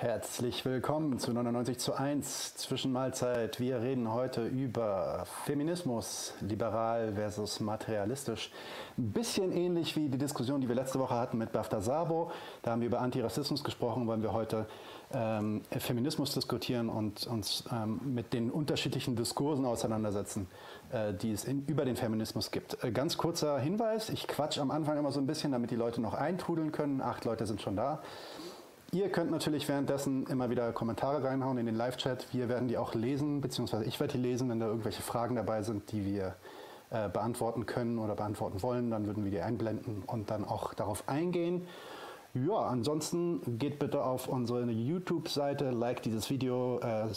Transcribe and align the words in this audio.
Herzlich 0.00 0.64
willkommen 0.64 1.18
zu 1.18 1.32
99 1.32 1.76
zu 1.76 1.92
1 1.92 2.54
Zwischenmahlzeit. 2.54 3.58
Wir 3.58 3.80
reden 3.80 4.12
heute 4.12 4.46
über 4.46 5.26
Feminismus, 5.44 6.34
liberal 6.40 7.14
versus 7.14 7.58
materialistisch. 7.58 8.52
Ein 8.96 9.10
bisschen 9.10 9.50
ähnlich 9.50 9.96
wie 9.96 10.08
die 10.08 10.16
Diskussion, 10.16 10.60
die 10.60 10.68
wir 10.68 10.76
letzte 10.76 11.00
Woche 11.00 11.16
hatten 11.16 11.36
mit 11.36 11.50
Bafta 11.50 11.80
Sabo. 11.80 12.30
Da 12.62 12.70
haben 12.70 12.80
wir 12.80 12.86
über 12.86 13.00
Antirassismus 13.00 13.64
gesprochen, 13.64 14.06
wollen 14.06 14.22
wir 14.22 14.32
heute 14.32 14.68
ähm, 15.12 15.62
Feminismus 15.76 16.32
diskutieren 16.32 16.90
und 16.90 17.26
uns 17.26 17.64
ähm, 17.72 18.00
mit 18.04 18.32
den 18.32 18.52
unterschiedlichen 18.52 19.16
Diskursen 19.16 19.64
auseinandersetzen, 19.64 20.46
äh, 20.92 21.12
die 21.12 21.32
es 21.32 21.42
in, 21.42 21.66
über 21.66 21.84
den 21.84 21.96
Feminismus 21.96 22.52
gibt. 22.52 22.84
Äh, 22.84 22.92
ganz 22.92 23.16
kurzer 23.16 23.58
Hinweis, 23.58 24.10
ich 24.10 24.28
quatsch 24.28 24.60
am 24.60 24.70
Anfang 24.70 24.96
immer 24.96 25.10
so 25.10 25.18
ein 25.18 25.26
bisschen, 25.26 25.50
damit 25.50 25.72
die 25.72 25.76
Leute 25.76 26.00
noch 26.00 26.14
eintrudeln 26.14 26.70
können. 26.70 27.00
Acht 27.00 27.24
Leute 27.24 27.48
sind 27.48 27.60
schon 27.60 27.74
da. 27.74 28.00
Ihr 28.90 29.10
könnt 29.10 29.30
natürlich 29.30 29.68
währenddessen 29.68 30.26
immer 30.28 30.48
wieder 30.48 30.72
Kommentare 30.72 31.22
reinhauen 31.22 31.58
in 31.58 31.66
den 31.66 31.74
Live-Chat. 31.74 32.32
Wir 32.32 32.48
werden 32.48 32.68
die 32.68 32.78
auch 32.78 32.94
lesen, 32.94 33.42
beziehungsweise 33.42 33.84
ich 33.84 34.00
werde 34.00 34.14
die 34.14 34.18
lesen, 34.18 34.48
wenn 34.48 34.60
da 34.60 34.66
irgendwelche 34.66 35.02
Fragen 35.02 35.36
dabei 35.36 35.62
sind, 35.62 35.92
die 35.92 36.06
wir 36.06 36.36
äh, 36.88 37.10
beantworten 37.10 37.66
können 37.66 37.98
oder 37.98 38.14
beantworten 38.14 38.62
wollen. 38.62 38.90
Dann 38.90 39.06
würden 39.06 39.24
wir 39.24 39.30
die 39.30 39.42
einblenden 39.42 40.04
und 40.06 40.30
dann 40.30 40.46
auch 40.46 40.72
darauf 40.72 41.06
eingehen. 41.06 41.66
Ja, 42.32 42.60
ansonsten 42.60 43.58
geht 43.58 43.78
bitte 43.78 44.02
auf 44.04 44.26
unsere 44.26 44.62
YouTube-Seite, 44.62 45.70
like 45.70 46.02
dieses 46.02 46.30
Video, 46.30 46.78
äh, 46.80 47.08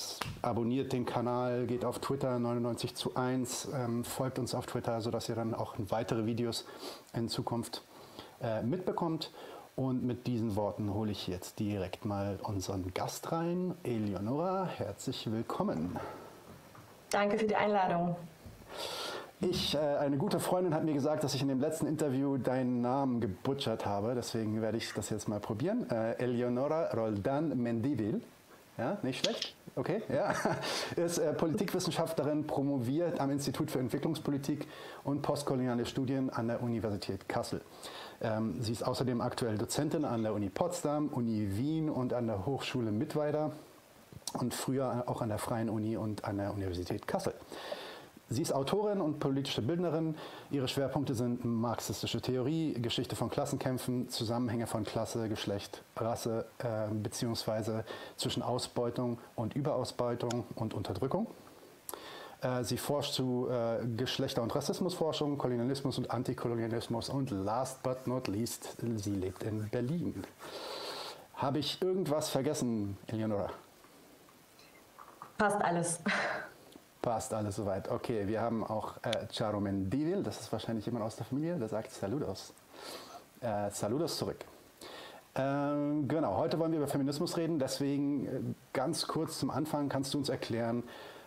abonniert 0.41 0.91
den 0.91 1.05
Kanal, 1.05 1.67
geht 1.67 1.85
auf 1.85 1.99
Twitter 1.99 2.38
99 2.38 2.95
zu 2.95 3.15
1, 3.15 3.70
ähm, 3.73 4.04
folgt 4.04 4.40
uns 4.40 4.55
auf 4.55 4.65
Twitter, 4.65 4.99
sodass 4.99 5.29
ihr 5.29 5.35
dann 5.35 5.54
auch 5.54 5.76
weitere 5.90 6.26
Videos 6.26 6.65
in 7.13 7.29
Zukunft 7.29 7.84
äh, 8.41 8.62
mitbekommt. 8.62 9.32
Und 9.82 10.04
mit 10.04 10.27
diesen 10.27 10.55
Worten 10.55 10.93
hole 10.93 11.10
ich 11.10 11.27
jetzt 11.27 11.57
direkt 11.57 12.05
mal 12.05 12.37
unseren 12.43 12.93
Gast 12.93 13.32
rein. 13.32 13.74
Eleonora, 13.82 14.70
herzlich 14.77 15.32
willkommen. 15.32 15.98
Danke 17.10 17.40
für 17.40 17.48
die 17.48 17.55
Einladung. 17.55 18.15
Ich, 19.40 19.73
äh, 19.73 19.79
eine 19.79 20.18
gute 20.18 20.40
Freundin 20.40 20.76
hat 20.76 20.84
mir 20.84 20.93
gesagt, 20.93 21.23
dass 21.23 21.34
ich 21.34 21.41
in 21.41 21.48
dem 21.48 21.60
letzten 21.60 21.88
Interview 21.88 22.38
deinen 22.38 22.82
Namen 22.82 23.21
gebutschert 23.21 23.88
habe. 23.88 24.13
Deswegen 24.13 24.62
werde 24.62 24.77
ich 24.77 24.93
das 24.93 25.10
jetzt 25.10 25.27
mal 25.27 25.40
probieren. 25.40 25.90
Äh, 25.90 26.12
Eleonora 26.20 26.91
Roldan 26.93 27.57
Mendivil. 27.60 28.21
Ja, 28.77 28.99
nicht 29.01 29.26
schlecht. 29.26 29.55
Okay, 29.76 30.04
ja. 30.13 30.35
Ist 30.95 31.18
äh, 31.18 31.34
Politikwissenschaftlerin, 31.34 32.45
promoviert 32.45 33.20
am 33.20 33.32
Institut 33.32 33.71
für 33.71 33.79
Entwicklungspolitik 33.79 34.68
und 35.04 35.23
postkoloniale 35.23 35.88
Studien 35.88 36.29
an 36.29 36.49
der 36.49 36.62
Universität 36.62 37.27
Kassel. 37.27 37.62
Ähm, 38.21 38.61
sie 38.61 38.71
ist 38.71 38.83
außerdem 38.83 39.21
aktuell 39.21 39.57
Dozentin 39.57 40.05
an 40.05 40.23
der 40.23 40.33
Uni 40.33 40.49
Potsdam, 40.49 41.07
Uni 41.07 41.57
Wien 41.57 41.89
und 41.89 42.13
an 42.13 42.27
der 42.27 42.45
Hochschule 42.45 42.91
Mittweida 42.91 43.51
und 44.33 44.53
früher 44.53 45.03
auch 45.07 45.21
an 45.21 45.29
der 45.29 45.39
Freien 45.39 45.69
Uni 45.69 45.97
und 45.97 46.23
an 46.25 46.37
der 46.37 46.53
Universität 46.53 47.07
Kassel. 47.07 47.33
Sie 48.29 48.41
ist 48.41 48.53
Autorin 48.53 49.01
und 49.01 49.19
politische 49.19 49.61
Bildnerin. 49.61 50.15
Ihre 50.51 50.69
Schwerpunkte 50.69 51.15
sind 51.15 51.43
marxistische 51.43 52.21
Theorie, 52.21 52.73
Geschichte 52.75 53.17
von 53.17 53.29
Klassenkämpfen, 53.29 54.07
Zusammenhänge 54.07 54.67
von 54.67 54.85
Klasse, 54.85 55.27
Geschlecht, 55.27 55.83
Rasse 55.97 56.45
äh, 56.59 56.87
beziehungsweise 56.93 57.83
zwischen 58.15 58.41
Ausbeutung 58.41 59.17
und 59.35 59.53
Überausbeutung 59.53 60.45
und 60.55 60.73
Unterdrückung. 60.73 61.27
Äh, 62.41 62.63
sie 62.63 62.77
forscht 62.77 63.13
zu 63.13 63.47
äh, 63.49 63.85
Geschlechter- 63.95 64.41
und 64.41 64.53
Rassismusforschung, 64.56 65.38
Kolonialismus 65.38 65.97
und 65.97 66.09
Antikolonialismus 66.09 67.09
und 67.09 67.29
last 67.29 67.83
but 67.83 68.07
not 68.07 68.27
least, 68.27 68.77
sie 68.95 69.11
lebt 69.11 69.43
in 69.43 69.69
Berlin. 69.69 70.23
Habe 71.35 71.59
ich 71.59 71.81
irgendwas 71.81 72.29
vergessen, 72.29 72.97
Eleonora? 73.07 73.49
Passt 75.38 75.61
alles. 75.61 75.99
Passt 77.01 77.33
alles 77.33 77.55
soweit. 77.55 77.89
Okay, 77.89 78.27
wir 78.27 78.41
haben 78.41 78.63
auch 78.63 78.97
äh, 79.03 79.27
Charo 79.31 79.59
Mendivil, 79.59 80.21
das 80.21 80.39
ist 80.39 80.51
wahrscheinlich 80.51 80.85
jemand 80.85 81.05
aus 81.05 81.16
der 81.16 81.25
Familie, 81.25 81.57
der 81.57 81.67
sagt 81.67 81.91
Saludos. 81.91 82.53
Äh, 83.39 83.71
saludos 83.71 84.17
zurück. 84.17 84.45
Ähm, 85.33 86.07
genau, 86.07 86.37
heute 86.37 86.59
wollen 86.59 86.71
wir 86.71 86.79
über 86.79 86.87
Feminismus 86.87 87.37
reden, 87.37 87.57
deswegen 87.57 88.25
äh, 88.27 88.39
ganz 88.73 89.07
kurz 89.07 89.39
zum 89.39 89.49
Anfang 89.49 89.89
kannst 89.89 90.13
du 90.13 90.19
uns 90.19 90.29
erklären, 90.29 90.83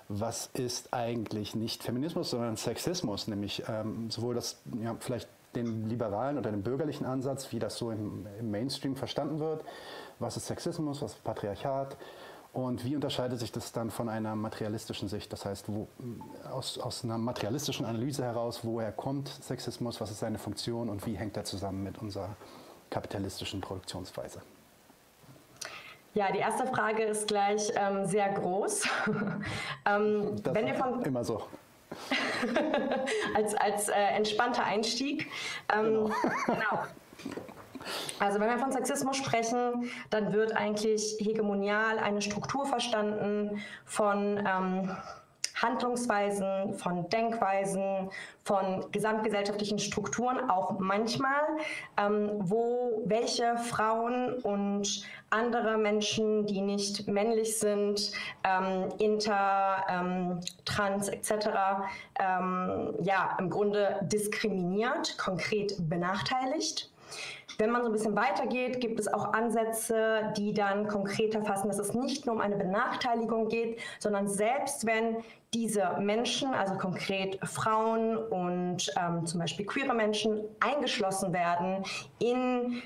was 0.09 0.51
ist 0.55 0.93
eigentlich 0.93 1.55
nicht 1.55 1.83
Feminismus, 1.83 2.31
sondern 2.31 2.57
Sexismus, 2.57 3.27
nämlich 3.27 3.63
ähm, 3.69 4.11
sowohl 4.11 4.35
das, 4.35 4.61
ja, 4.83 4.97
vielleicht 5.01 5.29
den 5.55 5.89
liberalen 5.89 6.39
oder 6.39 6.51
den 6.51 6.63
bürgerlichen 6.63 7.07
Ansatz, 7.07 7.53
wie 7.53 7.59
das 7.59 7.77
so 7.77 7.91
im, 7.91 8.27
im, 8.39 8.51
Mainstream 8.51 8.97
verstanden 8.97 9.39
wird. 9.39 9.65
Was 10.19 10.37
ist 10.37 10.47
Sexismus, 10.47 11.01
was 11.01 11.13
ist 11.13 11.25
Patriarchat 11.25 11.97
und 12.53 12.85
wie 12.85 12.95
unterscheidet 12.95 13.39
sich 13.41 13.53
das 13.53 13.73
dann 13.73 13.91
von 13.91 14.09
einer 14.09 14.35
materialistischen 14.37 15.09
Sicht? 15.09 15.33
Das 15.33 15.45
heißt, 15.45 15.67
wo, 15.69 15.89
aus, 16.51 16.79
aus 16.79 17.05
einer 17.05 17.19
materialistischen 17.19 17.87
Analyse 17.87 18.25
heraus, 18.25 18.61
woher 18.63 18.93
kommt 18.93 19.29
Sexismus, 19.29 20.01
was 20.01 20.11
ist 20.11 20.21
seine 20.21 20.39
Funktion 20.39 20.89
und 20.89 21.07
wie 21.07 21.17
hängt 21.17 21.37
er 21.37 21.45
zusammen 21.45 21.83
mit 21.83 21.99
unserer 21.99 22.37
kapitalistischen 22.91 23.61
Produktionsweise? 23.61 24.43
Ja, 26.15 26.31
die 26.31 26.39
erste 26.39 26.67
Frage 26.67 27.03
ist 27.03 27.27
gleich 27.27 27.73
ähm, 27.75 28.07
sehr 28.07 28.29
groß. 28.31 28.89
ähm, 29.87 30.37
wenn 30.45 30.67
wir 30.67 30.75
von 30.75 31.03
immer 31.03 31.25
so. 31.25 31.43
als 33.37 33.55
als 33.55 33.89
äh, 33.89 33.93
entspannter 33.93 34.65
Einstieg. 34.65 35.29
Ähm, 35.73 35.85
genau. 35.85 36.11
genau. 36.47 36.83
Also 38.19 38.41
wenn 38.41 38.49
wir 38.49 38.59
von 38.59 38.73
Sexismus 38.73 39.17
sprechen, 39.17 39.91
dann 40.11 40.33
wird 40.33 40.57
eigentlich 40.57 41.17
hegemonial 41.19 41.99
eine 41.99 42.23
Struktur 42.23 42.65
verstanden 42.65 43.63
von 43.85 44.39
ähm, 44.39 44.97
Handlungsweisen, 45.65 46.75
von 46.75 47.09
Denkweisen, 47.09 48.11
von 48.45 48.85
gesamtgesellschaftlichen 48.93 49.79
Strukturen, 49.79 50.51
auch 50.51 50.79
manchmal, 50.79 51.43
ähm, 51.97 52.33
wo 52.39 53.03
welche 53.07 53.57
Frauen 53.57 54.35
und 54.43 55.05
andere 55.31 55.79
Menschen, 55.79 56.47
die 56.47 56.61
nicht 56.61 57.09
männlich 57.09 57.59
sind, 57.59 58.13
ähm, 58.45 58.91
inter, 58.99 59.85
ähm, 59.89 60.41
trans 60.67 61.09
etc., 61.09 61.49
ähm, 62.21 62.95
ja, 63.01 63.37
im 63.39 63.49
Grunde 63.49 64.01
diskriminiert, 64.03 65.17
konkret 65.17 65.75
benachteiligt. 65.89 66.94
Wenn 67.59 67.71
man 67.71 67.83
so 67.83 67.89
ein 67.89 67.93
bisschen 67.93 68.17
weitergeht, 68.17 68.81
gibt 68.81 68.99
es 68.99 69.13
auch 69.13 69.33
Ansätze, 69.33 70.33
die 70.37 70.53
dann 70.53 70.89
konkreter 70.89 71.45
fassen, 71.45 71.69
dass 71.69 71.79
es 71.79 71.95
nicht 71.95 72.27
nur 72.27 72.35
um 72.35 72.41
eine 72.41 72.57
Benachteiligung 72.57 73.49
geht, 73.49 73.81
sondern 73.99 74.29
selbst 74.29 74.87
wenn 74.87 75.19
diese 75.53 75.97
Menschen, 76.01 76.53
also 76.53 76.75
konkret 76.75 77.39
Frauen 77.47 78.17
und 78.17 78.93
ähm, 79.01 79.25
zum 79.25 79.41
Beispiel 79.41 79.67
queere 79.67 79.95
Menschen, 79.95 80.43
eingeschlossen 80.61 81.33
werden 81.33 81.85
in 82.19 82.83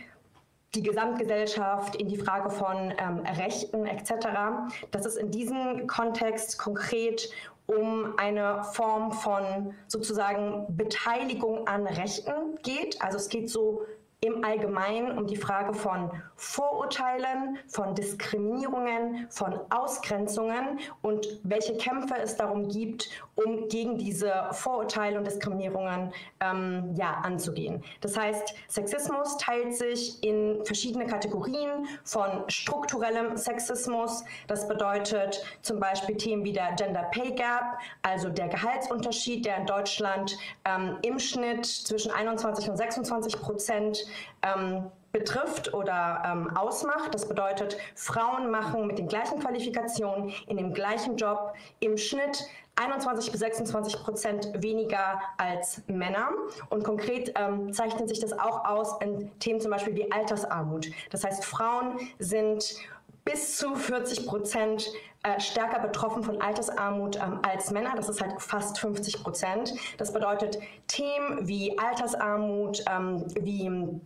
die 0.74 0.82
Gesamtgesellschaft, 0.82 1.96
in 1.96 2.08
die 2.08 2.18
Frage 2.18 2.50
von 2.50 2.92
ähm, 2.98 3.20
Rechten 3.20 3.86
etc., 3.86 4.12
dass 4.90 5.06
es 5.06 5.16
in 5.16 5.30
diesem 5.30 5.86
Kontext 5.86 6.58
konkret 6.58 7.30
um 7.66 8.14
eine 8.16 8.64
Form 8.64 9.12
von 9.12 9.74
sozusagen 9.88 10.66
Beteiligung 10.76 11.66
an 11.66 11.86
Rechten 11.86 12.56
geht. 12.62 13.00
Also 13.02 13.18
es 13.18 13.28
geht 13.28 13.50
so 13.50 13.82
im 14.20 14.44
Allgemeinen 14.44 15.16
um 15.16 15.26
die 15.28 15.36
Frage 15.36 15.74
von 15.74 16.10
Vorurteilen, 16.34 17.58
von 17.68 17.94
Diskriminierungen, 17.94 19.28
von 19.30 19.60
Ausgrenzungen 19.70 20.80
und 21.02 21.26
welche 21.44 21.76
Kämpfe 21.76 22.16
es 22.20 22.36
darum 22.36 22.68
gibt, 22.68 23.08
um 23.36 23.68
gegen 23.68 23.96
diese 23.96 24.48
Vorurteile 24.50 25.18
und 25.18 25.26
Diskriminierungen 25.26 26.12
ähm, 26.40 26.94
ja, 26.96 27.20
anzugehen. 27.22 27.84
Das 28.00 28.16
heißt, 28.16 28.54
Sexismus 28.68 29.36
teilt 29.36 29.76
sich 29.76 30.20
in 30.24 30.64
verschiedene 30.64 31.06
Kategorien 31.06 31.86
von 32.02 32.42
strukturellem 32.48 33.36
Sexismus. 33.36 34.24
Das 34.48 34.66
bedeutet 34.66 35.44
zum 35.62 35.78
Beispiel 35.78 36.16
Themen 36.16 36.44
wie 36.44 36.52
der 36.52 36.72
Gender 36.72 37.04
Pay 37.12 37.32
Gap, 37.32 37.78
also 38.02 38.28
der 38.28 38.48
Gehaltsunterschied, 38.48 39.46
der 39.46 39.58
in 39.58 39.66
Deutschland 39.66 40.36
ähm, 40.64 40.98
im 41.02 41.20
Schnitt 41.20 41.66
zwischen 41.66 42.10
21 42.10 42.68
und 42.68 42.76
26 42.76 43.40
Prozent 43.40 44.07
ähm, 44.42 44.90
betrifft 45.12 45.74
oder 45.74 46.22
ähm, 46.24 46.56
ausmacht. 46.56 47.14
Das 47.14 47.28
bedeutet, 47.28 47.76
Frauen 47.94 48.50
machen 48.50 48.86
mit 48.86 48.98
den 48.98 49.08
gleichen 49.08 49.40
Qualifikationen 49.40 50.32
in 50.46 50.56
dem 50.56 50.72
gleichen 50.72 51.16
Job 51.16 51.54
im 51.80 51.96
Schnitt 51.96 52.44
21 52.76 53.32
bis 53.32 53.40
26 53.40 54.00
Prozent 54.02 54.62
weniger 54.62 55.20
als 55.36 55.82
Männer. 55.88 56.28
Und 56.70 56.84
konkret 56.84 57.32
ähm, 57.36 57.72
zeichnet 57.72 58.08
sich 58.08 58.20
das 58.20 58.32
auch 58.32 58.64
aus 58.64 59.00
in 59.00 59.30
Themen 59.40 59.60
zum 59.60 59.70
Beispiel 59.70 59.94
wie 59.96 60.12
Altersarmut. 60.12 60.88
Das 61.10 61.24
heißt, 61.24 61.44
Frauen 61.44 61.98
sind 62.18 62.76
bis 63.30 63.58
zu 63.58 63.74
40 63.74 64.26
Prozent 64.26 64.90
äh, 65.22 65.38
stärker 65.38 65.80
betroffen 65.80 66.22
von 66.22 66.40
Altersarmut 66.40 67.16
ähm, 67.16 67.40
als 67.42 67.70
Männer. 67.70 67.92
Das 67.94 68.08
ist 68.08 68.22
halt 68.22 68.40
fast 68.40 68.78
50 68.78 69.22
Prozent. 69.22 69.74
Das 69.98 70.12
bedeutet 70.12 70.58
Themen 70.86 71.46
wie 71.46 71.78
Altersarmut, 71.78 72.82
ähm, 72.90 73.26
wie 73.38 74.00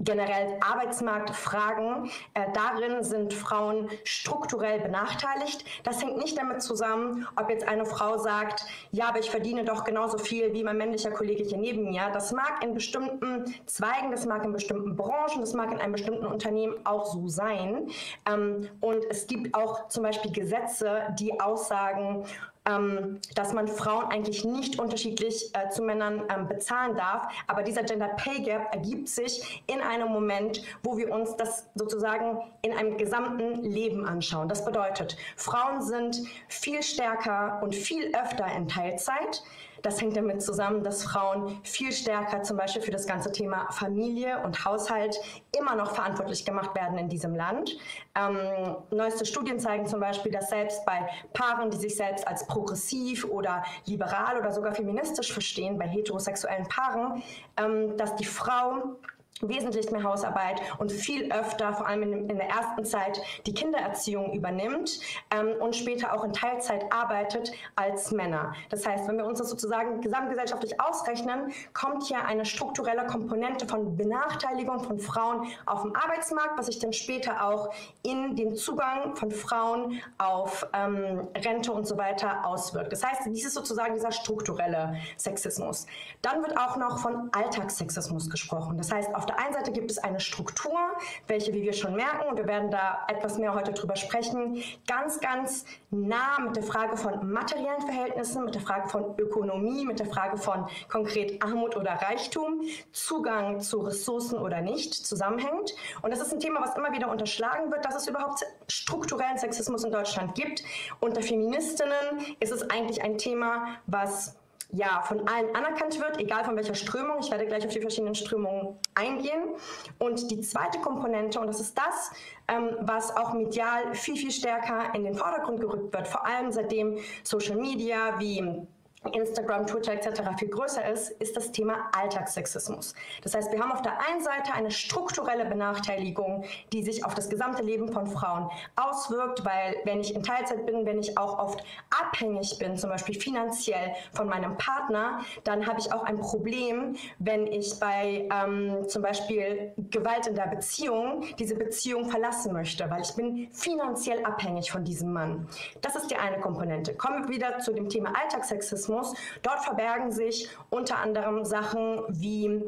generell 0.00 0.58
Arbeitsmarktfragen. 0.60 2.08
Äh, 2.34 2.46
darin 2.54 3.02
sind 3.02 3.34
Frauen 3.34 3.88
strukturell 4.04 4.80
benachteiligt. 4.80 5.64
Das 5.82 6.00
hängt 6.00 6.18
nicht 6.18 6.38
damit 6.38 6.62
zusammen, 6.62 7.26
ob 7.36 7.50
jetzt 7.50 7.66
eine 7.66 7.84
Frau 7.84 8.16
sagt, 8.16 8.64
ja, 8.92 9.08
aber 9.08 9.18
ich 9.18 9.30
verdiene 9.30 9.64
doch 9.64 9.84
genauso 9.84 10.18
viel 10.18 10.52
wie 10.52 10.62
mein 10.62 10.76
männlicher 10.76 11.10
Kollege 11.10 11.42
hier 11.42 11.58
neben 11.58 11.90
mir. 11.90 12.10
Das 12.12 12.32
mag 12.32 12.62
in 12.62 12.74
bestimmten 12.74 13.52
Zweigen, 13.66 14.12
das 14.12 14.24
mag 14.24 14.44
in 14.44 14.52
bestimmten 14.52 14.94
Branchen, 14.94 15.40
das 15.40 15.52
mag 15.54 15.72
in 15.72 15.78
einem 15.78 15.92
bestimmten 15.92 16.26
Unternehmen 16.26 16.74
auch 16.84 17.06
so 17.06 17.26
sein. 17.26 17.88
Ähm, 18.30 18.68
und 18.80 19.04
es 19.10 19.26
gibt 19.26 19.54
auch 19.54 19.88
zum 19.88 20.04
Beispiel 20.04 20.30
Gesetze, 20.30 21.02
die 21.18 21.40
aussagen, 21.40 22.24
ähm, 22.68 23.20
dass 23.34 23.52
man 23.52 23.66
Frauen 23.66 24.06
eigentlich 24.10 24.44
nicht 24.44 24.78
unterschiedlich 24.78 25.50
äh, 25.54 25.70
zu 25.70 25.82
Männern 25.82 26.22
ähm, 26.28 26.48
bezahlen 26.48 26.96
darf. 26.96 27.28
Aber 27.46 27.62
dieser 27.62 27.82
Gender 27.82 28.08
Pay 28.16 28.42
Gap 28.42 28.74
ergibt 28.74 29.08
sich 29.08 29.62
in 29.66 29.80
einem 29.80 30.08
Moment, 30.08 30.62
wo 30.82 30.96
wir 30.96 31.12
uns 31.12 31.36
das 31.36 31.66
sozusagen 31.74 32.38
in 32.62 32.72
einem 32.72 32.96
gesamten 32.96 33.64
Leben 33.64 34.04
anschauen. 34.06 34.48
Das 34.48 34.64
bedeutet, 34.64 35.16
Frauen 35.36 35.82
sind 35.82 36.20
viel 36.48 36.82
stärker 36.82 37.60
und 37.62 37.74
viel 37.74 38.14
öfter 38.14 38.46
in 38.54 38.68
Teilzeit. 38.68 39.42
Das 39.82 40.00
hängt 40.00 40.16
damit 40.16 40.42
zusammen, 40.42 40.82
dass 40.82 41.04
Frauen 41.04 41.58
viel 41.62 41.92
stärker 41.92 42.42
zum 42.42 42.56
Beispiel 42.56 42.82
für 42.82 42.90
das 42.90 43.06
ganze 43.06 43.32
Thema 43.32 43.70
Familie 43.70 44.40
und 44.44 44.64
Haushalt 44.64 45.18
immer 45.56 45.74
noch 45.76 45.94
verantwortlich 45.94 46.44
gemacht 46.44 46.74
werden 46.74 46.98
in 46.98 47.08
diesem 47.08 47.34
Land. 47.34 47.76
Ähm, 48.14 48.76
neueste 48.90 49.24
Studien 49.24 49.60
zeigen 49.60 49.86
zum 49.86 50.00
Beispiel, 50.00 50.32
dass 50.32 50.50
selbst 50.50 50.84
bei 50.84 51.08
Paaren, 51.32 51.70
die 51.70 51.76
sich 51.76 51.96
selbst 51.96 52.26
als 52.26 52.46
progressiv 52.46 53.24
oder 53.24 53.64
liberal 53.86 54.38
oder 54.38 54.52
sogar 54.52 54.72
feministisch 54.72 55.32
verstehen, 55.32 55.78
bei 55.78 55.86
heterosexuellen 55.86 56.66
Paaren, 56.68 57.22
ähm, 57.56 57.96
dass 57.96 58.16
die 58.16 58.24
Frau 58.24 58.96
wesentlich 59.42 59.90
mehr 59.90 60.02
Hausarbeit 60.02 60.60
und 60.78 60.92
viel 60.92 61.32
öfter, 61.32 61.72
vor 61.72 61.86
allem 61.86 62.02
in, 62.02 62.30
in 62.30 62.36
der 62.36 62.48
ersten 62.48 62.84
Zeit, 62.84 63.20
die 63.46 63.54
Kindererziehung 63.54 64.32
übernimmt 64.32 65.00
ähm, 65.30 65.52
und 65.60 65.76
später 65.76 66.12
auch 66.12 66.24
in 66.24 66.32
Teilzeit 66.32 66.84
arbeitet 66.92 67.52
als 67.76 68.10
Männer. 68.10 68.52
Das 68.70 68.86
heißt, 68.86 69.08
wenn 69.08 69.16
wir 69.16 69.26
uns 69.26 69.38
das 69.38 69.50
sozusagen 69.50 70.00
gesamtgesellschaftlich 70.00 70.80
ausrechnen, 70.80 71.52
kommt 71.72 72.04
hier 72.04 72.24
eine 72.24 72.44
strukturelle 72.44 73.06
Komponente 73.06 73.66
von 73.66 73.96
Benachteiligung 73.96 74.80
von 74.80 74.98
Frauen 74.98 75.46
auf 75.66 75.82
dem 75.82 75.94
Arbeitsmarkt, 75.94 76.58
was 76.58 76.66
sich 76.66 76.78
dann 76.78 76.92
später 76.92 77.44
auch 77.44 77.70
in 78.02 78.36
den 78.36 78.56
Zugang 78.56 79.14
von 79.16 79.30
Frauen 79.30 80.00
auf 80.18 80.66
ähm, 80.72 81.28
Rente 81.36 81.72
und 81.72 81.86
so 81.86 81.96
weiter 81.96 82.44
auswirkt. 82.44 82.92
Das 82.92 83.04
heißt, 83.04 83.22
dies 83.26 83.46
ist 83.46 83.54
sozusagen 83.54 83.94
dieser 83.94 84.12
strukturelle 84.12 84.96
Sexismus. 85.16 85.86
Dann 86.22 86.42
wird 86.42 86.56
auch 86.58 86.76
noch 86.76 86.98
von 86.98 87.30
Alltagssexismus 87.32 88.30
gesprochen. 88.30 88.76
Das 88.76 88.92
heißt, 88.92 89.14
auf 89.14 89.26
der 89.28 89.38
einen 89.38 89.52
Seite 89.52 89.72
gibt 89.72 89.90
es 89.90 89.98
eine 89.98 90.20
Struktur, 90.20 90.78
welche, 91.26 91.52
wie 91.52 91.62
wir 91.62 91.72
schon 91.72 91.94
merken, 91.94 92.28
und 92.28 92.36
wir 92.36 92.46
werden 92.46 92.70
da 92.70 93.04
etwas 93.08 93.38
mehr 93.38 93.54
heute 93.54 93.72
drüber 93.72 93.96
sprechen, 93.96 94.62
ganz, 94.86 95.20
ganz 95.20 95.64
nah 95.90 96.38
mit 96.40 96.56
der 96.56 96.62
Frage 96.62 96.96
von 96.96 97.30
materiellen 97.30 97.80
Verhältnissen, 97.82 98.44
mit 98.44 98.54
der 98.54 98.62
Frage 98.62 98.88
von 98.88 99.18
Ökonomie, 99.18 99.84
mit 99.84 99.98
der 99.98 100.06
Frage 100.06 100.36
von 100.36 100.66
konkret 100.88 101.42
Armut 101.42 101.76
oder 101.76 101.92
Reichtum, 101.92 102.62
Zugang 102.92 103.60
zu 103.60 103.80
Ressourcen 103.80 104.38
oder 104.38 104.60
nicht 104.60 104.94
zusammenhängt. 104.94 105.74
Und 106.02 106.10
das 106.10 106.20
ist 106.20 106.32
ein 106.32 106.40
Thema, 106.40 106.60
was 106.60 106.76
immer 106.76 106.92
wieder 106.92 107.10
unterschlagen 107.10 107.70
wird, 107.70 107.84
dass 107.84 107.96
es 107.96 108.06
überhaupt 108.08 108.44
strukturellen 108.68 109.38
Sexismus 109.38 109.84
in 109.84 109.92
Deutschland 109.92 110.34
gibt. 110.34 110.62
Unter 111.00 111.22
Feministinnen 111.22 112.36
ist 112.40 112.52
es 112.52 112.68
eigentlich 112.70 113.02
ein 113.02 113.18
Thema, 113.18 113.76
was 113.86 114.36
ja, 114.70 115.00
von 115.02 115.26
allen 115.26 115.54
anerkannt 115.54 115.98
wird, 115.98 116.20
egal 116.20 116.44
von 116.44 116.54
welcher 116.56 116.74
Strömung. 116.74 117.18
Ich 117.20 117.30
werde 117.30 117.46
gleich 117.46 117.64
auf 117.64 117.72
die 117.72 117.80
verschiedenen 117.80 118.14
Strömungen 118.14 118.78
eingehen. 118.94 119.54
Und 119.98 120.30
die 120.30 120.40
zweite 120.40 120.78
Komponente, 120.80 121.40
und 121.40 121.46
das 121.46 121.60
ist 121.60 121.76
das, 121.76 122.10
ähm, 122.48 122.76
was 122.80 123.16
auch 123.16 123.32
medial 123.32 123.94
viel, 123.94 124.16
viel 124.16 124.30
stärker 124.30 124.94
in 124.94 125.04
den 125.04 125.14
Vordergrund 125.14 125.60
gerückt 125.60 125.94
wird, 125.94 126.06
vor 126.06 126.26
allem 126.26 126.52
seitdem 126.52 126.98
Social 127.22 127.56
Media 127.56 128.18
wie 128.18 128.66
Instagram, 129.12 129.66
Twitter 129.66 129.92
etc. 129.92 130.22
viel 130.38 130.48
größer 130.48 130.90
ist, 130.90 131.10
ist 131.12 131.36
das 131.36 131.52
Thema 131.52 131.90
Alltagssexismus. 131.92 132.94
Das 133.22 133.34
heißt, 133.34 133.52
wir 133.52 133.60
haben 133.60 133.72
auf 133.72 133.82
der 133.82 133.98
einen 134.08 134.22
Seite 134.22 134.52
eine 134.52 134.70
strukturelle 134.70 135.44
Benachteiligung, 135.44 136.44
die 136.72 136.82
sich 136.82 137.04
auf 137.04 137.14
das 137.14 137.28
gesamte 137.28 137.62
Leben 137.62 137.92
von 137.92 138.06
Frauen 138.06 138.50
auswirkt, 138.76 139.44
weil 139.44 139.76
wenn 139.84 140.00
ich 140.00 140.14
in 140.14 140.22
Teilzeit 140.22 140.66
bin, 140.66 140.86
wenn 140.86 141.00
ich 141.00 141.16
auch 141.18 141.38
oft 141.38 141.62
abhängig 141.90 142.58
bin, 142.58 142.76
zum 142.76 142.90
Beispiel 142.90 143.20
finanziell 143.20 143.92
von 144.12 144.28
meinem 144.28 144.56
Partner, 144.56 145.20
dann 145.44 145.66
habe 145.66 145.80
ich 145.80 145.92
auch 145.92 146.04
ein 146.04 146.18
Problem, 146.18 146.96
wenn 147.18 147.46
ich 147.46 147.78
bei 147.80 148.28
ähm, 148.32 148.88
zum 148.88 149.02
Beispiel 149.02 149.72
Gewalt 149.90 150.26
in 150.26 150.34
der 150.34 150.48
Beziehung 150.48 151.24
diese 151.38 151.54
Beziehung 151.54 152.08
verlassen 152.10 152.52
möchte, 152.52 152.88
weil 152.90 153.02
ich 153.02 153.14
bin 153.14 153.48
finanziell 153.52 154.24
abhängig 154.24 154.70
von 154.70 154.84
diesem 154.84 155.12
Mann. 155.12 155.48
Das 155.80 155.96
ist 155.96 156.10
die 156.10 156.16
eine 156.16 156.40
Komponente. 156.40 156.94
Kommen 156.94 157.24
wir 157.24 157.34
wieder 157.34 157.58
zu 157.60 157.72
dem 157.72 157.88
Thema 157.88 158.12
Alltagssexismus. 158.20 158.97
Rassismus. 158.98 159.14
Dort 159.42 159.60
verbergen 159.60 160.12
sich 160.12 160.48
unter 160.70 160.98
anderem 160.98 161.44
Sachen 161.44 162.02
wie 162.08 162.62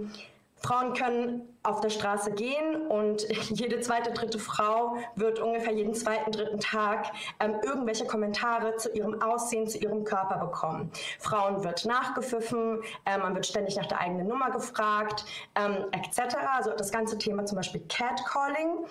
Frauen 0.62 0.92
können 0.92 1.48
auf 1.62 1.80
der 1.80 1.88
Straße 1.88 2.32
gehen 2.32 2.86
und 2.88 3.26
jede 3.48 3.80
zweite, 3.80 4.12
dritte 4.12 4.38
Frau 4.38 4.96
wird 5.16 5.38
ungefähr 5.38 5.72
jeden 5.72 5.94
zweiten, 5.94 6.32
dritten 6.32 6.60
Tag 6.60 7.06
ähm, 7.38 7.56
irgendwelche 7.62 8.04
Kommentare 8.04 8.76
zu 8.76 8.92
ihrem 8.92 9.22
Aussehen, 9.22 9.66
zu 9.66 9.78
ihrem 9.78 10.04
Körper 10.04 10.36
bekommen. 10.36 10.90
Frauen 11.18 11.64
wird 11.64 11.86
nachgepfiffen, 11.86 12.82
äh, 13.06 13.16
man 13.16 13.34
wird 13.34 13.46
ständig 13.46 13.76
nach 13.76 13.86
der 13.86 14.00
eigenen 14.00 14.26
Nummer 14.26 14.50
gefragt, 14.50 15.24
ähm, 15.54 15.86
etc. 15.92 16.36
Also 16.54 16.72
das 16.76 16.92
ganze 16.92 17.16
Thema 17.16 17.46
zum 17.46 17.56
Beispiel 17.56 17.80
Catcalling. 17.88 18.84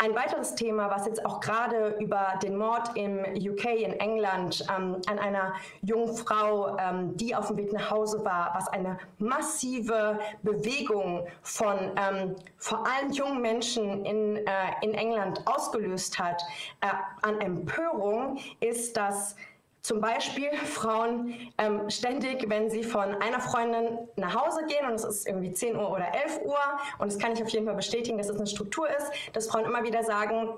Ein 0.00 0.14
weiteres 0.14 0.54
Thema, 0.54 0.88
was 0.90 1.06
jetzt 1.06 1.26
auch 1.26 1.40
gerade 1.40 1.96
über 1.98 2.38
den 2.40 2.56
Mord 2.56 2.96
im 2.96 3.18
UK 3.34 3.64
in 3.64 3.94
England 3.94 4.64
ähm, 4.70 5.02
an 5.08 5.18
einer 5.18 5.54
jungen 5.82 6.14
Frau, 6.14 6.76
ähm, 6.78 7.16
die 7.16 7.34
auf 7.34 7.48
dem 7.48 7.56
Weg 7.56 7.72
nach 7.72 7.90
Hause 7.90 8.24
war, 8.24 8.52
was 8.54 8.68
eine 8.68 8.96
massive 9.18 10.20
Bewegung 10.44 11.26
von 11.42 11.76
ähm, 11.96 12.36
vor 12.58 12.86
allem 12.86 13.10
jungen 13.10 13.42
Menschen 13.42 14.04
in, 14.04 14.36
äh, 14.36 14.50
in 14.82 14.94
England 14.94 15.44
ausgelöst 15.46 16.16
hat, 16.16 16.44
äh, 16.80 16.86
an 17.22 17.40
Empörung, 17.40 18.38
ist, 18.60 18.96
dass 18.96 19.34
zum 19.82 20.00
Beispiel 20.00 20.52
Frauen 20.64 21.34
ähm, 21.58 21.88
ständig, 21.88 22.48
wenn 22.48 22.70
sie 22.70 22.82
von 22.82 23.14
einer 23.16 23.40
Freundin 23.40 23.98
nach 24.16 24.34
Hause 24.34 24.64
gehen 24.66 24.86
und 24.86 24.94
es 24.94 25.04
ist 25.04 25.26
irgendwie 25.26 25.52
10 25.52 25.76
Uhr 25.76 25.90
oder 25.90 26.14
11 26.14 26.40
Uhr 26.44 26.58
und 26.98 27.12
das 27.12 27.18
kann 27.18 27.32
ich 27.32 27.42
auf 27.42 27.48
jeden 27.50 27.66
Fall 27.66 27.76
bestätigen, 27.76 28.18
dass 28.18 28.28
es 28.28 28.36
eine 28.36 28.46
Struktur 28.46 28.88
ist, 28.88 29.10
dass 29.32 29.48
Frauen 29.48 29.64
immer 29.64 29.82
wieder 29.84 30.02
sagen, 30.02 30.50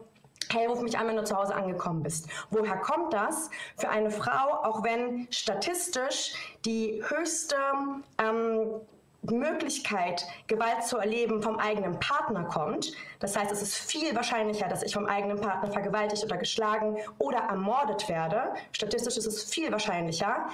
hey, 0.53 0.67
ruf 0.67 0.81
mich 0.81 0.99
an, 0.99 1.07
wenn 1.07 1.17
du 1.17 1.25
zu 1.25 1.37
Hause 1.37 1.55
angekommen 1.55 2.03
bist. 2.03 2.29
Woher 2.51 2.77
kommt 2.77 3.13
das 3.13 3.51
für 3.77 3.89
eine 3.89 4.11
Frau, 4.11 4.65
auch 4.65 4.83
wenn 4.83 5.29
statistisch 5.31 6.35
die 6.65 7.03
höchste 7.07 7.57
ähm, 8.19 8.81
Möglichkeit, 9.23 10.25
Gewalt 10.47 10.85
zu 10.85 10.97
erleben, 10.97 11.43
vom 11.43 11.59
eigenen 11.59 11.99
Partner 12.01 12.45
kommt. 12.45 12.93
Das 13.19 13.37
heißt, 13.37 13.53
es 13.53 13.63
ist 13.63 13.77
viel 13.77 14.15
wahrscheinlicher, 14.15 14.69
dass 14.69 14.83
ich 14.83 14.95
vom 14.95 15.07
eigenen 15.07 15.41
Partner 15.41 15.71
vergewaltigt 15.71 16.25
oder 16.25 16.37
geschlagen 16.37 16.97
oder 17.19 17.39
ermordet 17.39 18.09
werde. 18.09 18.55
Statistisch 18.73 19.17
ist 19.17 19.27
es 19.27 19.45
viel 19.45 19.71
wahrscheinlicher 19.71 20.49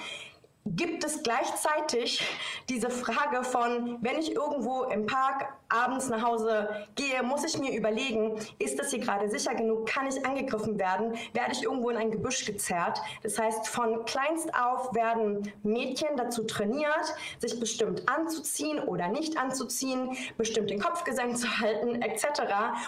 gibt 0.75 1.03
es 1.03 1.23
gleichzeitig 1.23 2.21
diese 2.69 2.89
Frage 2.89 3.43
von, 3.43 3.97
wenn 4.01 4.17
ich 4.17 4.33
irgendwo 4.33 4.83
im 4.83 5.05
Park 5.05 5.53
abends 5.69 6.09
nach 6.09 6.23
Hause 6.23 6.69
gehe, 6.95 7.21
muss 7.23 7.43
ich 7.43 7.57
mir 7.57 7.75
überlegen, 7.75 8.39
ist 8.59 8.79
das 8.79 8.91
hier 8.91 8.99
gerade 8.99 9.29
sicher 9.29 9.55
genug? 9.55 9.87
Kann 9.87 10.07
ich 10.07 10.25
angegriffen 10.25 10.79
werden? 10.79 11.15
Werde 11.33 11.51
ich 11.51 11.63
irgendwo 11.63 11.89
in 11.89 11.97
ein 11.97 12.11
Gebüsch 12.11 12.45
gezerrt? 12.45 12.99
Das 13.23 13.37
heißt, 13.37 13.67
von 13.67 14.05
kleinst 14.05 14.53
auf 14.55 14.93
werden 14.93 15.51
Mädchen 15.63 16.15
dazu 16.15 16.43
trainiert, 16.43 17.13
sich 17.39 17.59
bestimmt 17.59 18.07
anzuziehen 18.07 18.79
oder 18.79 19.07
nicht 19.07 19.37
anzuziehen, 19.37 20.15
bestimmt 20.37 20.69
den 20.69 20.79
Kopf 20.79 21.03
gesenkt 21.03 21.39
zu 21.39 21.59
halten, 21.59 22.01
etc. 22.01 22.41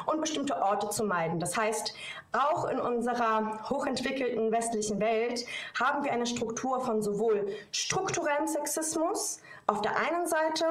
und 0.05 0.21
bestimmte 0.21 0.61
Orte 0.61 0.89
zu 0.89 1.03
meiden. 1.03 1.39
Das 1.39 1.57
heißt, 1.57 1.93
auch 2.31 2.65
in 2.65 2.79
unserer 2.79 3.69
hochentwickelten 3.69 4.51
westlichen 4.51 4.99
Welt 4.99 5.45
haben 5.79 6.03
wir 6.03 6.11
eine 6.11 6.27
Struktur 6.27 6.79
von 6.81 7.01
sowohl 7.01 7.47
strukturellem 7.71 8.47
Sexismus 8.47 9.39
auf 9.65 9.81
der 9.81 9.95
einen 9.95 10.27
Seite, 10.27 10.65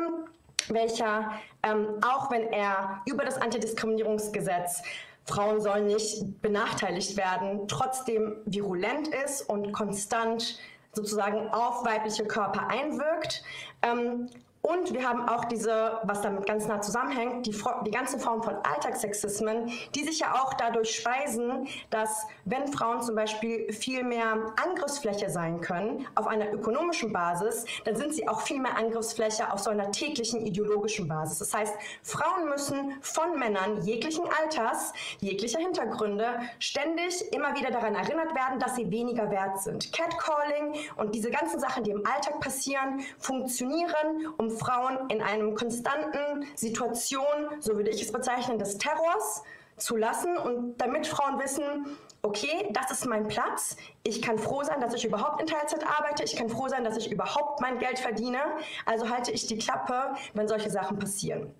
welcher, 0.69 1.33
ähm, 1.63 2.01
auch 2.03 2.31
wenn 2.31 2.53
er 2.53 3.01
über 3.07 3.25
das 3.25 3.41
Antidiskriminierungsgesetz 3.41 4.83
Frauen 5.29 5.61
sollen 5.61 5.87
nicht 5.87 6.41
benachteiligt 6.41 7.17
werden, 7.17 7.69
trotzdem 7.69 8.37
virulent 8.47 9.09
ist 9.09 9.43
und 9.43 9.73
konstant 9.73 10.59
sozusagen 10.93 11.49
auf 11.51 11.85
weibliche 11.85 12.25
Körper 12.25 12.69
einwirkt. 12.69 13.43
Ähm, 13.83 14.29
Und 14.63 14.93
wir 14.93 15.09
haben 15.09 15.29
auch 15.29 15.45
diese, 15.45 16.01
was 16.03 16.21
damit 16.21 16.47
ganz 16.47 16.67
nah 16.67 16.81
zusammenhängt, 16.81 17.47
die, 17.47 17.57
die 17.87 17.91
ganze 17.91 18.19
Form 18.19 18.43
von 18.43 18.57
Alltagssexismen, 18.57 19.71
die 19.95 20.05
sich 20.05 20.19
ja 20.21 20.35
auch 20.35 20.55
dadurch 20.55 20.97
speisen, 20.97 21.69
dass 21.91 22.27
wenn 22.45 22.67
Frauen 22.69 23.01
zum 23.03 23.15
Beispiel 23.15 23.73
viel 23.73 24.03
mehr 24.03 24.37
Angriffsfläche 24.63 25.31
sein 25.31 25.61
können 25.61 26.07
auf 26.17 26.27
einer 26.27 26.53
ökonomischen 26.53 27.13
Basis, 27.13 27.65
dann 27.85 27.97
sind 27.97 28.15
sie 28.15 28.29
auch 28.29 28.41
viel 28.41 28.61
mehr 28.61 28.77
Angriffsfläche 28.77 29.53
auf 29.53 29.61
so 29.61 29.71
einer 29.71 29.91
täglichen 29.93 30.45
ideologischen 30.45 31.07
Basis. 31.07 31.39
Das 31.39 31.55
heißt, 31.55 31.75
Frauen 32.03 32.49
müssen 32.49 32.95
von 33.01 33.39
Männern 33.39 33.83
jeglichen 33.83 34.25
Alters, 34.43 34.93
jeglicher 35.21 35.61
Hintergründe 35.61 36.41
ständig 36.59 37.33
immer 37.33 37.55
wieder 37.55 37.71
daran 37.71 37.95
erinnert 37.95 38.35
werden, 38.35 38.59
dass 38.59 38.75
sie 38.75 38.91
weniger 38.91 39.31
wert 39.31 39.61
sind. 39.61 39.93
Catcalling 39.93 40.75
und 40.97 41.15
diese 41.15 41.31
ganzen 41.31 41.61
Sachen, 41.61 41.85
die 41.85 41.93
im 41.93 42.05
Alltag 42.05 42.41
passieren, 42.41 43.01
funktionieren, 43.19 44.27
um 44.37 44.48
Frauen 44.51 45.11
in 45.11 45.23
einem 45.23 45.55
konstanten 45.55 46.47
Situation, 46.55 47.27
so 47.61 47.77
würde 47.77 47.91
ich 47.91 48.03
es 48.03 48.13
bezeichnen, 48.13 48.59
des 48.59 48.79
Terrors 48.79 49.43
zu 49.77 49.97
lassen 49.97 50.37
und 50.37 50.77
damit 50.79 51.07
Frauen 51.07 51.39
wissen, 51.39 51.87
okay, 52.23 52.69
das 52.73 52.91
ist 52.91 53.07
mein 53.07 53.29
Platz. 53.29 53.77
Ich 54.03 54.21
kann 54.23 54.39
froh 54.39 54.63
sein, 54.63 54.81
dass 54.81 54.95
ich 54.95 55.05
überhaupt 55.05 55.41
in 55.41 55.47
Teilzeit 55.47 55.85
arbeite. 55.87 56.25
Ich 56.25 56.37
kann 56.37 56.49
froh 56.49 56.69
sein, 56.69 56.85
dass 56.85 56.97
ich 56.97 57.11
überhaupt 57.11 57.61
mein 57.61 57.79
Geld 57.79 57.99
verdiene. 57.99 58.41
Also 58.87 59.09
halte 59.09 59.31
ich 59.31 59.47
die 59.47 59.59
Klappe, 59.59 60.15
wenn 60.35 60.49
solche 60.49 60.71
Sachen 60.71 60.99
passieren. 60.99 61.55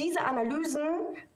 Diese 0.00 0.20
Analysen 0.22 0.80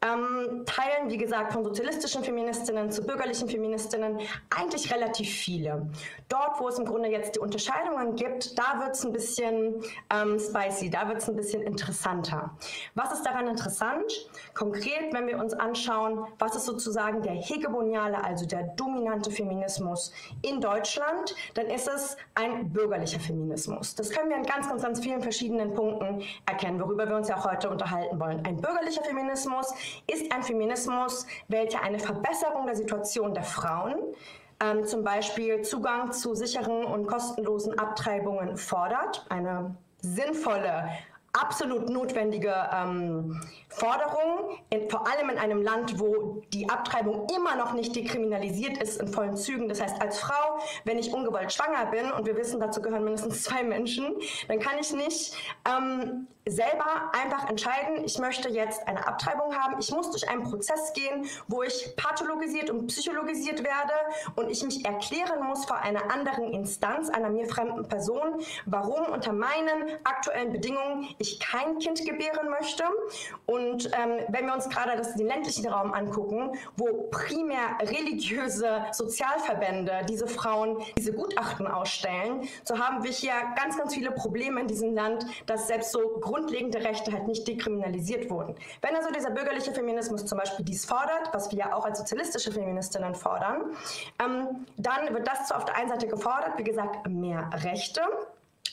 ähm, 0.01 0.65
teilen, 0.65 1.11
wie 1.11 1.19
gesagt, 1.19 1.53
von 1.53 1.65
sozialistischen 1.65 2.25
Feministinnen 2.25 2.91
zu 2.91 3.05
bürgerlichen 3.05 3.47
Feministinnen 3.47 4.19
eigentlich 4.49 4.93
relativ 4.93 5.29
viele. 5.29 5.91
Dort, 6.31 6.59
wo 6.61 6.69
es 6.69 6.79
im 6.79 6.87
Grunde 6.87 7.11
jetzt 7.11 7.35
die 7.35 7.41
Unterscheidungen 7.41 8.17
gibt, 8.17 8.59
da 8.59 8.81
wird 8.81 8.95
es 8.95 9.05
ein 9.05 9.13
bisschen 9.13 9.83
ähm, 10.11 10.39
spicy, 10.39 10.89
da 10.89 11.09
wird 11.09 11.19
es 11.19 11.29
ein 11.29 11.37
bisschen 11.37 11.63
interessanter. 11.63 12.57
Was 12.95 13.13
ist 13.13 13.25
daran 13.25 13.49
interessant? 13.49 14.31
Konkret, 14.55 15.13
wenn 15.13 15.27
wir 15.27 15.39
uns 15.39 15.53
anschauen, 15.53 16.27
was 16.39 16.57
ist 16.57 16.65
sozusagen 16.65 17.21
der 17.21 17.35
hegemoniale, 17.35 18.25
also 18.25 18.47
der 18.47 18.63
dominante 18.77 19.31
Feminismus 19.31 20.11
in 20.41 20.61
Deutschland, 20.63 21.35
dann 21.53 21.67
ist 21.67 21.87
es 21.89 22.17
ein 22.35 22.73
bürgerlicher 22.73 23.21
Feminismus. 23.21 23.95
Das 23.95 24.09
können 24.11 24.31
wir 24.31 24.37
in 24.37 24.45
ganz, 24.45 24.69
ganz, 24.69 24.83
ganz 24.83 25.01
vielen 25.01 25.21
verschiedenen 25.21 25.75
Punkten 25.75 26.23
erkennen, 26.47 26.81
worüber 26.81 27.07
wir 27.07 27.17
uns 27.17 27.29
ja 27.29 27.37
auch 27.37 27.45
heute 27.45 27.69
unterhalten 27.69 28.19
wollen. 28.19 28.43
Ein 28.55 28.61
bürgerlicher 28.61 29.03
Feminismus 29.03 29.75
ist 30.07 30.33
ein 30.33 30.45
Feminismus, 30.45 31.27
welcher 31.49 31.83
eine 31.83 31.99
Verbesserung 31.99 32.67
der 32.67 32.77
Situation 32.77 33.35
der 33.35 33.43
Frauen, 33.43 33.97
ähm, 34.61 34.85
zum 34.85 35.03
Beispiel 35.03 35.63
Zugang 35.63 36.13
zu 36.13 36.37
sicheren 36.37 36.85
und 36.85 37.09
kostenlosen 37.09 37.77
Abtreibungen 37.77 38.57
fordert, 38.57 39.27
eine 39.29 39.75
sinnvolle 40.03 40.89
absolut 41.33 41.89
notwendige 41.89 42.55
ähm, 42.73 43.41
Forderung, 43.75 44.59
in, 44.71 44.89
vor 44.89 45.07
allem 45.07 45.31
in 45.31 45.39
einem 45.39 45.63
Land, 45.63 45.99
wo 45.99 46.43
die 46.53 46.69
Abtreibung 46.69 47.27
immer 47.35 47.57
noch 47.57 47.73
nicht 47.73 47.95
dekriminalisiert 47.95 48.79
ist 48.79 49.01
in 49.01 49.09
vollen 49.09 49.37
Zügen. 49.37 49.69
Das 49.69 49.81
heißt, 49.81 50.01
als 50.01 50.21
Frau, 50.21 50.61
wenn 50.85 50.99
ich 50.99 51.13
ungewollt 51.13 51.53
schwanger 51.53 51.87
bin, 51.87 52.11
und 52.13 52.27
wir 52.27 52.37
wissen, 52.37 52.61
dazu 52.61 52.81
gehören 52.81 53.05
mindestens 53.05 53.43
zwei 53.43 53.63
Menschen, 53.63 54.15
dann 54.49 54.61
kann 54.61 54.79
ich 54.79 54.93
nicht 54.93 55.37
ähm, 55.69 56.29
selber 56.47 57.11
einfach 57.13 57.49
entscheiden, 57.49 58.05
ich 58.05 58.19
möchte 58.19 58.51
jetzt 58.51 58.87
eine 58.87 59.07
Abtreibung 59.07 59.55
haben. 59.55 59.77
Ich 59.81 59.91
muss 59.91 60.11
durch 60.11 60.29
einen 60.29 60.43
Prozess 60.43 60.93
gehen, 60.93 61.27
wo 61.49 61.63
ich 61.63 61.95
pathologisiert 61.97 62.71
und 62.71 62.87
psychologisiert 62.89 63.65
werde 63.65 63.95
und 64.37 64.51
ich 64.51 64.63
mich 64.63 64.85
erklären 64.85 65.43
muss 65.43 65.65
vor 65.65 65.79
einer 65.79 66.13
anderen 66.13 66.53
Instanz, 66.53 67.09
einer 67.09 67.31
mir 67.31 67.47
fremden 67.47 67.89
Person, 67.89 68.43
warum 68.67 69.07
unter 69.13 69.33
meinen 69.33 69.99
aktuellen 70.05 70.53
Bedingungen 70.53 71.09
ich 71.19 71.41
kein 71.41 71.79
Kind 71.79 72.05
gebären 72.05 72.51
möchte. 72.51 72.85
Und 73.47 73.64
ähm, 73.73 74.25
wenn 74.29 74.47
wir 74.47 74.55
uns 74.55 74.69
gerade 74.69 74.97
das, 74.97 75.15
den 75.15 75.27
ländlichen 75.27 75.67
Raum 75.67 75.93
angucken, 75.93 76.53
wo 76.77 77.09
primär 77.11 77.79
religiöse 77.81 78.85
Sozialverbände 78.93 79.93
diese 80.09 80.27
Frauen 80.27 80.79
diese 80.97 81.13
Gutachten 81.13 81.67
ausstellen, 81.67 82.49
so 82.65 82.79
haben 82.79 83.03
wir 83.03 83.11
hier 83.11 83.35
ganz, 83.57 83.77
ganz 83.77 83.95
viele 83.95 84.11
Probleme 84.11 84.61
in 84.61 84.67
diesem 84.67 84.95
Land, 84.95 85.27
dass 85.47 85.67
selbst 85.67 85.93
so 85.93 86.01
grundlegende 86.21 86.83
Rechte 86.83 87.13
halt 87.13 87.27
nicht 87.27 87.47
dekriminalisiert 87.47 88.31
wurden. 88.31 88.55
Wenn 88.81 88.97
also 88.97 89.11
dieser 89.11 89.31
bürgerliche 89.31 89.73
Feminismus 89.73 90.25
zum 90.27 90.39
Beispiel 90.39 90.65
dies 90.65 90.85
fordert, 90.85 91.31
was 91.33 91.51
wir 91.51 91.59
ja 91.59 91.75
auch 91.75 91.85
als 91.85 91.99
sozialistische 91.99 92.53
Feministinnen 92.53 93.15
fordern, 93.15 93.75
ähm, 94.23 94.67
dann 94.77 95.15
wird 95.15 95.27
das 95.27 95.49
zwar 95.49 95.59
auf 95.59 95.65
der 95.65 95.77
einen 95.77 95.89
Seite 95.89 96.07
gefordert, 96.07 96.59
wie 96.59 96.65
gesagt, 96.65 97.07
mehr 97.09 97.51
Rechte 97.63 98.03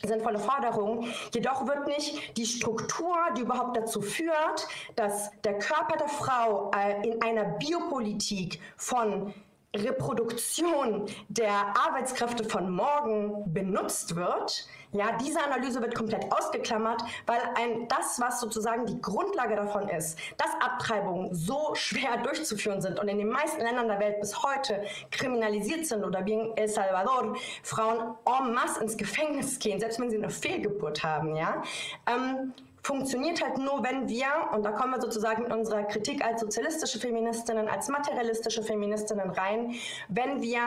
sinnvolle 0.07 0.39
Forderung. 0.39 1.07
Jedoch 1.33 1.67
wird 1.67 1.87
nicht 1.87 2.37
die 2.37 2.45
Struktur, 2.45 3.15
die 3.37 3.41
überhaupt 3.41 3.77
dazu 3.77 4.01
führt, 4.01 4.67
dass 4.95 5.31
der 5.43 5.59
Körper 5.59 5.97
der 5.97 6.09
Frau 6.09 6.71
äh, 6.75 7.07
in 7.07 7.21
einer 7.21 7.45
Biopolitik 7.45 8.59
von 8.77 9.33
Reproduktion 9.75 11.05
der 11.29 11.73
Arbeitskräfte 11.87 12.43
von 12.43 12.71
morgen 12.71 13.53
benutzt 13.53 14.15
wird, 14.15 14.67
ja, 14.93 15.17
diese 15.17 15.41
Analyse 15.43 15.81
wird 15.81 15.95
komplett 15.95 16.31
ausgeklammert, 16.31 17.01
weil 17.25 17.39
ein, 17.55 17.87
das, 17.87 18.19
was 18.19 18.41
sozusagen 18.41 18.85
die 18.85 19.01
Grundlage 19.01 19.55
davon 19.55 19.87
ist, 19.89 20.17
dass 20.37 20.49
Abtreibungen 20.59 21.33
so 21.33 21.73
schwer 21.75 22.17
durchzuführen 22.17 22.81
sind 22.81 22.99
und 22.99 23.07
in 23.07 23.17
den 23.17 23.29
meisten 23.29 23.61
Ländern 23.61 23.87
der 23.87 23.99
Welt 23.99 24.19
bis 24.19 24.43
heute 24.43 24.83
kriminalisiert 25.11 25.85
sind 25.85 26.03
oder 26.03 26.25
wie 26.25 26.33
in 26.33 26.57
El 26.57 26.67
Salvador 26.67 27.35
Frauen 27.63 28.15
en 28.25 28.53
masse 28.53 28.81
ins 28.81 28.97
Gefängnis 28.97 29.59
gehen, 29.59 29.79
selbst 29.79 29.99
wenn 29.99 30.09
sie 30.09 30.17
eine 30.17 30.29
Fehlgeburt 30.29 31.03
haben, 31.03 31.35
ja, 31.35 31.61
ähm, 32.07 32.53
funktioniert 32.83 33.43
halt 33.43 33.57
nur, 33.57 33.83
wenn 33.83 34.09
wir, 34.09 34.27
und 34.53 34.63
da 34.63 34.71
kommen 34.71 34.93
wir 34.93 35.01
sozusagen 35.01 35.45
in 35.45 35.51
unserer 35.51 35.83
Kritik 35.83 36.25
als 36.25 36.41
sozialistische 36.41 36.99
Feministinnen, 36.99 37.67
als 37.67 37.87
materialistische 37.89 38.63
Feministinnen 38.63 39.29
rein, 39.29 39.75
wenn 40.09 40.41
wir 40.41 40.61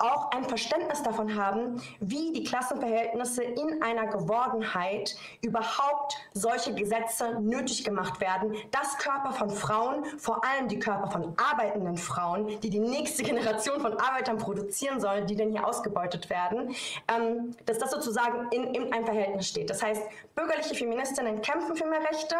auch 0.00 0.30
ein 0.32 0.44
Verständnis 0.44 1.02
davon 1.02 1.36
haben, 1.36 1.80
wie 2.00 2.32
die 2.32 2.44
Klassenverhältnisse 2.44 3.42
in 3.42 3.82
einer 3.82 4.06
Gewordenheit 4.06 5.14
überhaupt 5.42 6.16
solche 6.32 6.74
Gesetze 6.74 7.40
nötig 7.40 7.84
gemacht 7.84 8.20
werden, 8.20 8.54
dass 8.70 8.98
Körper 8.98 9.32
von 9.32 9.50
Frauen, 9.50 10.04
vor 10.18 10.42
allem 10.44 10.68
die 10.68 10.78
Körper 10.78 11.10
von 11.10 11.34
arbeitenden 11.36 11.96
Frauen, 11.96 12.60
die 12.60 12.70
die 12.70 12.80
nächste 12.80 13.22
Generation 13.22 13.80
von 13.80 13.94
Arbeitern 13.94 14.38
produzieren 14.38 15.00
sollen, 15.00 15.26
die 15.26 15.36
denn 15.36 15.50
hier 15.50 15.66
ausgebeutet 15.66 16.30
werden, 16.30 16.74
ähm, 17.08 17.54
dass 17.66 17.78
das 17.78 17.90
sozusagen 17.90 18.48
in, 18.50 18.74
in 18.74 18.92
einem 18.92 19.04
Verhältnis 19.04 19.48
steht. 19.48 19.70
Das 19.70 19.82
heißt, 19.82 20.02
bürgerliche 20.34 20.74
Feministinnen 20.74 21.42
kämpfen 21.42 21.76
für 21.76 21.86
mehr 21.86 22.00
Rechte, 22.00 22.36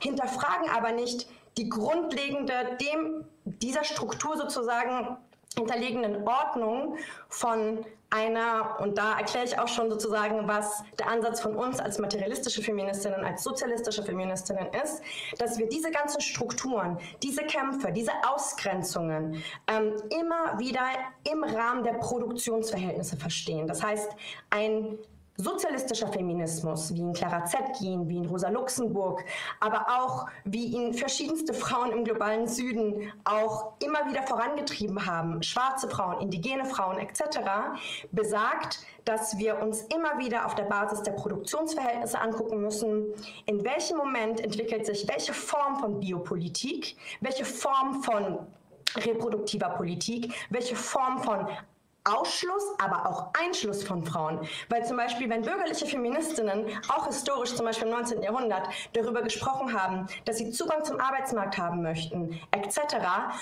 hinterfragen 0.00 0.68
aber 0.70 0.92
nicht 0.92 1.28
die 1.56 1.68
grundlegende, 1.68 2.76
dem 2.80 3.24
dieser 3.44 3.84
Struktur 3.84 4.36
sozusagen 4.36 5.16
hinterlegenen 5.56 6.26
Ordnung 6.26 6.96
von 7.28 7.84
einer, 8.10 8.78
und 8.80 8.96
da 8.96 9.18
erkläre 9.18 9.44
ich 9.44 9.58
auch 9.58 9.66
schon 9.66 9.90
sozusagen, 9.90 10.46
was 10.46 10.84
der 10.98 11.08
Ansatz 11.08 11.40
von 11.40 11.56
uns 11.56 11.80
als 11.80 11.98
materialistische 11.98 12.62
Feministinnen, 12.62 13.24
als 13.24 13.42
sozialistische 13.42 14.04
Feministinnen 14.04 14.68
ist, 14.84 15.02
dass 15.38 15.58
wir 15.58 15.68
diese 15.68 15.90
ganzen 15.90 16.20
Strukturen, 16.20 16.98
diese 17.22 17.42
Kämpfe, 17.42 17.90
diese 17.90 18.12
Ausgrenzungen 18.28 19.42
ähm, 19.66 19.94
immer 20.10 20.58
wieder 20.58 20.86
im 21.30 21.42
Rahmen 21.42 21.82
der 21.82 21.94
Produktionsverhältnisse 21.94 23.16
verstehen. 23.16 23.66
Das 23.66 23.82
heißt, 23.82 24.12
ein 24.50 24.98
sozialistischer 25.36 26.08
Feminismus, 26.08 26.94
wie 26.94 27.00
in 27.00 27.12
Clara 27.12 27.44
Zetkin, 27.44 28.08
wie 28.08 28.18
in 28.18 28.26
Rosa 28.26 28.48
Luxemburg, 28.48 29.24
aber 29.60 29.86
auch 29.88 30.26
wie 30.44 30.66
ihn 30.66 30.94
verschiedenste 30.94 31.52
Frauen 31.52 31.90
im 31.92 32.04
globalen 32.04 32.46
Süden 32.46 33.12
auch 33.24 33.72
immer 33.80 34.08
wieder 34.08 34.22
vorangetrieben 34.22 35.04
haben, 35.06 35.42
schwarze 35.42 35.88
Frauen, 35.88 36.20
indigene 36.20 36.64
Frauen 36.64 36.98
etc., 36.98 37.40
besagt, 38.12 38.78
dass 39.04 39.36
wir 39.38 39.60
uns 39.60 39.82
immer 39.94 40.18
wieder 40.18 40.46
auf 40.46 40.54
der 40.54 40.64
Basis 40.64 41.02
der 41.02 41.12
Produktionsverhältnisse 41.12 42.20
angucken 42.20 42.60
müssen, 42.60 43.06
in 43.46 43.64
welchem 43.64 43.96
Moment 43.96 44.40
entwickelt 44.40 44.86
sich 44.86 45.06
welche 45.08 45.34
Form 45.34 45.76
von 45.76 46.00
Biopolitik, 46.00 46.96
welche 47.20 47.44
Form 47.44 48.02
von 48.02 48.38
reproduktiver 48.96 49.70
Politik, 49.70 50.32
welche 50.50 50.76
Form 50.76 51.18
von 51.18 51.48
Ausschluss, 52.04 52.64
aber 52.78 53.08
auch 53.08 53.30
Einschluss 53.38 53.82
von 53.82 54.04
Frauen. 54.04 54.46
Weil 54.68 54.84
zum 54.86 54.96
Beispiel, 54.96 55.28
wenn 55.30 55.42
bürgerliche 55.42 55.86
Feministinnen, 55.86 56.66
auch 56.88 57.06
historisch 57.06 57.54
zum 57.54 57.66
Beispiel 57.66 57.88
im 57.88 57.94
19. 57.94 58.22
Jahrhundert, 58.22 58.68
darüber 58.92 59.22
gesprochen 59.22 59.72
haben, 59.72 60.06
dass 60.24 60.38
sie 60.38 60.50
Zugang 60.50 60.84
zum 60.84 61.00
Arbeitsmarkt 61.00 61.58
haben 61.58 61.82
möchten, 61.82 62.38
etc., 62.50 62.96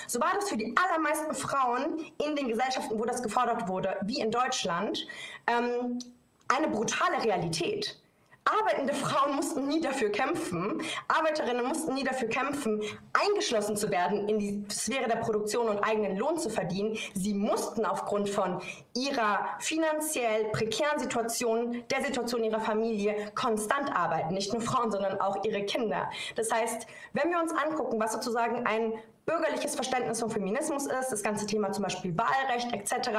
so 0.07 0.19
war 0.19 0.31
das 0.35 0.49
für 0.49 0.57
die 0.57 0.75
allermeisten 0.77 1.33
Frauen 1.33 1.99
in 2.25 2.35
den 2.35 2.47
Gesellschaften, 2.47 2.97
wo 2.97 3.05
das 3.05 3.21
gefordert 3.21 3.67
wurde, 3.67 3.97
wie 4.03 4.19
in 4.19 4.31
Deutschland, 4.31 5.05
ähm, 5.47 5.99
eine 6.47 6.67
brutale 6.67 7.23
Realität. 7.23 7.97
Arbeitende 8.45 8.93
Frauen 8.93 9.35
mussten 9.35 9.67
nie 9.67 9.81
dafür 9.81 10.09
kämpfen, 10.09 10.81
Arbeiterinnen 11.07 11.65
mussten 11.65 11.93
nie 11.93 12.03
dafür 12.03 12.27
kämpfen, 12.27 12.81
eingeschlossen 13.13 13.77
zu 13.77 13.89
werden 13.89 14.27
in 14.27 14.39
die 14.39 14.65
Sphäre 14.69 15.07
der 15.07 15.17
Produktion 15.17 15.69
und 15.69 15.79
eigenen 15.79 16.17
Lohn 16.17 16.37
zu 16.37 16.49
verdienen. 16.49 16.97
Sie 17.13 17.33
mussten 17.33 17.85
aufgrund 17.85 18.29
von 18.29 18.61
ihrer 18.93 19.47
finanziell 19.59 20.45
prekären 20.51 20.99
Situation, 20.99 21.83
der 21.89 22.03
Situation 22.03 22.43
ihrer 22.43 22.59
Familie 22.59 23.31
konstant 23.35 23.95
arbeiten. 23.95 24.33
Nicht 24.33 24.51
nur 24.51 24.61
Frauen, 24.61 24.91
sondern 24.91 25.19
auch 25.21 25.43
ihre 25.43 25.63
Kinder. 25.65 26.09
Das 26.35 26.51
heißt, 26.51 26.87
wenn 27.13 27.31
wir 27.31 27.39
uns 27.39 27.53
angucken, 27.53 27.99
was 27.99 28.13
sozusagen 28.13 28.65
ein 28.65 28.93
bürgerliches 29.25 29.75
Verständnis 29.75 30.19
von 30.19 30.29
Feminismus 30.29 30.85
ist, 30.85 31.09
das 31.09 31.23
ganze 31.23 31.45
Thema 31.45 31.71
zum 31.71 31.83
Beispiel 31.83 32.15
Wahlrecht 32.17 32.73
etc., 32.73 33.09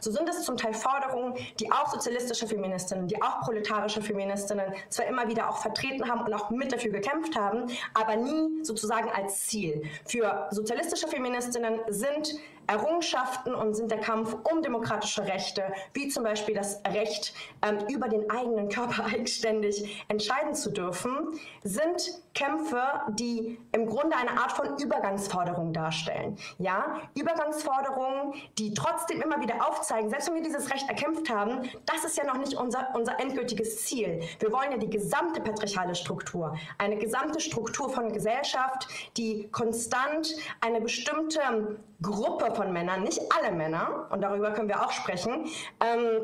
so 0.00 0.10
sind 0.10 0.28
es 0.28 0.42
zum 0.42 0.56
Teil 0.56 0.74
Forderungen, 0.74 1.34
die 1.60 1.70
auch 1.70 1.92
sozialistische 1.92 2.46
Feministinnen, 2.46 3.06
die 3.06 3.20
auch 3.22 3.40
proletarische 3.40 4.02
Feministinnen 4.02 4.72
zwar 4.88 5.06
immer 5.06 5.28
wieder 5.28 5.48
auch 5.48 5.58
vertreten 5.58 6.08
haben 6.08 6.22
und 6.22 6.34
auch 6.34 6.50
mit 6.50 6.72
dafür 6.72 6.90
gekämpft 6.90 7.36
haben, 7.36 7.66
aber 7.94 8.16
nie 8.16 8.64
sozusagen 8.64 9.08
als 9.10 9.46
Ziel. 9.46 9.82
Für 10.04 10.48
sozialistische 10.50 11.06
Feministinnen 11.06 11.80
sind 11.88 12.34
Errungenschaften 12.72 13.54
und 13.54 13.74
sind 13.74 13.90
der 13.90 14.00
Kampf 14.00 14.34
um 14.50 14.62
demokratische 14.62 15.26
Rechte, 15.26 15.62
wie 15.92 16.08
zum 16.08 16.24
Beispiel 16.24 16.54
das 16.54 16.80
Recht, 16.86 17.34
ähm, 17.60 17.78
über 17.88 18.08
den 18.08 18.30
eigenen 18.30 18.68
Körper 18.68 19.04
eigenständig 19.12 20.04
entscheiden 20.08 20.54
zu 20.54 20.70
dürfen, 20.70 21.38
sind 21.62 22.22
Kämpfe, 22.34 22.82
die 23.10 23.58
im 23.72 23.86
Grunde 23.86 24.16
eine 24.16 24.40
Art 24.40 24.52
von 24.52 24.78
Übergangsforderung 24.78 25.72
darstellen. 25.72 26.38
Ja, 26.58 27.00
Übergangsforderungen, 27.14 28.32
die 28.58 28.72
trotzdem 28.72 29.20
immer 29.20 29.40
wieder 29.42 29.68
aufzeigen, 29.68 30.08
selbst 30.08 30.28
wenn 30.28 30.36
wir 30.36 30.42
dieses 30.42 30.70
Recht 30.72 30.88
erkämpft 30.88 31.28
haben, 31.28 31.68
das 31.84 32.04
ist 32.04 32.16
ja 32.16 32.24
noch 32.24 32.38
nicht 32.38 32.54
unser, 32.54 32.88
unser 32.94 33.20
endgültiges 33.20 33.84
Ziel. 33.84 34.22
Wir 34.38 34.50
wollen 34.50 34.72
ja 34.72 34.78
die 34.78 34.88
gesamte 34.88 35.42
patriarchale 35.42 35.94
Struktur, 35.94 36.56
eine 36.78 36.96
gesamte 36.96 37.38
Struktur 37.40 37.90
von 37.90 38.12
Gesellschaft, 38.12 38.88
die 39.18 39.48
konstant 39.50 40.34
eine 40.60 40.80
bestimmte 40.80 41.40
Gruppe 42.00 42.54
von 42.54 42.61
Männern, 42.68 43.02
nicht 43.02 43.20
alle 43.36 43.52
Männer, 43.52 44.06
und 44.10 44.20
darüber 44.20 44.52
können 44.52 44.68
wir 44.68 44.82
auch 44.82 44.92
sprechen, 44.92 45.46
ähm, 45.80 46.22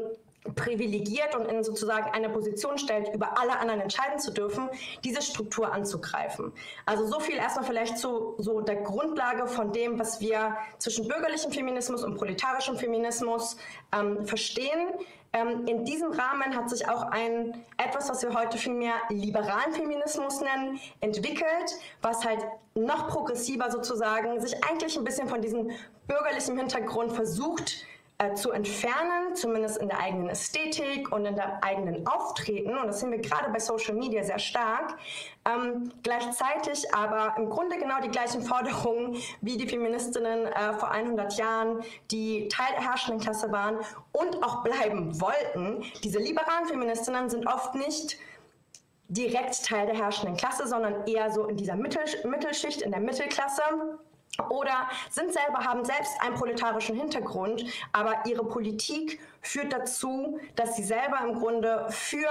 privilegiert 0.55 1.35
und 1.35 1.47
in 1.47 1.63
sozusagen 1.63 2.11
eine 2.13 2.29
Position 2.29 2.79
stellt, 2.79 3.13
über 3.15 3.39
alle 3.39 3.59
anderen 3.59 3.81
entscheiden 3.81 4.19
zu 4.19 4.33
dürfen, 4.33 4.69
diese 5.05 5.23
Struktur 5.23 5.73
anzugreifen. 5.73 6.53
Also 6.87 7.07
so 7.07 7.21
viel 7.21 7.37
erstmal 7.37 7.65
vielleicht 7.65 7.99
zu 7.99 8.35
so 8.39 8.61
der 8.61 8.77
Grundlage 8.77 9.47
von 9.47 9.73
dem, 9.73 9.99
was 9.99 10.21
wir 10.21 10.57
zwischen 10.79 11.09
bürgerlichem 11.09 11.53
Feminismus 11.53 12.05
und 12.05 12.17
proletarischem 12.17 12.77
Feminismus 12.77 13.57
ähm, 13.93 14.25
verstehen. 14.25 14.89
Ähm, 15.33 15.67
in 15.67 15.85
diesem 15.85 16.13
Rahmen 16.13 16.57
hat 16.57 16.71
sich 16.71 16.89
auch 16.89 17.03
ein 17.03 17.65
etwas, 17.77 18.09
was 18.09 18.23
wir 18.23 18.35
heute 18.35 18.57
vielmehr 18.57 18.95
liberalen 19.11 19.73
Feminismus 19.73 20.41
nennen, 20.41 20.81
entwickelt, 21.01 21.75
was 22.01 22.25
halt 22.25 22.45
noch 22.75 23.09
progressiver 23.09 23.71
sozusagen 23.71 24.41
sich 24.41 24.65
eigentlich 24.65 24.97
ein 24.97 25.05
bisschen 25.05 25.29
von 25.29 25.43
diesem 25.43 25.71
bürgerlichen 26.07 26.57
Hintergrund 26.57 27.13
versucht, 27.13 27.85
äh, 28.21 28.35
zu 28.35 28.51
entfernen, 28.51 29.35
zumindest 29.35 29.79
in 29.79 29.89
der 29.89 30.01
eigenen 30.01 30.29
Ästhetik 30.29 31.13
und 31.13 31.25
in 31.25 31.37
der 31.37 31.63
eigenen 31.63 32.05
Auftreten. 32.07 32.77
Und 32.77 32.89
das 32.89 32.99
sehen 32.99 33.13
wir 33.13 33.21
gerade 33.21 33.49
bei 33.51 33.61
Social 33.61 33.95
Media 33.95 34.25
sehr 34.25 34.41
stark. 34.41 34.97
Ähm, 35.45 35.93
gleichzeitig 36.03 36.93
aber 36.93 37.35
im 37.37 37.49
Grunde 37.49 37.79
genau 37.79 38.01
die 38.03 38.09
gleichen 38.09 38.43
Forderungen 38.43 39.17
wie 39.41 39.57
die 39.57 39.69
Feministinnen 39.69 40.47
äh, 40.47 40.73
vor 40.75 40.91
100 40.91 41.39
Jahren, 41.39 41.85
die 42.11 42.49
Teil 42.49 42.75
der 42.77 42.91
herrschenden 42.91 43.21
Klasse 43.21 43.53
waren 43.53 43.79
und 44.11 44.43
auch 44.43 44.65
bleiben 44.65 45.21
wollten. 45.21 45.85
Diese 46.03 46.19
liberalen 46.19 46.67
Feministinnen 46.67 47.31
sind 47.31 47.47
oft 47.47 47.77
nicht 47.77 48.19
direkt 49.09 49.65
Teil 49.65 49.87
der 49.87 49.97
herrschenden 49.97 50.37
Klasse, 50.37 50.67
sondern 50.67 51.07
eher 51.07 51.31
so 51.31 51.47
in 51.47 51.57
dieser 51.57 51.77
Mittel 51.77 52.03
Mittelschicht, 52.25 52.83
in 52.83 52.91
der 52.91 53.01
Mittelklasse 53.01 53.63
oder 54.51 54.89
sind 55.11 55.33
selber, 55.33 55.65
haben 55.65 55.85
selbst 55.85 56.13
einen 56.21 56.35
proletarischen 56.35 56.97
Hintergrund, 56.97 57.65
aber 57.93 58.25
ihre 58.27 58.45
Politik 58.45 59.21
führt 59.41 59.73
dazu, 59.73 60.39
dass 60.57 60.77
sie 60.77 60.83
selber 60.83 61.19
im 61.25 61.35
Grunde 61.39 61.87
für 61.91 62.29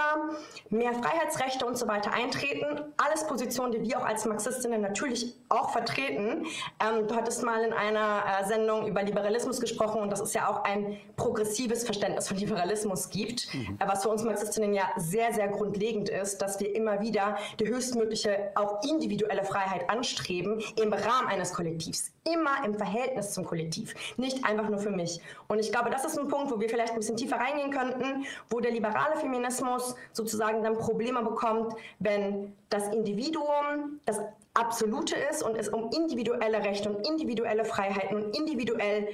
mehr 0.70 0.94
Freiheitsrechte 0.94 1.66
und 1.66 1.78
so 1.78 1.88
weiter 1.88 2.14
eintreten. 2.14 2.94
Alles 2.98 3.26
Positionen, 3.28 3.72
die 3.72 3.82
wir 3.82 4.00
auch 4.00 4.06
als 4.06 4.26
Marxistinnen 4.26 4.82
natürlich 4.82 5.36
auch 5.50 5.70
vertreten. 5.72 6.46
Ähm, 6.80 7.08
du 7.08 7.16
hattest 7.16 7.44
mal 7.44 7.64
in 7.64 7.74
einer 7.74 8.24
äh, 8.42 8.46
Sendung 8.46 8.88
über 8.88 9.04
Liberalismus 9.04 9.60
gesprochen 9.60 10.02
und 10.02 10.12
das 10.12 10.22
ist 10.22 10.34
ja 10.36 10.50
auch 10.50 10.64
ein 10.64 10.98
progressives 11.16 11.84
Verständnis 11.84 12.28
von 12.28 12.38
Liberalismus 12.38 13.10
gibt, 13.10 13.54
mhm. 13.54 13.80
was 13.86 14.04
für 14.04 14.10
uns 14.10 14.24
Marxistinnen 14.24 14.74
ja 14.74 14.90
sehr, 14.98 15.34
sehr 15.34 15.48
grundlegend 15.48 16.10
ist, 16.10 16.42
dass 16.42 16.60
wir 16.60 16.76
immer 16.76 17.02
wieder 17.02 17.38
die 17.60 17.68
höchstmögliche, 17.68 18.52
auch 18.56 18.84
individuelle 18.84 19.44
Freiheit 19.44 19.90
anstreben 19.90 20.62
im 20.76 20.94
Rahmen 20.94 21.28
eines 21.28 21.54
Kollektivs 21.54 22.12
immer 22.32 22.66
im 22.66 22.76
Verhältnis 22.76 23.32
zum 23.32 23.46
Kollektiv, 23.46 23.94
nicht 24.18 24.44
einfach 24.46 24.70
nur 24.70 24.80
für 24.80 24.90
mich. 24.90 25.22
Und 25.48 25.60
ich 25.60 25.72
glaube, 25.72 25.90
das 25.90 26.06
ist 26.06 26.18
ein 26.18 26.28
Punkt, 26.28 26.52
wo 26.52 26.60
wir 26.60 26.70
vielleicht 26.70 26.94
ein 26.98 27.02
bisschen 27.02 27.18
tiefer 27.18 27.38
reingehen 27.38 27.72
könnten, 27.72 28.26
wo 28.50 28.60
der 28.60 28.72
liberale 28.72 29.16
Feminismus 29.18 29.96
sozusagen 30.14 30.64
dann 30.64 30.78
Probleme 30.78 31.22
bekommt, 31.22 31.74
wenn 32.00 32.56
das 32.70 32.88
Individuum 32.90 34.00
das 34.06 34.20
Absolute 34.54 35.16
ist 35.30 35.44
und 35.44 35.56
es 35.56 35.70
um 35.70 35.92
individuelle 35.92 36.64
Rechte 36.64 36.90
und 36.90 37.08
individuelle 37.08 37.64
Freiheiten 37.64 38.24
und 38.24 38.36
individuell 38.36 39.08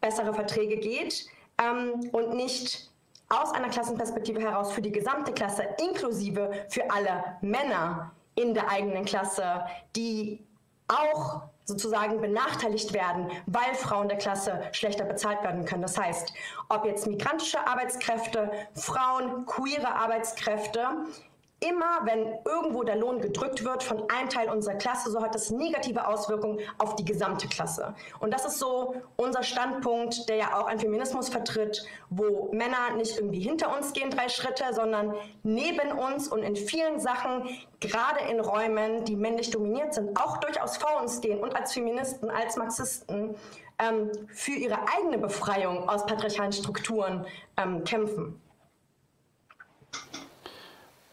bessere 0.00 0.34
Verträge 0.34 0.76
geht 0.76 1.26
ähm, 1.58 2.10
und 2.12 2.34
nicht 2.34 2.90
aus 3.30 3.52
einer 3.52 3.68
Klassenperspektive 3.68 4.40
heraus 4.40 4.72
für 4.72 4.82
die 4.82 4.92
gesamte 4.92 5.32
Klasse, 5.32 5.64
inklusive 5.80 6.50
für 6.68 6.90
alle 6.90 7.36
Männer 7.40 8.12
in 8.34 8.52
der 8.52 8.68
eigenen 8.70 9.04
Klasse, 9.04 9.64
die 9.96 10.44
auch 10.88 11.42
sozusagen 11.70 12.20
benachteiligt 12.20 12.92
werden, 12.92 13.30
weil 13.46 13.74
Frauen 13.74 14.08
der 14.08 14.18
Klasse 14.18 14.60
schlechter 14.72 15.04
bezahlt 15.04 15.42
werden 15.42 15.64
können. 15.64 15.82
Das 15.82 15.96
heißt, 15.96 16.34
ob 16.68 16.84
jetzt 16.84 17.06
migrantische 17.06 17.66
Arbeitskräfte, 17.66 18.50
Frauen, 18.74 19.46
queere 19.46 19.94
Arbeitskräfte, 19.94 20.86
Immer 21.62 22.00
wenn 22.04 22.38
irgendwo 22.46 22.84
der 22.84 22.96
Lohn 22.96 23.20
gedrückt 23.20 23.64
wird 23.64 23.82
von 23.82 24.08
einem 24.10 24.30
Teil 24.30 24.48
unserer 24.48 24.76
Klasse, 24.76 25.10
so 25.10 25.22
hat 25.22 25.34
das 25.34 25.50
negative 25.50 26.06
Auswirkungen 26.06 26.58
auf 26.78 26.96
die 26.96 27.04
gesamte 27.04 27.48
Klasse. 27.48 27.94
Und 28.18 28.32
das 28.32 28.46
ist 28.46 28.58
so 28.58 28.94
unser 29.16 29.42
Standpunkt, 29.42 30.26
der 30.30 30.36
ja 30.36 30.58
auch 30.58 30.66
ein 30.66 30.78
Feminismus 30.78 31.28
vertritt, 31.28 31.84
wo 32.08 32.48
Männer 32.52 32.94
nicht 32.96 33.18
irgendwie 33.18 33.40
hinter 33.40 33.76
uns 33.76 33.92
gehen, 33.92 34.10
drei 34.10 34.30
Schritte, 34.30 34.64
sondern 34.72 35.14
neben 35.42 35.92
uns 35.92 36.28
und 36.28 36.42
in 36.42 36.56
vielen 36.56 36.98
Sachen, 36.98 37.46
gerade 37.78 38.20
in 38.30 38.40
Räumen, 38.40 39.04
die 39.04 39.16
männlich 39.16 39.50
dominiert 39.50 39.92
sind, 39.92 40.18
auch 40.18 40.38
durchaus 40.38 40.78
vor 40.78 40.98
uns 40.98 41.20
gehen 41.20 41.40
und 41.40 41.54
als 41.54 41.74
Feministen, 41.74 42.30
als 42.30 42.56
Marxisten 42.56 43.34
ähm, 43.78 44.10
für 44.32 44.52
ihre 44.52 44.78
eigene 44.96 45.18
Befreiung 45.18 45.86
aus 45.90 46.06
patriarchalen 46.06 46.52
Strukturen 46.52 47.26
ähm, 47.58 47.84
kämpfen. 47.84 48.40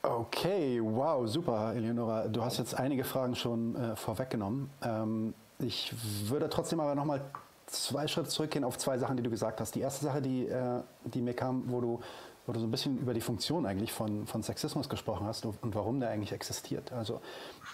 Okay, 0.02 0.80
wow, 0.82 1.28
super, 1.28 1.74
Eleonora. 1.76 2.28
Du 2.28 2.44
hast 2.44 2.58
jetzt 2.58 2.74
einige 2.76 3.04
Fragen 3.04 3.36
schon 3.36 3.76
äh, 3.76 3.96
vorweggenommen. 3.96 4.70
Ähm, 4.84 5.34
ich 5.60 5.94
würde 6.30 6.50
trotzdem 6.50 6.80
aber 6.80 6.96
nochmal 6.96 7.22
zwei 7.66 8.08
Schritte 8.08 8.30
zurückgehen 8.30 8.64
auf 8.64 8.78
zwei 8.78 8.98
Sachen, 8.98 9.18
die 9.18 9.24
du 9.24 9.30
gesagt 9.30 9.60
hast. 9.60 9.76
Die 9.76 9.82
erste 9.82 10.06
Sache, 10.06 10.22
die, 10.22 10.48
äh, 10.48 10.82
die 11.04 11.22
mir 11.22 11.34
kam, 11.34 11.64
wo 11.68 11.82
du, 11.82 12.00
wo 12.46 12.54
du 12.54 12.60
so 12.60 12.68
ein 12.68 12.72
bisschen 12.72 12.98
über 13.00 13.14
die 13.14 13.22
Funktion 13.22 13.66
eigentlich 13.66 13.92
von, 13.92 14.28
von 14.28 14.44
Sexismus 14.44 14.88
gesprochen 14.88 15.26
hast 15.26 15.46
und 15.46 15.58
warum 15.76 16.00
der 16.00 16.10
eigentlich 16.10 16.32
existiert. 16.32 16.94
Also 16.94 17.20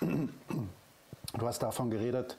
du 0.01 0.27
hast 1.41 1.59
davon 1.61 1.91
geredet, 1.91 2.37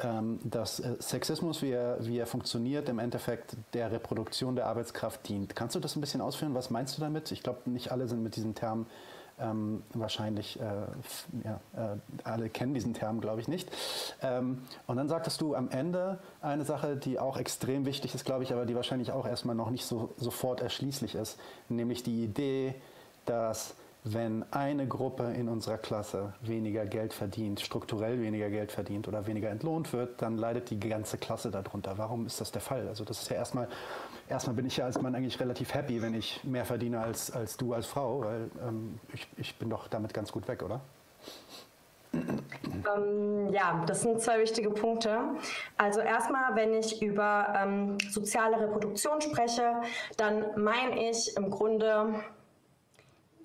ähm, 0.00 0.40
dass 0.44 0.80
äh, 0.80 0.96
Sexismus, 0.98 1.62
wie 1.62 1.70
er, 1.70 2.04
wie 2.04 2.18
er 2.18 2.26
funktioniert, 2.26 2.88
im 2.88 2.98
Endeffekt 2.98 3.56
der 3.74 3.92
Reproduktion 3.92 4.56
der 4.56 4.66
Arbeitskraft 4.66 5.26
dient. 5.28 5.54
Kannst 5.56 5.76
du 5.76 5.80
das 5.80 5.96
ein 5.96 6.00
bisschen 6.00 6.20
ausführen? 6.20 6.54
Was 6.54 6.70
meinst 6.70 6.96
du 6.96 7.00
damit? 7.00 7.32
Ich 7.32 7.42
glaube, 7.42 7.70
nicht 7.70 7.92
alle 7.92 8.08
sind 8.08 8.22
mit 8.22 8.36
diesem 8.36 8.54
Term 8.54 8.86
ähm, 9.40 9.82
wahrscheinlich, 9.94 10.58
äh, 10.60 10.64
ja, 11.44 11.60
äh, 11.76 11.96
alle 12.24 12.48
kennen 12.48 12.74
diesen 12.74 12.94
Term, 12.94 13.20
glaube 13.20 13.40
ich 13.40 13.48
nicht. 13.48 13.70
Ähm, 14.22 14.62
und 14.86 14.96
dann 14.96 15.08
sagtest 15.08 15.40
du 15.40 15.54
am 15.54 15.70
Ende 15.70 16.18
eine 16.40 16.64
Sache, 16.64 16.96
die 16.96 17.18
auch 17.18 17.36
extrem 17.36 17.86
wichtig 17.86 18.14
ist, 18.14 18.24
glaube 18.24 18.44
ich, 18.44 18.52
aber 18.52 18.66
die 18.66 18.74
wahrscheinlich 18.74 19.12
auch 19.12 19.26
erstmal 19.26 19.54
noch 19.54 19.70
nicht 19.70 19.84
so 19.84 20.12
sofort 20.16 20.60
erschließlich 20.60 21.14
ist, 21.14 21.38
nämlich 21.68 22.02
die 22.02 22.24
Idee, 22.24 22.74
dass 23.24 23.74
wenn 24.04 24.44
eine 24.50 24.86
Gruppe 24.86 25.24
in 25.24 25.48
unserer 25.48 25.76
Klasse 25.76 26.32
weniger 26.40 26.86
Geld 26.86 27.12
verdient, 27.12 27.60
strukturell 27.60 28.20
weniger 28.20 28.48
Geld 28.48 28.72
verdient 28.72 29.08
oder 29.08 29.26
weniger 29.26 29.50
entlohnt 29.50 29.92
wird, 29.92 30.22
dann 30.22 30.38
leidet 30.38 30.70
die 30.70 30.80
ganze 30.80 31.18
Klasse 31.18 31.50
darunter. 31.50 31.98
Warum 31.98 32.26
ist 32.26 32.40
das 32.40 32.50
der 32.50 32.62
Fall? 32.62 32.88
Also 32.88 33.04
das 33.04 33.20
ist 33.20 33.28
ja 33.28 33.36
erstmal, 33.36 33.68
erstmal 34.30 34.56
bin 34.56 34.66
ich 34.66 34.76
ja 34.76 34.86
als 34.86 35.00
Mann 35.00 35.14
eigentlich 35.14 35.38
relativ 35.40 35.74
happy, 35.74 36.00
wenn 36.00 36.14
ich 36.14 36.42
mehr 36.44 36.64
verdiene 36.64 37.00
als, 37.00 37.30
als 37.30 37.56
du 37.56 37.74
als 37.74 37.86
Frau, 37.86 38.22
weil 38.22 38.50
ähm, 38.66 38.98
ich, 39.12 39.28
ich 39.36 39.56
bin 39.56 39.68
doch 39.68 39.88
damit 39.88 40.14
ganz 40.14 40.32
gut 40.32 40.48
weg, 40.48 40.62
oder? 40.62 40.80
Ähm, 42.12 43.52
ja, 43.52 43.84
das 43.86 44.02
sind 44.02 44.20
zwei 44.20 44.40
wichtige 44.40 44.70
Punkte. 44.70 45.18
Also 45.76 46.00
erstmal, 46.00 46.56
wenn 46.56 46.74
ich 46.74 47.02
über 47.02 47.54
ähm, 47.56 47.98
soziale 48.10 48.60
Reproduktion 48.60 49.20
spreche, 49.20 49.74
dann 50.16 50.44
meine 50.56 51.10
ich 51.10 51.36
im 51.36 51.50
Grunde 51.50 52.22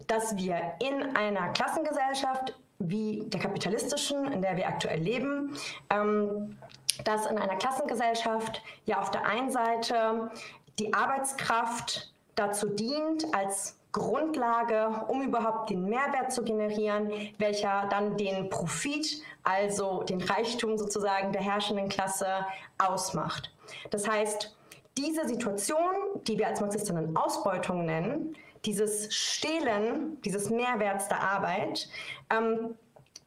dass 0.08 0.36
wir 0.38 0.74
in 0.80 1.16
einer 1.16 1.50
Klassengesellschaft 1.50 2.56
wie 2.80 3.24
der 3.28 3.40
kapitalistischen, 3.40 4.32
in 4.32 4.42
der 4.42 4.58
wir 4.58 4.68
aktuell 4.68 5.00
leben, 5.00 5.56
ähm, 5.90 6.58
dass 7.04 7.26
in 7.26 7.38
einer 7.38 7.56
Klassengesellschaft 7.56 8.62
ja 8.86 9.00
auf 9.00 9.12
der 9.12 9.26
einen 9.26 9.52
Seite 9.52 10.32
die 10.80 10.94
Arbeitskraft 10.94 12.14
dazu 12.36 12.70
dient, 12.70 13.34
als 13.34 13.78
Grundlage, 13.92 15.06
um 15.08 15.22
überhaupt 15.22 15.70
den 15.70 15.86
Mehrwert 15.86 16.34
zu 16.34 16.44
generieren, 16.44 17.10
welcher 17.38 17.88
dann 17.90 18.18
den 18.18 18.50
Profit, 18.50 19.22
also 19.44 20.04
den 20.04 20.22
Reichtum 20.22 20.78
sozusagen 20.78 21.32
der 21.32 21.42
herrschenden 21.42 21.88
Klasse 21.88 22.46
ausmacht. 22.78 23.54
Das 23.92 24.06
heißt, 24.08 24.54
diese 24.98 25.28
Situation, 25.28 25.94
die 26.28 26.38
wir 26.38 26.48
als 26.48 26.60
Marxistinnen 26.60 27.16
Ausbeutung 27.16 27.86
nennen, 27.86 28.36
dieses 28.66 29.14
Stehlen 29.16 30.22
dieses 30.24 30.50
Mehrwerts 30.50 31.08
der 31.08 31.22
Arbeit, 31.22 31.88
ähm, 32.30 32.76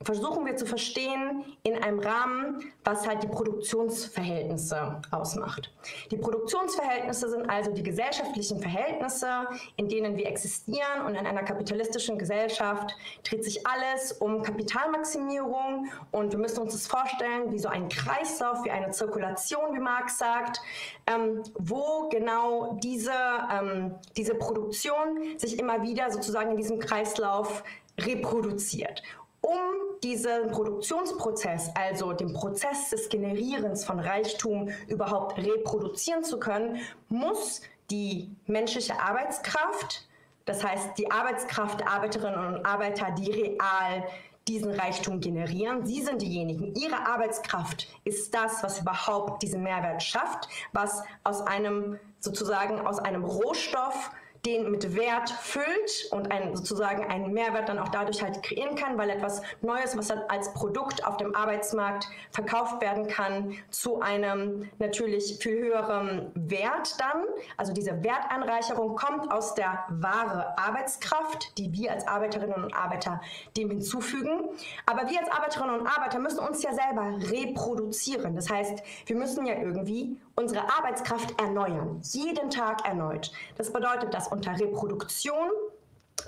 versuchen 0.05 0.47
wir 0.47 0.57
zu 0.57 0.65
verstehen 0.65 1.45
in 1.65 1.83
einem 1.83 1.99
Rahmen, 1.99 2.73
was 2.85 3.07
halt 3.07 3.25
die 3.25 3.27
Produktionsverhältnisse 3.27 5.03
ausmacht. 5.11 5.73
Die 6.13 6.17
Produktionsverhältnisse 6.17 7.29
sind 7.29 7.51
also 7.51 7.73
die 7.73 7.83
gesellschaftlichen 7.83 8.61
Verhältnisse, 8.61 9.49
in 9.77 9.89
denen 9.89 10.17
wir 10.17 10.27
existieren 10.27 11.05
und 11.05 11.17
in 11.17 11.27
einer 11.27 11.43
kapitalistischen 11.43 12.17
Gesellschaft 12.17 12.95
dreht 13.25 13.43
sich 13.43 13.67
alles 13.67 14.13
um 14.13 14.43
Kapitalmaximierung 14.43 15.89
und 16.13 16.31
wir 16.31 16.39
müssen 16.39 16.61
uns 16.61 16.75
das 16.75 16.87
vorstellen 16.87 17.51
wie 17.51 17.59
so 17.59 17.69
ein 17.69 17.89
Kreislauf, 17.89 18.65
wie 18.65 18.71
eine 18.71 18.93
Zirkulation, 18.93 19.75
wie 19.75 19.81
Marx 19.81 20.19
sagt, 20.19 20.61
ähm, 21.09 21.43
wo 21.59 22.09
genau 22.09 22.79
diese, 22.85 23.13
ähm, 23.53 23.97
diese 24.17 24.37
Produktion 24.37 25.39
sich 25.39 25.59
immer 25.59 25.83
wieder 25.83 26.13
sozusagen 26.13 26.53
in 26.53 26.57
diesem 26.57 26.79
Kreislauf 26.79 27.65
reproduziert 27.99 29.03
um 29.41 29.59
diesen 30.03 30.51
Produktionsprozess, 30.51 31.71
also 31.75 32.13
den 32.13 32.33
Prozess 32.33 32.91
des 32.91 33.09
Generierens 33.09 33.85
von 33.85 33.99
Reichtum 33.99 34.69
überhaupt 34.89 35.39
reproduzieren 35.39 36.25
zu 36.25 36.39
können, 36.39 36.81
muss 37.09 37.63
die 37.91 38.31
menschliche 38.47 39.01
Arbeitskraft, 39.01 40.07
das 40.45 40.65
heißt 40.65 40.99
die 40.99 41.11
Arbeitskraft 41.11 41.87
Arbeiterinnen 41.87 42.55
und 42.55 42.67
Arbeiter, 42.67 43.11
die 43.13 43.31
real 43.31 44.05
diesen 44.49 44.73
Reichtum 44.73 45.21
generieren. 45.21 45.87
Sie 45.87 46.03
sind 46.03 46.23
diejenigen. 46.23 46.75
Ihre 46.75 47.07
Arbeitskraft 47.07 47.87
ist 48.05 48.33
das, 48.35 48.63
was 48.63 48.81
überhaupt 48.81 49.43
diesen 49.43 49.63
Mehrwert 49.63 50.03
schafft, 50.03 50.49
was 50.73 51.03
aus 51.23 51.43
einem 51.43 51.99
sozusagen 52.19 52.81
aus 52.81 52.99
einem 52.99 53.25
Rohstoff 53.25 54.11
den 54.47 54.71
mit 54.71 54.97
Wert 54.97 55.31
füllt 55.31 56.09
und 56.11 56.31
ein, 56.31 56.55
sozusagen 56.55 57.05
einen 57.05 57.33
Mehrwert 57.33 57.69
dann 57.69 57.79
auch 57.79 57.89
dadurch 57.89 58.23
halt 58.23 58.43
kreieren 58.43 58.77
kann, 58.77 58.97
weil 58.97 59.11
etwas 59.11 59.43
Neues, 59.63 59.97
was 59.97 60.09
dann 60.09 60.21
als 60.29 60.53
Produkt 60.55 61.05
auf 61.07 61.17
dem 61.17 61.35
Arbeitsmarkt 61.35 62.09
verkauft 62.31 62.81
werden 62.81 63.09
kann, 63.09 63.55
zu 63.71 64.01
einem 64.01 64.69
natürlich 64.79 65.39
viel 65.41 65.59
höheren 65.59 66.31
Wert 66.35 66.95
dann. 67.01 67.25
Also 67.57 67.73
diese 67.73 68.03
Wertanreicherung 68.03 68.95
kommt 68.97 69.31
aus 69.33 69.55
der 69.55 69.85
wahre 69.89 70.57
Arbeitskraft, 70.59 71.59
die 71.59 71.73
wir 71.73 71.93
als 71.93 72.07
Arbeiterinnen 72.07 72.65
und 72.65 72.75
Arbeiter 72.75 73.21
dem 73.57 73.71
hinzufügen. 73.71 74.49
Aber 74.87 75.09
wir 75.09 75.21
als 75.21 75.31
Arbeiterinnen 75.31 75.81
und 75.81 75.87
Arbeiter 75.87 76.19
müssen 76.19 76.41
uns 76.41 76.63
ja 76.63 76.73
selber 76.73 77.19
reproduzieren. 77.31 78.37
Das 78.37 78.49
heißt, 78.51 78.83
wir 79.07 79.17
müssen 79.17 79.47
ja 79.47 79.55
irgendwie 79.55 80.17
unsere 80.39 80.63
Arbeitskraft 80.63 81.39
erneuern, 81.41 82.01
jeden 82.13 82.49
Tag 82.49 82.87
erneut. 82.87 83.33
Das 83.57 83.73
bedeutet, 83.73 84.15
dass 84.15 84.29
unter 84.29 84.59
Reproduktion 84.59 85.51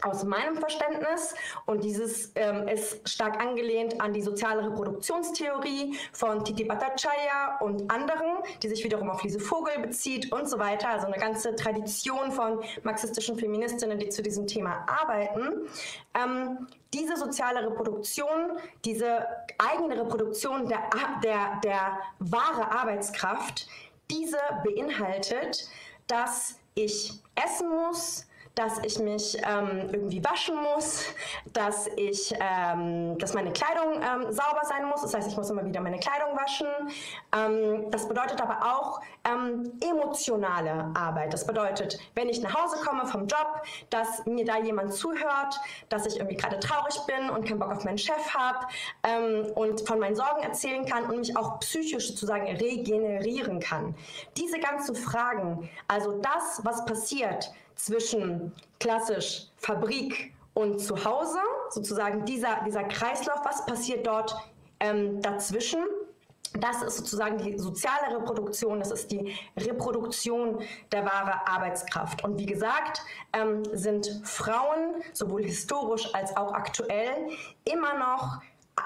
aus 0.03 0.25
meinem 0.25 0.57
Verständnis 0.57 1.35
und 1.67 1.85
dieses 1.85 2.33
ähm, 2.35 2.69
ist 2.69 3.09
stark 3.09 3.41
angelehnt 3.41 4.01
an 4.01 4.13
die 4.13 4.23
soziale 4.23 4.65
Reproduktionstheorie 4.65 5.97
von 6.13 6.45
Titi 6.45 6.65
Bhattacharya 6.65 7.59
und 7.61 7.91
anderen, 7.91 8.39
die 8.63 8.69
sich 8.69 8.83
wiederum 8.85 9.11
auf 9.11 9.23
Lise 9.23 9.41
Vogel 9.41 9.79
bezieht 9.81 10.33
und 10.33 10.49
so 10.49 10.59
weiter. 10.59 10.89
Also 10.89 11.07
eine 11.07 11.19
ganze 11.19 11.55
Tradition 11.55 12.33
von 12.33 12.61
marxistischen 12.83 13.39
Feministinnen, 13.39 13.99
die 13.99 14.09
zu 14.09 14.23
diesem 14.23 14.47
Thema 14.47 14.87
arbeiten. 14.87 15.69
Ähm, 16.15 16.67
diese 16.93 17.17
soziale 17.17 17.67
Reproduktion, 17.67 18.59
diese 18.85 19.27
eigene 19.59 20.01
Reproduktion 20.01 20.69
der, 20.69 20.83
der, 21.23 21.61
der 21.63 21.99
wahre 22.19 22.71
Arbeitskraft, 22.73 23.69
diese 24.11 24.39
beinhaltet, 24.65 25.69
dass 26.07 26.57
ich 26.75 27.13
essen 27.35 27.69
muss, 27.71 28.27
dass 28.61 28.79
ich 28.85 28.99
mich 28.99 29.39
ähm, 29.39 29.89
irgendwie 29.91 30.23
waschen 30.23 30.55
muss, 30.55 31.07
dass 31.55 31.87
ich, 31.97 32.35
ähm, 32.39 33.17
dass 33.17 33.33
meine 33.33 33.53
Kleidung 33.53 33.95
ähm, 33.95 34.31
sauber 34.31 34.61
sein 34.65 34.85
muss. 34.85 35.01
Das 35.01 35.15
heißt, 35.15 35.29
ich 35.29 35.37
muss 35.37 35.49
immer 35.49 35.65
wieder 35.65 35.81
meine 35.81 35.99
Kleidung 35.99 36.37
waschen. 36.37 36.67
Ähm, 37.35 37.91
das 37.91 38.07
bedeutet 38.07 38.39
aber 38.43 38.59
auch 38.63 39.01
ähm, 39.25 39.73
emotionale 39.81 40.91
Arbeit. 40.95 41.33
Das 41.33 41.47
bedeutet, 41.47 41.99
wenn 42.15 42.29
ich 42.29 42.43
nach 42.43 42.55
Hause 42.55 42.85
komme 42.85 43.07
vom 43.07 43.27
Job, 43.27 43.63
dass 43.89 44.27
mir 44.27 44.45
da 44.45 44.59
jemand 44.59 44.93
zuhört, 44.93 45.59
dass 45.89 46.05
ich 46.05 46.17
irgendwie 46.17 46.37
gerade 46.37 46.61
traurig 46.61 47.01
bin 47.07 47.31
und 47.31 47.47
keinen 47.47 47.61
Bock 47.61 47.73
auf 47.73 47.85
meinen 47.85 47.99
Chef 47.99 48.35
habe 48.35 48.67
und 49.55 49.87
von 49.87 49.99
meinen 49.99 50.17
Sorgen 50.17 50.43
erzählen 50.43 50.85
kann 50.85 51.05
und 51.05 51.19
mich 51.19 51.37
auch 51.37 51.61
psychisch 51.61 52.09
sozusagen 52.09 52.47
regenerieren 52.57 53.61
kann. 53.61 53.95
Diese 54.37 54.59
ganzen 54.59 54.95
Fragen, 54.95 55.71
also 55.89 56.21
das, 56.21 56.61
was 56.65 56.85
passiert, 56.85 57.51
zwischen 57.85 58.53
klassisch 58.79 59.47
Fabrik 59.57 60.35
und 60.55 60.79
Zuhause, 60.81 61.39
sozusagen 61.71 62.25
dieser, 62.25 62.63
dieser 62.67 62.85
Kreislauf, 62.85 63.41
was 63.45 63.65
passiert 63.67 64.07
dort 64.07 64.35
ähm, 64.81 65.21
dazwischen? 65.23 65.81
Das 66.59 66.83
ist 66.83 66.97
sozusagen 66.97 67.39
die 67.39 67.57
soziale 67.59 68.17
Reproduktion, 68.17 68.81
das 68.81 68.91
ist 68.91 69.13
die 69.13 69.37
Reproduktion 69.57 70.61
der 70.91 71.05
wahren 71.05 71.41
Arbeitskraft. 71.47 72.25
Und 72.25 72.39
wie 72.39 72.47
gesagt, 72.47 73.03
ähm, 73.33 73.63
sind 73.73 74.21
Frauen 74.25 74.97
sowohl 75.13 75.45
historisch 75.45 76.13
als 76.13 76.37
auch 76.37 76.53
aktuell 76.53 77.29
immer 77.65 77.97
noch 77.99 78.41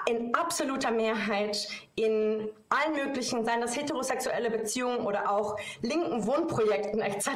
in 0.07 0.35
absoluter 0.35 0.91
Mehrheit 0.91 1.67
in 1.95 2.49
allen 2.67 2.93
möglichen, 2.93 3.45
seien 3.45 3.61
das 3.61 3.77
heterosexuelle 3.77 4.49
Beziehungen 4.51 5.05
oder 5.05 5.31
auch 5.31 5.57
linken 5.81 6.27
Wohnprojekten 6.27 6.99
etc. 6.99 7.29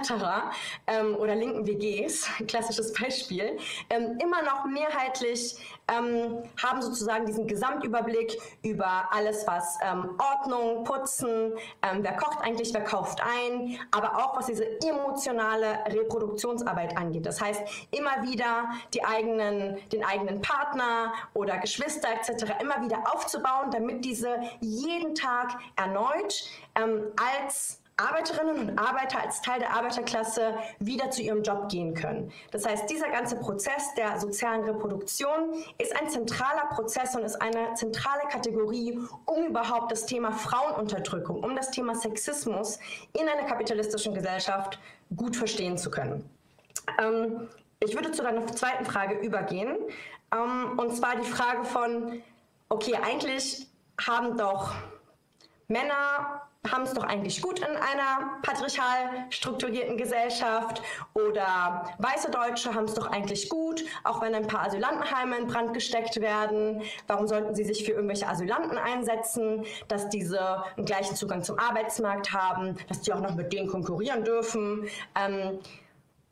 Ähm, 0.88 1.15
oder 1.15 1.36
linken 1.36 1.65
WGs, 1.65 2.28
klassisches 2.48 2.93
Beispiel, 2.93 3.58
ähm, 3.89 4.17
immer 4.22 4.41
noch 4.41 4.65
mehrheitlich 4.65 5.56
ähm, 5.89 6.43
haben 6.62 6.82
sozusagen 6.82 7.26
diesen 7.26 7.48
Gesamtüberblick 7.48 8.38
über 8.63 9.08
alles, 9.12 9.48
was 9.48 9.78
ähm, 9.82 10.10
Ordnung, 10.19 10.84
Putzen, 10.84 11.54
ähm, 11.82 12.00
wer 12.02 12.17
kocht 12.17 12.39
eigentlich, 12.41 12.74
wer 12.74 12.84
kauft 12.84 13.22
ein, 13.22 13.78
aber 13.91 14.17
auch 14.17 14.38
was 14.38 14.48
diese 14.48 14.65
emotionale 14.82 15.80
Reproduktionsarbeit 15.88 16.98
angeht. 16.98 17.26
Das 17.26 17.41
heißt, 17.41 17.62
immer 17.91 18.24
wieder 18.24 18.69
die 18.93 19.04
eigenen, 19.04 19.78
den 19.91 20.04
eigenen 20.04 20.41
Partner 20.41 21.13
oder 21.34 21.58
Geschwister 21.58 22.10
etc. 22.12 22.54
immer 22.60 22.82
wieder 22.84 23.04
aufzubauen, 23.13 23.72
damit 23.72 24.04
diese 24.04 24.30
jeden 24.59 25.15
Tag 25.15 25.57
erneut 25.75 26.49
ähm, 26.75 27.03
als 27.15 27.81
Arbeiterinnen 27.99 28.69
und 28.69 28.79
Arbeiter 28.79 29.21
als 29.21 29.41
Teil 29.41 29.59
der 29.59 29.73
Arbeiterklasse 29.73 30.55
wieder 30.79 31.12
zu 31.12 31.21
ihrem 31.21 31.43
Job 31.43 31.67
gehen 31.69 31.93
können. 31.93 32.31
Das 32.51 32.65
heißt, 32.65 32.89
dieser 32.89 33.09
ganze 33.09 33.35
Prozess 33.35 33.93
der 33.97 34.19
sozialen 34.19 34.63
Reproduktion 34.63 35.53
ist 35.77 35.95
ein 35.99 36.09
zentraler 36.09 36.67
Prozess 36.69 37.15
und 37.15 37.23
ist 37.23 37.41
eine 37.41 37.73
zentrale 37.73 38.21
Kategorie, 38.29 38.97
um 39.25 39.47
überhaupt 39.47 39.91
das 39.91 40.05
Thema 40.05 40.31
Frauenunterdrückung, 40.31 41.43
um 41.43 41.55
das 41.55 41.71
Thema 41.71 41.93
Sexismus 41.95 42.79
in 43.19 43.27
einer 43.27 43.47
kapitalistischen 43.47 44.13
Gesellschaft 44.13 44.79
gut 45.15 45.35
verstehen 45.35 45.77
zu 45.77 45.91
können. 45.91 46.29
Ähm, 47.01 47.49
ich 47.81 47.95
würde 47.95 48.12
zu 48.12 48.23
deiner 48.23 48.47
zweiten 48.47 48.85
Frage 48.85 49.15
übergehen, 49.15 49.77
ähm, 50.33 50.77
und 50.77 50.95
zwar 50.95 51.15
die 51.17 51.29
Frage 51.29 51.65
von, 51.65 52.21
okay, 52.69 52.95
eigentlich 52.95 53.68
haben 54.07 54.38
doch 54.38 54.73
Männer 55.67 56.41
haben 56.69 56.83
es 56.83 56.93
doch 56.93 57.03
eigentlich 57.03 57.41
gut 57.41 57.59
in 57.59 57.65
einer 57.65 58.39
patriarchal 58.41 59.27
strukturierten 59.29 59.97
Gesellschaft 59.97 60.81
oder 61.13 61.85
weiße 61.99 62.31
Deutsche 62.31 62.73
haben 62.73 62.85
es 62.85 62.95
doch 62.95 63.07
eigentlich 63.07 63.49
gut, 63.49 63.85
auch 64.03 64.21
wenn 64.21 64.35
ein 64.35 64.47
paar 64.47 64.65
Asylantenheime 64.65 65.38
in 65.38 65.47
Brand 65.47 65.73
gesteckt 65.73 66.19
werden. 66.19 66.81
Warum 67.07 67.27
sollten 67.27 67.55
sie 67.55 67.63
sich 67.63 67.85
für 67.85 67.91
irgendwelche 67.91 68.27
Asylanten 68.27 68.77
einsetzen, 68.77 69.63
dass 69.88 70.09
diese 70.09 70.63
einen 70.75 70.85
gleichen 70.85 71.15
Zugang 71.15 71.43
zum 71.43 71.57
Arbeitsmarkt 71.57 72.33
haben, 72.33 72.75
dass 72.88 73.01
die 73.01 73.13
auch 73.13 73.21
noch 73.21 73.35
mit 73.35 73.53
denen 73.53 73.69
konkurrieren 73.69 74.23
dürfen? 74.25 74.89
Ähm, 75.15 75.59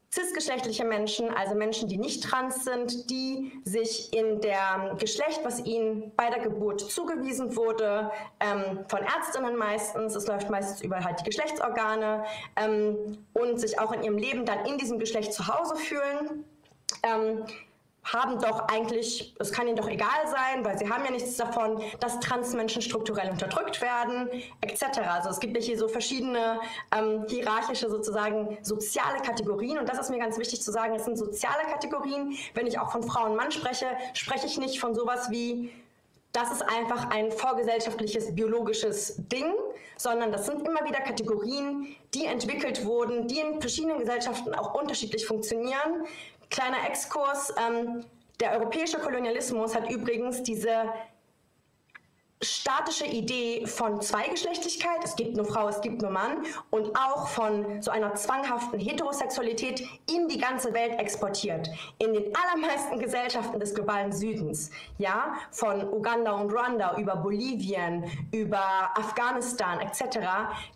cisgeschlechtliche 0.10 0.86
Menschen, 0.86 1.30
also 1.30 1.54
Menschen, 1.56 1.90
die 1.90 1.98
nicht 1.98 2.24
trans 2.24 2.64
sind, 2.64 3.10
die 3.10 3.52
sich 3.66 4.14
in 4.14 4.40
der 4.42 4.96
Geschlecht, 4.98 5.42
was 5.44 5.64
ihnen 5.66 6.14
bei 6.16 6.30
der 6.30 6.40
Geburt 6.40 6.80
zugewiesen 6.80 7.56
wurde, 7.56 8.10
ähm, 8.40 8.86
von 8.88 9.00
Ärztinnen 9.00 9.58
meistens, 9.58 10.16
es 10.16 10.26
läuft 10.28 10.50
meistens 10.50 10.82
über 10.82 11.04
halt 11.04 11.20
die 11.20 11.26
Geschlechtsorgane 11.26 12.24
ähm, 12.56 13.18
und 13.34 13.60
sich 13.60 13.80
auch 13.80 13.92
in 13.92 14.04
ihrem 14.04 14.18
Leben 14.18 14.46
dann 14.46 14.66
in 14.66 14.78
diesem 14.78 14.98
Geschlecht 14.98 15.34
zu 15.34 15.48
Hause 15.48 15.76
fühlen. 15.76 16.46
Ähm, 17.04 17.44
haben 18.14 18.40
doch 18.40 18.68
eigentlich, 18.70 19.36
es 19.40 19.52
kann 19.52 19.68
ihnen 19.68 19.76
doch 19.76 19.90
egal 19.90 20.28
sein, 20.28 20.64
weil 20.64 20.78
sie 20.78 20.90
haben 20.90 21.04
ja 21.04 21.12
nichts 21.12 21.36
davon, 21.36 21.82
dass 22.00 22.20
Transmenschen 22.20 22.82
strukturell 22.82 23.30
unterdrückt 23.30 23.82
werden, 23.82 24.30
etc. 24.62 25.00
Also 25.10 25.30
es 25.30 25.40
gibt 25.40 25.58
hier 25.58 25.78
so 25.78 25.88
verschiedene 25.88 26.60
ähm, 26.96 27.26
hierarchische 27.28 27.90
sozusagen 27.90 28.58
soziale 28.62 29.20
Kategorien 29.22 29.78
und 29.80 29.90
das 29.90 30.00
ist 30.00 30.10
mir 30.10 30.20
ganz 30.20 30.38
wichtig 30.38 30.62
zu 30.62 30.72
sagen, 30.72 30.96
es 30.96 31.06
sind 31.06 31.18
soziale 31.18 31.64
Kategorien. 31.70 32.38
Wenn 32.54 32.68
ich 32.68 32.80
auch 32.80 32.92
von 32.92 33.04
Frau 33.04 33.26
und 33.26 33.36
Mann 33.36 33.52
spreche, 33.52 33.88
spreche 34.14 34.48
ich 34.48 34.58
nicht 34.58 34.80
von 34.80 34.96
sowas 34.96 35.30
wie 35.30 35.72
das 36.34 36.52
ist 36.52 36.62
einfach 36.62 37.10
ein 37.10 37.32
vorgesellschaftliches 37.32 38.36
biologisches 38.36 39.16
Ding, 39.18 39.54
sondern 39.98 40.32
das 40.32 40.46
sind 40.46 40.62
immer 40.68 40.86
wieder 40.86 41.00
Kategorien, 41.00 41.96
die 42.14 42.26
entwickelt 42.26 42.86
wurden, 42.86 43.28
die 43.28 43.40
in 43.40 43.60
verschiedenen 43.60 43.98
Gesellschaften 43.98 44.54
auch 44.54 44.76
unterschiedlich 44.76 45.26
funktionieren. 45.26 46.06
Kleiner 46.50 46.88
Exkurs, 46.88 47.54
ähm, 47.58 48.06
der 48.40 48.54
europäische 48.54 49.00
Kolonialismus 49.00 49.76
hat 49.76 49.90
übrigens 49.90 50.44
diese 50.44 50.92
statische 52.42 53.06
Idee 53.06 53.66
von 53.66 54.00
Zweigeschlechtlichkeit, 54.00 55.04
es 55.04 55.16
gibt 55.16 55.36
nur 55.36 55.46
Frau, 55.46 55.68
es 55.70 55.82
gibt 55.82 56.02
nur 56.02 56.12
Mann, 56.12 56.46
und 56.70 56.96
auch 56.96 57.28
von 57.30 57.82
so 57.82 57.90
einer 57.90 58.14
zwanghaften 58.14 58.80
Heterosexualität 58.80 59.82
in 60.10 60.28
die 60.28 60.38
ganze 60.38 60.74
Welt 60.74 61.00
exportiert. 61.00 61.68
In 61.98 62.14
den 62.14 62.32
allermeisten 62.36 63.00
Gesellschaften 63.00 63.60
des 63.60 63.74
globalen 63.74 64.12
Südens, 64.12 64.70
ja, 65.00 65.34
von 65.52 65.92
Uganda 65.92 66.34
und 66.34 66.52
Ruanda 66.52 66.96
über 66.98 67.16
Bolivien, 67.16 68.06
über 68.32 68.92
Afghanistan 68.96 69.80
etc., 69.80 70.20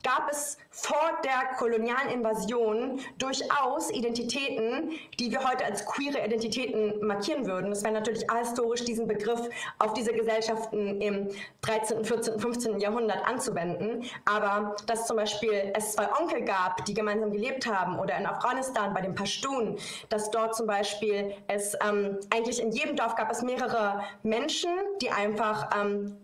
gab 0.04 0.30
es 0.32 0.58
vor 0.74 1.20
der 1.26 1.58
kolonialen 1.58 2.10
Invasion 2.10 3.00
durchaus 3.18 3.92
Identitäten, 3.92 4.92
die 5.20 5.30
wir 5.30 5.44
heute 5.44 5.66
als 5.66 5.86
queere 5.86 6.26
Identitäten 6.26 7.06
markieren 7.06 7.46
würden. 7.46 7.70
Das 7.70 7.84
wäre 7.84 7.94
natürlich 7.94 8.30
ahistorisch, 8.30 8.86
diesen 8.86 9.06
Begriff 9.06 9.42
auf 9.80 9.94
diese 9.94 10.14
Gesellschaften 10.14 11.02
im 11.02 11.28
13., 11.62 12.06
14., 12.06 12.40
15. 12.40 12.80
Jahrhundert 12.80 13.28
anzuwenden. 13.28 14.06
Aber 14.26 14.78
dass 14.88 15.08
zum 15.08 15.18
Beispiel 15.18 15.74
es 15.76 15.92
zwei 15.92 16.08
Onkel 16.20 16.46
gab, 16.46 16.86
die 16.86 16.94
gemeinsam 16.94 17.32
gelebt 17.32 17.68
haben, 17.68 18.00
oder 18.00 18.18
in 18.18 18.26
Afghanistan 18.26 18.94
bei 18.94 19.02
den 19.02 19.14
Pashtun, 19.14 19.78
dass 20.08 20.32
dort 20.32 20.56
zum 20.56 20.68
Beispiel 20.68 21.34
es 21.48 21.76
ähm, 21.86 22.18
eigentlich 22.34 22.62
in 22.62 22.72
jedem 22.72 22.96
Dorf 22.96 23.16
gab 23.16 23.30
es 23.30 23.42
mehrere 23.42 24.04
Menschen, 24.24 24.72
die 25.02 25.10
einfach 25.10 25.70
ähm, 25.78 26.18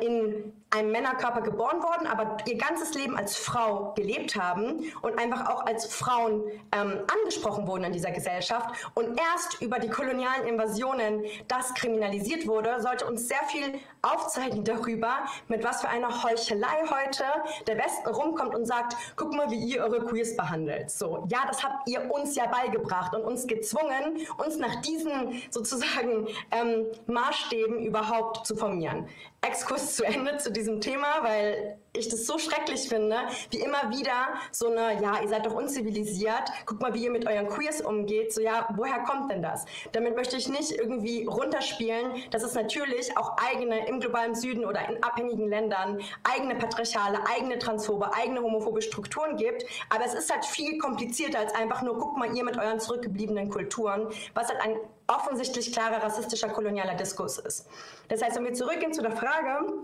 in 0.00 0.52
einem 0.74 0.90
Männerkörper 0.90 1.40
geboren 1.40 1.82
worden, 1.82 2.06
aber 2.06 2.36
ihr 2.46 2.58
ganzes 2.58 2.94
Leben 2.94 3.16
als 3.16 3.36
Frau 3.36 3.92
gelebt 3.94 4.36
haben 4.36 4.84
und 5.02 5.18
einfach 5.18 5.48
auch 5.48 5.66
als 5.66 5.86
Frauen 5.86 6.42
ähm, 6.72 7.02
angesprochen 7.20 7.66
wurden 7.66 7.84
in 7.84 7.92
dieser 7.92 8.10
Gesellschaft 8.10 8.74
und 8.94 9.18
erst 9.18 9.60
über 9.62 9.78
die 9.78 9.88
kolonialen 9.88 10.46
Invasionen 10.46 11.24
das 11.48 11.74
kriminalisiert 11.74 12.46
wurde, 12.46 12.80
sollte 12.80 13.06
uns 13.06 13.28
sehr 13.28 13.42
viel 13.48 13.78
aufzeigen 14.02 14.64
darüber, 14.64 15.18
mit 15.48 15.64
was 15.64 15.80
für 15.80 15.88
einer 15.88 16.22
Heuchelei 16.22 16.82
heute 16.88 17.24
der 17.66 17.78
Westen 17.78 18.08
rumkommt 18.08 18.54
und 18.54 18.66
sagt, 18.66 18.96
guck 19.16 19.34
mal, 19.34 19.50
wie 19.50 19.58
ihr 19.58 19.82
eure 19.82 20.04
Queers 20.04 20.36
behandelt. 20.36 20.90
So, 20.90 21.26
ja, 21.30 21.40
das 21.46 21.62
habt 21.62 21.88
ihr 21.88 22.10
uns 22.12 22.34
ja 22.36 22.46
beigebracht 22.46 23.14
und 23.14 23.22
uns 23.22 23.46
gezwungen, 23.46 24.26
uns 24.38 24.58
nach 24.58 24.76
diesen 24.82 25.42
sozusagen 25.50 26.26
ähm, 26.50 26.86
Maßstäben 27.06 27.78
überhaupt 27.84 28.46
zu 28.46 28.56
formieren. 28.56 29.08
Exkurs 29.46 29.96
zu 29.96 30.04
Ende 30.04 30.38
zu 30.38 30.50
diesem 30.50 30.63
Thema, 30.80 31.22
weil 31.22 31.78
ich 31.96 32.08
das 32.08 32.26
so 32.26 32.38
schrecklich 32.38 32.88
finde, 32.88 33.16
wie 33.50 33.58
immer 33.58 33.90
wieder 33.90 34.34
so 34.50 34.68
eine, 34.68 35.00
ja, 35.00 35.20
ihr 35.22 35.28
seid 35.28 35.46
doch 35.46 35.54
unzivilisiert, 35.54 36.50
guck 36.66 36.80
mal, 36.80 36.92
wie 36.92 37.04
ihr 37.04 37.10
mit 37.10 37.26
euren 37.26 37.48
Queers 37.48 37.80
umgeht, 37.82 38.32
so 38.34 38.40
ja, 38.40 38.68
woher 38.76 39.00
kommt 39.04 39.30
denn 39.30 39.42
das? 39.42 39.64
Damit 39.92 40.16
möchte 40.16 40.36
ich 40.36 40.48
nicht 40.48 40.72
irgendwie 40.72 41.24
runterspielen, 41.26 42.30
dass 42.30 42.42
es 42.42 42.54
natürlich 42.54 43.16
auch 43.16 43.36
eigene 43.36 43.86
im 43.86 44.00
globalen 44.00 44.34
Süden 44.34 44.64
oder 44.64 44.88
in 44.88 45.02
abhängigen 45.02 45.48
Ländern 45.48 46.00
eigene 46.24 46.56
patriarchale, 46.56 47.18
eigene 47.32 47.58
transphobe, 47.58 48.12
eigene 48.14 48.42
homophobe 48.42 48.82
Strukturen 48.82 49.36
gibt, 49.36 49.64
aber 49.88 50.04
es 50.04 50.14
ist 50.14 50.32
halt 50.32 50.44
viel 50.44 50.78
komplizierter 50.78 51.38
als 51.38 51.54
einfach 51.54 51.82
nur, 51.82 51.98
guck 51.98 52.16
mal, 52.16 52.34
ihr 52.34 52.44
mit 52.44 52.58
euren 52.58 52.80
zurückgebliebenen 52.80 53.50
Kulturen, 53.50 54.08
was 54.34 54.48
halt 54.48 54.60
ein 54.60 54.76
offensichtlich 55.06 55.72
klarer 55.72 56.02
rassistischer 56.02 56.48
kolonialer 56.48 56.94
Diskurs 56.94 57.38
ist. 57.38 57.68
Das 58.08 58.22
heißt, 58.22 58.36
wenn 58.36 58.44
wir 58.44 58.54
zurückgehen 58.54 58.92
zu 58.92 59.02
der 59.02 59.12
Frage, 59.12 59.74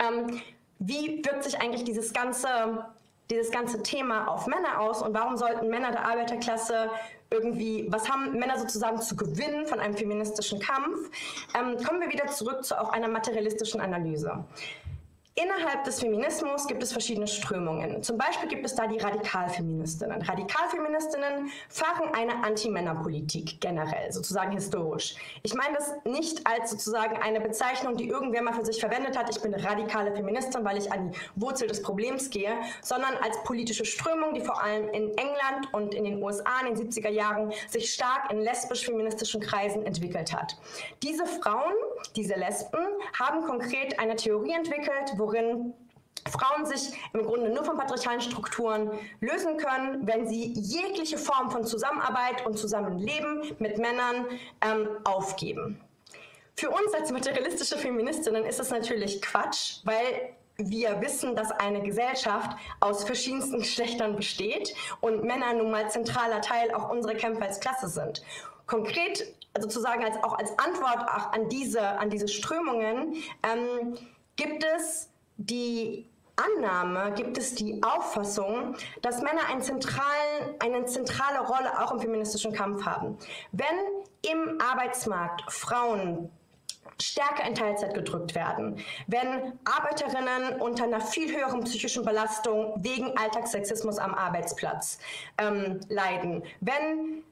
ähm, 0.00 0.40
wie 0.78 1.24
wirkt 1.24 1.44
sich 1.44 1.60
eigentlich 1.60 1.84
dieses 1.84 2.12
ganze, 2.12 2.84
dieses 3.30 3.50
ganze 3.50 3.82
Thema 3.82 4.28
auf 4.28 4.46
Männer 4.46 4.80
aus 4.80 5.02
und 5.02 5.14
warum 5.14 5.36
sollten 5.36 5.68
Männer 5.68 5.90
der 5.90 6.06
Arbeiterklasse 6.06 6.90
irgendwie, 7.30 7.86
was 7.90 8.08
haben 8.08 8.38
Männer 8.38 8.58
sozusagen 8.58 9.00
zu 9.00 9.16
gewinnen 9.16 9.66
von 9.66 9.80
einem 9.80 9.96
feministischen 9.96 10.60
Kampf? 10.60 11.10
Ähm, 11.54 11.76
kommen 11.84 12.00
wir 12.00 12.10
wieder 12.10 12.26
zurück 12.28 12.64
zu 12.64 12.80
auch 12.80 12.90
einer 12.90 13.08
materialistischen 13.08 13.80
Analyse. 13.80 14.44
Innerhalb 15.40 15.84
des 15.84 16.00
Feminismus 16.00 16.66
gibt 16.66 16.82
es 16.82 16.90
verschiedene 16.90 17.28
Strömungen. 17.28 18.02
Zum 18.02 18.18
Beispiel 18.18 18.48
gibt 18.48 18.66
es 18.66 18.74
da 18.74 18.88
die 18.88 18.98
Radikalfeministinnen. 18.98 20.20
Radikalfeministinnen 20.20 21.50
fahren 21.68 22.12
eine 22.12 22.42
Anti-Männer-Politik 22.42 23.60
generell, 23.60 24.10
sozusagen 24.10 24.50
historisch. 24.50 25.14
Ich 25.44 25.54
meine 25.54 25.76
das 25.76 25.94
nicht 26.04 26.44
als 26.44 26.70
sozusagen 26.70 27.18
eine 27.18 27.40
Bezeichnung, 27.40 27.96
die 27.96 28.08
irgendwer 28.08 28.42
mal 28.42 28.52
für 28.52 28.64
sich 28.64 28.80
verwendet 28.80 29.16
hat, 29.16 29.30
ich 29.30 29.40
bin 29.40 29.54
eine 29.54 29.62
radikale 29.62 30.12
Feministin, 30.12 30.64
weil 30.64 30.76
ich 30.76 30.90
an 30.90 31.12
die 31.12 31.18
Wurzel 31.36 31.68
des 31.68 31.82
Problems 31.82 32.30
gehe, 32.30 32.50
sondern 32.82 33.14
als 33.22 33.40
politische 33.44 33.84
Strömung, 33.84 34.34
die 34.34 34.40
vor 34.40 34.60
allem 34.60 34.88
in 34.88 35.16
England 35.18 35.72
und 35.72 35.94
in 35.94 36.02
den 36.02 36.20
USA 36.20 36.66
in 36.66 36.74
den 36.74 36.90
70er 36.90 37.10
Jahren 37.10 37.52
sich 37.68 37.94
stark 37.94 38.32
in 38.32 38.40
lesbisch-feministischen 38.40 39.40
Kreisen 39.40 39.86
entwickelt 39.86 40.34
hat. 40.34 40.56
Diese 41.04 41.26
Frauen, 41.26 41.74
diese 42.16 42.34
Lesben, 42.34 42.80
haben 43.16 43.44
konkret 43.44 44.00
eine 44.00 44.16
Theorie 44.16 44.54
entwickelt, 44.54 45.12
wo 45.16 45.27
worin 45.28 45.74
Frauen 46.30 46.66
sich 46.66 46.92
im 47.12 47.22
Grunde 47.22 47.50
nur 47.50 47.64
von 47.64 47.76
patriarchalen 47.76 48.20
Strukturen 48.20 48.90
lösen 49.20 49.56
können, 49.56 50.06
wenn 50.06 50.26
sie 50.26 50.52
jegliche 50.54 51.18
Form 51.18 51.50
von 51.50 51.64
Zusammenarbeit 51.64 52.44
und 52.46 52.58
Zusammenleben 52.58 53.42
mit 53.58 53.78
Männern 53.78 54.26
ähm, 54.60 54.88
aufgeben. 55.04 55.80
Für 56.56 56.70
uns 56.70 56.92
als 56.92 57.12
materialistische 57.12 57.78
Feministinnen 57.78 58.44
ist 58.44 58.58
es 58.58 58.70
natürlich 58.70 59.22
Quatsch, 59.22 59.78
weil 59.84 60.34
wir 60.56 61.00
wissen, 61.00 61.36
dass 61.36 61.52
eine 61.52 61.82
Gesellschaft 61.82 62.58
aus 62.80 63.04
verschiedensten 63.04 63.60
Geschlechtern 63.60 64.16
besteht 64.16 64.74
und 65.00 65.22
Männer 65.22 65.54
nun 65.54 65.70
mal 65.70 65.88
zentraler 65.88 66.40
Teil 66.40 66.74
auch 66.74 66.90
unserer 66.90 67.14
Kämpfe 67.14 67.42
als 67.42 67.60
Klasse 67.60 67.88
sind. 67.88 68.22
Konkret 68.66 69.34
sozusagen 69.58 70.04
als, 70.04 70.16
auch 70.24 70.36
als 70.36 70.58
Antwort 70.58 71.08
auch 71.08 71.32
an, 71.32 71.48
diese, 71.48 71.80
an 71.80 72.10
diese 72.10 72.26
Strömungen 72.26 73.14
ähm, 73.44 73.96
gibt 74.34 74.64
es 74.64 75.10
die 75.38 76.06
Annahme, 76.36 77.12
gibt 77.14 77.36
es 77.38 77.54
die 77.54 77.82
Auffassung, 77.82 78.76
dass 79.02 79.22
Männer 79.22 79.46
einen 79.48 79.62
zentralen, 79.62 80.54
eine 80.60 80.84
zentrale 80.84 81.40
Rolle 81.40 81.82
auch 81.82 81.92
im 81.92 82.00
feministischen 82.00 82.52
Kampf 82.52 82.84
haben. 82.84 83.18
Wenn 83.50 83.66
im 84.22 84.60
Arbeitsmarkt 84.60 85.50
Frauen 85.50 86.30
stärker 87.00 87.46
in 87.46 87.54
Teilzeit 87.54 87.94
gedrückt 87.94 88.34
werden, 88.34 88.80
wenn 89.06 89.58
Arbeiterinnen 89.64 90.60
unter 90.60 90.84
einer 90.84 91.00
viel 91.00 91.34
höheren 91.34 91.62
psychischen 91.64 92.04
Belastung 92.04 92.74
wegen 92.82 93.16
Alltagssexismus 93.16 93.98
am 93.98 94.14
Arbeitsplatz 94.14 94.98
ähm, 95.38 95.80
leiden, 95.88 96.42
wenn 96.60 97.22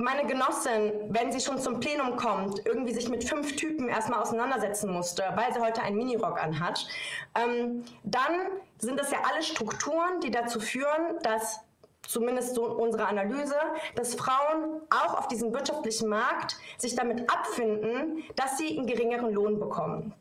meine 0.00 0.26
Genossin, 0.26 0.92
wenn 1.10 1.30
sie 1.30 1.40
schon 1.40 1.58
zum 1.58 1.78
Plenum 1.78 2.16
kommt, 2.16 2.64
irgendwie 2.64 2.94
sich 2.94 3.08
mit 3.08 3.22
fünf 3.22 3.54
Typen 3.56 3.88
erstmal 3.88 4.20
auseinandersetzen 4.20 4.90
musste, 4.90 5.22
weil 5.34 5.52
sie 5.52 5.60
heute 5.60 5.82
einen 5.82 5.96
Minirock 5.96 6.42
anhat, 6.42 6.86
ähm, 7.34 7.84
dann 8.02 8.32
sind 8.78 8.98
das 8.98 9.10
ja 9.10 9.18
alle 9.30 9.42
Strukturen, 9.42 10.20
die 10.22 10.30
dazu 10.30 10.58
führen, 10.58 11.18
dass 11.22 11.60
zumindest 12.06 12.54
so 12.54 12.64
unsere 12.64 13.06
Analyse, 13.06 13.56
dass 13.94 14.14
Frauen 14.14 14.80
auch 14.88 15.18
auf 15.18 15.28
diesem 15.28 15.52
wirtschaftlichen 15.52 16.08
Markt 16.08 16.56
sich 16.78 16.94
damit 16.94 17.30
abfinden, 17.30 18.24
dass 18.36 18.56
sie 18.56 18.78
einen 18.78 18.86
geringeren 18.86 19.32
Lohn 19.32 19.60
bekommen. 19.60 20.14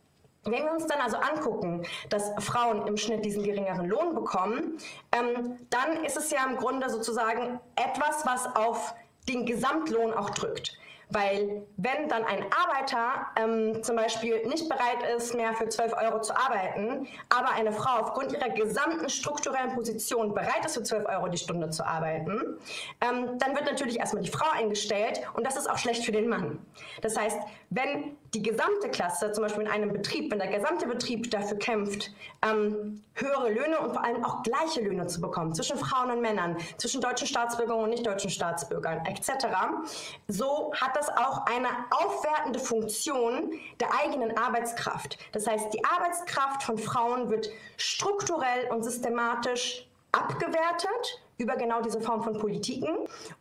Wenn 0.43 0.65
wir 0.65 0.71
uns 0.71 0.87
dann 0.87 0.99
also 0.99 1.17
angucken, 1.17 1.85
dass 2.09 2.31
Frauen 2.39 2.85
im 2.87 2.97
Schnitt 2.97 3.23
diesen 3.23 3.43
geringeren 3.43 3.87
Lohn 3.87 4.13
bekommen, 4.13 4.77
ähm, 5.11 5.57
dann 5.69 6.03
ist 6.03 6.17
es 6.17 6.31
ja 6.31 6.45
im 6.45 6.57
Grunde 6.57 6.89
sozusagen 6.89 7.59
etwas, 7.75 8.25
was 8.25 8.55
auf 8.55 8.93
den 9.29 9.45
Gesamtlohn 9.45 10.13
auch 10.13 10.31
drückt. 10.31 10.77
Weil 11.11 11.63
wenn 11.77 12.07
dann 12.07 12.23
ein 12.23 12.45
Arbeiter 12.51 13.25
ähm, 13.35 13.81
zum 13.83 13.95
Beispiel 13.95 14.45
nicht 14.45 14.69
bereit 14.69 15.01
ist, 15.17 15.33
mehr 15.33 15.53
für 15.53 15.67
12 15.67 15.93
Euro 15.93 16.21
zu 16.21 16.35
arbeiten, 16.35 17.07
aber 17.29 17.51
eine 17.55 17.71
Frau 17.71 18.01
aufgrund 18.01 18.31
ihrer 18.31 18.49
gesamten 18.49 19.09
strukturellen 19.09 19.73
Position 19.73 20.35
bereit 20.35 20.63
ist, 20.65 20.75
für 20.75 20.83
12 20.83 21.09
Euro 21.09 21.27
die 21.27 21.37
Stunde 21.37 21.71
zu 21.71 21.83
arbeiten, 21.83 22.59
ähm, 23.01 23.39
dann 23.39 23.55
wird 23.55 23.65
natürlich 23.65 23.97
erstmal 23.97 24.21
die 24.21 24.29
Frau 24.29 24.51
eingestellt 24.53 25.21
und 25.33 25.47
das 25.47 25.57
ist 25.57 25.67
auch 25.67 25.79
schlecht 25.79 26.05
für 26.05 26.11
den 26.11 26.29
Mann. 26.29 26.59
Das 27.01 27.17
heißt, 27.17 27.39
wenn 27.71 28.15
die 28.33 28.41
gesamte 28.41 28.89
Klasse, 28.89 29.31
zum 29.31 29.43
Beispiel 29.43 29.63
in 29.63 29.69
einem 29.69 29.91
Betrieb, 29.91 30.31
wenn 30.31 30.39
der 30.39 30.49
gesamte 30.49 30.87
Betrieb 30.87 31.31
dafür 31.31 31.57
kämpft, 31.57 32.11
ähm, 32.41 33.03
höhere 33.15 33.49
Löhne 33.51 33.79
und 33.79 33.93
vor 33.93 34.03
allem 34.03 34.23
auch 34.23 34.43
gleiche 34.43 34.81
Löhne 34.81 35.07
zu 35.07 35.19
bekommen, 35.19 35.53
zwischen 35.53 35.77
Frauen 35.77 36.11
und 36.11 36.21
Männern, 36.21 36.57
zwischen 36.77 37.01
deutschen 37.01 37.27
Staatsbürgern 37.27 37.79
und 37.79 37.89
nicht 37.89 38.05
deutschen 38.05 38.29
Staatsbürgern 38.29 39.05
etc., 39.05 39.47
so 40.27 40.71
hat 40.79 40.97
es 40.99 41.09
auch 41.09 41.45
eine 41.45 41.69
aufwertende 41.91 42.59
Funktion 42.59 43.53
der 43.79 43.89
eigenen 44.01 44.37
Arbeitskraft. 44.37 45.17
Das 45.31 45.47
heißt, 45.47 45.73
die 45.73 45.83
Arbeitskraft 45.83 46.63
von 46.63 46.77
Frauen 46.77 47.29
wird 47.29 47.49
strukturell 47.77 48.69
und 48.71 48.83
systematisch 48.83 49.87
abgewertet 50.11 51.21
über 51.39 51.55
genau 51.55 51.81
diese 51.81 52.01
Form 52.01 52.21
von 52.21 52.37
Politiken. 52.37 52.89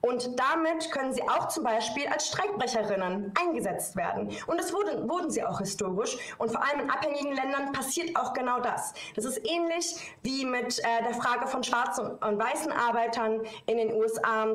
Und 0.01 0.39
damit 0.39 0.91
können 0.93 1.13
sie 1.13 1.23
auch 1.23 1.49
zum 1.49 1.65
Beispiel 1.65 2.07
als 2.07 2.29
Streikbrecherinnen 2.29 3.33
eingesetzt 3.39 3.97
werden. 3.97 4.31
Und 4.47 4.59
das 4.59 4.73
wurden, 4.73 5.09
wurden 5.11 5.31
sie 5.31 5.45
auch 5.45 5.59
historisch. 5.59 6.17
Und 6.39 6.51
vor 6.51 6.65
allem 6.65 6.81
in 6.81 6.91
abhängigen 6.91 7.35
Ländern 7.35 7.73
passiert 7.73 8.17
auch 8.17 8.33
genau 8.33 8.61
das. 8.61 8.95
Das 9.17 9.25
ist 9.25 9.39
ähnlich 9.45 9.97
wie 10.23 10.47
mit 10.47 10.79
äh, 10.79 11.03
der 11.03 11.15
Frage 11.15 11.49
von 11.49 11.63
schwarzen 11.63 12.07
und 12.07 12.39
weißen 12.39 12.73
Arbeitern 12.73 13.43
in 13.67 13.77
den 13.77 13.93
USA 13.93 14.47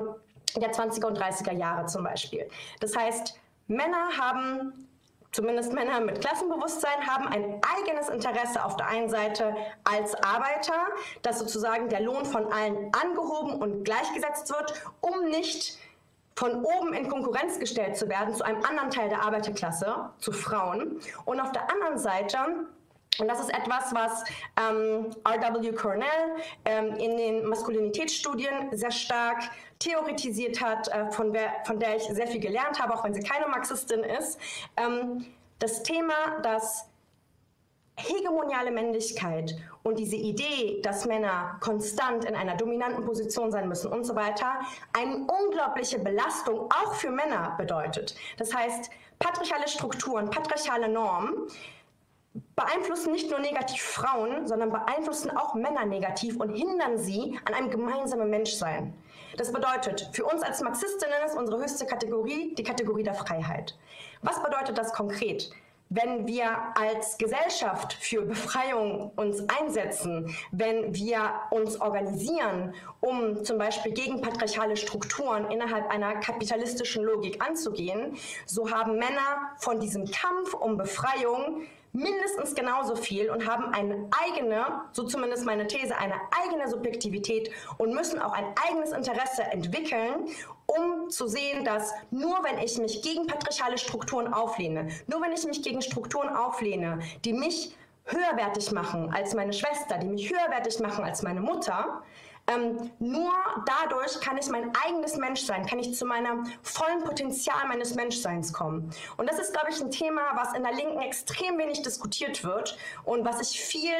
der 0.55 0.71
20er 0.71 1.05
und 1.05 1.17
30er 1.19 1.53
Jahre 1.53 1.85
zum 1.87 2.03
Beispiel. 2.03 2.47
Das 2.79 2.95
heißt, 2.95 3.39
Männer 3.67 4.09
haben 4.17 4.87
zumindest 5.33 5.73
Männer 5.73 5.99
mit 5.99 6.21
Klassenbewusstsein 6.21 7.05
haben 7.05 7.27
ein 7.27 7.59
eigenes 7.75 8.07
Interesse 8.07 8.63
auf 8.63 8.77
der 8.77 8.87
einen 8.87 9.09
Seite 9.09 9.53
als 9.83 10.15
Arbeiter, 10.15 10.87
dass 11.23 11.39
sozusagen 11.39 11.89
der 11.89 12.01
Lohn 12.01 12.25
von 12.25 12.51
allen 12.53 12.91
angehoben 12.93 13.61
und 13.61 13.83
gleichgesetzt 13.83 14.49
wird, 14.49 14.73
um 15.01 15.25
nicht 15.25 15.77
von 16.35 16.63
oben 16.63 16.93
in 16.93 17.09
Konkurrenz 17.09 17.59
gestellt 17.59 17.97
zu 17.97 18.09
werden 18.09 18.33
zu 18.33 18.43
einem 18.43 18.63
anderen 18.63 18.89
Teil 18.89 19.09
der 19.09 19.21
Arbeiterklasse, 19.21 20.09
zu 20.19 20.31
Frauen. 20.31 20.99
Und 21.25 21.39
auf 21.39 21.51
der 21.51 21.69
anderen 21.69 21.97
Seite 21.97 22.37
und 23.19 23.27
das 23.27 23.39
ist 23.39 23.53
etwas, 23.53 23.93
was 23.93 24.23
ähm, 24.59 25.11
R.W. 25.23 25.71
Cornell 25.73 26.07
ähm, 26.65 26.95
in 26.95 27.15
den 27.15 27.45
Maskulinitätsstudien 27.45 28.75
sehr 28.75 28.89
stark 28.91 29.43
theoretisiert 29.83 30.61
hat, 30.61 30.87
äh, 30.87 31.11
von, 31.11 31.33
wer, 31.33 31.51
von, 31.65 31.79
der 31.79 31.97
ich 31.97 32.03
sehr 32.03 32.27
viel 32.27 32.39
gelernt 32.39 32.81
habe, 32.81 32.93
auch 32.93 33.03
wenn 33.03 33.13
sie 33.13 33.21
keine 33.21 33.47
Marxistin 33.47 33.99
ist. 34.03 34.39
Ähm, 34.77 35.25
das 35.59 35.83
Thema, 35.83 36.39
dass 36.41 36.89
hegemoniale 37.95 38.71
Männlichkeit 38.71 39.55
und 39.83 39.99
diese 39.99 40.15
Idee, 40.15 40.81
dass 40.81 41.05
Männer 41.05 41.57
konstant 41.59 42.25
in 42.25 42.35
einer 42.35 42.55
dominanten 42.55 43.05
Position 43.05 43.51
sein 43.51 43.67
müssen 43.67 43.91
und 43.91 44.03
so 44.03 44.15
weiter, 44.15 44.59
eine 44.97 45.27
unglaubliche 45.27 45.99
Belastung 45.99 46.71
auch 46.71 46.95
für 46.95 47.11
Männer 47.11 47.53
bedeutet. 47.57 48.15
Das 48.37 48.53
heißt, 48.53 48.89
patriarchale 49.19 49.67
Strukturen, 49.67 50.29
patriarchale 50.29 50.89
Normen 50.89 51.47
beeinflussen 52.55 53.11
nicht 53.11 53.29
nur 53.29 53.39
negativ 53.39 53.81
Frauen, 53.83 54.47
sondern 54.47 54.71
beeinflussen 54.71 55.29
auch 55.37 55.53
Männer 55.53 55.85
negativ 55.85 56.37
und 56.37 56.49
hindern 56.49 56.97
sie 56.97 57.39
an 57.45 57.53
einem 57.53 57.69
gemeinsamen 57.69 58.29
Menschsein. 58.29 58.93
Das 59.37 59.51
bedeutet, 59.51 60.09
für 60.11 60.25
uns 60.25 60.43
als 60.43 60.61
Marxistinnen 60.61 61.25
ist 61.25 61.35
unsere 61.35 61.59
höchste 61.59 61.85
Kategorie 61.85 62.53
die 62.55 62.63
Kategorie 62.63 63.03
der 63.03 63.15
Freiheit. 63.15 63.75
Was 64.21 64.41
bedeutet 64.41 64.77
das 64.77 64.93
konkret? 64.93 65.51
wenn 65.95 66.25
wir 66.25 66.49
als 66.75 67.17
Gesellschaft 67.19 67.93
für 67.93 68.23
Befreiung 68.23 69.11
uns 69.15 69.43
einsetzen, 69.47 70.35
wenn 70.51 70.95
wir 70.95 71.33
uns 71.51 71.79
organisieren, 71.79 72.73
um 72.99 73.43
zum 73.43 73.59
Beispiel 73.59 73.91
gegen 73.91 74.21
patriarchale 74.21 74.75
Strukturen 74.75 75.51
innerhalb 75.51 75.87
einer 75.91 76.15
kapitalistischen 76.15 77.03
Logik 77.03 77.45
anzugehen, 77.45 78.17
so 78.47 78.71
haben 78.71 78.93
Männer 78.97 79.51
von 79.57 79.79
diesem 79.79 80.05
Kampf 80.05 80.55
um 80.55 80.77
Befreiung 80.77 81.61
mindestens 81.93 82.55
genauso 82.55 82.95
viel 82.95 83.29
und 83.29 83.47
haben 83.47 83.73
eine 83.73 84.09
eigene, 84.25 84.65
so 84.91 85.03
zumindest 85.03 85.45
meine 85.45 85.67
These, 85.67 85.95
eine 85.95 86.15
eigene 86.43 86.67
Subjektivität 86.67 87.51
und 87.77 87.93
müssen 87.93 88.19
auch 88.19 88.33
ein 88.33 88.45
eigenes 88.67 88.91
Interesse 88.91 89.43
entwickeln, 89.43 90.27
um 90.65 91.09
zu 91.09 91.27
sehen, 91.27 91.63
dass 91.63 91.93
nur 92.09 92.43
wenn 92.43 92.57
ich 92.57 92.77
mich 92.79 93.01
gegen 93.03 93.27
patriarchale 93.27 93.77
Strukturen 93.77 94.33
auflehne, 94.33 94.89
nur 95.07 95.21
wenn 95.21 95.31
ich 95.31 95.45
mich 95.45 95.61
gegen 95.61 95.81
Strukturen 95.81 96.29
auflehne, 96.29 96.99
die 97.23 97.33
mich 97.33 97.75
höherwertig 98.05 98.71
machen 98.71 99.13
als 99.13 99.33
meine 99.33 99.53
Schwester, 99.53 99.97
die 99.97 100.07
mich 100.07 100.29
höherwertig 100.29 100.79
machen 100.79 101.05
als 101.05 101.21
meine 101.21 101.41
Mutter, 101.41 102.01
ähm, 102.47 102.91
nur 102.99 103.31
dadurch 103.65 104.19
kann 104.19 104.37
ich 104.37 104.49
mein 104.49 104.71
eigenes 104.85 105.15
Menschsein, 105.15 105.65
kann 105.65 105.79
ich 105.79 105.95
zu 105.95 106.05
meinem 106.05 106.45
vollen 106.61 107.03
Potenzial 107.03 107.67
meines 107.67 107.95
Menschseins 107.95 108.51
kommen. 108.51 108.93
Und 109.17 109.29
das 109.29 109.39
ist, 109.39 109.53
glaube 109.53 109.67
ich, 109.71 109.81
ein 109.81 109.91
Thema, 109.91 110.21
was 110.35 110.53
in 110.53 110.63
der 110.63 110.73
Linken 110.73 110.99
extrem 110.99 111.57
wenig 111.57 111.81
diskutiert 111.83 112.43
wird 112.43 112.77
und 113.05 113.23
was 113.23 113.41
ich 113.41 113.59
viel 113.59 113.93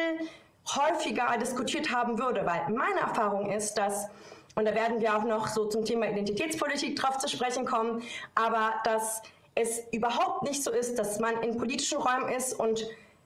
häufiger 0.75 1.37
diskutiert 1.39 1.91
haben 1.91 2.17
würde, 2.19 2.45
weil 2.45 2.69
meine 2.73 2.99
Erfahrung 3.01 3.49
ist, 3.51 3.75
dass 3.75 4.09
und 4.55 4.65
da 4.65 4.75
werden 4.75 5.01
wir 5.01 5.17
auch 5.17 5.23
noch 5.23 5.47
so 5.47 5.65
zum 5.65 5.83
Thema 5.83 6.07
Identitätspolitik 6.07 6.95
drauf 6.95 7.17
zu 7.17 7.27
sprechen 7.27 7.65
kommen, 7.65 8.03
aber 8.35 8.73
dass 8.83 9.23
es 9.55 9.83
überhaupt 9.91 10.43
nicht 10.43 10.63
so 10.63 10.71
ist, 10.71 10.99
dass 10.99 11.19
man 11.19 11.41
in 11.41 11.57
politischen 11.57 11.97
Räumen 11.97 12.29
ist 12.29 12.53
und 12.53 12.85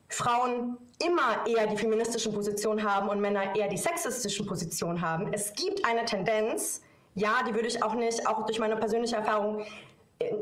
Frauen 0.10 0.78
immer 1.04 1.46
eher 1.46 1.68
die 1.68 1.78
feministischen 1.78 2.34
Positionen 2.34 2.84
haben 2.84 3.10
und 3.10 3.20
Männer 3.20 3.56
eher 3.56 3.68
die 3.68 3.78
sexistischen 3.78 4.46
Positionen 4.46 5.02
haben. 5.02 5.32
Es 5.34 5.54
gibt 5.54 5.86
eine 5.86 6.06
Tendenz, 6.06 6.82
ja, 7.16 7.44
die 7.48 7.54
würde 7.54 7.68
ich 7.68 7.84
auch 7.84 7.94
nicht, 7.94 8.26
auch 8.28 8.46
durch 8.46 8.60
meine 8.60 8.78
persönliche 8.78 9.18
Erfahrung, 9.18 9.66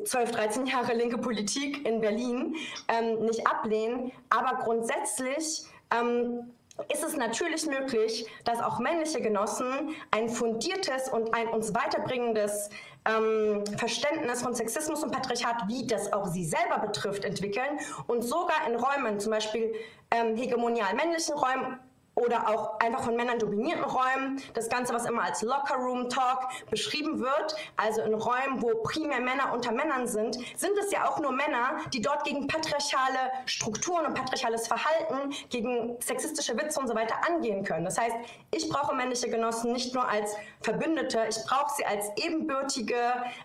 12, 0.05 0.31
13 0.31 0.65
Jahre 0.67 0.93
linke 0.93 1.17
Politik 1.17 1.85
in 1.85 1.99
Berlin 1.99 2.55
ähm, 2.87 3.25
nicht 3.25 3.45
ablehnen, 3.45 4.11
aber 4.29 4.63
grundsätzlich 4.63 5.65
ähm, 5.91 6.53
ist 6.91 7.03
es 7.03 7.15
natürlich 7.15 7.65
möglich, 7.65 8.25
dass 8.43 8.61
auch 8.61 8.79
männliche 8.79 9.21
Genossen 9.21 9.95
ein 10.11 10.29
fundiertes 10.29 11.09
und 11.09 11.33
ein 11.33 11.47
uns 11.49 11.73
weiterbringendes 11.73 12.69
ähm, 13.05 13.63
Verständnis 13.77 14.41
von 14.41 14.53
Sexismus 14.55 15.03
und 15.03 15.11
Patriarchat, 15.11 15.67
wie 15.67 15.85
das 15.87 16.11
auch 16.11 16.27
sie 16.27 16.45
selber 16.45 16.79
betrifft, 16.79 17.23
entwickeln 17.23 17.79
und 18.07 18.23
sogar 18.23 18.67
in 18.67 18.75
Räumen, 18.75 19.19
zum 19.19 19.31
Beispiel 19.31 19.73
ähm, 20.11 20.35
hegemonial 20.35 20.93
männlichen 20.95 21.35
Räumen 21.35 21.79
oder 22.15 22.47
auch 22.47 22.79
einfach 22.79 23.03
von 23.03 23.15
Männern 23.15 23.37
dominierten 23.39 23.83
Räumen. 23.83 24.41
Das 24.53 24.69
Ganze, 24.69 24.93
was 24.93 25.05
immer 25.05 25.23
als 25.23 25.41
Locker 25.41 25.75
Room 25.75 26.09
Talk 26.09 26.47
beschrieben 26.69 27.19
wird, 27.19 27.55
also 27.75 28.01
in 28.01 28.13
Räumen, 28.13 28.61
wo 28.61 28.81
primär 28.83 29.19
Männer 29.19 29.53
unter 29.53 29.71
Männern 29.71 30.07
sind, 30.07 30.35
sind 30.55 30.77
es 30.79 30.91
ja 30.91 31.09
auch 31.09 31.19
nur 31.19 31.31
Männer, 31.31 31.77
die 31.93 32.01
dort 32.01 32.23
gegen 32.23 32.47
patriarchale 32.47 33.31
Strukturen 33.45 34.05
und 34.05 34.13
patriarchales 34.13 34.67
Verhalten, 34.67 35.33
gegen 35.49 35.97
sexistische 35.99 36.57
Witze 36.57 36.79
und 36.79 36.87
so 36.87 36.95
weiter 36.95 37.15
angehen 37.27 37.63
können. 37.63 37.83
Das 37.83 37.97
heißt, 37.97 38.15
ich 38.51 38.69
brauche 38.69 38.95
männliche 38.95 39.29
Genossen 39.29 39.73
nicht 39.73 39.93
nur 39.93 40.07
als 40.07 40.35
Verbündete, 40.61 41.25
ich 41.29 41.37
brauche 41.45 41.73
sie 41.75 41.85
als 41.85 42.09
ebenbürtige, 42.15 42.95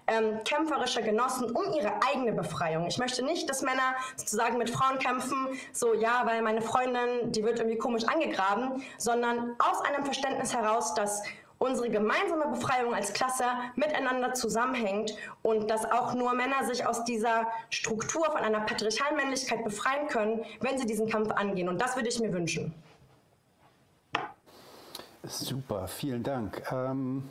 ähm, 0.07 0.43
kämpferische 0.45 1.03
Genossen 1.03 1.51
um 1.51 1.73
ihre 1.73 1.93
eigene 2.09 2.33
Befreiung. 2.33 2.87
Ich 2.87 2.99
möchte 2.99 3.25
nicht, 3.25 3.51
dass 3.51 3.63
Männer 3.63 3.97
sozusagen 4.17 4.59
mit 4.59 4.71
Frauen 4.71 4.99
kämpfen, 4.99 5.49
so 5.73 5.93
ja, 5.95 6.23
weil 6.25 6.43
meine 6.43 6.63
Freundin, 6.63 7.33
die 7.33 7.43
wird 7.43 7.59
irgendwie 7.59 7.79
komisch 7.79 8.05
angegraben 8.05 8.60
haben, 8.61 8.83
sondern 8.99 9.55
aus 9.59 9.81
einem 9.83 10.05
Verständnis 10.05 10.55
heraus, 10.55 10.95
dass 10.95 11.23
unsere 11.59 11.91
gemeinsame 11.91 12.47
Befreiung 12.49 12.95
als 12.95 13.13
Klasse 13.13 13.45
miteinander 13.77 14.33
zusammenhängt 14.33 15.15
und 15.43 15.71
dass 15.71 15.85
auch 15.85 16.15
nur 16.15 16.33
Männer 16.33 16.65
sich 16.65 16.87
aus 16.87 17.05
dieser 17.05 17.47
Struktur 17.69 18.25
von 18.25 18.41
einer 18.41 18.61
patriarchalen 18.61 19.17
Männlichkeit 19.17 19.63
befreien 19.63 20.09
können, 20.09 20.43
wenn 20.61 20.79
sie 20.79 20.87
diesen 20.87 21.09
Kampf 21.09 21.31
angehen. 21.33 21.69
Und 21.69 21.79
das 21.79 21.97
würde 21.97 22.09
ich 22.09 22.19
mir 22.19 22.33
wünschen. 22.33 22.75
Super, 25.25 25.87
vielen 25.87 26.23
Dank. 26.23 26.63
Ähm, 26.73 27.29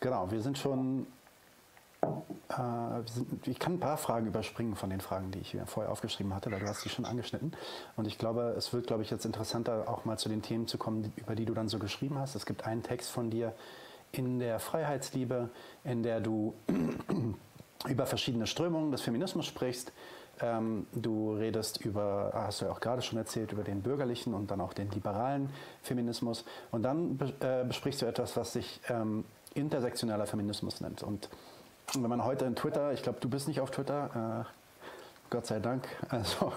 genau, 0.00 0.28
wir 0.30 0.42
sind 0.42 0.58
schon 0.58 1.06
ich 3.44 3.58
kann 3.58 3.74
ein 3.74 3.80
paar 3.80 3.96
Fragen 3.96 4.26
überspringen 4.26 4.76
von 4.76 4.90
den 4.90 5.00
Fragen, 5.00 5.30
die 5.30 5.40
ich 5.40 5.50
hier 5.50 5.66
vorher 5.66 5.92
aufgeschrieben 5.92 6.34
hatte, 6.34 6.50
weil 6.50 6.60
du 6.60 6.66
hast 6.66 6.82
sie 6.82 6.88
schon 6.88 7.04
angeschnitten. 7.04 7.52
Und 7.96 8.06
ich 8.06 8.18
glaube, 8.18 8.54
es 8.56 8.72
wird, 8.72 8.86
glaube 8.86 9.02
ich, 9.02 9.10
jetzt 9.10 9.24
interessanter, 9.24 9.88
auch 9.88 10.04
mal 10.04 10.16
zu 10.16 10.28
den 10.28 10.42
Themen 10.42 10.66
zu 10.66 10.78
kommen, 10.78 11.12
über 11.16 11.34
die 11.34 11.44
du 11.44 11.54
dann 11.54 11.68
so 11.68 11.78
geschrieben 11.78 12.18
hast. 12.18 12.34
Es 12.34 12.46
gibt 12.46 12.64
einen 12.64 12.82
Text 12.82 13.10
von 13.10 13.30
dir 13.30 13.54
in 14.12 14.38
der 14.38 14.60
Freiheitsliebe, 14.60 15.50
in 15.84 16.02
der 16.02 16.20
du 16.20 16.54
über 17.88 18.06
verschiedene 18.06 18.46
Strömungen 18.46 18.92
des 18.92 19.02
Feminismus 19.02 19.46
sprichst. 19.46 19.92
Ähm, 20.40 20.86
du 20.92 21.34
redest 21.34 21.84
über, 21.84 22.30
hast 22.34 22.60
du 22.60 22.66
ja 22.66 22.72
auch 22.72 22.80
gerade 22.80 23.02
schon 23.02 23.18
erzählt, 23.18 23.52
über 23.52 23.64
den 23.64 23.82
bürgerlichen 23.82 24.34
und 24.34 24.50
dann 24.50 24.60
auch 24.60 24.72
den 24.72 24.90
liberalen 24.90 25.50
Feminismus. 25.82 26.44
Und 26.70 26.82
dann 26.82 27.18
äh, 27.40 27.64
besprichst 27.64 28.02
du 28.02 28.06
etwas, 28.06 28.36
was 28.36 28.52
sich 28.52 28.80
ähm, 28.88 29.24
intersektionaler 29.54 30.26
Feminismus 30.26 30.80
nennt. 30.80 31.02
Und 31.02 31.30
wenn 31.94 32.08
man 32.08 32.24
heute 32.24 32.44
in 32.44 32.56
Twitter, 32.56 32.92
ich 32.92 33.02
glaube, 33.02 33.20
du 33.20 33.28
bist 33.28 33.48
nicht 33.48 33.60
auf 33.60 33.70
Twitter, 33.70 34.44
äh, 34.44 34.52
Gott 35.30 35.46
sei 35.46 35.58
Dank, 35.58 35.88
also 36.08 36.52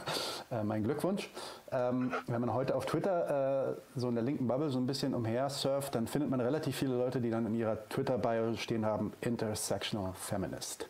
äh, 0.51 0.63
mein 0.63 0.83
Glückwunsch. 0.83 1.29
Ähm, 1.71 2.13
wenn 2.27 2.41
man 2.41 2.53
heute 2.53 2.75
auf 2.75 2.85
Twitter 2.85 3.71
äh, 3.71 3.75
so 3.95 4.09
in 4.09 4.15
der 4.15 4.23
linken 4.23 4.47
Bubble 4.47 4.69
so 4.69 4.79
ein 4.79 4.87
bisschen 4.87 5.13
umher 5.13 5.49
surft, 5.49 5.95
dann 5.95 6.07
findet 6.07 6.29
man 6.29 6.39
relativ 6.39 6.75
viele 6.75 6.95
Leute, 6.95 7.21
die 7.21 7.29
dann 7.29 7.45
in 7.45 7.55
ihrer 7.55 7.87
Twitter-Bio 7.89 8.55
stehen 8.55 8.85
haben, 8.85 9.13
Intersectional 9.21 10.13
Feminist. 10.13 10.87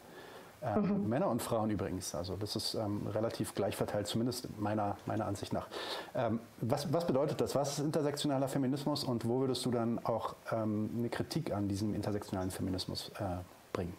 Ähm, 0.62 1.04
mhm. 1.04 1.10
Männer 1.10 1.30
und 1.30 1.42
Frauen 1.42 1.70
übrigens. 1.70 2.14
Also 2.14 2.36
das 2.36 2.58
ist 2.58 2.74
ähm, 2.74 3.08
relativ 3.08 3.56
gleich 3.56 3.78
verteilt, 3.78 4.08
zumindest 4.08 4.50
meiner, 4.60 4.98
meiner 5.06 5.26
Ansicht 5.26 5.54
nach. 5.54 5.68
Ähm, 6.14 6.42
was, 6.60 6.92
was 6.92 7.08
bedeutet 7.08 7.40
das? 7.40 7.56
Was 7.56 7.80
ist 7.80 7.86
intersektionaler 7.86 8.50
Feminismus 8.50 9.06
und 9.06 9.26
wo 9.26 9.40
würdest 9.40 9.66
du 9.66 9.72
dann 9.72 10.00
auch 10.04 10.36
ähm, 10.52 10.90
eine 10.98 11.10
Kritik 11.10 11.54
an 11.54 11.70
diesem 11.70 11.96
intersektionalen 11.96 12.52
Feminismus 12.52 13.10
äh, 13.20 13.38
bringen? 13.72 13.96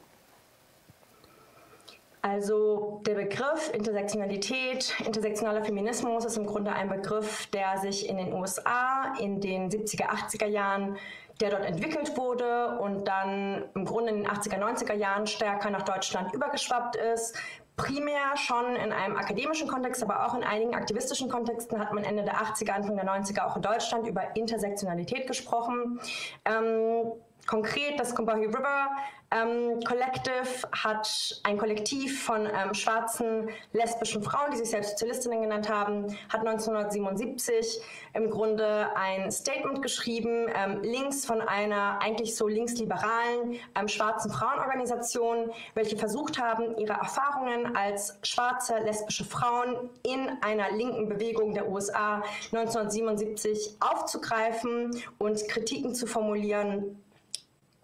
Also 2.22 3.00
der 3.06 3.14
Begriff 3.14 3.72
Intersektionalität, 3.72 4.94
intersektionaler 5.04 5.64
Feminismus 5.64 6.24
ist 6.26 6.36
im 6.36 6.46
Grunde 6.46 6.72
ein 6.72 6.88
Begriff, 6.88 7.46
der 7.46 7.78
sich 7.78 8.08
in 8.08 8.18
den 8.18 8.32
USA 8.34 9.14
in 9.18 9.40
den 9.40 9.70
70er, 9.70 10.06
80er 10.08 10.46
Jahren 10.46 10.98
der 11.40 11.50
dort 11.50 11.64
entwickelt 11.64 12.16
wurde 12.16 12.78
und 12.80 13.08
dann 13.08 13.64
im 13.74 13.84
Grunde 13.84 14.10
in 14.10 14.16
den 14.18 14.26
80er, 14.26 14.58
90er 14.58 14.94
Jahren 14.94 15.26
stärker 15.26 15.70
nach 15.70 15.82
Deutschland 15.82 16.34
übergeschwappt 16.34 16.96
ist. 16.96 17.36
Primär 17.76 18.36
schon 18.36 18.76
in 18.76 18.92
einem 18.92 19.16
akademischen 19.16 19.66
Kontext, 19.66 20.02
aber 20.02 20.26
auch 20.26 20.34
in 20.34 20.44
einigen 20.44 20.74
aktivistischen 20.74 21.30
Kontexten 21.30 21.78
hat 21.78 21.94
man 21.94 22.04
Ende 22.04 22.24
der 22.24 22.34
80er, 22.34 22.72
Anfang 22.72 22.94
der 22.96 23.06
90er 23.06 23.46
auch 23.46 23.56
in 23.56 23.62
Deutschland 23.62 24.06
über 24.06 24.36
Intersektionalität 24.36 25.26
gesprochen. 25.26 25.98
Ähm, 26.44 27.10
Konkret 27.46 27.98
das 27.98 28.14
Combahee 28.14 28.46
River 28.46 28.90
ähm, 29.32 29.78
Collective 29.84 30.68
hat 30.72 31.40
ein 31.44 31.56
Kollektiv 31.56 32.24
von 32.24 32.46
ähm, 32.46 32.74
schwarzen 32.74 33.48
lesbischen 33.72 34.24
Frauen, 34.24 34.50
die 34.50 34.56
sich 34.56 34.70
selbst 34.70 34.90
Sozialistinnen 34.90 35.42
genannt 35.42 35.68
haben, 35.68 36.06
hat 36.28 36.40
1977 36.40 37.80
im 38.14 38.28
Grunde 38.28 38.88
ein 38.96 39.30
Statement 39.30 39.82
geschrieben, 39.82 40.48
ähm, 40.52 40.82
links 40.82 41.24
von 41.24 41.40
einer 41.40 42.00
eigentlich 42.02 42.34
so 42.34 42.48
linksliberalen 42.48 43.54
ähm, 43.78 43.86
schwarzen 43.86 44.32
Frauenorganisation, 44.32 45.52
welche 45.74 45.96
versucht 45.96 46.40
haben, 46.40 46.76
ihre 46.76 46.94
Erfahrungen 46.94 47.76
als 47.76 48.18
schwarze 48.24 48.78
lesbische 48.78 49.24
Frauen 49.24 49.90
in 50.02 50.28
einer 50.42 50.72
linken 50.72 51.08
Bewegung 51.08 51.54
der 51.54 51.68
USA 51.68 52.16
1977 52.52 53.76
aufzugreifen 53.78 55.00
und 55.18 55.46
Kritiken 55.48 55.94
zu 55.94 56.08
formulieren 56.08 56.96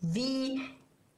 wie 0.01 0.61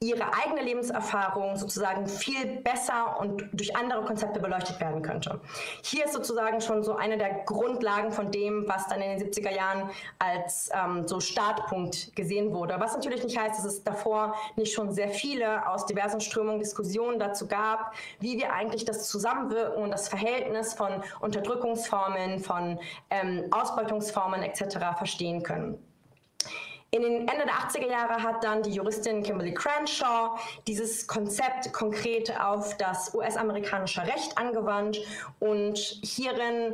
ihre 0.01 0.33
eigene 0.33 0.61
Lebenserfahrung 0.61 1.57
sozusagen 1.57 2.07
viel 2.07 2.61
besser 2.61 3.19
und 3.19 3.49
durch 3.51 3.75
andere 3.75 4.05
Konzepte 4.05 4.39
beleuchtet 4.39 4.79
werden 4.79 5.01
könnte. 5.01 5.41
Hier 5.83 6.05
ist 6.05 6.13
sozusagen 6.13 6.61
schon 6.61 6.83
so 6.83 6.95
eine 6.95 7.17
der 7.17 7.43
Grundlagen 7.43 8.13
von 8.13 8.31
dem, 8.31 8.65
was 8.65 8.87
dann 8.87 9.01
in 9.01 9.19
den 9.19 9.29
70er 9.29 9.53
Jahren 9.53 9.89
als 10.17 10.69
ähm, 10.73 11.05
so 11.05 11.19
Startpunkt 11.19 12.15
gesehen 12.15 12.53
wurde. 12.53 12.75
Was 12.79 12.93
natürlich 12.93 13.25
nicht 13.25 13.37
heißt, 13.37 13.59
dass 13.59 13.65
es 13.65 13.83
davor 13.83 14.35
nicht 14.55 14.71
schon 14.71 14.93
sehr 14.93 15.09
viele 15.09 15.67
aus 15.67 15.85
diversen 15.85 16.21
Strömungen 16.21 16.59
Diskussionen 16.59 17.19
dazu 17.19 17.45
gab, 17.45 17.93
wie 18.21 18.37
wir 18.37 18.53
eigentlich 18.53 18.85
das 18.85 19.09
Zusammenwirken 19.09 19.83
und 19.83 19.91
das 19.91 20.07
Verhältnis 20.07 20.73
von 20.73 21.03
Unterdrückungsformen, 21.19 22.39
von 22.39 22.79
ähm, 23.09 23.47
Ausbeutungsformen 23.51 24.43
etc. 24.43 24.77
verstehen 24.97 25.43
können. 25.43 25.88
In 26.91 27.03
den 27.03 27.27
Ende 27.27 27.45
der 27.45 27.53
80er 27.53 27.87
Jahre 27.87 28.23
hat 28.23 28.43
dann 28.43 28.63
die 28.63 28.71
Juristin 28.71 29.21
Kimberly 29.21 29.53
Crenshaw 29.53 30.39
dieses 30.65 31.05
Konzept 31.05 31.71
konkret 31.71 32.35
auf 32.39 32.77
das 32.77 33.13
US-amerikanische 33.13 34.01
Recht 34.01 34.35
angewandt 34.37 34.99
und 35.39 35.77
hierin 35.77 36.73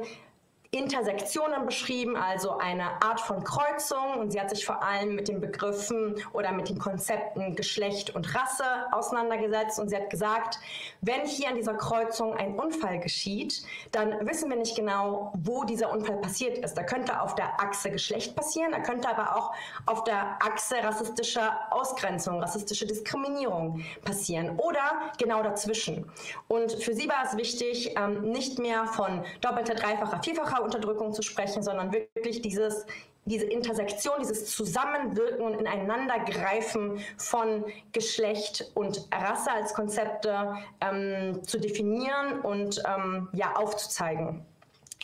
Intersektionen 0.72 1.66
beschrieben, 1.66 2.16
also 2.16 2.57
eine 2.57 3.01
Art 3.01 3.20
von 3.20 3.43
Kreuzung. 3.43 4.20
Und 4.20 4.32
sie 4.32 4.39
hat 4.39 4.49
sich 4.49 4.66
vor 4.66 4.82
allem 4.82 5.16
mit 5.16 5.28
den 5.28 5.39
Begriffen 5.39 6.16
oder 6.34 6.51
mit 6.51 6.70
den 6.70 6.80
Konzepten 6.80 7.55
Geschlecht 7.55 8.16
und 8.16 8.36
Rasse 8.36 8.66
auseinandergesetzt. 8.91 9.80
Und 9.80 9.89
sie 9.89 9.95
hat 9.95 10.09
gesagt, 10.09 10.59
wenn 11.01 11.26
hier 11.26 11.49
an 11.49 11.55
dieser 11.55 11.76
Kreuzung 11.76 12.36
ein 12.36 12.57
Unfall 12.57 12.99
geschieht, 12.99 13.63
dann 13.91 14.28
wissen 14.28 14.49
wir 14.49 14.57
nicht 14.57 14.76
genau, 14.76 15.32
wo 15.38 15.63
dieser 15.63 15.91
Unfall 15.91 16.18
passiert 16.18 16.57
ist. 16.57 16.76
Da 16.76 16.84
könnte 16.84 17.22
auf 17.22 17.36
der 17.36 17.59
Achse 17.59 17.91
Geschlecht 17.91 18.36
passieren, 18.36 18.72
da 18.72 18.80
könnte 18.80 19.07
aber 19.09 19.36
auch 19.36 19.53
auf 19.86 20.03
der 20.03 20.38
Achse 20.41 20.76
rassistische 20.84 21.41
Ausgrenzung, 21.72 22.41
rassistische 22.41 22.86
Diskriminierung 22.86 23.84
passieren 24.03 24.57
oder 24.59 25.11
genau 25.18 25.43
dazwischen. 25.43 26.09
Und 26.47 26.72
für 26.72 26.93
sie 26.93 27.07
war 27.07 27.24
es 27.26 27.38
wichtig, 27.38 27.95
ähm, 27.97 28.22
nicht 28.32 28.59
mehr 28.59 28.86
von 28.88 29.24
doppelter, 29.41 29.76
dreifacher, 29.76 30.22
vierfacher 30.24 30.54
Unterdrückung 30.63 31.13
zu 31.13 31.21
sprechen, 31.21 31.63
sondern 31.63 31.91
wirklich 31.93 32.41
dieses 32.41 32.85
diese 33.25 33.45
Intersektion, 33.45 34.13
dieses 34.19 34.45
Zusammenwirken 34.55 35.43
und 35.43 35.59
Ineinandergreifen 35.59 36.99
von 37.17 37.65
Geschlecht 37.91 38.71
und 38.75 39.07
Rasse 39.11 39.51
als 39.51 39.73
Konzepte 39.73 40.55
ähm, 40.79 41.41
zu 41.43 41.59
definieren 41.59 42.41
und 42.43 42.81
ähm, 42.87 43.29
ja, 43.33 43.55
aufzuzeigen. 43.55 44.45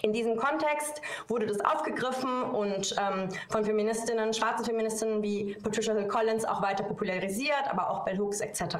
In 0.01 0.13
diesem 0.13 0.35
Kontext 0.35 1.01
wurde 1.27 1.45
das 1.45 1.59
aufgegriffen 1.59 2.43
und 2.43 2.95
ähm, 2.99 3.29
von 3.49 3.63
Feministinnen, 3.63 4.33
schwarzen 4.33 4.65
Feministinnen 4.65 5.21
wie 5.21 5.55
Patricia 5.61 5.93
Hill 5.93 6.07
Collins 6.07 6.45
auch 6.45 6.61
weiter 6.61 6.83
popularisiert, 6.83 7.69
aber 7.69 7.89
auch 7.89 8.03
Bell 8.03 8.17
Hooks 8.17 8.41
etc. 8.41 8.77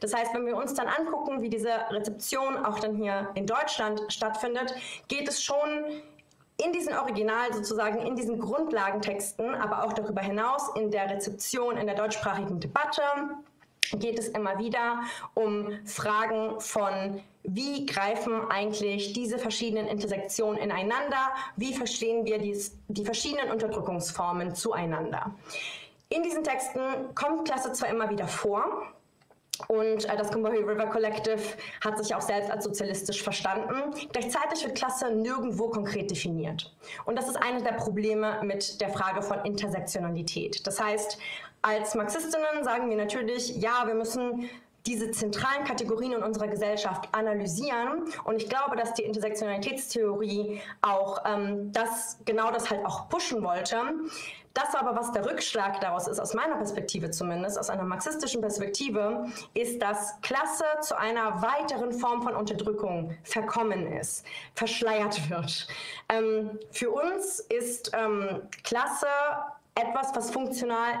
Das 0.00 0.14
heißt, 0.14 0.34
wenn 0.34 0.46
wir 0.46 0.56
uns 0.56 0.74
dann 0.74 0.88
angucken, 0.88 1.42
wie 1.42 1.50
diese 1.50 1.70
Rezeption 1.90 2.64
auch 2.64 2.78
dann 2.80 2.96
hier 2.96 3.28
in 3.34 3.46
Deutschland 3.46 4.02
stattfindet, 4.08 4.74
geht 5.08 5.28
es 5.28 5.42
schon 5.42 6.02
in 6.64 6.72
diesem 6.72 6.96
Original 6.96 7.52
sozusagen, 7.52 8.00
in 8.00 8.16
diesen 8.16 8.40
Grundlagentexten, 8.40 9.54
aber 9.54 9.84
auch 9.84 9.92
darüber 9.92 10.22
hinaus 10.22 10.70
in 10.74 10.90
der 10.90 11.08
Rezeption, 11.08 11.76
in 11.76 11.86
der 11.86 11.94
deutschsprachigen 11.94 12.58
Debatte, 12.58 13.02
geht 13.92 14.18
es 14.18 14.28
immer 14.28 14.58
wieder 14.58 15.02
um 15.34 15.72
Fragen 15.84 16.60
von, 16.60 17.20
wie 17.42 17.86
greifen 17.86 18.50
eigentlich 18.50 19.12
diese 19.12 19.38
verschiedenen 19.38 19.86
Intersektionen 19.86 20.58
ineinander, 20.58 21.30
wie 21.56 21.74
verstehen 21.74 22.24
wir 22.24 22.38
dies, 22.38 22.78
die 22.88 23.04
verschiedenen 23.04 23.50
Unterdrückungsformen 23.50 24.54
zueinander. 24.54 25.34
In 26.10 26.22
diesen 26.22 26.42
Texten 26.42 26.80
kommt 27.14 27.46
Klasse 27.46 27.72
zwar 27.72 27.90
immer 27.90 28.08
wieder 28.10 28.26
vor, 28.26 28.94
und 29.66 30.04
äh, 30.04 30.16
das 30.16 30.30
Combahee 30.30 30.58
River 30.58 30.86
Collective 30.86 31.40
hat 31.84 31.98
sich 31.98 32.14
auch 32.14 32.20
selbst 32.20 32.50
als 32.50 32.64
sozialistisch 32.64 33.22
verstanden. 33.22 33.92
Gleichzeitig 34.12 34.64
wird 34.64 34.76
Klasse 34.76 35.10
nirgendwo 35.10 35.68
konkret 35.68 36.10
definiert. 36.10 36.72
Und 37.06 37.16
das 37.16 37.28
ist 37.28 37.36
eines 37.36 37.64
der 37.64 37.72
Probleme 37.72 38.40
mit 38.44 38.80
der 38.80 38.90
Frage 38.90 39.20
von 39.20 39.44
Intersektionalität. 39.44 40.64
Das 40.66 40.80
heißt, 40.80 41.18
als 41.62 41.94
Marxistinnen 41.94 42.62
sagen 42.62 42.88
wir 42.90 42.96
natürlich, 42.96 43.56
ja, 43.56 43.86
wir 43.86 43.94
müssen 43.94 44.48
diese 44.86 45.10
zentralen 45.10 45.64
Kategorien 45.64 46.12
in 46.12 46.22
unserer 46.22 46.48
Gesellschaft 46.48 47.08
analysieren. 47.12 48.04
Und 48.24 48.36
ich 48.36 48.48
glaube, 48.48 48.74
dass 48.76 48.94
die 48.94 49.02
Intersektionalitätstheorie 49.02 50.60
auch 50.80 51.22
ähm, 51.26 51.72
das, 51.72 52.18
genau 52.24 52.50
das 52.50 52.70
halt 52.70 52.84
auch 52.86 53.08
pushen 53.08 53.42
wollte. 53.42 53.76
Das 54.54 54.74
aber, 54.74 54.96
was 54.96 55.12
der 55.12 55.24
Rückschlag 55.24 55.80
daraus 55.80 56.08
ist, 56.08 56.18
aus 56.18 56.34
meiner 56.34 56.56
Perspektive 56.56 57.10
zumindest, 57.10 57.58
aus 57.58 57.70
einer 57.70 57.84
marxistischen 57.84 58.40
Perspektive, 58.40 59.26
ist, 59.54 59.80
dass 59.80 60.20
Klasse 60.22 60.64
zu 60.80 60.98
einer 60.98 61.42
weiteren 61.42 61.92
Form 61.92 62.22
von 62.22 62.34
Unterdrückung 62.34 63.16
verkommen 63.22 63.92
ist, 63.92 64.24
verschleiert 64.54 65.30
wird. 65.30 65.68
Ähm, 66.08 66.58
für 66.72 66.90
uns 66.90 67.40
ist 67.40 67.92
ähm, 67.94 68.42
Klasse 68.64 69.06
etwas, 69.74 70.10
was 70.14 70.30
funktional 70.30 70.94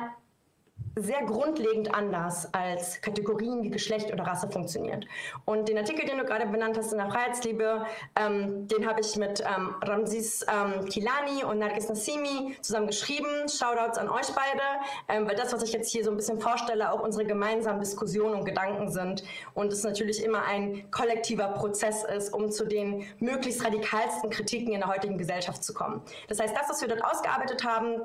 sehr 1.00 1.22
grundlegend 1.22 1.94
anders 1.94 2.52
als 2.52 3.00
Kategorien 3.00 3.62
wie 3.62 3.70
Geschlecht 3.70 4.12
oder 4.12 4.24
Rasse 4.24 4.48
funktioniert. 4.50 5.06
Und 5.44 5.68
den 5.68 5.78
Artikel, 5.78 6.06
den 6.06 6.18
du 6.18 6.24
gerade 6.24 6.46
benannt 6.46 6.76
hast 6.76 6.92
in 6.92 6.98
der 6.98 7.10
Freiheitsliebe, 7.10 7.86
ähm, 8.16 8.68
den 8.68 8.88
habe 8.88 9.00
ich 9.00 9.16
mit 9.16 9.40
ähm, 9.40 9.74
Ramsis 9.82 10.44
ähm, 10.48 10.84
Kilani 10.86 11.44
und 11.44 11.58
Nargis 11.58 11.88
Nassimi 11.88 12.56
zusammen 12.60 12.88
geschrieben. 12.88 13.48
Shoutouts 13.48 13.98
an 13.98 14.08
euch 14.08 14.28
beide, 14.28 14.62
ähm, 15.08 15.28
weil 15.28 15.36
das, 15.36 15.52
was 15.52 15.62
ich 15.62 15.72
jetzt 15.72 15.90
hier 15.90 16.04
so 16.04 16.10
ein 16.10 16.16
bisschen 16.16 16.40
vorstelle, 16.40 16.92
auch 16.92 17.00
unsere 17.02 17.24
gemeinsamen 17.24 17.80
Diskussionen 17.80 18.34
und 18.34 18.44
Gedanken 18.44 18.90
sind 18.90 19.22
und 19.54 19.72
es 19.72 19.82
natürlich 19.82 20.22
immer 20.24 20.44
ein 20.44 20.90
kollektiver 20.90 21.48
Prozess 21.48 22.04
ist, 22.04 22.32
um 22.32 22.50
zu 22.50 22.64
den 22.66 23.04
möglichst 23.18 23.64
radikalsten 23.64 24.30
Kritiken 24.30 24.72
in 24.72 24.80
der 24.80 24.88
heutigen 24.88 25.18
Gesellschaft 25.18 25.62
zu 25.62 25.74
kommen. 25.74 26.02
Das 26.28 26.40
heißt, 26.40 26.54
das, 26.56 26.68
was 26.68 26.80
wir 26.80 26.88
dort 26.88 27.04
ausgearbeitet 27.04 27.64
haben, 27.64 28.02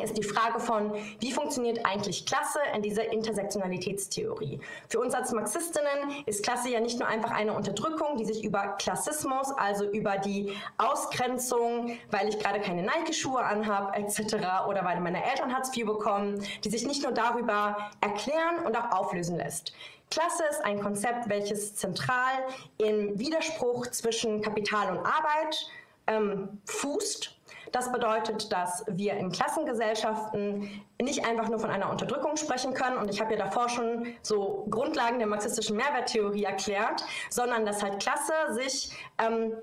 ist 0.00 0.16
die 0.16 0.22
Frage 0.22 0.58
von, 0.58 0.94
wie 1.20 1.32
funktioniert 1.32 1.84
eigentlich 1.84 2.24
Klasse 2.24 2.60
in 2.74 2.80
dieser 2.80 3.12
Intersektionalitätstheorie? 3.12 4.58
Für 4.88 5.00
uns 5.00 5.14
als 5.14 5.32
Marxistinnen 5.32 6.24
ist 6.24 6.42
Klasse 6.42 6.70
ja 6.70 6.80
nicht 6.80 6.98
nur 6.98 7.08
einfach 7.08 7.30
eine 7.30 7.52
Unterdrückung, 7.52 8.16
die 8.16 8.24
sich 8.24 8.42
über 8.42 8.76
Klassismus, 8.78 9.48
also 9.56 9.84
über 9.84 10.16
die 10.16 10.56
Ausgrenzung, 10.78 11.98
weil 12.10 12.28
ich 12.28 12.38
gerade 12.38 12.60
keine 12.60 12.82
Nike-Schuhe 12.82 13.42
anhabe, 13.42 13.94
etc., 13.98 14.34
oder 14.66 14.84
weil 14.84 15.00
meine 15.00 15.22
Eltern 15.24 15.54
Hartz 15.54 15.76
IV 15.76 15.86
bekommen, 15.86 16.42
die 16.64 16.70
sich 16.70 16.86
nicht 16.86 17.02
nur 17.02 17.12
darüber 17.12 17.90
erklären 18.00 18.64
und 18.64 18.76
auch 18.76 18.92
auflösen 18.92 19.36
lässt. 19.36 19.74
Klasse 20.10 20.44
ist 20.50 20.64
ein 20.64 20.80
Konzept, 20.80 21.28
welches 21.28 21.74
zentral 21.74 22.32
im 22.78 23.18
Widerspruch 23.18 23.86
zwischen 23.88 24.42
Kapital 24.42 24.96
und 24.96 25.06
Arbeit 25.06 25.70
ähm, 26.06 26.60
fußt 26.66 27.41
das 27.72 27.90
bedeutet, 27.90 28.52
dass 28.52 28.84
wir 28.86 29.14
in 29.14 29.32
Klassengesellschaften 29.32 30.82
nicht 31.00 31.26
einfach 31.26 31.48
nur 31.48 31.58
von 31.58 31.70
einer 31.70 31.90
Unterdrückung 31.90 32.36
sprechen 32.36 32.74
können. 32.74 32.98
Und 32.98 33.10
ich 33.10 33.20
habe 33.20 33.32
ja 33.32 33.38
davor 33.44 33.68
schon 33.68 34.06
so 34.22 34.66
Grundlagen 34.70 35.18
der 35.18 35.26
marxistischen 35.26 35.76
Mehrwerttheorie 35.76 36.44
erklärt, 36.44 37.04
sondern 37.30 37.66
dass 37.66 37.82
halt 37.82 38.00
Klasse 38.00 38.32
sich 38.50 38.92
ähm, 39.18 39.54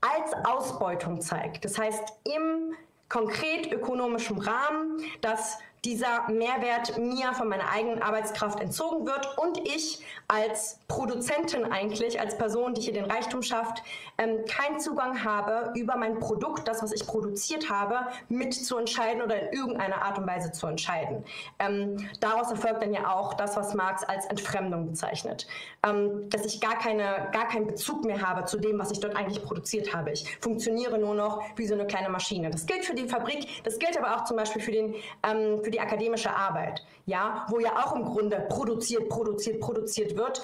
als 0.00 0.32
Ausbeutung 0.46 1.20
zeigt. 1.20 1.64
Das 1.64 1.78
heißt, 1.78 2.04
im 2.24 2.74
konkret 3.08 3.70
ökonomischen 3.70 4.38
Rahmen, 4.38 5.04
dass 5.20 5.58
dieser 5.84 6.28
Mehrwert 6.28 6.96
mir 6.96 7.32
von 7.32 7.48
meiner 7.48 7.68
eigenen 7.68 8.02
Arbeitskraft 8.02 8.60
entzogen 8.60 9.04
wird 9.04 9.36
und 9.36 9.58
ich 9.58 10.04
als 10.28 10.78
Produzentin 10.86 11.64
eigentlich, 11.64 12.20
als 12.20 12.38
Person, 12.38 12.74
die 12.74 12.82
hier 12.82 12.92
den 12.92 13.10
Reichtum 13.10 13.42
schafft, 13.42 13.82
ähm, 14.16 14.44
keinen 14.46 14.78
Zugang 14.78 15.24
habe, 15.24 15.72
über 15.74 15.96
mein 15.96 16.20
Produkt, 16.20 16.68
das, 16.68 16.84
was 16.84 16.92
ich 16.92 17.04
produziert 17.04 17.68
habe, 17.68 18.06
mitzuentscheiden 18.28 19.22
oder 19.22 19.40
in 19.40 19.58
irgendeiner 19.58 20.02
Art 20.02 20.18
und 20.18 20.26
Weise 20.26 20.52
zu 20.52 20.68
entscheiden. 20.68 21.24
Ähm, 21.58 22.08
daraus 22.20 22.52
erfolgt 22.52 22.82
dann 22.82 22.94
ja 22.94 23.12
auch 23.12 23.34
das, 23.34 23.56
was 23.56 23.74
Marx 23.74 24.04
als 24.04 24.26
Entfremdung 24.26 24.86
bezeichnet. 24.86 25.48
Ähm, 25.84 26.30
dass 26.30 26.44
ich 26.44 26.60
gar, 26.60 26.78
keine, 26.78 27.28
gar 27.32 27.48
keinen 27.48 27.66
Bezug 27.66 28.04
mehr 28.04 28.22
habe 28.22 28.44
zu 28.44 28.58
dem, 28.58 28.78
was 28.78 28.92
ich 28.92 29.00
dort 29.00 29.16
eigentlich 29.16 29.42
produziert 29.42 29.92
habe. 29.92 30.12
Ich 30.12 30.38
funktioniere 30.40 30.98
nur 30.98 31.16
noch 31.16 31.42
wie 31.56 31.66
so 31.66 31.74
eine 31.74 31.86
kleine 31.88 32.08
Maschine. 32.08 32.50
Das 32.50 32.66
gilt 32.66 32.84
für 32.84 32.94
die 32.94 33.08
Fabrik, 33.08 33.64
das 33.64 33.80
gilt 33.80 33.98
aber 33.98 34.14
auch 34.14 34.24
zum 34.24 34.36
Beispiel 34.36 34.62
für, 34.62 34.70
den, 34.70 34.94
ähm, 35.24 35.62
für 35.64 35.71
die 35.72 35.80
akademische 35.80 36.34
Arbeit, 36.34 36.84
ja, 37.06 37.46
wo 37.48 37.58
ja 37.58 37.84
auch 37.84 37.96
im 37.96 38.04
Grunde 38.04 38.46
produziert, 38.48 39.08
produziert, 39.08 39.60
produziert 39.60 40.16
wird 40.16 40.42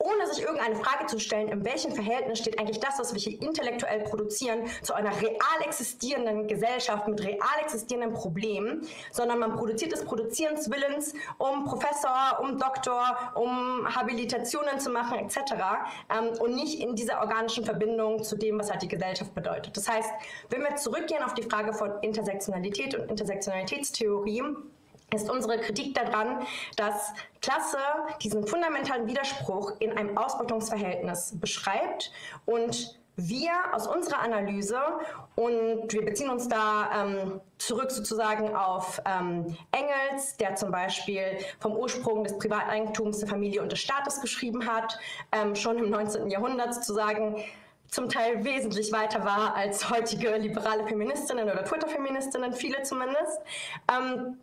ohne 0.00 0.26
sich 0.28 0.42
irgendeine 0.42 0.76
Frage 0.76 1.06
zu 1.06 1.18
stellen, 1.18 1.48
in 1.48 1.64
welchem 1.64 1.92
Verhältnis 1.92 2.38
steht 2.38 2.58
eigentlich 2.58 2.78
das, 2.78 3.00
was 3.00 3.12
wir 3.12 3.20
hier 3.20 3.40
intellektuell 3.42 4.00
produzieren, 4.04 4.62
zu 4.82 4.94
einer 4.94 5.10
real 5.20 5.60
existierenden 5.64 6.46
Gesellschaft 6.46 7.08
mit 7.08 7.20
real 7.24 7.58
existierenden 7.62 8.12
Problemen, 8.12 8.86
sondern 9.10 9.40
man 9.40 9.56
produziert 9.56 9.90
des 9.90 10.04
Produzierens 10.04 10.70
Willens, 10.70 11.14
um 11.38 11.64
Professor, 11.64 12.38
um 12.40 12.58
Doktor, 12.58 13.32
um 13.34 13.92
Habilitationen 13.92 14.78
zu 14.78 14.90
machen 14.90 15.18
etc. 15.18 15.36
Ähm, 16.16 16.28
und 16.38 16.54
nicht 16.54 16.80
in 16.80 16.94
dieser 16.94 17.20
organischen 17.20 17.64
Verbindung 17.64 18.22
zu 18.22 18.36
dem, 18.36 18.58
was 18.60 18.70
halt 18.70 18.82
die 18.82 18.88
Gesellschaft 18.88 19.34
bedeutet. 19.34 19.76
Das 19.76 19.88
heißt, 19.88 20.10
wenn 20.50 20.62
wir 20.62 20.76
zurückgehen 20.76 21.24
auf 21.24 21.34
die 21.34 21.42
Frage 21.42 21.72
von 21.72 21.90
Intersektionalität 22.02 22.94
und 22.94 23.10
Intersektionalitätstheorie, 23.10 24.44
ist 25.14 25.30
unsere 25.30 25.58
Kritik 25.58 25.94
daran, 25.94 26.46
dass 26.76 27.12
Klasse 27.40 27.78
diesen 28.22 28.46
fundamentalen 28.46 29.06
Widerspruch 29.06 29.72
in 29.78 29.96
einem 29.96 30.16
Ausbeutungsverhältnis 30.18 31.34
beschreibt 31.40 32.12
und 32.44 32.98
wir 33.18 33.50
aus 33.72 33.88
unserer 33.88 34.20
Analyse 34.20 34.78
und 35.34 35.92
wir 35.92 36.04
beziehen 36.04 36.30
uns 36.30 36.48
da 36.48 36.88
ähm, 36.94 37.40
zurück 37.58 37.90
sozusagen 37.90 38.54
auf 38.54 39.02
ähm, 39.04 39.56
Engels, 39.72 40.36
der 40.36 40.54
zum 40.54 40.70
Beispiel 40.70 41.38
vom 41.58 41.74
Ursprung 41.74 42.22
des 42.22 42.38
Privateigentums 42.38 43.18
der 43.18 43.28
Familie 43.28 43.60
und 43.60 43.72
des 43.72 43.80
Staates 43.80 44.20
geschrieben 44.20 44.66
hat, 44.66 44.98
ähm, 45.32 45.56
schon 45.56 45.78
im 45.78 45.90
19. 45.90 46.30
Jahrhundert 46.30 46.74
sozusagen 46.74 47.42
zum 47.88 48.08
Teil 48.08 48.44
wesentlich 48.44 48.92
weiter 48.92 49.24
war 49.24 49.54
als 49.54 49.90
heutige 49.90 50.36
liberale 50.36 50.86
Feministinnen 50.86 51.50
oder 51.50 51.64
Twitter-Feministinnen, 51.64 52.52
viele 52.52 52.82
zumindest. 52.82 53.40
Ähm, 53.90 54.38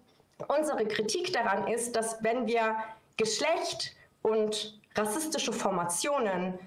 Unsere 0.47 0.86
Kritik 0.86 1.31
daran 1.33 1.67
ist, 1.67 1.95
dass 1.95 2.21
wenn 2.23 2.45
wir 2.45 2.75
Geschlecht 3.17 3.95
und 4.21 4.79
rassistische 4.95 5.53
Formationen 5.53 6.59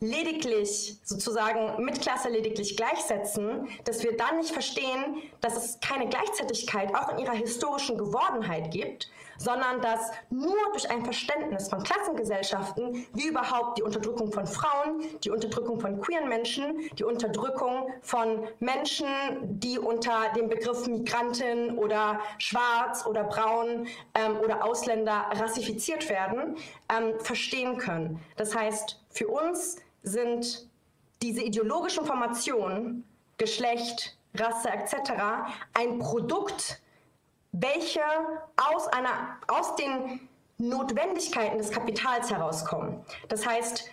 lediglich 0.00 0.98
sozusagen 1.04 1.82
mit 1.82 2.02
Klasse 2.02 2.28
lediglich 2.28 2.76
gleichsetzen, 2.76 3.68
dass 3.84 4.02
wir 4.02 4.16
dann 4.16 4.38
nicht 4.38 4.50
verstehen, 4.50 5.22
dass 5.40 5.56
es 5.56 5.80
keine 5.80 6.08
Gleichzeitigkeit 6.08 6.94
auch 6.94 7.12
in 7.12 7.18
ihrer 7.18 7.32
historischen 7.32 7.96
Gewordenheit 7.96 8.70
gibt, 8.70 9.10
sondern 9.38 9.80
dass 9.80 10.10
nur 10.30 10.56
durch 10.72 10.90
ein 10.90 11.04
Verständnis 11.04 11.68
von 11.68 11.82
Klassengesellschaften, 11.82 13.06
wie 13.12 13.28
überhaupt 13.28 13.78
die 13.78 13.82
Unterdrückung 13.82 14.32
von 14.32 14.46
Frauen, 14.46 15.02
die 15.22 15.30
Unterdrückung 15.30 15.80
von 15.80 16.00
queeren 16.00 16.28
Menschen, 16.28 16.88
die 16.98 17.04
Unterdrückung 17.04 17.90
von 18.02 18.46
Menschen, 18.60 19.06
die 19.42 19.78
unter 19.78 20.32
dem 20.36 20.48
Begriff 20.48 20.86
Migrantin 20.86 21.78
oder 21.78 22.20
Schwarz 22.38 23.06
oder 23.06 23.24
Braun 23.24 23.86
ähm, 24.14 24.38
oder 24.42 24.64
Ausländer 24.64 25.26
rassifiziert 25.32 26.08
werden, 26.08 26.56
ähm, 26.88 27.18
verstehen 27.20 27.78
können. 27.78 28.20
Das 28.36 28.54
heißt, 28.54 29.00
für 29.10 29.28
uns 29.28 29.76
sind 30.02 30.68
diese 31.22 31.42
ideologischen 31.42 32.04
Formationen, 32.04 33.04
Geschlecht, 33.38 34.16
Rasse 34.34 34.68
etc. 34.68 35.12
ein 35.74 35.98
Produkt 35.98 36.80
welche 37.54 38.00
aus, 38.56 38.88
einer, 38.88 39.38
aus 39.46 39.76
den 39.76 40.28
Notwendigkeiten 40.58 41.58
des 41.58 41.70
Kapitals 41.70 42.30
herauskommen. 42.30 43.04
Das 43.28 43.46
heißt, 43.46 43.90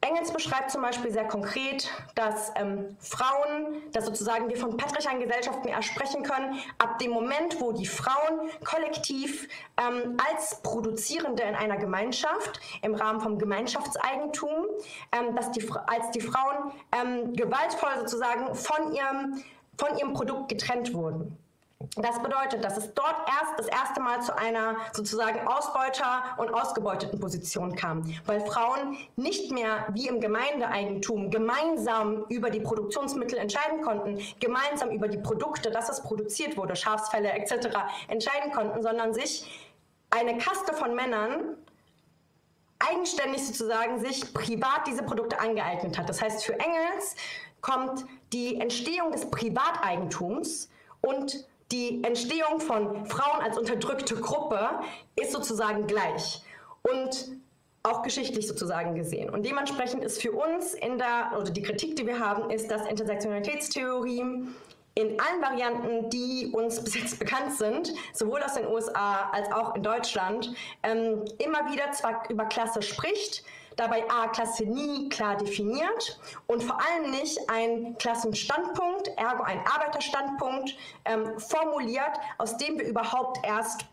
Engels 0.00 0.32
beschreibt 0.32 0.70
zum 0.70 0.82
Beispiel 0.82 1.10
sehr 1.10 1.26
konkret, 1.26 1.90
dass 2.14 2.52
ähm, 2.56 2.96
Frauen, 3.00 3.82
dass 3.92 4.04
sozusagen 4.04 4.48
wir 4.48 4.56
von 4.56 4.76
patriarchalen 4.76 5.20
Gesellschaften 5.20 5.68
eher 5.68 5.82
sprechen 5.82 6.22
können, 6.22 6.58
ab 6.78 6.98
dem 6.98 7.12
Moment, 7.12 7.60
wo 7.60 7.72
die 7.72 7.86
Frauen 7.86 8.50
kollektiv 8.62 9.48
ähm, 9.78 10.16
als 10.30 10.60
Produzierende 10.62 11.42
in 11.42 11.54
einer 11.54 11.76
Gemeinschaft 11.76 12.60
im 12.82 12.94
Rahmen 12.94 13.20
vom 13.20 13.38
Gemeinschaftseigentum, 13.38 14.66
ähm, 15.12 15.34
dass 15.34 15.50
die, 15.52 15.66
als 15.86 16.10
die 16.10 16.20
Frauen 16.20 16.72
ähm, 16.92 17.32
gewaltvoll 17.32 17.90
sozusagen 17.98 18.54
von 18.54 18.92
ihrem, 18.92 19.42
von 19.78 19.96
ihrem 19.96 20.12
Produkt 20.12 20.50
getrennt 20.50 20.92
wurden. 20.92 21.36
Das 21.96 22.22
bedeutet, 22.22 22.64
dass 22.64 22.76
es 22.78 22.94
dort 22.94 23.16
erst 23.26 23.58
das 23.58 23.66
erste 23.66 24.00
Mal 24.00 24.22
zu 24.22 24.36
einer 24.36 24.76
sozusagen 24.92 25.46
Ausbeuter- 25.46 26.22
und 26.38 26.52
ausgebeuteten 26.52 27.20
Position 27.20 27.76
kam, 27.76 28.02
weil 28.24 28.40
Frauen 28.40 28.96
nicht 29.16 29.50
mehr 29.50 29.86
wie 29.92 30.08
im 30.08 30.20
Gemeindeeigentum 30.20 31.30
gemeinsam 31.30 32.24
über 32.28 32.48
die 32.48 32.60
Produktionsmittel 32.60 33.38
entscheiden 33.38 33.82
konnten, 33.82 34.18
gemeinsam 34.40 34.90
über 34.90 35.08
die 35.08 35.18
Produkte, 35.18 35.70
dass 35.70 35.90
es 35.90 36.02
produziert 36.02 36.56
wurde, 36.56 36.76
Schafsfälle 36.76 37.30
etc. 37.32 37.68
entscheiden 38.08 38.52
konnten, 38.52 38.82
sondern 38.82 39.12
sich 39.12 39.70
eine 40.10 40.38
Kaste 40.38 40.72
von 40.72 40.94
Männern 40.94 41.56
eigenständig 42.78 43.46
sozusagen 43.46 44.00
sich 44.00 44.32
privat 44.34 44.86
diese 44.86 45.02
Produkte 45.02 45.38
angeeignet 45.40 45.98
hat. 45.98 46.08
Das 46.08 46.22
heißt, 46.22 46.44
für 46.44 46.58
Engels 46.58 47.16
kommt 47.60 48.04
die 48.32 48.60
Entstehung 48.60 49.12
des 49.12 49.30
Privateigentums 49.30 50.68
und 51.00 51.46
die 51.72 52.02
Entstehung 52.04 52.60
von 52.60 53.06
Frauen 53.06 53.42
als 53.42 53.58
unterdrückte 53.58 54.14
Gruppe 54.16 54.80
ist 55.16 55.32
sozusagen 55.32 55.86
gleich 55.86 56.42
und 56.82 57.28
auch 57.82 58.02
geschichtlich 58.02 58.46
sozusagen 58.46 58.94
gesehen. 58.94 59.30
Und 59.30 59.44
dementsprechend 59.44 60.04
ist 60.04 60.20
für 60.20 60.32
uns 60.32 60.74
in 60.74 60.98
der, 60.98 61.32
oder 61.38 61.50
die 61.50 61.62
Kritik, 61.62 61.96
die 61.96 62.06
wir 62.06 62.18
haben, 62.18 62.50
ist, 62.50 62.70
dass 62.70 62.86
Intersektionalitätstheorie 62.86 64.24
in 64.96 65.20
allen 65.20 65.42
Varianten, 65.42 66.10
die 66.10 66.50
uns 66.52 66.82
bis 66.82 66.94
jetzt 66.94 67.18
bekannt 67.18 67.52
sind, 67.52 67.92
sowohl 68.14 68.42
aus 68.42 68.54
den 68.54 68.66
USA 68.66 69.28
als 69.30 69.52
auch 69.52 69.74
in 69.74 69.82
Deutschland, 69.82 70.54
ähm, 70.82 71.22
immer 71.38 71.70
wieder 71.70 71.92
zwar 71.92 72.28
über 72.30 72.46
Klasse 72.46 72.80
spricht, 72.80 73.44
dabei 73.76 74.04
A, 74.10 74.28
Klasse 74.28 74.64
nie 74.64 75.08
klar 75.08 75.36
definiert 75.36 76.18
und 76.46 76.62
vor 76.62 76.78
allem 76.80 77.10
nicht 77.10 77.38
ein 77.48 77.96
Klassenstandpunkt, 77.98 79.08
ergo 79.16 79.42
ein 79.42 79.60
Arbeiterstandpunkt 79.66 80.74
ähm, 81.04 81.38
formuliert, 81.38 82.18
aus 82.38 82.56
dem 82.56 82.78
wir 82.78 82.86
überhaupt 82.86 83.38
erst 83.46 83.86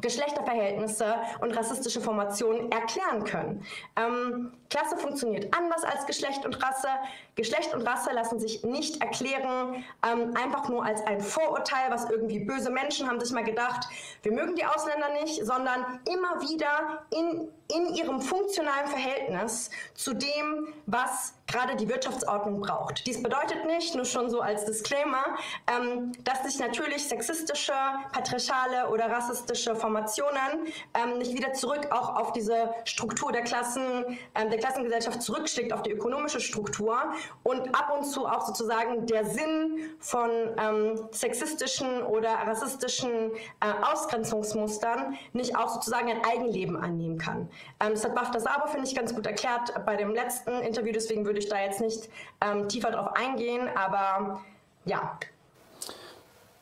Geschlechterverhältnisse 0.00 1.14
und 1.40 1.56
rassistische 1.56 2.00
Formationen 2.00 2.70
erklären 2.70 3.24
können. 3.24 3.64
Ähm, 3.96 4.52
Klasse 4.70 4.96
funktioniert 4.96 5.54
anders 5.56 5.84
als 5.84 6.06
Geschlecht 6.06 6.44
und 6.44 6.62
Rasse. 6.62 6.88
Geschlecht 7.34 7.74
und 7.74 7.86
Rasse 7.86 8.12
lassen 8.12 8.38
sich 8.38 8.62
nicht 8.64 9.00
erklären, 9.00 9.84
ähm, 10.06 10.34
einfach 10.36 10.68
nur 10.68 10.84
als 10.84 11.04
ein 11.06 11.20
Vorurteil, 11.20 11.90
was 11.90 12.10
irgendwie 12.10 12.40
böse 12.40 12.70
Menschen 12.70 13.08
haben 13.08 13.20
sich 13.20 13.32
mal 13.32 13.44
gedacht, 13.44 13.88
wir 14.22 14.32
mögen 14.32 14.54
die 14.56 14.64
Ausländer 14.64 15.08
nicht, 15.22 15.44
sondern 15.44 16.00
immer 16.08 16.40
wieder 16.42 17.04
in, 17.10 17.48
in 17.74 17.94
ihrem 17.94 18.20
funktionalen 18.20 18.88
Verhältnis 18.88 19.70
zu 19.94 20.14
dem, 20.14 20.74
was 20.86 21.34
gerade 21.48 21.76
die 21.76 21.88
Wirtschaftsordnung 21.88 22.60
braucht. 22.60 23.06
Dies 23.06 23.22
bedeutet 23.22 23.64
nicht, 23.66 23.94
nur 23.94 24.04
schon 24.04 24.30
so 24.30 24.40
als 24.40 24.64
Disclaimer, 24.66 25.24
ähm, 25.66 26.12
dass 26.22 26.44
sich 26.44 26.60
natürlich 26.60 27.08
sexistische, 27.08 27.72
patriarchale 28.12 28.88
oder 28.90 29.10
rassistische 29.10 29.74
Formationen 29.74 30.66
ähm, 30.94 31.18
nicht 31.18 31.34
wieder 31.34 31.52
zurück 31.54 31.88
auch 31.90 32.16
auf 32.16 32.32
diese 32.32 32.70
Struktur 32.84 33.32
der 33.32 33.42
Klassen, 33.42 34.18
ähm, 34.34 34.50
der 34.50 34.58
Klassengesellschaft 34.58 35.22
zurückschlägt, 35.22 35.72
auf 35.72 35.82
die 35.82 35.90
ökonomische 35.90 36.40
Struktur 36.40 36.96
und 37.42 37.74
ab 37.74 37.92
und 37.96 38.04
zu 38.04 38.26
auch 38.26 38.46
sozusagen 38.46 39.06
der 39.06 39.24
Sinn 39.24 39.90
von 39.98 40.30
ähm, 40.58 41.08
sexistischen 41.12 42.02
oder 42.02 42.30
rassistischen 42.30 43.32
äh, 43.60 43.90
Ausgrenzungsmustern 43.90 45.16
nicht 45.32 45.56
auch 45.56 45.68
sozusagen 45.68 46.10
ein 46.10 46.24
Eigenleben 46.24 46.76
annehmen 46.76 47.18
kann. 47.18 47.48
Ähm, 47.80 47.92
das 47.92 48.04
hat 48.04 48.14
Bafta 48.14 48.38
Sabo, 48.38 48.66
finde 48.66 48.86
ich, 48.86 48.94
ganz 48.94 49.14
gut 49.14 49.26
erklärt 49.26 49.72
bei 49.86 49.96
dem 49.96 50.14
letzten 50.14 50.50
Interview, 50.60 50.92
deswegen 50.92 51.24
würde 51.24 51.37
würde 51.38 51.44
ich 51.44 51.48
da 51.48 51.60
jetzt 51.60 51.80
nicht 51.80 52.08
ähm, 52.40 52.68
tiefer 52.68 52.90
drauf 52.90 53.14
eingehen, 53.14 53.68
aber 53.76 54.40
ja. 54.84 55.18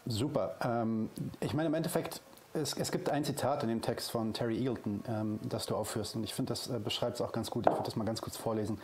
Super. 0.05 0.57
Ähm, 0.63 1.09
ich 1.41 1.55
meine, 1.55 1.69
im 1.69 1.75
Endeffekt, 1.75 2.21
es, 2.53 2.75
es, 2.75 2.93
gibt 2.93 3.09
ein 3.09 3.25
Zitat 3.25 3.63
in 3.63 3.71
dem 3.71 3.81
Text 3.81 4.11
von 4.11 4.33
Terry 4.33 4.59
Eagleton, 4.59 5.03
ähm, 5.09 5.41
das 5.43 5.67
du 5.67 5.75
aufführst, 5.75 6.17
und 6.17 6.25
ich 6.25 6.35
finde, 6.35 6.51
das 6.51 6.69
äh, 6.69 6.79
beschreibt 6.79 7.17
es 7.17 7.21
auch 7.21 7.33
ganz 7.33 7.51
gut. 7.51 7.67
Ich 7.67 7.73
würde 7.73 7.85
das 7.85 7.97
mal 7.97 8.05
ganz 8.05 8.21
kurz 8.21 8.37
vorlesen. 8.37 8.79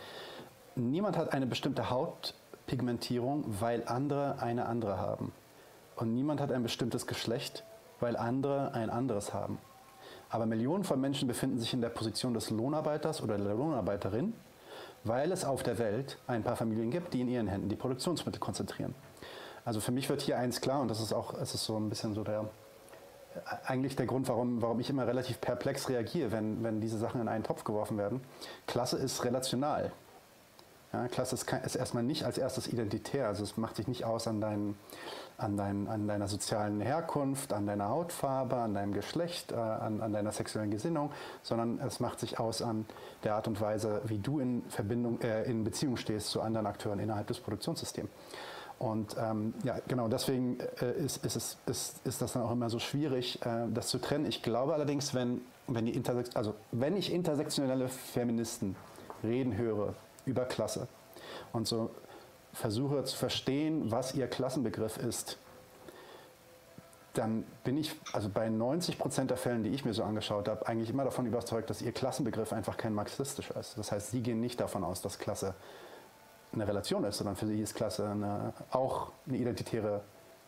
Niemand 0.75 1.17
hat 1.17 1.31
eine 1.33 1.45
bestimmte 1.45 1.91
Hautpigmentierung, 1.91 3.45
weil 3.59 3.83
andere 3.85 4.37
eine 4.39 4.65
andere 4.65 4.97
haben. 4.97 5.31
Und 5.95 6.15
niemand 6.15 6.41
hat 6.41 6.51
ein 6.51 6.63
bestimmtes 6.63 7.05
Geschlecht, 7.05 7.63
weil 7.99 8.17
andere 8.17 8.73
ein 8.73 8.89
anderes 8.89 9.33
haben. 9.33 9.59
Aber 10.29 10.47
Millionen 10.47 10.83
von 10.83 10.99
Menschen 10.99 11.27
befinden 11.27 11.59
sich 11.59 11.73
in 11.73 11.81
der 11.81 11.89
Position 11.89 12.33
des 12.33 12.49
Lohnarbeiters 12.49 13.21
oder 13.21 13.37
der 13.37 13.53
Lohnarbeiterin, 13.53 14.33
weil 15.03 15.31
es 15.31 15.45
auf 15.45 15.63
der 15.63 15.77
Welt 15.77 16.17
ein 16.27 16.43
paar 16.43 16.55
Familien 16.55 16.91
gibt, 16.91 17.13
die 17.13 17.21
in 17.21 17.27
ihren 17.27 17.47
Händen 17.47 17.69
die 17.69 17.75
Produktionsmittel 17.75 18.39
konzentrieren. 18.39 18.95
Also 19.65 19.79
für 19.79 19.91
mich 19.91 20.09
wird 20.09 20.21
hier 20.21 20.37
eins 20.37 20.61
klar, 20.61 20.81
und 20.81 20.89
das 20.89 20.99
ist 20.99 21.13
auch, 21.13 21.33
es 21.35 21.53
ist 21.53 21.65
so 21.65 21.77
ein 21.77 21.89
bisschen 21.89 22.13
so 22.13 22.23
der, 22.23 22.49
eigentlich 23.65 23.95
der 23.95 24.05
Grund, 24.05 24.27
warum, 24.27 24.61
warum 24.61 24.79
ich 24.79 24.89
immer 24.89 25.07
relativ 25.07 25.39
perplex 25.41 25.89
reagiere, 25.89 26.31
wenn, 26.31 26.63
wenn 26.63 26.81
diese 26.81 26.97
Sachen 26.97 27.21
in 27.21 27.27
einen 27.27 27.43
Topf 27.43 27.63
geworfen 27.63 27.97
werden. 27.97 28.21
Klasse 28.67 28.97
ist 28.97 29.23
relational. 29.23 29.91
Ja, 30.91 31.07
Klasse 31.07 31.35
ist, 31.35 31.51
ist, 31.51 31.75
erstmal 31.75 32.03
nicht 32.03 32.23
als 32.23 32.37
erstes 32.37 32.67
identitär, 32.67 33.27
also 33.27 33.43
es 33.43 33.57
macht 33.57 33.77
sich 33.77 33.87
nicht 33.87 34.05
aus 34.05 34.27
an, 34.27 34.41
dein, 34.41 34.75
an, 35.43 35.57
dein, 35.57 35.87
an 35.87 36.07
deiner 36.07 36.27
sozialen 36.27 36.81
Herkunft, 36.81 37.53
an 37.53 37.67
deiner 37.67 37.89
Hautfarbe, 37.89 38.55
an 38.55 38.73
deinem 38.73 38.93
Geschlecht, 38.93 39.51
äh, 39.51 39.55
an, 39.55 40.01
an, 40.01 40.13
deiner 40.13 40.31
sexuellen 40.31 40.71
Gesinnung, 40.71 41.11
sondern 41.41 41.79
es 41.79 41.99
macht 41.99 42.19
sich 42.19 42.39
aus 42.39 42.61
an 42.61 42.85
der 43.23 43.35
Art 43.35 43.47
und 43.47 43.59
Weise, 43.61 44.01
wie 44.05 44.17
du 44.17 44.39
in, 44.39 44.63
Verbindung, 44.69 45.21
äh, 45.21 45.43
in 45.43 45.63
Beziehung 45.63 45.97
stehst 45.97 46.29
zu 46.29 46.41
anderen 46.41 46.65
Akteuren 46.65 46.99
innerhalb 46.99 47.27
des 47.27 47.39
Produktionssystems. 47.39 48.09
Und 48.79 49.15
ähm, 49.17 49.53
ja, 49.63 49.77
genau 49.87 50.07
deswegen 50.07 50.59
äh, 50.81 50.91
ist, 50.93 51.23
ist, 51.23 51.35
ist, 51.35 51.57
ist, 51.67 52.05
ist 52.05 52.21
das 52.21 52.33
dann 52.33 52.43
auch 52.43 52.51
immer 52.51 52.69
so 52.69 52.79
schwierig, 52.79 53.39
äh, 53.45 53.67
das 53.73 53.87
zu 53.87 53.99
trennen. 53.99 54.25
Ich 54.25 54.41
glaube 54.41 54.73
allerdings, 54.73 55.13
wenn, 55.13 55.41
wenn, 55.67 55.85
die 55.85 55.93
Intersex 55.93 56.35
also, 56.35 56.55
wenn 56.71 56.97
ich 56.97 57.13
intersektionelle 57.13 57.87
Feministen 57.87 58.75
reden 59.23 59.55
höre 59.55 59.93
über 60.25 60.45
Klasse 60.45 60.87
und 61.53 61.67
so 61.67 61.91
versuche 62.53 63.03
zu 63.03 63.17
verstehen, 63.17 63.91
was 63.91 64.13
ihr 64.13 64.27
Klassenbegriff 64.27 64.97
ist, 64.97 65.37
dann 67.13 67.43
bin 67.63 67.77
ich 67.77 67.95
also 68.11 68.29
bei 68.29 68.49
90 68.49 68.97
Prozent 68.97 69.29
der 69.29 69.37
Fällen, 69.37 69.63
die 69.63 69.69
ich 69.69 69.85
mir 69.85 69.93
so 69.93 70.03
angeschaut 70.03 70.47
habe, 70.47 70.67
eigentlich 70.67 70.89
immer 70.89 71.03
davon 71.03 71.25
überzeugt, 71.25 71.69
dass 71.69 71.81
ihr 71.81 71.91
Klassenbegriff 71.91 72.53
einfach 72.53 72.75
kein 72.77 72.93
marxistischer 72.93 73.55
ist. 73.57 73.77
Das 73.77 73.91
heißt, 73.91 74.11
sie 74.11 74.21
gehen 74.21 74.39
nicht 74.39 74.59
davon 74.59 74.83
aus, 74.83 75.01
dass 75.01 75.19
Klasse 75.19 75.53
eine 76.53 76.67
Relation 76.67 77.03
ist, 77.03 77.17
sondern 77.17 77.35
für 77.35 77.47
sie 77.47 77.61
ist 77.61 77.75
Klasse 77.75 78.07
eine, 78.07 78.53
auch 78.71 79.11
eine 79.27 79.37
identitäre 79.37 80.01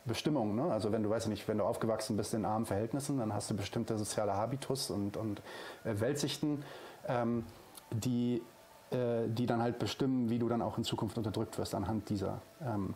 Bestimmung. 0.06 0.56
Ne? 0.56 0.72
Also 0.72 0.92
wenn 0.92 1.04
du, 1.04 1.10
weißt 1.10 1.28
nicht, 1.28 1.48
wenn 1.48 1.58
du 1.58 1.64
aufgewachsen 1.64 2.18
bist 2.18 2.34
in 2.34 2.46
armen 2.46 2.66
Verhältnissen, 2.66 3.18
dann 3.18 3.34
hast 3.34 3.50
du 3.50 3.56
bestimmte 3.56 3.98
soziale 3.98 4.34
Habitus 4.34 4.90
und, 4.90 5.18
und 5.18 5.42
äh, 5.84 6.00
Weltsichten, 6.00 6.64
ähm, 7.08 7.46
die, 7.92 8.42
äh, 8.92 9.28
die 9.28 9.46
dann 9.46 9.62
halt 9.62 9.80
bestimmen, 9.80 10.30
wie 10.30 10.40
du 10.40 10.48
dann 10.48 10.62
auch 10.62 10.78
in 10.78 10.84
Zukunft 10.84 11.18
unterdrückt 11.18 11.58
wirst 11.58 11.74
anhand 11.76 12.10
dieser, 12.10 12.42
ähm, 12.62 12.94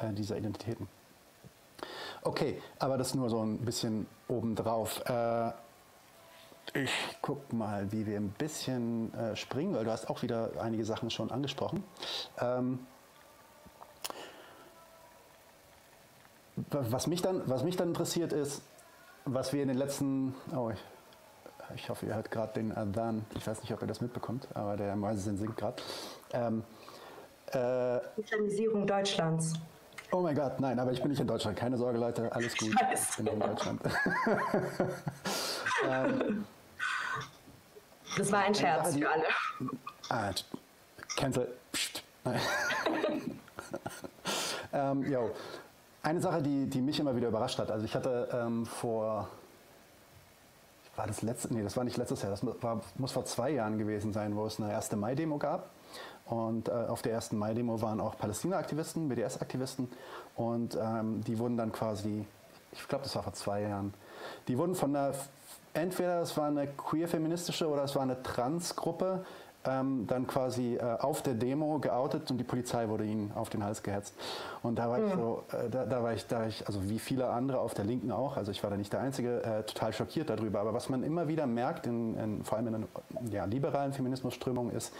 äh, 0.00 0.12
dieser 0.12 0.36
Identitäten. 0.36 0.88
Okay, 2.22 2.60
aber 2.78 2.98
das 2.98 3.14
nur 3.14 3.30
so 3.30 3.40
ein 3.40 3.58
bisschen 3.58 4.06
obendrauf. 4.28 5.02
Äh, 5.08 5.50
ich 6.74 6.92
guck 7.20 7.52
mal, 7.52 7.90
wie 7.90 8.06
wir 8.06 8.16
ein 8.16 8.30
bisschen 8.30 9.12
äh, 9.14 9.36
springen, 9.36 9.74
weil 9.74 9.84
du 9.84 9.90
hast 9.90 10.08
auch 10.08 10.22
wieder 10.22 10.52
einige 10.60 10.84
Sachen 10.84 11.10
schon 11.10 11.30
angesprochen. 11.30 11.82
Ähm, 12.40 12.78
was, 16.70 17.06
mich 17.06 17.22
dann, 17.22 17.42
was 17.46 17.64
mich 17.64 17.76
dann 17.76 17.88
interessiert 17.88 18.32
ist, 18.32 18.62
was 19.24 19.52
wir 19.52 19.62
in 19.62 19.68
den 19.68 19.76
letzten, 19.76 20.34
oh, 20.54 20.70
ich, 20.70 20.78
ich 21.74 21.88
hoffe, 21.88 22.06
ihr 22.06 22.14
hört 22.14 22.30
gerade 22.30 22.52
den 22.54 22.76
Adhan, 22.76 23.24
ich 23.36 23.46
weiß 23.46 23.60
nicht, 23.62 23.72
ob 23.72 23.82
ihr 23.82 23.86
das 23.86 24.00
mitbekommt, 24.00 24.48
aber 24.54 24.76
der 24.76 24.96
Mäusesinn 24.96 25.36
singt 25.36 25.56
gerade. 25.56 25.82
Ähm, 26.32 26.64
äh, 27.52 28.20
Islamisierung 28.20 28.86
Deutschlands. 28.86 29.54
Oh 30.10 30.20
mein 30.20 30.34
Gott, 30.34 30.60
nein, 30.60 30.78
aber 30.78 30.92
ich 30.92 31.00
bin 31.00 31.10
nicht 31.10 31.20
in 31.20 31.26
Deutschland. 31.26 31.56
Keine 31.56 31.78
Sorge, 31.78 31.98
Leute, 31.98 32.30
alles 32.32 32.56
gut. 32.56 32.72
Scheiße. 32.78 33.06
Ich 33.10 33.16
bin 33.16 33.34
in 33.34 33.40
Deutschland. 33.40 33.80
ähm, 35.88 36.44
das 38.18 38.30
war 38.30 38.40
ein 38.40 38.54
Scherz 38.54 38.94
für 38.94 39.10
alle. 39.10 39.24
Ah, 40.10 40.30
cancel. 41.16 41.48
ähm, 44.72 45.10
yo. 45.10 45.30
Eine 46.02 46.20
Sache, 46.20 46.42
die, 46.42 46.66
die 46.66 46.80
mich 46.80 47.00
immer 47.00 47.16
wieder 47.16 47.28
überrascht 47.28 47.58
hat. 47.58 47.70
Also 47.70 47.86
ich 47.86 47.94
hatte 47.94 48.28
ähm, 48.32 48.66
vor, 48.66 49.28
war 50.96 51.06
das 51.06 51.22
letzte, 51.22 51.52
nee, 51.54 51.62
das 51.62 51.76
war 51.76 51.84
nicht 51.84 51.96
letztes 51.96 52.22
Jahr, 52.22 52.30
das 52.30 52.44
war, 52.62 52.80
muss 52.96 53.12
vor 53.12 53.24
zwei 53.24 53.50
Jahren 53.50 53.78
gewesen 53.78 54.12
sein, 54.12 54.36
wo 54.36 54.46
es 54.46 54.60
eine 54.60 54.74
1. 54.74 54.92
Mai-Demo 54.92 55.38
gab. 55.38 55.70
Und 56.26 56.68
äh, 56.68 56.72
auf 56.72 57.02
der 57.02 57.14
1. 57.16 57.32
Mai-Demo 57.32 57.80
waren 57.82 58.00
auch 58.00 58.16
Palästina-Aktivisten, 58.16 59.08
BDS-Aktivisten. 59.08 59.90
Und 60.36 60.78
ähm, 60.80 61.22
die 61.24 61.38
wurden 61.38 61.56
dann 61.56 61.72
quasi, 61.72 62.24
ich 62.72 62.88
glaube, 62.88 63.04
das 63.04 63.14
war 63.16 63.22
vor 63.22 63.32
zwei 63.32 63.62
Jahren, 63.62 63.92
die 64.48 64.56
wurden 64.56 64.74
von 64.74 64.92
der 64.92 65.14
entweder 65.74 66.20
es 66.20 66.36
war 66.36 66.46
eine 66.46 66.66
queer-feministische 66.66 67.68
oder 67.68 67.84
es 67.84 67.94
war 67.94 68.02
eine 68.02 68.22
Trans-Gruppe, 68.22 69.24
ähm, 69.64 70.06
dann 70.06 70.26
quasi 70.26 70.76
äh, 70.76 70.82
auf 70.82 71.22
der 71.22 71.34
Demo 71.34 71.78
geoutet 71.78 72.30
und 72.30 72.38
die 72.38 72.44
Polizei 72.44 72.88
wurde 72.88 73.04
ihnen 73.04 73.32
auf 73.34 73.50
den 73.50 73.64
Hals 73.64 73.82
gehetzt. 73.82 74.14
Und 74.62 74.78
da 74.78 74.88
war 74.88 74.98
mhm. 74.98 75.06
ich 75.06 75.14
so, 75.14 75.44
äh, 75.52 75.70
da, 75.70 75.84
da, 75.84 76.02
war 76.02 76.12
ich, 76.14 76.26
da 76.26 76.46
ich, 76.46 76.66
also 76.66 76.88
wie 76.88 76.98
viele 76.98 77.30
andere 77.30 77.60
auf 77.60 77.74
der 77.74 77.84
Linken 77.84 78.10
auch, 78.10 78.36
also 78.36 78.50
ich 78.50 78.62
war 78.62 78.70
da 78.70 78.76
nicht 78.76 78.92
der 78.92 79.00
Einzige, 79.00 79.42
äh, 79.42 79.62
total 79.64 79.92
schockiert 79.92 80.30
darüber. 80.30 80.60
Aber 80.60 80.74
was 80.74 80.88
man 80.88 81.02
immer 81.02 81.28
wieder 81.28 81.46
merkt, 81.46 81.86
in, 81.86 82.16
in, 82.16 82.44
vor 82.44 82.58
allem 82.58 82.68
in 82.68 82.72
den 82.72 83.32
ja, 83.32 83.44
liberalen 83.44 83.92
Feminismusströmungen, 83.92 84.74
ist, 84.74 84.92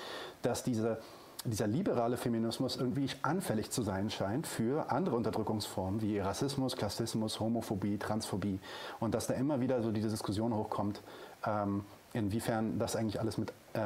dass 0.43 0.63
diese 0.63 0.99
dieser 1.45 1.67
liberale 1.67 2.17
Feminismus 2.17 2.77
irgendwie 2.77 3.09
anfällig 3.23 3.71
zu 3.71 3.83
sein 3.83 4.11
scheint 4.11 4.47
für 4.47 4.91
andere 4.93 5.17
Unterdrückungsformen 5.17 6.01
wie 6.01 6.21
Rassismus, 6.21 6.77
Klassismus, 6.77 7.41
Homophobie, 7.41 7.99
Transphobie. 7.99 8.61
Und 9.01 9.15
dass 9.15 9.27
da 9.27 9.35
immer 9.35 9.61
wieder 9.61 9.83
so 9.83 9.91
diese 9.91 10.09
Diskussion 10.09 10.55
hochkommt, 10.55 11.03
ähm, 11.45 11.85
inwiefern 12.13 12.79
das 12.79 12.97
eigentlich 12.97 13.21
alles 13.21 13.39
mit, 13.39 13.53
äh, 13.75 13.79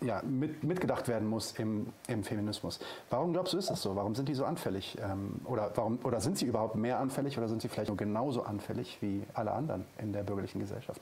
ja, 0.00 0.22
mit, 0.22 0.64
mitgedacht 0.64 1.08
werden 1.08 1.28
muss 1.28 1.52
im, 1.52 1.92
im, 2.08 2.24
Feminismus. 2.24 2.80
Warum 3.10 3.32
glaubst 3.32 3.52
du, 3.52 3.58
ist 3.58 3.70
das 3.70 3.82
so? 3.82 3.94
Warum 3.96 4.14
sind 4.14 4.28
die 4.28 4.34
so 4.34 4.44
anfällig? 4.44 4.96
Ähm, 5.02 5.40
oder, 5.44 5.70
warum, 5.74 5.98
oder 6.04 6.20
sind 6.20 6.38
sie 6.38 6.46
überhaupt 6.46 6.74
mehr 6.74 6.98
anfällig 6.98 7.36
oder 7.38 7.48
sind 7.48 7.62
sie 7.62 7.68
vielleicht 7.68 7.88
nur 7.88 7.96
genauso 7.96 8.42
anfällig 8.42 8.98
wie 9.00 9.24
alle 9.34 9.52
anderen 9.52 9.84
in 9.98 10.12
der 10.12 10.22
bürgerlichen 10.22 10.60
Gesellschaft? 10.60 11.00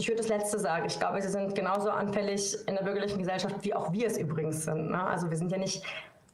Ich 0.00 0.06
würde 0.06 0.18
das 0.18 0.28
Letzte 0.28 0.60
sagen. 0.60 0.86
Ich 0.86 0.98
glaube, 0.98 1.20
sie 1.20 1.28
sind 1.28 1.56
genauso 1.56 1.90
anfällig 1.90 2.56
in 2.68 2.76
der 2.76 2.84
bürgerlichen 2.84 3.18
Gesellschaft, 3.18 3.56
wie 3.62 3.74
auch 3.74 3.92
wir 3.92 4.06
es 4.06 4.16
übrigens 4.16 4.64
sind. 4.64 4.90
Ne? 4.90 5.02
Also 5.02 5.28
wir 5.28 5.36
sind 5.36 5.50
ja 5.50 5.58
nicht, 5.58 5.84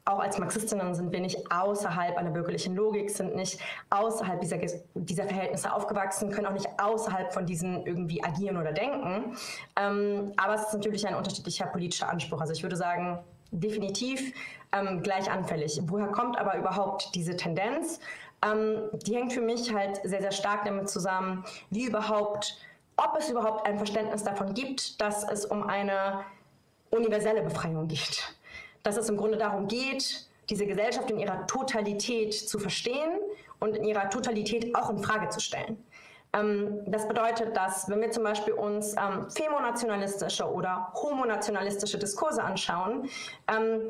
auch 0.06 0.18
als 0.18 0.38
Marxistinnen 0.38 0.94
sind 0.94 1.12
wir 1.12 1.20
nicht 1.20 1.50
außerhalb 1.50 2.16
einer 2.16 2.30
bürgerlichen 2.30 2.76
Logik, 2.76 3.10
sind 3.10 3.34
nicht 3.34 3.58
außerhalb 3.90 4.40
dieser, 4.40 4.58
dieser 4.94 5.24
Verhältnisse 5.24 5.72
aufgewachsen, 5.72 6.30
können 6.30 6.46
auch 6.46 6.52
nicht 6.52 6.68
außerhalb 6.78 7.32
von 7.32 7.46
diesen 7.46 7.86
irgendwie 7.86 8.22
agieren 8.22 8.58
oder 8.58 8.72
denken. 8.72 9.36
Ähm, 9.76 10.32
aber 10.36 10.54
es 10.54 10.62
ist 10.62 10.74
natürlich 10.74 11.06
ein 11.06 11.14
unterschiedlicher 11.14 11.66
politischer 11.66 12.10
Anspruch. 12.10 12.40
Also 12.40 12.52
ich 12.52 12.62
würde 12.62 12.76
sagen, 12.76 13.18
definitiv 13.50 14.34
ähm, 14.72 15.02
gleich 15.02 15.30
anfällig. 15.30 15.80
Woher 15.84 16.08
kommt 16.08 16.38
aber 16.38 16.58
überhaupt 16.58 17.14
diese 17.14 17.36
Tendenz? 17.36 17.98
Ähm, 18.44 18.90
die 19.06 19.14
hängt 19.14 19.32
für 19.32 19.40
mich 19.40 19.72
halt 19.72 20.00
sehr, 20.04 20.20
sehr 20.20 20.32
stark 20.32 20.64
damit 20.66 20.90
zusammen, 20.90 21.44
wie 21.70 21.86
überhaupt 21.86 22.58
ob 22.96 23.16
es 23.18 23.28
überhaupt 23.28 23.66
ein 23.66 23.76
Verständnis 23.78 24.22
davon 24.22 24.54
gibt, 24.54 25.00
dass 25.00 25.28
es 25.28 25.44
um 25.44 25.64
eine 25.64 26.20
universelle 26.90 27.42
Befreiung 27.42 27.88
geht. 27.88 28.34
Dass 28.84 28.96
es 28.96 29.08
im 29.08 29.16
Grunde 29.16 29.36
darum 29.36 29.66
geht, 29.66 30.28
diese 30.48 30.66
Gesellschaft 30.66 31.10
in 31.10 31.18
ihrer 31.18 31.46
Totalität 31.46 32.34
zu 32.34 32.58
verstehen 32.58 33.18
und 33.58 33.76
in 33.76 33.84
ihrer 33.84 34.08
Totalität 34.10 34.74
auch 34.76 34.90
in 34.90 34.98
Frage 34.98 35.28
zu 35.30 35.40
stellen. 35.40 35.82
Ähm, 36.34 36.80
das 36.86 37.08
bedeutet, 37.08 37.56
dass 37.56 37.88
wenn 37.88 38.00
wir 38.00 38.10
zum 38.10 38.24
Beispiel 38.24 38.54
uns 38.54 38.94
ähm, 38.96 39.30
femonationalistische 39.30 40.44
oder 40.44 40.92
homonationalistische 40.94 41.98
Diskurse 41.98 42.42
anschauen, 42.42 43.08
ähm, 43.48 43.88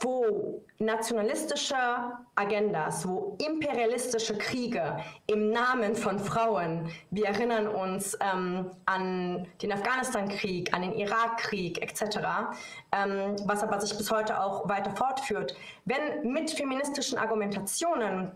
wo 0.00 0.62
nationalistische 0.78 1.76
Agendas, 2.34 3.06
wo 3.06 3.36
imperialistische 3.44 4.38
Kriege 4.38 4.98
im 5.26 5.50
Namen 5.50 5.96
von 5.96 6.18
Frauen, 6.18 6.90
wir 7.10 7.26
erinnern 7.26 7.66
uns 7.68 8.16
ähm, 8.20 8.70
an 8.86 9.46
den 9.60 9.72
Afghanistan-Krieg, 9.72 10.72
an 10.72 10.82
den 10.82 10.92
Irak-Krieg 10.94 11.82
etc., 11.82 12.18
ähm, 12.92 13.36
was 13.44 13.62
aber 13.62 13.80
sich 13.80 13.96
bis 13.96 14.10
heute 14.10 14.40
auch 14.40 14.68
weiter 14.68 14.90
fortführt, 14.94 15.56
wenn 15.84 16.32
mit 16.32 16.50
feministischen 16.50 17.18
Argumentationen 17.18 18.30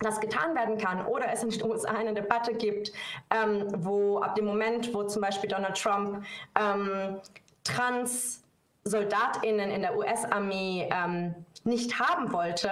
das 0.00 0.20
getan 0.20 0.54
werden 0.54 0.76
kann 0.76 1.06
oder 1.06 1.32
es 1.32 1.42
in 1.42 1.48
den 1.48 1.62
USA 1.62 1.92
eine 1.92 2.12
Debatte 2.12 2.52
gibt, 2.52 2.92
ähm, 3.30 3.66
wo 3.78 4.18
ab 4.18 4.34
dem 4.34 4.44
Moment, 4.44 4.92
wo 4.92 5.04
zum 5.04 5.22
Beispiel 5.22 5.48
Donald 5.48 5.80
Trump 5.80 6.22
ähm, 6.60 7.18
trans 7.64 8.42
SoldatInnen 8.86 9.70
in 9.70 9.82
der 9.82 9.96
US-Armee 9.96 10.88
ähm, 10.90 11.34
nicht 11.64 11.98
haben 11.98 12.32
wollte 12.32 12.70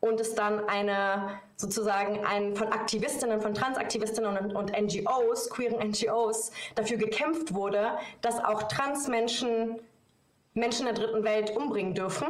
und 0.00 0.20
es 0.20 0.34
dann 0.34 0.68
eine 0.68 1.40
sozusagen 1.56 2.24
ein 2.26 2.56
von 2.56 2.68
Aktivistinnen, 2.68 3.40
von 3.40 3.54
Transaktivistinnen 3.54 4.36
und, 4.36 4.54
und 4.54 4.72
NGOs, 4.72 5.48
queeren 5.50 5.88
NGOs, 5.90 6.50
dafür 6.74 6.96
gekämpft 6.96 7.54
wurde, 7.54 7.92
dass 8.20 8.44
auch 8.44 8.64
Transmenschen 8.64 9.80
Menschen 10.54 10.86
der 10.86 10.94
dritten 10.94 11.24
Welt 11.24 11.56
umbringen 11.56 11.94
dürfen 11.94 12.26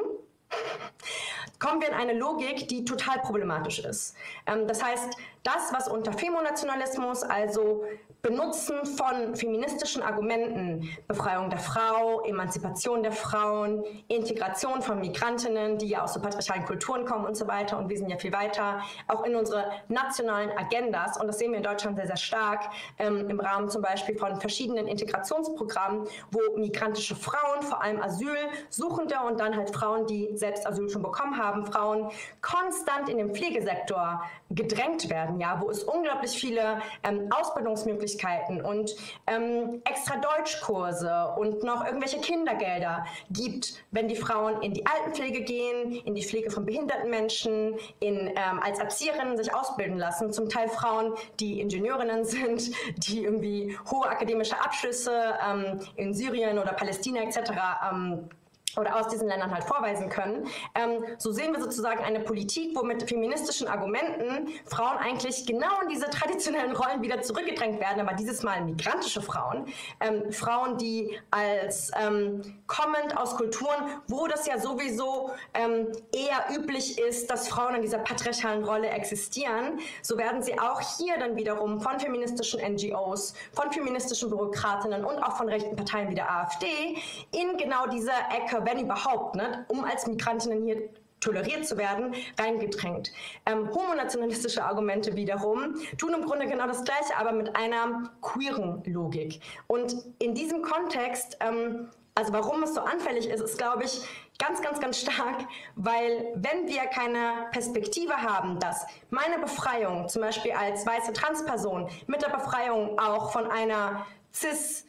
kommen 1.62 1.80
wir 1.80 1.88
in 1.88 1.94
eine 1.94 2.14
Logik, 2.14 2.66
die 2.66 2.84
total 2.84 3.20
problematisch 3.20 3.78
ist. 3.78 4.16
Ähm, 4.46 4.66
das 4.66 4.82
heißt, 4.82 5.16
das, 5.44 5.72
was 5.72 5.88
unter 5.88 6.12
Femonationalismus, 6.12 7.22
also 7.22 7.84
Benutzen 8.24 8.86
von 8.86 9.34
feministischen 9.34 10.00
Argumenten, 10.00 10.88
Befreiung 11.08 11.50
der 11.50 11.58
Frau, 11.58 12.20
Emanzipation 12.22 13.02
der 13.02 13.10
Frauen, 13.10 13.82
Integration 14.06 14.80
von 14.80 15.00
Migrantinnen, 15.00 15.76
die 15.76 15.88
ja 15.88 16.04
aus 16.04 16.14
so 16.14 16.20
patriarchalen 16.20 16.64
Kulturen 16.64 17.04
kommen 17.04 17.24
und 17.24 17.36
so 17.36 17.48
weiter. 17.48 17.76
Und 17.78 17.88
wir 17.88 17.98
sind 17.98 18.08
ja 18.08 18.16
viel 18.16 18.32
weiter, 18.32 18.80
auch 19.08 19.24
in 19.24 19.34
unsere 19.34 19.64
nationalen 19.88 20.56
Agendas. 20.56 21.20
Und 21.20 21.26
das 21.26 21.40
sehen 21.40 21.50
wir 21.50 21.56
in 21.56 21.64
Deutschland 21.64 21.96
sehr, 21.96 22.06
sehr 22.06 22.16
stark 22.16 22.70
ähm, 23.00 23.28
im 23.28 23.40
Rahmen 23.40 23.68
zum 23.68 23.82
Beispiel 23.82 24.16
von 24.16 24.40
verschiedenen 24.40 24.86
Integrationsprogrammen, 24.86 26.06
wo 26.30 26.56
migrantische 26.56 27.16
Frauen, 27.16 27.62
vor 27.62 27.82
allem 27.82 28.00
Asylsuchende 28.00 29.16
und 29.26 29.40
dann 29.40 29.56
halt 29.56 29.74
Frauen, 29.74 30.06
die 30.06 30.30
selbst 30.36 30.64
Asyl 30.64 30.88
schon 30.88 31.02
bekommen 31.02 31.36
haben, 31.42 31.66
Frauen 31.66 32.08
konstant 32.40 33.08
in 33.08 33.18
den 33.18 33.34
Pflegesektor 33.34 34.22
gedrängt 34.50 35.10
werden, 35.10 35.40
ja, 35.40 35.60
wo 35.60 35.70
es 35.70 35.82
unglaublich 35.82 36.30
viele 36.30 36.78
ähm, 37.02 37.28
Ausbildungsmöglichkeiten 37.32 38.11
Möglichkeiten 38.12 38.60
und 38.60 38.94
ähm, 39.26 39.82
extra 39.84 40.16
Deutschkurse 40.16 41.34
und 41.36 41.62
noch 41.62 41.84
irgendwelche 41.84 42.20
Kindergelder 42.20 43.04
gibt, 43.30 43.74
wenn 43.90 44.08
die 44.08 44.16
Frauen 44.16 44.62
in 44.62 44.74
die 44.74 44.84
Altenpflege 44.86 45.42
gehen, 45.42 45.92
in 46.04 46.14
die 46.14 46.22
Pflege 46.22 46.50
von 46.50 46.64
behinderten 46.64 47.10
Menschen, 47.10 47.74
in, 48.00 48.28
ähm, 48.28 48.60
als 48.62 48.78
Erzieherinnen 48.78 49.36
sich 49.36 49.54
ausbilden 49.54 49.98
lassen. 49.98 50.32
Zum 50.32 50.48
Teil 50.48 50.68
Frauen, 50.68 51.14
die 51.40 51.60
Ingenieurinnen 51.60 52.24
sind, 52.32 52.70
die 52.96 53.24
irgendwie 53.24 53.76
hohe 53.90 54.08
akademische 54.08 54.60
Abschlüsse 54.60 55.34
ähm, 55.46 55.80
in 55.96 56.14
Syrien 56.14 56.58
oder 56.58 56.72
Palästina 56.72 57.22
etc. 57.22 57.52
Ähm, 57.90 58.28
oder 58.76 58.96
aus 58.96 59.08
diesen 59.08 59.28
Ländern 59.28 59.50
halt 59.50 59.64
vorweisen 59.64 60.08
können. 60.08 60.46
Ähm, 60.74 61.04
so 61.18 61.32
sehen 61.32 61.52
wir 61.52 61.60
sozusagen 61.60 62.02
eine 62.02 62.20
Politik, 62.20 62.76
wo 62.76 62.82
mit 62.82 63.08
feministischen 63.08 63.68
Argumenten 63.68 64.48
Frauen 64.66 64.96
eigentlich 64.98 65.46
genau 65.46 65.80
in 65.82 65.88
diese 65.88 66.08
traditionellen 66.10 66.74
Rollen 66.74 67.02
wieder 67.02 67.20
zurückgedrängt 67.22 67.80
werden, 67.80 68.06
aber 68.06 68.14
dieses 68.14 68.42
Mal 68.42 68.64
migrantische 68.64 69.22
Frauen, 69.22 69.66
ähm, 70.00 70.32
Frauen, 70.32 70.78
die 70.78 71.18
als 71.30 71.90
ähm, 72.00 72.42
kommend 72.66 73.16
aus 73.16 73.36
Kulturen, 73.36 74.00
wo 74.08 74.26
das 74.26 74.46
ja 74.46 74.58
sowieso 74.58 75.30
ähm, 75.54 75.88
eher 76.14 76.56
üblich 76.56 76.98
ist, 76.98 77.30
dass 77.30 77.48
Frauen 77.48 77.74
in 77.76 77.82
dieser 77.82 77.98
patriarchalen 77.98 78.64
Rolle 78.64 78.88
existieren, 78.88 79.80
so 80.02 80.16
werden 80.16 80.42
sie 80.42 80.58
auch 80.58 80.80
hier 80.98 81.18
dann 81.18 81.36
wiederum 81.36 81.80
von 81.80 82.00
feministischen 82.00 82.60
NGOs, 82.60 83.34
von 83.52 83.70
feministischen 83.72 84.30
Bürokratinnen 84.30 85.04
und 85.04 85.18
auch 85.22 85.36
von 85.36 85.48
rechten 85.48 85.76
Parteien 85.76 86.08
wie 86.10 86.14
der 86.14 86.30
AfD 86.30 86.96
in 87.32 87.56
genau 87.56 87.86
diese 87.86 88.12
Ecke 88.30 88.61
wenn 88.64 88.80
überhaupt, 88.80 89.36
ne, 89.36 89.64
um 89.68 89.84
als 89.84 90.06
Migrantinnen 90.06 90.64
hier 90.64 90.88
toleriert 91.22 91.66
zu 91.66 91.78
werden, 91.78 92.14
reingedrängt. 92.38 93.12
Ähm, 93.46 93.70
homonationalistische 93.72 94.64
Argumente 94.64 95.14
wiederum 95.16 95.76
tun 95.96 96.14
im 96.14 96.24
Grunde 96.24 96.46
genau 96.46 96.66
das 96.66 96.84
Gleiche, 96.84 97.16
aber 97.16 97.32
mit 97.32 97.54
einer 97.56 98.10
queeren 98.20 98.82
Logik. 98.84 99.40
Und 99.68 99.94
in 100.18 100.34
diesem 100.34 100.62
Kontext, 100.62 101.38
ähm, 101.40 101.88
also 102.14 102.32
warum 102.32 102.62
es 102.64 102.74
so 102.74 102.80
anfällig 102.80 103.28
ist, 103.28 103.40
ist, 103.40 103.56
glaube 103.56 103.84
ich, 103.84 104.02
ganz, 104.38 104.60
ganz, 104.60 104.80
ganz 104.80 105.00
stark, 105.00 105.46
weil 105.76 106.32
wenn 106.34 106.66
wir 106.66 106.82
keine 106.86 107.46
Perspektive 107.52 108.14
haben, 108.16 108.58
dass 108.58 108.84
meine 109.10 109.38
Befreiung, 109.38 110.08
zum 110.08 110.22
Beispiel 110.22 110.52
als 110.52 110.84
weiße 110.84 111.12
Transperson, 111.12 111.88
mit 112.06 112.22
der 112.22 112.30
Befreiung 112.30 112.98
auch 112.98 113.30
von 113.30 113.46
einer 113.46 114.04
cis 114.34 114.86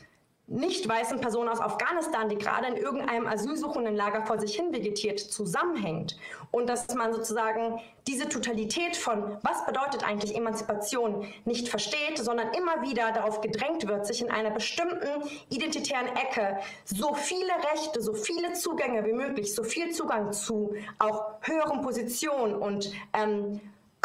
nicht 0.47 0.87
weißen 0.87 1.21
Person 1.21 1.47
aus 1.47 1.61
Afghanistan, 1.61 2.27
die 2.27 2.37
gerade 2.37 2.67
in 2.67 2.75
irgendeinem 2.75 3.27
asylsuchenden 3.27 3.95
Lager 3.95 4.25
vor 4.25 4.39
sich 4.39 4.55
hin 4.55 4.73
vegetiert, 4.73 5.19
zusammenhängt. 5.19 6.17
Und 6.51 6.67
dass 6.67 6.93
man 6.95 7.13
sozusagen 7.13 7.79
diese 8.07 8.27
Totalität 8.27 8.97
von, 8.97 9.37
was 9.41 9.65
bedeutet 9.65 10.05
eigentlich 10.05 10.35
Emanzipation, 10.35 11.25
nicht 11.45 11.69
versteht, 11.69 12.17
sondern 12.17 12.49
immer 12.53 12.81
wieder 12.81 13.13
darauf 13.13 13.39
gedrängt 13.39 13.87
wird, 13.87 14.05
sich 14.05 14.21
in 14.21 14.29
einer 14.29 14.51
bestimmten 14.51 15.29
identitären 15.49 16.07
Ecke 16.07 16.59
so 16.83 17.13
viele 17.13 17.53
Rechte, 17.71 18.01
so 18.01 18.13
viele 18.13 18.51
Zugänge 18.53 19.05
wie 19.05 19.13
möglich, 19.13 19.55
so 19.55 19.63
viel 19.63 19.91
Zugang 19.91 20.33
zu 20.33 20.75
auch 20.99 21.35
höheren 21.41 21.81
Positionen 21.81 22.55
und 22.55 22.91
ähm, 23.13 23.61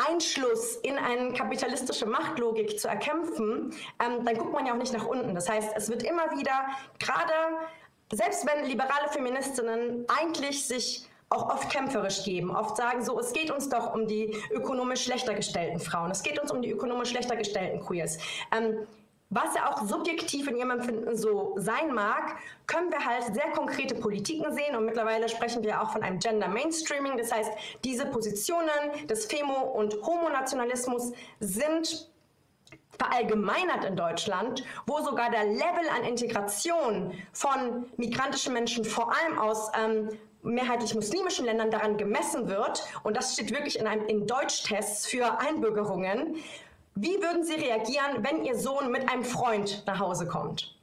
Einschluss 0.06 0.76
in 0.76 0.96
eine 0.96 1.32
kapitalistische 1.32 2.06
Machtlogik 2.06 2.78
zu 2.78 2.88
erkämpfen, 2.88 3.74
ähm, 4.04 4.24
dann 4.24 4.36
guckt 4.36 4.52
man 4.52 4.66
ja 4.66 4.72
auch 4.72 4.78
nicht 4.78 4.92
nach 4.92 5.06
unten. 5.06 5.34
Das 5.34 5.48
heißt, 5.48 5.70
es 5.76 5.88
wird 5.88 6.02
immer 6.02 6.30
wieder, 6.38 6.66
gerade 6.98 7.32
selbst 8.12 8.46
wenn 8.46 8.64
liberale 8.64 9.08
Feministinnen 9.10 10.04
eigentlich 10.08 10.64
sich 10.64 11.08
auch 11.30 11.50
oft 11.50 11.70
kämpferisch 11.70 12.24
geben, 12.24 12.50
oft 12.56 12.76
sagen 12.76 13.04
so, 13.04 13.18
es 13.20 13.32
geht 13.32 13.50
uns 13.50 13.68
doch 13.68 13.94
um 13.94 14.06
die 14.06 14.34
ökonomisch 14.50 15.04
schlechter 15.04 15.34
gestellten 15.34 15.78
Frauen, 15.78 16.10
es 16.10 16.22
geht 16.22 16.38
uns 16.40 16.50
um 16.50 16.62
die 16.62 16.70
ökonomisch 16.70 17.10
schlechter 17.10 17.36
gestellten 17.36 17.84
Queers. 17.84 18.18
Ähm, 18.56 18.86
was 19.30 19.54
ja 19.54 19.70
auch 19.70 19.84
subjektiv 19.84 20.48
in 20.48 20.56
ihrem 20.56 20.70
Empfinden 20.70 21.14
so 21.16 21.54
sein 21.58 21.92
mag, 21.92 22.36
können 22.66 22.90
wir 22.90 23.04
halt 23.04 23.34
sehr 23.34 23.50
konkrete 23.52 23.94
Politiken 23.94 24.52
sehen. 24.54 24.74
Und 24.74 24.86
mittlerweile 24.86 25.28
sprechen 25.28 25.62
wir 25.62 25.82
auch 25.82 25.90
von 25.92 26.02
einem 26.02 26.18
Gender 26.18 26.48
Mainstreaming. 26.48 27.18
Das 27.18 27.32
heißt, 27.32 27.50
diese 27.84 28.06
Positionen 28.06 29.06
des 29.06 29.26
Femo- 29.26 29.72
und 29.74 29.94
Homonationalismus 30.02 31.12
sind 31.40 32.10
verallgemeinert 32.98 33.84
in 33.84 33.96
Deutschland, 33.96 34.64
wo 34.86 35.00
sogar 35.00 35.30
der 35.30 35.44
Level 35.44 35.88
an 35.94 36.04
Integration 36.04 37.12
von 37.32 37.86
migrantischen 37.96 38.52
Menschen 38.52 38.84
vor 38.84 39.12
allem 39.14 39.38
aus 39.38 39.70
ähm, 39.78 40.08
mehrheitlich 40.42 40.94
muslimischen 40.94 41.44
Ländern 41.44 41.70
daran 41.70 41.96
gemessen 41.96 42.48
wird, 42.48 42.84
und 43.02 43.16
das 43.16 43.34
steht 43.34 43.52
wirklich 43.52 43.78
in, 43.78 43.86
einem, 43.86 44.06
in 44.06 44.26
Deutschtests 44.26 45.06
für 45.06 45.38
Einbürgerungen, 45.38 46.36
wie 47.00 47.22
würden 47.22 47.44
Sie 47.44 47.54
reagieren, 47.54 48.24
wenn 48.24 48.44
Ihr 48.44 48.58
Sohn 48.58 48.90
mit 48.90 49.08
einem 49.08 49.24
Freund 49.24 49.84
nach 49.86 50.00
Hause 50.00 50.26
kommt? 50.26 50.77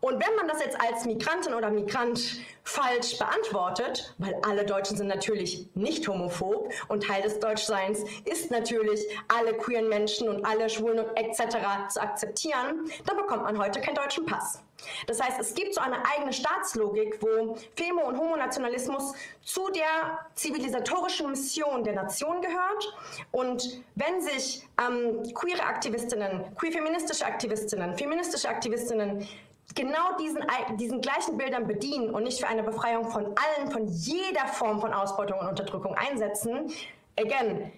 Und 0.00 0.24
wenn 0.24 0.36
man 0.36 0.48
das 0.48 0.60
jetzt 0.60 0.80
als 0.80 1.04
Migrantin 1.04 1.54
oder 1.54 1.70
Migrant 1.70 2.38
falsch 2.62 3.18
beantwortet, 3.18 4.14
weil 4.18 4.34
alle 4.42 4.64
Deutschen 4.64 4.96
sind 4.96 5.08
natürlich 5.08 5.68
nicht 5.74 6.08
homophob 6.08 6.72
und 6.88 7.04
Teil 7.04 7.22
des 7.22 7.38
Deutschseins 7.38 8.04
ist 8.24 8.50
natürlich, 8.50 9.00
alle 9.28 9.54
queeren 9.54 9.88
Menschen 9.88 10.28
und 10.28 10.44
alle 10.44 10.68
Schwulen 10.70 11.04
etc. 11.14 11.56
zu 11.88 12.00
akzeptieren, 12.00 12.90
dann 13.06 13.16
bekommt 13.16 13.42
man 13.42 13.58
heute 13.58 13.80
keinen 13.80 13.96
deutschen 13.96 14.24
Pass. 14.24 14.62
Das 15.06 15.22
heißt, 15.22 15.40
es 15.40 15.54
gibt 15.54 15.74
so 15.74 15.80
eine 15.80 15.96
eigene 16.14 16.32
Staatslogik, 16.32 17.18
wo 17.20 17.56
Femo- 17.76 18.06
und 18.06 18.18
Homonationalismus 18.18 19.14
zu 19.42 19.70
der 19.70 20.26
zivilisatorischen 20.34 21.30
Mission 21.30 21.84
der 21.84 21.94
Nation 21.94 22.40
gehört. 22.40 22.96
Und 23.32 23.82
wenn 23.94 24.20
sich 24.20 24.66
ähm, 24.80 25.22
queere 25.34 25.62
Aktivistinnen, 25.62 26.54
queer-feministische 26.56 27.24
Aktivistinnen, 27.24 27.96
feministische 27.96 28.48
Aktivistinnen 28.48 29.26
genau 29.74 30.16
diesen, 30.20 30.42
diesen 30.78 31.00
gleichen 31.00 31.36
Bildern 31.36 31.66
bedienen 31.66 32.10
und 32.10 32.24
nicht 32.24 32.40
für 32.40 32.46
eine 32.46 32.62
Befreiung 32.62 33.10
von 33.10 33.24
allen, 33.24 33.70
von 33.70 33.86
jeder 33.86 34.46
Form 34.46 34.80
von 34.80 34.92
Ausbeutung 34.92 35.38
und 35.38 35.48
Unterdrückung 35.48 35.94
einsetzen, 35.94 36.70
again, 37.18 37.72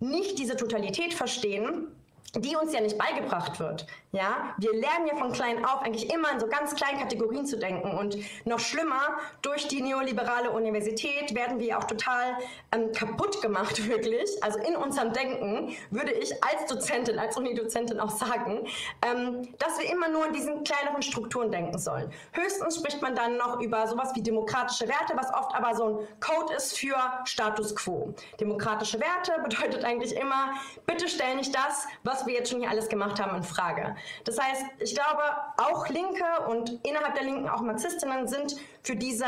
nicht 0.00 0.38
diese 0.38 0.56
Totalität 0.56 1.14
verstehen, 1.14 1.88
die 2.34 2.56
uns 2.56 2.72
ja 2.72 2.80
nicht 2.80 2.98
beigebracht 2.98 3.58
wird. 3.58 3.86
Ja, 4.12 4.54
wir 4.56 4.72
lernen 4.72 5.06
ja 5.06 5.16
von 5.16 5.32
klein 5.32 5.66
auf 5.66 5.82
eigentlich 5.82 6.10
immer 6.10 6.32
in 6.32 6.40
so 6.40 6.46
ganz 6.46 6.74
kleinen 6.74 6.98
Kategorien 6.98 7.44
zu 7.44 7.58
denken 7.58 7.90
und 7.90 8.16
noch 8.46 8.58
schlimmer 8.58 9.18
durch 9.42 9.68
die 9.68 9.82
neoliberale 9.82 10.50
Universität 10.50 11.34
werden 11.34 11.58
wir 11.58 11.76
auch 11.76 11.84
total 11.84 12.38
ähm, 12.72 12.90
kaputt 12.92 13.42
gemacht 13.42 13.86
wirklich. 13.88 14.42
Also 14.42 14.60
in 14.60 14.76
unserem 14.76 15.12
Denken 15.12 15.76
würde 15.90 16.12
ich 16.12 16.32
als 16.42 16.64
Dozentin, 16.70 17.18
als 17.18 17.36
Unidozentin 17.36 18.00
auch 18.00 18.08
sagen, 18.08 18.66
ähm, 19.06 19.46
dass 19.58 19.78
wir 19.78 19.90
immer 19.92 20.08
nur 20.08 20.26
in 20.26 20.32
diesen 20.32 20.64
kleineren 20.64 21.02
Strukturen 21.02 21.50
denken 21.50 21.78
sollen. 21.78 22.10
Höchstens 22.32 22.76
spricht 22.76 23.02
man 23.02 23.14
dann 23.14 23.36
noch 23.36 23.60
über 23.60 23.86
sowas 23.88 24.12
wie 24.14 24.22
demokratische 24.22 24.88
Werte, 24.88 25.12
was 25.16 25.32
oft 25.34 25.54
aber 25.54 25.74
so 25.74 25.84
ein 25.84 26.08
Code 26.20 26.54
ist 26.54 26.78
für 26.78 26.96
Status 27.24 27.76
Quo. 27.76 28.14
Demokratische 28.40 28.98
Werte 29.00 29.32
bedeutet 29.42 29.84
eigentlich 29.84 30.16
immer, 30.16 30.54
bitte 30.86 31.08
stell 31.08 31.36
nicht 31.36 31.54
das, 31.54 31.86
was 32.04 32.26
wir 32.26 32.32
jetzt 32.32 32.50
schon 32.50 32.60
hier 32.60 32.70
alles 32.70 32.88
gemacht 32.88 33.20
haben, 33.20 33.36
in 33.36 33.42
Frage. 33.42 33.96
Das 34.24 34.38
heißt, 34.38 34.64
ich 34.80 34.94
glaube, 34.94 35.22
auch 35.56 35.88
Linke 35.88 36.24
und 36.48 36.80
innerhalb 36.86 37.14
der 37.14 37.24
Linken 37.24 37.48
auch 37.48 37.60
Marxistinnen 37.60 38.26
sind 38.26 38.56
für 38.82 38.96
diese 38.96 39.26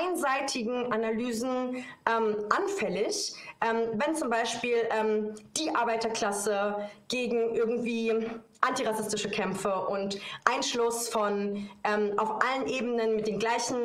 einseitigen 0.00 0.92
Analysen 0.92 1.84
ähm, 2.06 2.36
anfällig. 2.50 3.34
Ähm, 3.60 3.88
wenn 3.94 4.14
zum 4.14 4.30
Beispiel 4.30 4.88
ähm, 4.90 5.34
die 5.56 5.74
Arbeiterklasse 5.74 6.88
gegen 7.08 7.54
irgendwie 7.54 8.26
antirassistische 8.62 9.28
Kämpfe 9.28 9.74
und 9.88 10.18
Einschluss 10.44 11.08
von 11.08 11.68
ähm, 11.84 12.16
auf 12.16 12.38
allen 12.42 12.66
Ebenen 12.68 13.16
mit 13.16 13.26
den 13.26 13.38
gleichen 13.38 13.76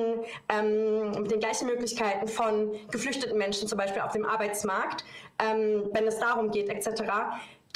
ähm, 0.50 1.12
mit 1.12 1.32
den 1.32 1.40
gleichen 1.40 1.66
Möglichkeiten 1.66 2.28
von 2.28 2.72
geflüchteten 2.92 3.38
Menschen 3.38 3.68
zum 3.68 3.78
Beispiel 3.78 4.02
auf 4.02 4.12
dem 4.12 4.24
Arbeitsmarkt, 4.24 5.04
ähm, 5.40 5.90
wenn 5.94 6.06
es 6.06 6.20
darum 6.20 6.52
geht 6.52 6.70
etc 6.70 7.04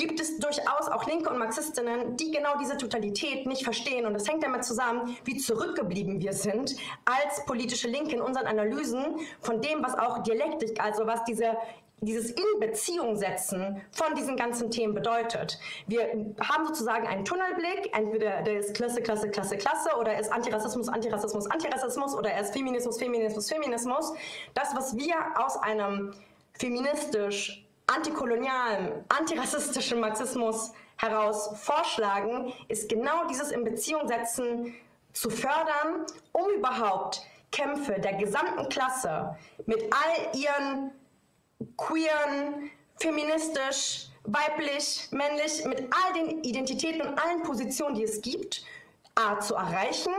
gibt 0.01 0.19
es 0.19 0.39
durchaus 0.39 0.87
auch 0.87 1.05
Linke 1.05 1.29
und 1.29 1.37
Marxistinnen, 1.37 2.17
die 2.17 2.31
genau 2.31 2.57
diese 2.59 2.75
Totalität 2.75 3.45
nicht 3.45 3.63
verstehen. 3.63 4.07
Und 4.07 4.15
das 4.15 4.27
hängt 4.27 4.43
damit 4.43 4.65
zusammen, 4.65 5.15
wie 5.25 5.37
zurückgeblieben 5.37 6.19
wir 6.19 6.33
sind 6.33 6.75
als 7.05 7.45
politische 7.45 7.87
Linke 7.87 8.15
in 8.15 8.21
unseren 8.21 8.47
Analysen 8.47 9.19
von 9.41 9.61
dem, 9.61 9.83
was 9.83 9.95
auch 9.95 10.23
Dialektik, 10.23 10.83
also 10.83 11.05
was 11.05 11.23
diese 11.25 11.55
dieses 12.03 12.31
in 12.31 12.59
Beziehung 12.59 13.15
setzen 13.15 13.79
von 13.91 14.15
diesen 14.15 14.35
ganzen 14.35 14.71
Themen 14.71 14.95
bedeutet. 14.95 15.59
Wir 15.85 16.01
haben 16.39 16.65
sozusagen 16.65 17.05
einen 17.05 17.23
Tunnelblick, 17.23 17.95
entweder 17.95 18.41
der 18.41 18.57
ist 18.57 18.73
Klasse, 18.73 19.03
Klasse, 19.03 19.29
Klasse, 19.29 19.55
Klasse 19.57 19.95
oder 19.99 20.19
ist 20.19 20.33
Antirassismus, 20.33 20.89
Antirassismus, 20.89 21.45
Antirassismus 21.45 22.15
oder 22.15 22.31
er 22.31 22.41
ist 22.41 22.53
Feminismus, 22.53 22.97
Feminismus, 22.97 23.49
Feminismus. 23.49 24.13
Das, 24.55 24.75
was 24.75 24.97
wir 24.97 25.13
aus 25.35 25.57
einem 25.57 26.11
feministisch, 26.53 27.67
antikolonialen, 27.95 29.05
antirassistischen 29.09 29.99
Marxismus 29.99 30.71
heraus 30.97 31.51
vorschlagen, 31.59 32.53
ist 32.67 32.89
genau 32.89 33.27
dieses 33.27 33.51
in 33.51 33.63
Beziehung 33.63 34.07
setzen 34.07 34.73
zu 35.13 35.29
fördern, 35.29 36.05
um 36.31 36.49
überhaupt 36.57 37.21
Kämpfe 37.51 37.99
der 37.99 38.13
gesamten 38.13 38.69
Klasse 38.69 39.35
mit 39.65 39.83
all 39.91 40.39
ihren 40.39 40.91
queeren, 41.77 42.71
feministisch, 42.99 44.07
weiblich, 44.23 45.07
männlich, 45.11 45.65
mit 45.65 45.89
all 45.91 46.13
den 46.13 46.43
Identitäten 46.43 47.01
und 47.01 47.19
allen 47.19 47.43
Positionen, 47.43 47.95
die 47.95 48.03
es 48.03 48.21
gibt, 48.21 48.63
A, 49.15 49.39
zu 49.39 49.55
erreichen. 49.55 50.13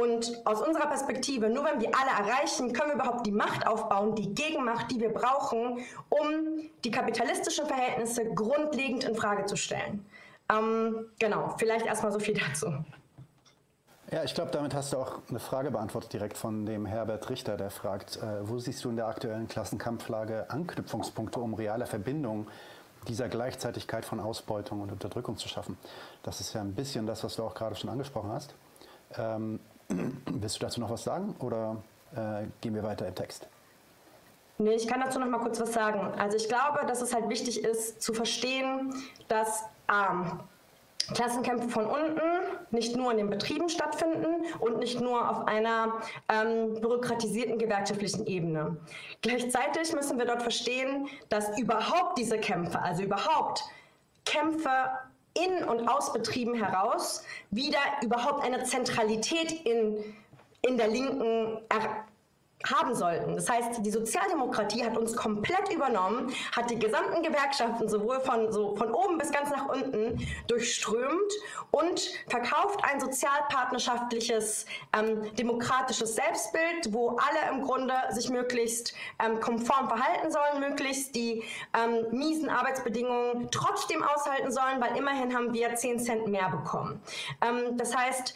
Und 0.00 0.46
aus 0.46 0.60
unserer 0.60 0.86
Perspektive, 0.86 1.48
nur 1.48 1.64
wenn 1.64 1.80
wir 1.80 1.90
alle 1.94 2.28
erreichen, 2.28 2.72
können 2.72 2.90
wir 2.90 2.94
überhaupt 2.94 3.26
die 3.26 3.32
Macht 3.32 3.66
aufbauen, 3.66 4.14
die 4.14 4.34
Gegenmacht, 4.34 4.90
die 4.90 5.00
wir 5.00 5.12
brauchen, 5.12 5.80
um 6.08 6.60
die 6.84 6.90
kapitalistischen 6.90 7.66
Verhältnisse 7.66 8.24
grundlegend 8.34 9.04
in 9.04 9.14
Frage 9.14 9.46
zu 9.46 9.56
stellen. 9.56 10.04
Ähm, 10.50 11.06
genau, 11.18 11.54
vielleicht 11.58 11.86
erstmal 11.86 12.12
so 12.12 12.18
viel 12.18 12.34
dazu. 12.34 12.72
Ja, 14.10 14.24
ich 14.24 14.34
glaube, 14.34 14.50
damit 14.52 14.74
hast 14.74 14.92
du 14.92 14.98
auch 14.98 15.18
eine 15.28 15.38
Frage 15.38 15.70
beantwortet 15.70 16.12
direkt 16.14 16.38
von 16.38 16.64
dem 16.64 16.86
Herbert 16.86 17.28
Richter, 17.28 17.56
der 17.56 17.70
fragt, 17.70 18.16
äh, 18.16 18.48
wo 18.48 18.58
siehst 18.58 18.82
du 18.84 18.90
in 18.90 18.96
der 18.96 19.06
aktuellen 19.06 19.48
Klassenkampflage 19.48 20.48
Anknüpfungspunkte, 20.48 21.40
um 21.40 21.52
reale 21.54 21.86
Verbindungen 21.86 22.46
dieser 23.06 23.28
Gleichzeitigkeit 23.28 24.06
von 24.06 24.18
Ausbeutung 24.20 24.80
und 24.80 24.92
Unterdrückung 24.92 25.36
zu 25.36 25.48
schaffen? 25.48 25.76
Das 26.22 26.40
ist 26.40 26.54
ja 26.54 26.62
ein 26.62 26.74
bisschen 26.74 27.06
das, 27.06 27.22
was 27.22 27.36
du 27.36 27.42
auch 27.42 27.54
gerade 27.54 27.74
schon 27.76 27.90
angesprochen 27.90 28.30
hast. 28.30 28.54
Ähm, 29.18 29.60
willst 30.26 30.56
du 30.56 30.60
dazu 30.60 30.80
noch 30.80 30.90
was 30.90 31.04
sagen 31.04 31.34
oder 31.40 31.76
äh, 32.14 32.46
gehen 32.60 32.74
wir 32.74 32.82
weiter 32.82 33.06
im 33.06 33.14
Text? 33.14 33.48
Nee, 34.58 34.74
ich 34.74 34.88
kann 34.88 35.00
dazu 35.00 35.20
noch 35.20 35.28
mal 35.28 35.38
kurz 35.38 35.60
was 35.60 35.72
sagen. 35.72 36.00
Also 36.18 36.36
ich 36.36 36.48
glaube, 36.48 36.84
dass 36.86 37.00
es 37.00 37.14
halt 37.14 37.28
wichtig 37.28 37.62
ist 37.62 38.02
zu 38.02 38.12
verstehen, 38.12 38.92
dass 39.28 39.64
ähm, 39.88 40.40
Klassenkämpfe 41.14 41.68
von 41.68 41.86
unten 41.86 42.20
nicht 42.70 42.96
nur 42.96 43.12
in 43.12 43.18
den 43.18 43.30
Betrieben 43.30 43.68
stattfinden 43.68 44.44
und 44.58 44.78
nicht 44.78 45.00
nur 45.00 45.30
auf 45.30 45.46
einer 45.46 45.94
ähm, 46.28 46.80
bürokratisierten 46.80 47.58
gewerkschaftlichen 47.58 48.26
Ebene. 48.26 48.76
Gleichzeitig 49.22 49.92
müssen 49.94 50.18
wir 50.18 50.26
dort 50.26 50.42
verstehen, 50.42 51.08
dass 51.28 51.56
überhaupt 51.58 52.18
diese 52.18 52.38
Kämpfe, 52.38 52.80
also 52.80 53.04
überhaupt 53.04 53.64
Kämpfe 54.24 54.70
in 55.46 55.64
und 55.64 55.88
aus 55.88 56.12
Betrieben 56.12 56.54
heraus, 56.54 57.22
wieder 57.50 57.78
überhaupt 58.02 58.44
eine 58.44 58.64
Zentralität 58.64 59.52
in, 59.64 59.96
in 60.62 60.76
der 60.76 60.88
Linken 60.88 61.58
er 61.68 62.04
haben 62.64 62.94
sollten. 62.94 63.36
Das 63.36 63.48
heißt, 63.48 63.84
die 63.84 63.90
Sozialdemokratie 63.90 64.84
hat 64.84 64.96
uns 64.96 65.14
komplett 65.14 65.72
übernommen, 65.72 66.32
hat 66.56 66.70
die 66.70 66.78
gesamten 66.78 67.22
Gewerkschaften 67.22 67.88
sowohl 67.88 68.20
von, 68.20 68.50
so 68.52 68.74
von 68.74 68.92
oben 68.92 69.16
bis 69.18 69.30
ganz 69.30 69.50
nach 69.50 69.68
unten 69.68 70.26
durchströmt 70.48 71.32
und 71.70 72.00
verkauft 72.28 72.80
ein 72.82 72.98
sozialpartnerschaftliches, 73.00 74.66
ähm, 74.96 75.34
demokratisches 75.36 76.16
Selbstbild, 76.16 76.92
wo 76.92 77.10
alle 77.10 77.56
im 77.56 77.62
Grunde 77.62 77.94
sich 78.10 78.28
möglichst 78.28 78.94
ähm, 79.24 79.40
konform 79.40 79.88
verhalten 79.88 80.30
sollen, 80.30 80.60
möglichst 80.60 81.14
die 81.14 81.44
ähm, 81.74 82.06
miesen 82.10 82.48
Arbeitsbedingungen 82.48 83.48
trotzdem 83.50 84.02
aushalten 84.02 84.50
sollen, 84.50 84.80
weil 84.80 84.96
immerhin 84.96 85.34
haben 85.34 85.52
wir 85.52 85.74
10 85.74 86.00
Cent 86.00 86.26
mehr 86.26 86.48
bekommen. 86.48 87.00
Ähm, 87.40 87.76
das 87.76 87.96
heißt, 87.96 88.34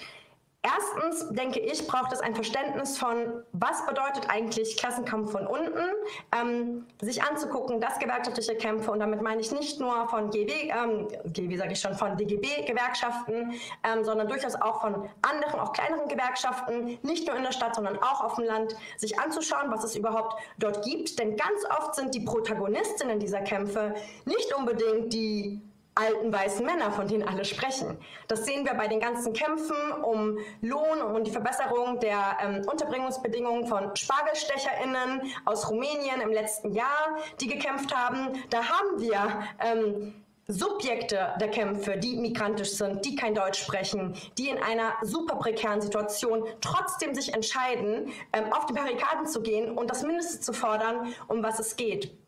Erstens 0.65 1.29
denke 1.31 1.59
ich, 1.59 1.89
braucht 1.89 2.13
es 2.13 2.21
ein 2.21 2.37
Verständnis 2.37 2.97
von, 2.97 3.43
was 3.51 3.85
bedeutet 3.85 4.31
eigentlich 4.31 4.77
Klassenkampf 4.77 5.33
von 5.33 5.45
unten, 5.45 5.89
ähm, 6.33 6.87
sich 7.01 7.21
anzugucken, 7.21 7.81
dass 7.81 7.99
gewerkschaftliche 7.99 8.55
Kämpfe, 8.55 8.93
und 8.93 9.01
damit 9.01 9.23
meine 9.23 9.41
ich 9.41 9.51
nicht 9.51 9.81
nur 9.81 10.07
von 10.09 10.31
GW, 10.31 10.71
ähm, 10.71 11.09
GW 11.33 11.57
sage 11.57 11.73
ich 11.73 11.81
schon, 11.81 11.95
von 11.95 12.17
DGB-Gewerkschaften, 12.17 13.55
ähm, 13.83 14.05
sondern 14.05 14.29
durchaus 14.29 14.55
auch 14.55 14.83
von 14.83 15.09
anderen, 15.23 15.59
auch 15.59 15.73
kleineren 15.73 16.07
Gewerkschaften, 16.07 16.97
nicht 17.03 17.27
nur 17.27 17.37
in 17.37 17.43
der 17.43 17.53
Stadt, 17.53 17.75
sondern 17.75 17.99
auch 17.99 18.23
auf 18.23 18.37
dem 18.37 18.45
Land, 18.45 18.77
sich 18.99 19.19
anzuschauen, 19.19 19.69
was 19.69 19.83
es 19.83 19.97
überhaupt 19.97 20.41
dort 20.59 20.85
gibt. 20.85 21.19
Denn 21.19 21.37
ganz 21.37 21.65
oft 21.77 21.97
sind 21.97 22.15
die 22.15 22.21
Protagonistinnen 22.21 23.19
dieser 23.19 23.41
Kämpfe 23.41 23.95
nicht 24.27 24.55
unbedingt 24.55 25.13
die 25.13 25.61
alten 25.95 26.33
weißen 26.33 26.65
Männer, 26.65 26.91
von 26.91 27.07
denen 27.07 27.27
alle 27.27 27.45
sprechen. 27.45 27.99
Das 28.29 28.45
sehen 28.45 28.65
wir 28.65 28.75
bei 28.75 28.89
den 28.89 29.01
ganzen 29.01 29.33
Kämpfen 29.33 29.77
um 30.03 30.39
Lohn 30.63 31.03
und 31.03 31.27
die 31.27 31.31
Verbesserung 31.31 32.01
der 32.01 32.39
ähm, 32.43 32.63
Unterbringungsbedingungen 32.71 33.67
von 33.67 33.95
SpargelstecherInnen 33.95 35.23
aus 35.45 35.69
Rumänien 35.69 36.21
im 36.23 36.31
letzten 36.31 36.73
Jahr, 36.73 37.17
die 37.41 37.47
gekämpft 37.47 37.95
haben. 37.95 38.43
Da 38.51 38.65
haben 38.65 39.01
wir 39.01 39.43
ähm, 39.61 40.15
Subjekte 40.49 41.35
der 41.41 41.49
Kämpfe, 41.49 41.97
die 41.99 42.17
migrantisch 42.17 42.73
sind, 42.73 43.05
die 43.05 43.15
kein 43.15 43.35
Deutsch 43.35 43.63
sprechen, 43.63 44.15
die 44.39 44.49
in 44.49 44.59
einer 44.59 44.95
super 45.03 45.37
prekären 45.37 45.81
Situation 45.81 46.45
trotzdem 46.61 47.15
sich 47.15 47.33
entscheiden, 47.33 48.13
ähm, 48.33 48.53
auf 48.53 48.67
die 48.67 48.73
Barrikaden 48.73 49.27
zu 49.27 49.43
gehen 49.43 49.77
und 49.77 49.91
das 49.91 50.03
Mindeste 50.03 50.41
zu 50.41 50.53
fordern, 50.53 51.15
um 51.29 51.43
was 51.43 51.61
es 51.61 51.77
geht. 51.77 52.22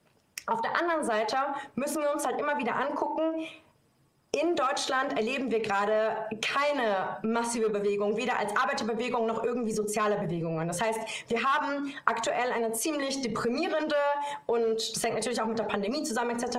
Auf 0.47 0.61
der 0.61 0.79
anderen 0.79 1.05
Seite 1.05 1.37
müssen 1.75 2.03
wir 2.03 2.13
uns 2.13 2.27
halt 2.27 2.39
immer 2.39 2.59
wieder 2.59 2.77
angucken, 2.77 3.47
in 4.41 4.57
Deutschland 4.57 5.17
erleben 5.17 5.51
wir 5.51 5.61
gerade 5.61 6.27
keine 6.43 7.19
massive 7.23 7.71
Bewegung, 7.71 8.17
weder 8.17 8.37
als 8.37 8.57
Arbeiterbewegung 8.57 9.27
noch 9.27 9.45
irgendwie 9.45 9.73
soziale 9.73 10.17
Bewegungen. 10.17 10.67
Das 10.67 10.81
heißt, 10.81 10.99
wir 11.29 11.43
haben 11.45 11.95
aktuell 12.05 12.51
eine 12.51 12.73
ziemlich 12.73 13.23
deprimierende 13.23 13.95
und 14.47 14.95
das 14.95 15.03
hängt 15.05 15.15
natürlich 15.15 15.41
auch 15.41 15.47
mit 15.47 15.59
der 15.59 15.65
Pandemie 15.65 16.03
zusammen 16.03 16.31
etc. 16.31 16.59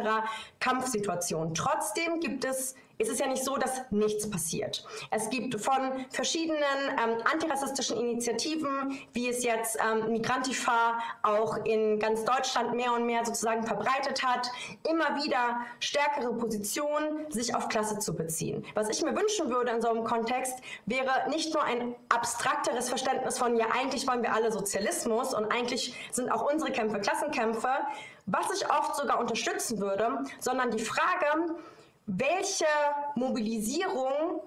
Kampfsituation. 0.60 1.54
Trotzdem 1.54 2.22
gibt 2.22 2.46
es 2.46 2.76
ist 2.98 3.10
es 3.10 3.20
ja 3.20 3.28
nicht 3.28 3.44
so, 3.44 3.58
dass 3.58 3.82
nichts 3.92 4.30
passiert. 4.30 4.86
Es 5.12 5.30
gibt 5.30 5.60
von 5.60 6.06
verschiedenen 6.10 6.62
ähm, 6.92 7.18
antirassistischen 7.32 7.98
Initiativen, 7.98 9.00
wie 9.14 9.30
es 9.30 9.44
jetzt 9.44 9.78
ähm, 9.80 10.12
Migrantifa 10.12 11.00
auch 11.24 11.58
in 11.66 12.00
ganz 12.00 12.24
Deutschland 12.24 12.74
mehr 12.74 12.94
und 12.94 13.06
mehr 13.06 13.26
sozusagen 13.26 13.64
verbreitet 13.64 14.24
hat, 14.24 14.50
immer 14.90 15.24
wieder 15.24 15.62
stärkere 15.80 16.34
Positionen 16.34 17.30
sich 17.32 17.54
auf 17.56 17.70
Klasse 17.70 18.00
zu 18.00 18.16
beziehen. 18.16 18.66
Was 18.74 18.90
ich 18.90 19.02
mir 19.04 19.16
wünschen 19.16 19.50
würde 19.50 19.72
in 19.72 19.82
so 19.82 19.90
einem 19.90 20.04
Kontext, 20.04 20.60
wäre 20.86 21.30
nicht 21.30 21.54
nur 21.54 21.64
ein 21.64 21.96
abstrakteres 22.10 22.90
Verständnis 22.90 23.38
von, 23.38 23.58
ja, 23.58 23.68
eigentlich 23.78 24.08
wollen 24.08 24.24
wir 24.24 24.34
alle 24.34 24.52
Sozialismus 24.52 25.34
und 25.34 25.52
eigentlich 25.52 25.96
sind 26.12 26.32
auch 26.32 26.50
unsere 26.52 26.72
Kämpfe 26.72 27.00
Klassenkämpfe, 27.00 27.70
was 28.26 28.52
ich 28.56 28.70
oft 28.70 28.96
sogar 28.96 29.20
unterstützen 29.20 29.80
würde, 29.80 30.24
sondern 30.40 30.72
die 30.72 30.80
Frage, 30.80 31.56
welche 32.08 32.66
Mobilisierung 33.16 34.42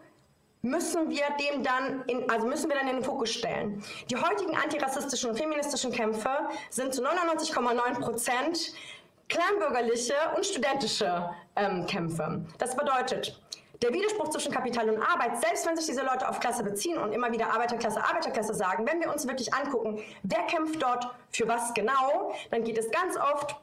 müssen 0.62 1.08
wir 1.08 1.24
dem 1.40 1.62
dann 1.62 2.04
in, 2.06 2.28
also 2.30 2.46
müssen 2.46 2.68
wir 2.68 2.76
dann 2.76 2.88
in 2.88 2.96
den 2.96 3.04
Fokus 3.04 3.30
stellen. 3.30 3.82
Die 4.10 4.16
heutigen 4.16 4.56
antirassistischen 4.56 5.30
und 5.30 5.36
feministischen 5.36 5.92
Kämpfe 5.92 6.30
sind 6.70 6.94
zu 6.94 7.02
99,9 7.02 8.00
Prozent 8.00 8.72
kleinbürgerliche 9.28 10.14
und 10.36 10.44
studentische 10.44 11.30
ähm, 11.54 11.86
Kämpfe. 11.86 12.44
Das 12.58 12.74
bedeutet, 12.74 13.40
der 13.82 13.92
Widerspruch 13.92 14.30
zwischen 14.30 14.50
Kapital 14.50 14.90
und 14.90 15.00
Arbeit, 15.00 15.40
selbst 15.40 15.66
wenn 15.66 15.76
sich 15.76 15.86
diese 15.86 16.02
Leute 16.02 16.28
auf 16.28 16.40
Klasse 16.40 16.64
beziehen 16.64 16.98
und 16.98 17.12
immer 17.12 17.30
wieder 17.30 17.52
Arbeiterklasse, 17.52 18.02
Arbeiterklasse 18.02 18.54
sagen, 18.54 18.86
wenn 18.86 19.00
wir 19.00 19.12
uns 19.12 19.28
wirklich 19.28 19.52
angucken, 19.54 20.00
wer 20.24 20.42
kämpft 20.46 20.82
dort 20.82 21.14
für 21.30 21.46
was 21.46 21.72
genau, 21.74 22.34
dann 22.50 22.64
geht 22.64 22.78
es 22.78 22.90
ganz 22.90 23.16
oft 23.16 23.54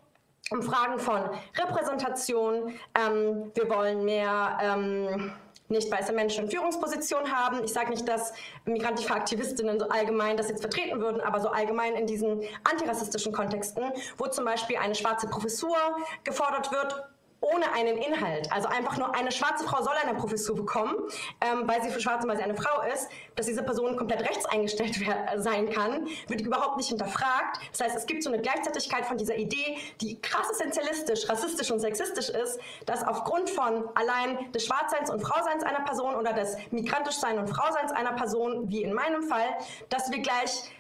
um 0.52 0.62
Fragen 0.62 1.00
von 1.00 1.22
Repräsentation. 1.58 2.74
Ähm, 2.94 3.52
wir 3.54 3.70
wollen 3.70 4.06
mehr 4.06 4.58
ähm, 4.62 5.32
nicht 5.68 5.92
weiße 5.92 6.14
Menschen 6.14 6.46
in 6.46 6.52
Führungspositionen 6.52 7.32
haben. 7.36 7.64
Ich 7.64 7.74
sage 7.74 7.90
nicht, 7.90 8.08
dass 8.08 8.34
migrantische 8.66 9.14
Aktivistinnen 9.14 9.80
so 9.80 9.90
allgemein 9.90 10.38
das 10.38 10.50
jetzt 10.50 10.62
vertreten 10.62 11.00
würden, 11.02 11.22
aber 11.22 11.40
so 11.40 11.50
allgemein 11.50 11.96
in 11.96 12.06
diesen 12.06 12.42
antirassistischen 12.64 13.34
Kontexten, 13.34 13.92
wo 14.18 14.28
zum 14.28 14.46
Beispiel 14.46 14.78
eine 14.78 14.94
schwarze 14.94 15.28
Professur 15.28 15.78
gefordert 16.24 16.72
wird, 16.72 17.04
ohne 17.42 17.72
einen 17.74 17.98
Inhalt, 17.98 18.52
also 18.52 18.68
einfach 18.68 18.98
nur 18.98 19.14
eine 19.16 19.32
schwarze 19.32 19.64
Frau 19.66 19.84
soll 19.84 19.94
eine 20.04 20.18
Professur 20.18 20.56
bekommen, 20.56 20.96
ähm, 21.42 21.68
weil 21.68 21.82
sie 21.84 21.90
für 21.90 22.00
schwarz 22.00 22.24
und 22.24 22.30
weil 22.30 22.38
sie 22.38 22.44
eine 22.44 22.56
Frau 22.56 22.82
ist, 22.94 23.08
dass 23.36 23.46
diese 23.46 23.64
Person 23.64 23.98
komplett 23.98 24.22
rechts 24.22 24.46
eingestellt 24.46 24.96
sein 25.38 25.70
kann, 25.70 26.08
wird 26.28 26.42
überhaupt 26.42 26.78
nicht 26.78 26.90
hinterfragt. 26.90 27.60
Das 27.72 27.82
heißt, 27.82 27.96
es 27.96 28.06
gibt 28.06 28.24
so 28.24 28.32
eine 28.32 28.42
Gleichzeitigkeit 28.42 29.06
von 29.06 29.18
dieser 29.18 29.36
Idee, 29.36 29.78
die 30.02 30.20
krass 30.22 30.50
essentialistisch, 30.50 31.30
rassistisch 31.30 31.72
und 31.72 31.80
sexistisch 31.80 32.30
ist, 32.30 32.60
dass 32.86 33.06
aufgrund 33.06 33.50
von 33.50 33.90
allein 33.96 34.52
des 34.52 34.66
Schwarzseins 34.66 35.10
und 35.10 35.22
Frauseins 35.22 35.64
einer 35.64 35.82
Person 35.82 36.16
oder 36.16 36.34
des 36.34 36.58
Migrantischseins 36.72 37.40
und 37.40 37.48
Frauseins 37.48 37.92
einer 37.92 38.14
Person, 38.14 38.70
wie 38.70 38.84
in 38.84 38.94
meinem 38.94 39.24
Fall, 39.24 39.58
dass 39.90 40.12
wir 40.12 40.20
gleich 40.20 40.72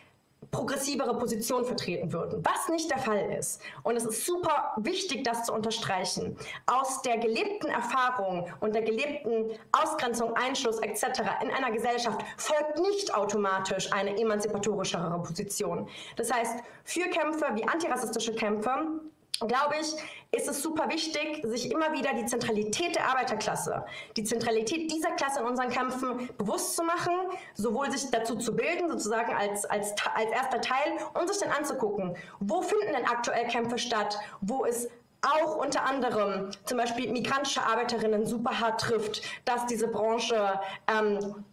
progressivere 0.51 1.17
Position 1.17 1.65
vertreten 1.65 2.11
würden, 2.11 2.43
was 2.45 2.69
nicht 2.69 2.89
der 2.89 2.99
Fall 2.99 3.31
ist. 3.37 3.61
Und 3.83 3.95
es 3.95 4.05
ist 4.05 4.25
super 4.25 4.73
wichtig, 4.77 5.23
das 5.23 5.45
zu 5.45 5.53
unterstreichen. 5.53 6.37
Aus 6.65 7.01
der 7.01 7.17
gelebten 7.17 7.67
Erfahrung 7.67 8.47
und 8.59 8.75
der 8.75 8.83
gelebten 8.83 9.51
Ausgrenzung, 9.71 10.35
Einschluss 10.35 10.79
etc. 10.79 11.21
in 11.41 11.51
einer 11.51 11.71
Gesellschaft 11.71 12.21
folgt 12.37 12.79
nicht 12.79 13.13
automatisch 13.13 13.91
eine 13.91 14.17
emanzipatorischere 14.17 15.21
Position. 15.21 15.87
Das 16.15 16.31
heißt, 16.31 16.59
für 16.83 17.07
Kämpfe 17.09 17.45
wie 17.53 17.67
antirassistische 17.67 18.33
Kämpfe 18.35 19.01
glaube 19.39 19.75
ich, 19.81 19.87
ist 20.31 20.47
es 20.47 20.61
super 20.61 20.89
wichtig, 20.89 21.41
sich 21.43 21.71
immer 21.71 21.91
wieder 21.91 22.13
die 22.13 22.25
Zentralität 22.25 22.95
der 22.95 23.09
Arbeiterklasse, 23.09 23.85
die 24.15 24.23
Zentralität 24.23 24.91
dieser 24.91 25.11
Klasse 25.11 25.41
in 25.41 25.45
unseren 25.45 25.69
Kämpfen 25.69 26.29
bewusst 26.37 26.75
zu 26.75 26.83
machen, 26.83 27.13
sowohl 27.53 27.91
sich 27.91 28.09
dazu 28.11 28.35
zu 28.35 28.55
bilden, 28.55 28.89
sozusagen 28.89 29.33
als, 29.33 29.65
als, 29.65 29.93
als 30.13 30.31
erster 30.31 30.61
Teil, 30.61 30.93
und 31.13 31.27
sich 31.27 31.41
dann 31.41 31.51
anzugucken, 31.51 32.15
wo 32.39 32.61
finden 32.61 32.93
denn 32.93 33.05
aktuell 33.05 33.47
Kämpfe 33.47 33.77
statt, 33.77 34.17
wo 34.41 34.65
es 34.65 34.87
auch 35.21 35.57
unter 35.57 35.83
anderem 35.83 36.51
zum 36.65 36.77
Beispiel 36.77 37.11
migrantische 37.11 37.63
Arbeiterinnen 37.63 38.25
super 38.25 38.59
hart 38.59 38.81
trifft, 38.81 39.21
dass 39.45 39.65
diese 39.65 39.87
Branche 39.87 40.59
ähm, 40.87 41.43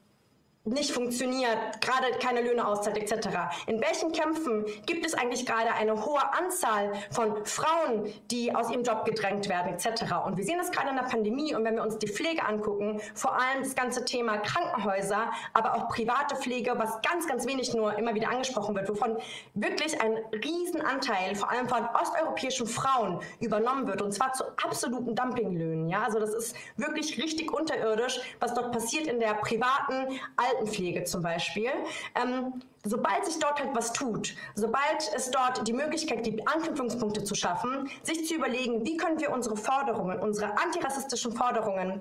nicht 0.64 0.92
funktioniert, 0.92 1.80
gerade 1.80 2.12
keine 2.20 2.40
Löhne 2.40 2.66
auszahlt 2.66 2.96
etc. 2.96 3.28
In 3.66 3.80
welchen 3.80 4.12
Kämpfen 4.12 4.64
gibt 4.86 5.04
es 5.04 5.14
eigentlich 5.14 5.44
gerade 5.44 5.72
eine 5.72 6.04
hohe 6.04 6.22
Anzahl 6.34 6.92
von 7.10 7.44
Frauen, 7.44 8.12
die 8.30 8.54
aus 8.54 8.70
ihrem 8.70 8.84
Job 8.84 9.04
gedrängt 9.04 9.48
werden 9.48 9.74
etc. 9.74 10.04
Und 10.24 10.36
wir 10.36 10.44
sehen 10.44 10.58
das 10.58 10.70
gerade 10.70 10.90
in 10.90 10.96
der 10.96 11.02
Pandemie 11.02 11.54
und 11.54 11.64
wenn 11.64 11.74
wir 11.74 11.82
uns 11.82 11.98
die 11.98 12.06
Pflege 12.06 12.44
angucken, 12.44 13.00
vor 13.14 13.34
allem 13.34 13.64
das 13.64 13.74
ganze 13.74 14.04
Thema 14.04 14.38
Krankenhäuser, 14.38 15.32
aber 15.52 15.74
auch 15.74 15.88
private 15.88 16.36
Pflege, 16.36 16.74
was 16.76 17.00
ganz, 17.02 17.26
ganz 17.26 17.44
wenig 17.46 17.74
nur 17.74 17.98
immer 17.98 18.14
wieder 18.14 18.30
angesprochen 18.30 18.76
wird, 18.76 18.88
wovon 18.88 19.16
wirklich 19.54 20.00
ein 20.00 20.16
Riesenanteil, 20.32 21.34
vor 21.34 21.50
allem 21.50 21.68
von 21.68 21.88
osteuropäischen 22.00 22.68
Frauen 22.68 23.20
übernommen 23.40 23.88
wird 23.88 24.00
und 24.00 24.12
zwar 24.12 24.32
zu 24.32 24.44
absoluten 24.64 25.16
Dumpinglöhnen. 25.16 25.88
Ja, 25.88 26.04
also 26.04 26.20
das 26.20 26.32
ist 26.34 26.56
wirklich 26.76 27.20
richtig 27.20 27.52
unterirdisch, 27.52 28.20
was 28.38 28.54
dort 28.54 28.70
passiert 28.70 29.08
in 29.08 29.18
der 29.18 29.34
privaten 29.34 30.20
Altenpflege 30.52 31.04
zum 31.04 31.22
Beispiel. 31.22 31.70
Ähm, 32.14 32.62
sobald 32.84 33.24
sich 33.24 33.38
dort 33.38 33.60
halt 33.60 33.74
was 33.74 33.92
tut, 33.92 34.34
sobald 34.54 35.10
es 35.14 35.30
dort 35.30 35.66
die 35.66 35.72
Möglichkeit 35.72 36.24
gibt, 36.24 36.46
Anknüpfungspunkte 36.48 37.24
zu 37.24 37.34
schaffen, 37.34 37.88
sich 38.02 38.26
zu 38.26 38.34
überlegen, 38.34 38.84
wie 38.84 38.96
können 38.96 39.20
wir 39.20 39.32
unsere 39.32 39.56
Forderungen, 39.56 40.18
unsere 40.20 40.58
antirassistischen 40.58 41.32
Forderungen 41.32 42.00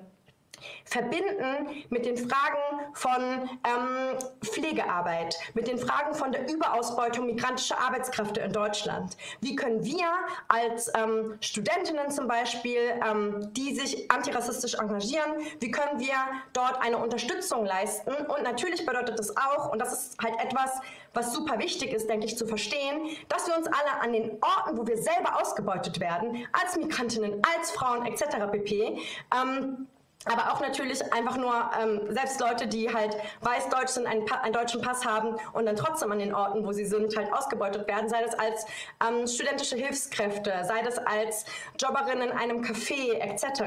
verbinden 0.85 1.83
mit 1.89 2.05
den 2.05 2.17
Fragen 2.17 2.91
von 2.93 3.49
ähm, 3.63 4.17
Pflegearbeit, 4.41 5.37
mit 5.53 5.67
den 5.67 5.77
Fragen 5.77 6.13
von 6.13 6.31
der 6.31 6.49
Überausbeutung 6.51 7.25
migrantischer 7.25 7.79
Arbeitskräfte 7.79 8.41
in 8.41 8.51
Deutschland. 8.51 9.17
Wie 9.41 9.55
können 9.55 9.83
wir 9.83 10.07
als 10.47 10.91
ähm, 10.95 11.37
Studentinnen 11.41 12.11
zum 12.11 12.27
Beispiel, 12.27 12.99
ähm, 13.05 13.53
die 13.53 13.75
sich 13.75 14.09
antirassistisch 14.11 14.75
engagieren, 14.75 15.31
wie 15.59 15.71
können 15.71 15.99
wir 15.99 16.15
dort 16.53 16.81
eine 16.81 16.97
Unterstützung 16.97 17.65
leisten? 17.65 18.11
Und 18.11 18.43
natürlich 18.43 18.85
bedeutet 18.85 19.17
das 19.19 19.35
auch, 19.37 19.71
und 19.71 19.79
das 19.79 19.93
ist 19.93 20.17
halt 20.21 20.39
etwas, 20.39 20.71
was 21.13 21.33
super 21.33 21.59
wichtig 21.59 21.93
ist, 21.93 22.09
denke 22.09 22.25
ich, 22.25 22.37
zu 22.37 22.47
verstehen, 22.47 23.09
dass 23.27 23.47
wir 23.47 23.57
uns 23.57 23.67
alle 23.67 24.01
an 24.01 24.13
den 24.13 24.37
Orten, 24.41 24.77
wo 24.77 24.87
wir 24.87 24.97
selber 24.97 25.41
ausgebeutet 25.41 25.99
werden, 25.99 26.47
als 26.53 26.77
Migrantinnen, 26.77 27.41
als 27.55 27.71
Frauen 27.71 28.05
etc. 28.05 28.51
pp., 28.51 28.99
ähm, 29.35 29.87
aber 30.25 30.53
auch 30.53 30.61
natürlich 30.61 31.01
einfach 31.13 31.37
nur 31.37 31.53
ähm, 31.81 32.01
selbst 32.09 32.39
Leute, 32.39 32.67
die 32.67 32.93
halt 32.93 33.17
weiß-deutsch 33.41 33.89
sind, 33.89 34.05
einen, 34.05 34.29
einen, 34.31 34.53
deutschen 34.53 34.81
Pass 34.81 35.05
haben 35.05 35.35
und 35.53 35.65
dann 35.65 35.75
trotzdem 35.75 36.11
an 36.11 36.19
den 36.19 36.33
Orten, 36.33 36.65
wo 36.65 36.71
sie 36.71 36.85
sind, 36.85 37.15
halt 37.17 37.33
ausgebeutet 37.33 37.87
werden, 37.87 38.09
sei 38.09 38.23
das 38.23 38.37
als 38.37 38.65
ähm, 39.07 39.25
studentische 39.25 39.75
Hilfskräfte, 39.75 40.63
sei 40.63 40.81
das 40.83 40.99
als 40.99 41.45
Jobberin 41.79 42.21
in 42.21 42.31
einem 42.31 42.61
Café 42.61 43.13
etc., 43.19 43.63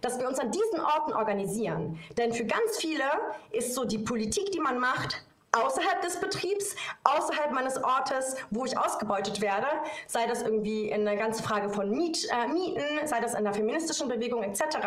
dass 0.00 0.18
wir 0.18 0.28
uns 0.28 0.38
an 0.38 0.50
diesen 0.50 0.80
Orten 0.80 1.12
organisieren. 1.12 1.98
Denn 2.18 2.32
für 2.32 2.44
ganz 2.44 2.78
viele 2.78 3.04
ist 3.50 3.74
so 3.74 3.84
die 3.84 3.98
Politik, 3.98 4.50
die 4.52 4.60
man 4.60 4.78
macht, 4.78 5.24
außerhalb 5.52 6.02
des 6.02 6.20
Betriebs, 6.20 6.76
außerhalb 7.04 7.52
meines 7.52 7.82
Ortes, 7.82 8.36
wo 8.50 8.64
ich 8.64 8.76
ausgebeutet 8.76 9.40
werde, 9.40 9.66
sei 10.06 10.26
das 10.26 10.42
irgendwie 10.42 10.90
in 10.90 11.04
der 11.04 11.16
ganzen 11.16 11.42
Frage 11.42 11.68
von 11.68 11.90
Miet, 11.90 12.26
äh, 12.30 12.48
Mieten, 12.48 13.06
sei 13.06 13.20
das 13.20 13.34
in 13.34 13.44
der 13.44 13.54
feministischen 13.54 14.08
Bewegung 14.08 14.42
etc. 14.42 14.78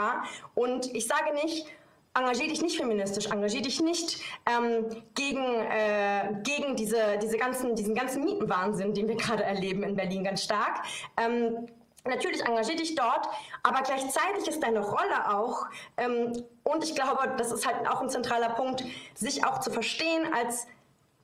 Und 0.55 0.93
ich 0.93 1.07
sage 1.07 1.33
nicht, 1.33 1.67
engagier 2.13 2.47
dich 2.47 2.61
nicht 2.61 2.77
feministisch, 2.77 3.27
engagier 3.27 3.61
dich 3.61 3.79
nicht 3.81 4.21
ähm, 4.45 4.85
gegen, 5.15 5.43
äh, 5.43 6.35
gegen 6.43 6.75
diese, 6.75 7.17
diese 7.21 7.37
ganzen, 7.37 7.75
diesen 7.75 7.95
ganzen 7.95 8.23
Mietenwahnsinn, 8.23 8.93
den 8.93 9.07
wir 9.07 9.15
gerade 9.15 9.43
erleben 9.43 9.83
in 9.83 9.95
Berlin 9.95 10.23
ganz 10.23 10.43
stark. 10.43 10.83
Ähm, 11.17 11.67
Natürlich 12.09 12.45
engagier 12.45 12.75
dich 12.75 12.95
dort, 12.95 13.27
aber 13.63 13.81
gleichzeitig 13.81 14.47
ist 14.47 14.61
deine 14.61 14.79
Rolle 14.79 15.33
auch, 15.33 15.65
ähm, 15.97 16.43
und 16.63 16.83
ich 16.83 16.95
glaube, 16.95 17.35
das 17.37 17.51
ist 17.51 17.65
halt 17.65 17.87
auch 17.87 18.01
ein 18.01 18.09
zentraler 18.09 18.49
Punkt, 18.49 18.83
sich 19.15 19.45
auch 19.45 19.59
zu 19.59 19.71
verstehen 19.71 20.33
als 20.33 20.67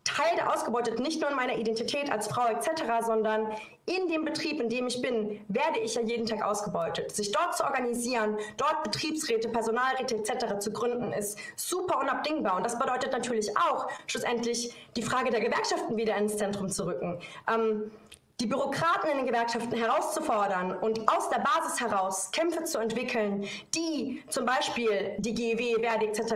Teil 0.05 0.35
der 0.35 0.53
Ausgebeutet, 0.53 0.99
nicht 0.99 1.19
nur 1.19 1.31
in 1.31 1.35
meiner 1.35 1.57
Identität 1.57 2.11
als 2.11 2.27
Frau 2.27 2.45
etc., 2.47 2.83
sondern 3.03 3.51
in 3.87 4.07
dem 4.07 4.23
Betrieb, 4.23 4.61
in 4.61 4.69
dem 4.69 4.85
ich 4.85 5.01
bin, 5.01 5.41
werde 5.47 5.79
ich 5.79 5.95
ja 5.95 6.01
jeden 6.01 6.27
Tag 6.27 6.43
ausgebeutet. 6.43 7.11
Sich 7.11 7.31
dort 7.31 7.57
zu 7.57 7.63
organisieren, 7.63 8.37
dort 8.57 8.83
Betriebsräte, 8.83 9.49
Personalräte 9.49 10.15
etc. 10.15 10.59
zu 10.59 10.71
gründen, 10.71 11.11
ist 11.11 11.39
super 11.55 11.99
unabdingbar. 11.99 12.55
Und 12.55 12.63
das 12.65 12.77
bedeutet 12.77 13.13
natürlich 13.13 13.57
auch, 13.57 13.89
schlussendlich 14.05 14.75
die 14.95 15.01
Frage 15.01 15.31
der 15.31 15.41
Gewerkschaften 15.41 15.97
wieder 15.97 16.15
ins 16.17 16.37
Zentrum 16.37 16.69
zu 16.69 16.85
rücken. 16.85 17.19
Ähm, 17.51 17.91
die 18.39 18.47
Bürokraten 18.47 19.09
in 19.09 19.17
den 19.17 19.25
Gewerkschaften 19.27 19.75
herauszufordern 19.75 20.77
und 20.77 21.07
aus 21.09 21.29
der 21.29 21.39
Basis 21.39 21.79
heraus 21.79 22.31
Kämpfe 22.31 22.63
zu 22.65 22.79
entwickeln, 22.79 23.47
die 23.73 24.23
zum 24.27 24.45
Beispiel 24.45 25.15
die 25.19 25.33
GEW, 25.33 25.81
Verdi 25.81 26.07
etc. 26.07 26.33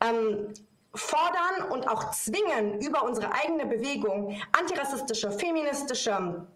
Ähm, 0.00 0.52
fordern 0.94 1.70
und 1.70 1.88
auch 1.88 2.10
zwingen 2.10 2.80
über 2.80 3.04
unsere 3.04 3.32
eigene 3.32 3.66
Bewegung 3.66 4.36
antirassistische, 4.58 5.30
feministische, 5.30 6.46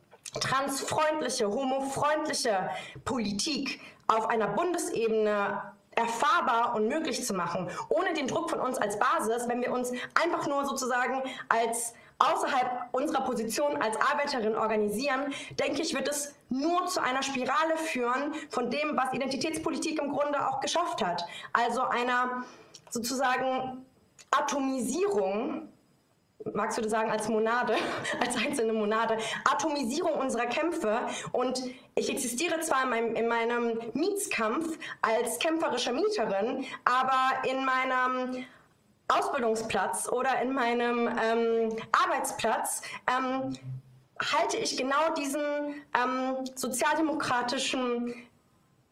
transfreundliche, 0.41 1.49
homofreundliche 1.49 2.71
Politik 3.05 3.81
auf 4.09 4.29
einer 4.29 4.49
Bundesebene 4.49 5.63
erfahrbar 5.95 6.75
und 6.75 6.89
möglich 6.89 7.25
zu 7.25 7.35
machen, 7.35 7.71
ohne 7.89 8.15
den 8.15 8.27
Druck 8.27 8.51
von 8.51 8.61
uns 8.61 8.79
als 8.79 8.99
Basis, 8.99 9.47
wenn 9.47 9.61
wir 9.61 9.73
uns 9.73 9.93
einfach 10.21 10.47
nur 10.49 10.65
sozusagen 10.65 11.23
als 11.49 11.95
außerhalb 12.23 12.89
unserer 12.93 13.23
Position 13.23 13.81
als 13.81 13.97
Arbeiterin 13.97 14.55
organisieren, 14.55 15.33
denke 15.59 15.83
ich, 15.83 15.95
wird 15.95 16.09
es 16.09 16.35
nur 16.49 16.87
zu 16.87 17.03
einer 17.03 17.23
Spirale 17.23 17.77
führen 17.77 18.35
von 18.51 18.71
dem, 18.71 18.97
was 18.97 19.13
Identitätspolitik 19.13 20.01
im 20.01 20.13
Grunde 20.13 20.49
auch 20.49 20.61
geschafft 20.61 21.05
hat. 21.05 21.25
Also 21.53 21.83
einer 21.83 22.45
sozusagen 22.91 23.85
Atomisierung 24.31 25.69
magst 26.55 26.79
du 26.79 26.83
das 26.83 26.91
sagen, 26.91 27.11
als 27.11 27.29
Monade, 27.29 27.75
als 28.21 28.37
einzelne 28.37 28.73
Monade, 28.73 29.17
Atomisierung 29.45 30.15
unserer 30.15 30.47
Kämpfe. 30.47 31.01
Und 31.33 31.63
ich 31.95 32.11
existiere 32.11 32.61
zwar 32.61 32.85
in 32.85 32.91
meinem, 32.91 33.15
in 33.15 33.29
meinem 33.29 33.79
Mietskampf 33.95 34.79
als 35.01 35.39
kämpferische 35.39 35.93
Mieterin, 35.93 36.65
aber 36.85 37.49
in 37.49 37.65
meinem 37.65 38.45
Ausbildungsplatz 39.09 40.09
oder 40.09 40.41
in 40.41 40.53
meinem 40.53 41.09
ähm, 41.09 41.77
Arbeitsplatz 41.93 42.83
ähm, 43.09 43.57
halte 44.21 44.57
ich 44.57 44.77
genau 44.77 45.13
diesen 45.17 45.43
ähm, 45.95 46.45
sozialdemokratischen 46.55 48.15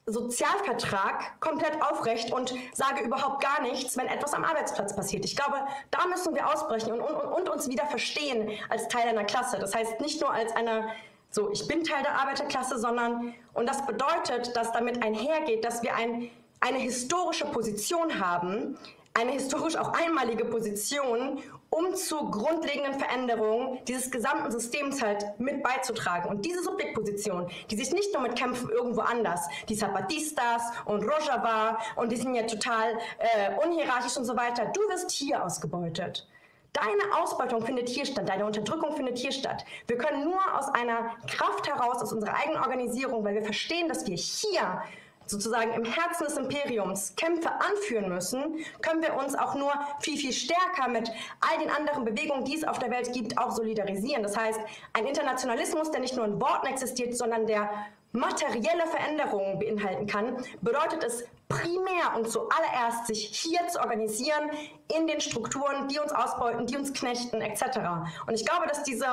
Sozialvertrag 0.06 1.40
komplett 1.40 1.80
aufrecht 1.82 2.32
und 2.32 2.52
sage 2.72 3.02
überhaupt 3.04 3.42
gar 3.42 3.62
nichts, 3.62 3.96
wenn 3.96 4.06
etwas 4.06 4.34
am 4.34 4.44
Arbeitsplatz 4.44 4.96
passiert. 4.96 5.24
Ich 5.24 5.36
glaube, 5.36 5.56
da 5.90 6.06
müssen 6.06 6.34
wir 6.34 6.48
ausbrechen 6.52 6.92
und, 6.92 7.00
und, 7.00 7.32
und 7.32 7.48
uns 7.48 7.68
wieder 7.68 7.86
verstehen 7.86 8.50
als 8.68 8.88
Teil 8.88 9.08
einer 9.08 9.24
Klasse. 9.24 9.58
Das 9.58 9.74
heißt 9.74 10.00
nicht 10.00 10.20
nur 10.20 10.32
als 10.32 10.54
eine 10.56 10.88
so, 11.32 11.48
ich 11.52 11.68
bin 11.68 11.84
Teil 11.84 12.02
der 12.02 12.18
Arbeiterklasse, 12.20 12.76
sondern, 12.78 13.34
und 13.54 13.68
das 13.68 13.86
bedeutet, 13.86 14.56
dass 14.56 14.72
damit 14.72 15.00
einhergeht, 15.04 15.64
dass 15.64 15.80
wir 15.80 15.94
ein, 15.94 16.28
eine 16.58 16.78
historische 16.78 17.46
Position 17.46 18.18
haben, 18.18 18.76
eine 19.14 19.32
historisch 19.32 19.76
auch 19.76 19.92
einmalige 19.92 20.44
Position, 20.44 21.42
um 21.70 21.94
zur 21.94 22.30
grundlegenden 22.30 22.98
Veränderung 22.98 23.78
dieses 23.86 24.11
gesamten 24.11 24.50
Systems 24.50 25.02
halt 25.02 25.24
mit 25.38 25.62
beizutragen. 25.62 26.28
Und 26.28 26.44
diese 26.44 26.62
Subjektposition, 26.62 27.48
die 27.70 27.76
sich 27.76 27.92
nicht 27.92 28.12
nur 28.12 28.22
mit 28.22 28.36
Kämpfen 28.36 28.70
irgendwo 28.70 29.00
anders, 29.00 29.48
die 29.68 29.76
Zapatistas 29.76 30.62
und 30.84 31.02
Rojava 31.02 31.78
und 31.96 32.12
die 32.12 32.16
sind 32.16 32.34
ja 32.34 32.42
total 32.44 32.98
äh, 33.18 33.64
unhierarchisch 33.64 34.16
und 34.16 34.24
so 34.24 34.36
weiter, 34.36 34.66
du 34.66 34.80
wirst 34.88 35.11
hier 35.11 35.44
ausgebeutet. 35.44 36.26
Deine 36.72 37.20
Ausbeutung 37.20 37.66
findet 37.66 37.88
hier 37.88 38.06
statt, 38.06 38.28
deine 38.28 38.46
Unterdrückung 38.46 38.94
findet 38.94 39.18
hier 39.18 39.32
statt. 39.32 39.64
Wir 39.88 39.98
können 39.98 40.22
nur 40.22 40.38
aus 40.56 40.68
einer 40.68 41.16
Kraft 41.26 41.66
heraus, 41.66 42.00
aus 42.00 42.12
unserer 42.12 42.36
eigenen 42.36 42.62
Organisierung, 42.62 43.24
weil 43.24 43.34
wir 43.34 43.42
verstehen, 43.42 43.88
dass 43.88 44.06
wir 44.06 44.16
hier 44.16 44.82
sozusagen 45.31 45.72
im 45.72 45.85
Herzen 45.85 46.24
des 46.24 46.37
Imperiums 46.37 47.14
Kämpfe 47.16 47.51
anführen 47.51 48.09
müssen, 48.09 48.64
können 48.83 49.03
wir 49.03 49.14
uns 49.14 49.35
auch 49.35 49.55
nur 49.55 49.72
viel, 50.01 50.18
viel 50.18 50.33
stärker 50.33 50.89
mit 50.89 51.11
all 51.41 51.59
den 51.59 51.70
anderen 51.70 52.05
Bewegungen, 52.05 52.45
die 52.45 52.57
es 52.57 52.64
auf 52.64 52.78
der 52.78 52.91
Welt 52.91 53.12
gibt, 53.12 53.39
auch 53.39 53.53
solidarisieren. 53.53 54.22
Das 54.22 54.37
heißt, 54.37 54.61
ein 54.93 55.07
Internationalismus, 55.07 55.91
der 55.91 56.01
nicht 56.01 56.16
nur 56.16 56.24
in 56.24 56.41
Worten 56.41 56.66
existiert, 56.66 57.16
sondern 57.16 57.47
der 57.47 57.70
materielle 58.12 58.87
Veränderungen 58.87 59.59
beinhalten 59.59 60.07
kann, 60.07 60.45
bedeutet 60.61 61.05
es 61.05 61.24
primär 61.49 62.16
und 62.16 62.28
zuallererst, 62.28 63.07
sich 63.07 63.26
hier 63.26 63.66
zu 63.68 63.81
organisieren 63.81 64.51
in 64.97 65.07
den 65.07 65.20
Strukturen, 65.20 65.89
die 65.89 65.99
uns 65.99 66.12
ausbeuten, 66.12 66.66
die 66.66 66.76
uns 66.76 66.93
knechten, 66.93 67.41
etc. 67.41 67.78
Und 68.26 68.35
ich 68.35 68.45
glaube, 68.45 68.66
dass 68.66 68.83
diese, 68.83 69.07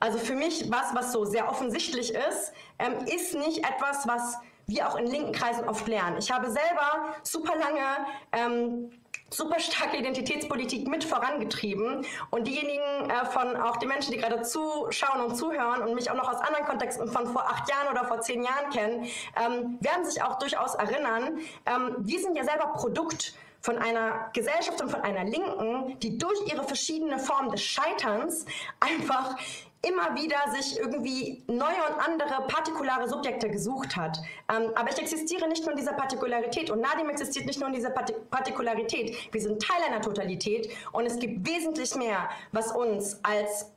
also 0.00 0.18
für 0.18 0.34
mich 0.34 0.70
was, 0.70 0.94
was 0.94 1.12
so 1.12 1.24
sehr 1.24 1.48
offensichtlich 1.48 2.14
ist, 2.14 2.52
ähm, 2.78 2.94
ist 3.06 3.34
nicht 3.34 3.58
etwas, 3.58 4.06
was 4.06 4.38
wir 4.66 4.88
auch 4.88 4.96
in 4.96 5.06
linken 5.06 5.32
Kreisen 5.32 5.68
oft 5.68 5.86
lernen. 5.86 6.18
Ich 6.18 6.30
habe 6.30 6.50
selber 6.50 7.14
super 7.22 7.54
lange 7.56 8.06
ähm, 8.32 8.90
super 9.32 9.58
starke 9.58 9.96
Identitätspolitik 9.96 10.88
mit 10.88 11.04
vorangetrieben 11.04 12.04
und 12.30 12.46
diejenigen 12.46 13.10
äh, 13.10 13.24
von 13.26 13.56
auch 13.56 13.76
die 13.76 13.86
Menschen, 13.86 14.12
die 14.12 14.18
gerade 14.18 14.42
zuschauen 14.42 15.20
und 15.26 15.36
zuhören 15.36 15.82
und 15.82 15.94
mich 15.94 16.10
auch 16.10 16.16
noch 16.16 16.28
aus 16.28 16.40
anderen 16.40 16.66
Kontexten 16.66 17.08
von 17.08 17.26
vor 17.26 17.42
acht 17.48 17.68
Jahren 17.68 17.88
oder 17.90 18.04
vor 18.04 18.20
zehn 18.20 18.42
Jahren 18.42 18.70
kennen, 18.70 19.06
ähm, 19.36 19.78
werden 19.80 20.04
sich 20.04 20.22
auch 20.22 20.38
durchaus 20.38 20.74
erinnern. 20.74 21.38
Ähm, 21.66 21.96
wir 21.98 22.20
sind 22.20 22.36
ja 22.36 22.44
selber 22.44 22.72
Produkt 22.74 23.34
von 23.60 23.78
einer 23.78 24.30
Gesellschaft 24.32 24.80
und 24.82 24.90
von 24.90 25.02
einer 25.02 25.24
Linken, 25.24 25.98
die 26.00 26.18
durch 26.18 26.52
ihre 26.52 26.64
verschiedene 26.64 27.18
Formen 27.18 27.50
des 27.52 27.62
Scheiterns 27.62 28.44
einfach 28.80 29.36
immer 29.82 30.14
wieder 30.14 30.36
sich 30.54 30.78
irgendwie 30.78 31.42
neue 31.48 31.82
und 31.90 31.98
andere 31.98 32.46
partikulare 32.46 33.08
Subjekte 33.08 33.50
gesucht 33.50 33.96
hat. 33.96 34.18
Ähm, 34.48 34.70
aber 34.76 34.90
ich 34.90 34.98
existiere 34.98 35.48
nicht 35.48 35.62
nur 35.62 35.72
in 35.72 35.78
dieser 35.78 35.92
Partikularität 35.92 36.70
und 36.70 36.80
Nadim 36.80 37.10
existiert 37.10 37.46
nicht 37.46 37.58
nur 37.58 37.68
in 37.68 37.74
dieser 37.74 37.90
Partik 37.90 38.30
Partikularität. 38.30 39.16
Wir 39.32 39.40
sind 39.40 39.60
Teil 39.60 39.82
einer 39.86 40.00
Totalität 40.00 40.68
und 40.92 41.06
es 41.06 41.18
gibt 41.18 41.46
wesentlich 41.46 41.94
mehr, 41.96 42.28
was 42.52 42.70
uns 42.72 43.18
als 43.24 43.72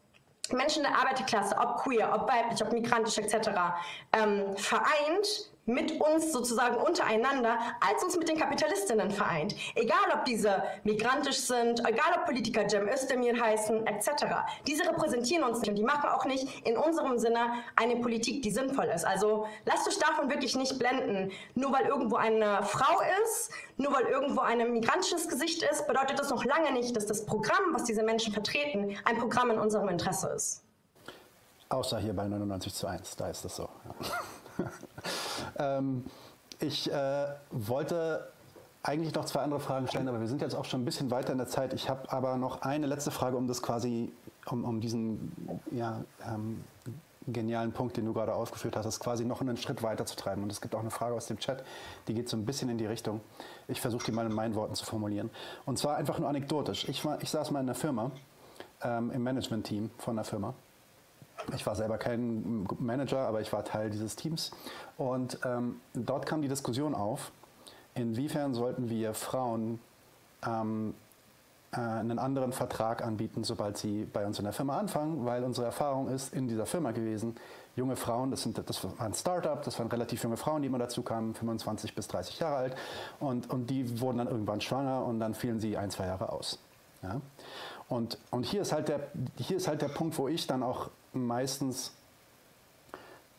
Menschen 0.51 0.83
der 0.83 0.95
Arbeiterklasse, 0.95 1.57
ob 1.57 1.77
queer, 1.77 2.13
ob 2.13 2.29
weiblich, 2.31 2.63
ob 2.63 2.71
migrantisch 2.71 3.17
etc., 3.17 3.49
ähm, 4.13 4.55
vereint, 4.57 5.49
mit 5.65 5.99
uns 5.99 6.31
sozusagen 6.31 6.77
untereinander, 6.77 7.57
als 7.79 8.03
uns 8.03 8.17
mit 8.17 8.29
den 8.29 8.37
Kapitalistinnen 8.37 9.11
vereint. 9.11 9.55
Egal, 9.75 9.97
ob 10.13 10.25
diese 10.25 10.63
migrantisch 10.83 11.39
sind, 11.39 11.79
egal, 11.79 12.13
ob 12.17 12.25
Politiker 12.25 12.67
Cem 12.69 12.87
Özdemir 12.87 13.39
heißen, 13.39 13.85
etc. 13.87 14.25
Diese 14.67 14.83
repräsentieren 14.83 15.43
uns 15.43 15.59
nicht 15.59 15.69
und 15.69 15.75
die 15.75 15.83
machen 15.83 16.09
auch 16.09 16.25
nicht 16.25 16.65
in 16.67 16.77
unserem 16.77 17.17
Sinne 17.17 17.63
eine 17.75 17.97
Politik, 17.97 18.43
die 18.43 18.51
sinnvoll 18.51 18.85
ist. 18.85 19.05
Also 19.05 19.47
lasst 19.65 19.87
euch 19.87 19.97
davon 19.97 20.29
wirklich 20.29 20.55
nicht 20.55 20.77
blenden. 20.77 21.31
Nur 21.55 21.73
weil 21.73 21.85
irgendwo 21.85 22.15
eine 22.15 22.63
Frau 22.63 23.01
ist, 23.23 23.51
nur 23.77 23.93
weil 23.93 24.05
irgendwo 24.05 24.41
ein 24.41 24.71
migrantisches 24.71 25.27
Gesicht 25.27 25.63
ist, 25.63 25.87
bedeutet 25.87 26.19
das 26.19 26.29
noch 26.29 26.45
lange 26.45 26.71
nicht, 26.73 26.95
dass 26.95 27.05
das 27.05 27.25
Programm, 27.25 27.73
was 27.73 27.83
diese 27.85 28.03
Menschen 28.03 28.33
vertreten, 28.33 28.95
ein 29.05 29.17
Programm 29.17 29.51
in 29.51 29.59
unserem 29.59 29.89
Interesse 29.89 30.29
ist. 30.29 30.63
Außer 31.69 31.97
hier 31.99 32.13
bei 32.13 32.27
99 32.27 32.73
zu 32.73 32.87
1, 32.87 33.15
da 33.15 33.29
ist 33.29 33.43
das 33.43 33.55
so. 33.55 33.63
Ja. 33.63 34.07
ähm, 35.59 36.05
ich 36.59 36.91
äh, 36.91 37.27
wollte 37.51 38.27
eigentlich 38.83 39.13
noch 39.15 39.25
zwei 39.25 39.41
andere 39.41 39.59
Fragen 39.59 39.87
stellen, 39.87 40.07
aber 40.07 40.19
wir 40.19 40.27
sind 40.27 40.41
jetzt 40.41 40.55
auch 40.55 40.65
schon 40.65 40.81
ein 40.81 40.85
bisschen 40.85 41.09
weiter 41.11 41.31
in 41.31 41.37
der 41.37 41.47
Zeit. 41.47 41.73
Ich 41.73 41.89
habe 41.89 42.11
aber 42.11 42.37
noch 42.37 42.61
eine 42.61 42.85
letzte 42.85 43.11
Frage, 43.11 43.35
um 43.35 43.47
das 43.47 43.61
quasi, 43.61 44.11
um, 44.45 44.63
um 44.63 44.79
diesen 44.79 45.31
ja, 45.71 46.03
ähm, 46.23 46.63
genialen 47.27 47.71
Punkt, 47.71 47.97
den 47.97 48.05
du 48.05 48.13
gerade 48.13 48.33
ausgeführt 48.33 48.75
hast, 48.75 48.85
das 48.85 48.99
quasi 48.99 49.25
noch 49.25 49.41
einen 49.41 49.57
Schritt 49.57 49.81
weiter 49.81 50.05
zu 50.05 50.15
treiben. 50.15 50.43
Und 50.43 50.51
es 50.51 50.61
gibt 50.61 50.75
auch 50.75 50.81
eine 50.81 50.91
Frage 50.91 51.15
aus 51.15 51.25
dem 51.27 51.39
Chat, 51.39 51.63
die 52.07 52.13
geht 52.13 52.29
so 52.29 52.37
ein 52.37 52.45
bisschen 52.45 52.69
in 52.69 52.77
die 52.77 52.85
Richtung. 52.85 53.21
Ich 53.67 53.81
versuche 53.81 54.05
die 54.05 54.11
mal 54.11 54.25
in 54.25 54.33
meinen 54.33 54.55
Worten 54.55 54.75
zu 54.75 54.85
formulieren. 54.85 55.31
Und 55.65 55.79
zwar 55.79 55.97
einfach 55.97 56.19
nur 56.19 56.29
anekdotisch. 56.29 56.87
Ich, 56.87 57.03
war, 57.03 57.21
ich 57.21 57.29
saß 57.29 57.51
mal 57.51 57.61
in 57.61 57.65
einer 57.65 57.75
Firma, 57.75 58.11
ähm, 58.83 59.11
im 59.11 59.23
Management-Team 59.23 59.89
von 59.97 60.15
einer 60.15 60.23
Firma. 60.23 60.53
Ich 61.53 61.65
war 61.65 61.75
selber 61.75 61.97
kein 61.97 62.65
Manager, 62.79 63.19
aber 63.27 63.41
ich 63.41 63.51
war 63.53 63.63
Teil 63.63 63.89
dieses 63.89 64.15
Teams. 64.15 64.51
Und 64.97 65.39
ähm, 65.45 65.81
dort 65.93 66.25
kam 66.25 66.41
die 66.41 66.47
Diskussion 66.47 66.95
auf, 66.95 67.31
inwiefern 67.93 68.53
sollten 68.53 68.89
wir 68.89 69.13
Frauen 69.13 69.79
ähm, 70.45 70.93
äh, 71.75 71.79
einen 71.79 72.19
anderen 72.19 72.51
Vertrag 72.51 73.03
anbieten, 73.03 73.43
sobald 73.43 73.77
sie 73.77 74.05
bei 74.05 74.25
uns 74.25 74.39
in 74.39 74.45
der 74.45 74.53
Firma 74.53 74.77
anfangen, 74.77 75.25
weil 75.25 75.43
unsere 75.43 75.65
Erfahrung 75.65 76.07
ist 76.09 76.33
in 76.33 76.47
dieser 76.47 76.65
Firma 76.65 76.91
gewesen, 76.91 77.35
junge 77.75 77.95
Frauen, 77.95 78.31
das, 78.31 78.43
sind, 78.43 78.57
das 78.57 78.83
war 78.83 78.93
ein 78.99 79.13
Startup, 79.13 79.61
das 79.61 79.77
waren 79.79 79.87
relativ 79.87 80.23
junge 80.23 80.37
Frauen, 80.37 80.61
die 80.61 80.67
immer 80.67 80.77
dazu 80.77 81.01
kamen, 81.01 81.33
25 81.33 81.93
bis 81.93 82.07
30 82.07 82.39
Jahre 82.39 82.55
alt, 82.55 82.75
und, 83.19 83.49
und 83.49 83.69
die 83.69 83.99
wurden 83.99 84.19
dann 84.19 84.27
irgendwann 84.27 84.61
schwanger 84.61 85.05
und 85.05 85.19
dann 85.19 85.33
fielen 85.33 85.59
sie 85.59 85.75
ein, 85.75 85.91
zwei 85.91 86.05
Jahre 86.05 86.31
aus. 86.31 86.59
Ja? 87.03 87.19
Und, 87.89 88.17
und 88.31 88.45
hier, 88.45 88.61
ist 88.61 88.71
halt 88.71 88.87
der, 88.87 89.11
hier 89.37 89.57
ist 89.57 89.67
halt 89.67 89.81
der 89.81 89.89
Punkt, 89.89 90.17
wo 90.17 90.27
ich 90.27 90.47
dann 90.47 90.63
auch 90.63 90.89
meistens 91.15 91.93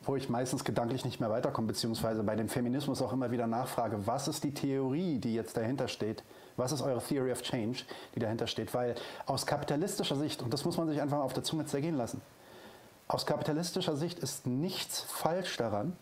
wo 0.06 0.16
ich 0.16 0.28
meistens 0.28 0.64
gedanklich 0.64 1.04
nicht 1.04 1.20
mehr 1.20 1.30
weiterkomme, 1.30 1.66
beziehungsweise 1.68 2.22
bei 2.22 2.36
dem 2.36 2.48
Feminismus 2.48 3.02
auch 3.02 3.12
immer 3.12 3.30
wieder 3.30 3.46
nachfrage, 3.46 4.06
was 4.06 4.28
ist 4.28 4.44
die 4.44 4.54
Theorie, 4.54 5.18
die 5.18 5.34
jetzt 5.34 5.56
dahinter 5.56 5.88
steht? 5.88 6.22
Was 6.56 6.72
ist 6.72 6.80
eure 6.80 7.02
Theory 7.02 7.32
of 7.32 7.42
Change, 7.42 7.80
die 8.14 8.20
dahinter 8.20 8.46
steht? 8.46 8.72
Weil 8.72 8.94
aus 9.26 9.46
kapitalistischer 9.46 10.16
Sicht, 10.16 10.42
und 10.42 10.52
das 10.52 10.64
muss 10.64 10.76
man 10.76 10.88
sich 10.88 11.00
einfach 11.00 11.18
auf 11.18 11.32
der 11.32 11.42
Zunge 11.42 11.66
zergehen 11.66 11.96
lassen, 11.96 12.20
aus 13.08 13.26
kapitalistischer 13.26 13.96
Sicht 13.96 14.18
ist 14.18 14.46
nichts 14.46 15.00
falsch 15.00 15.56
daran, 15.56 15.96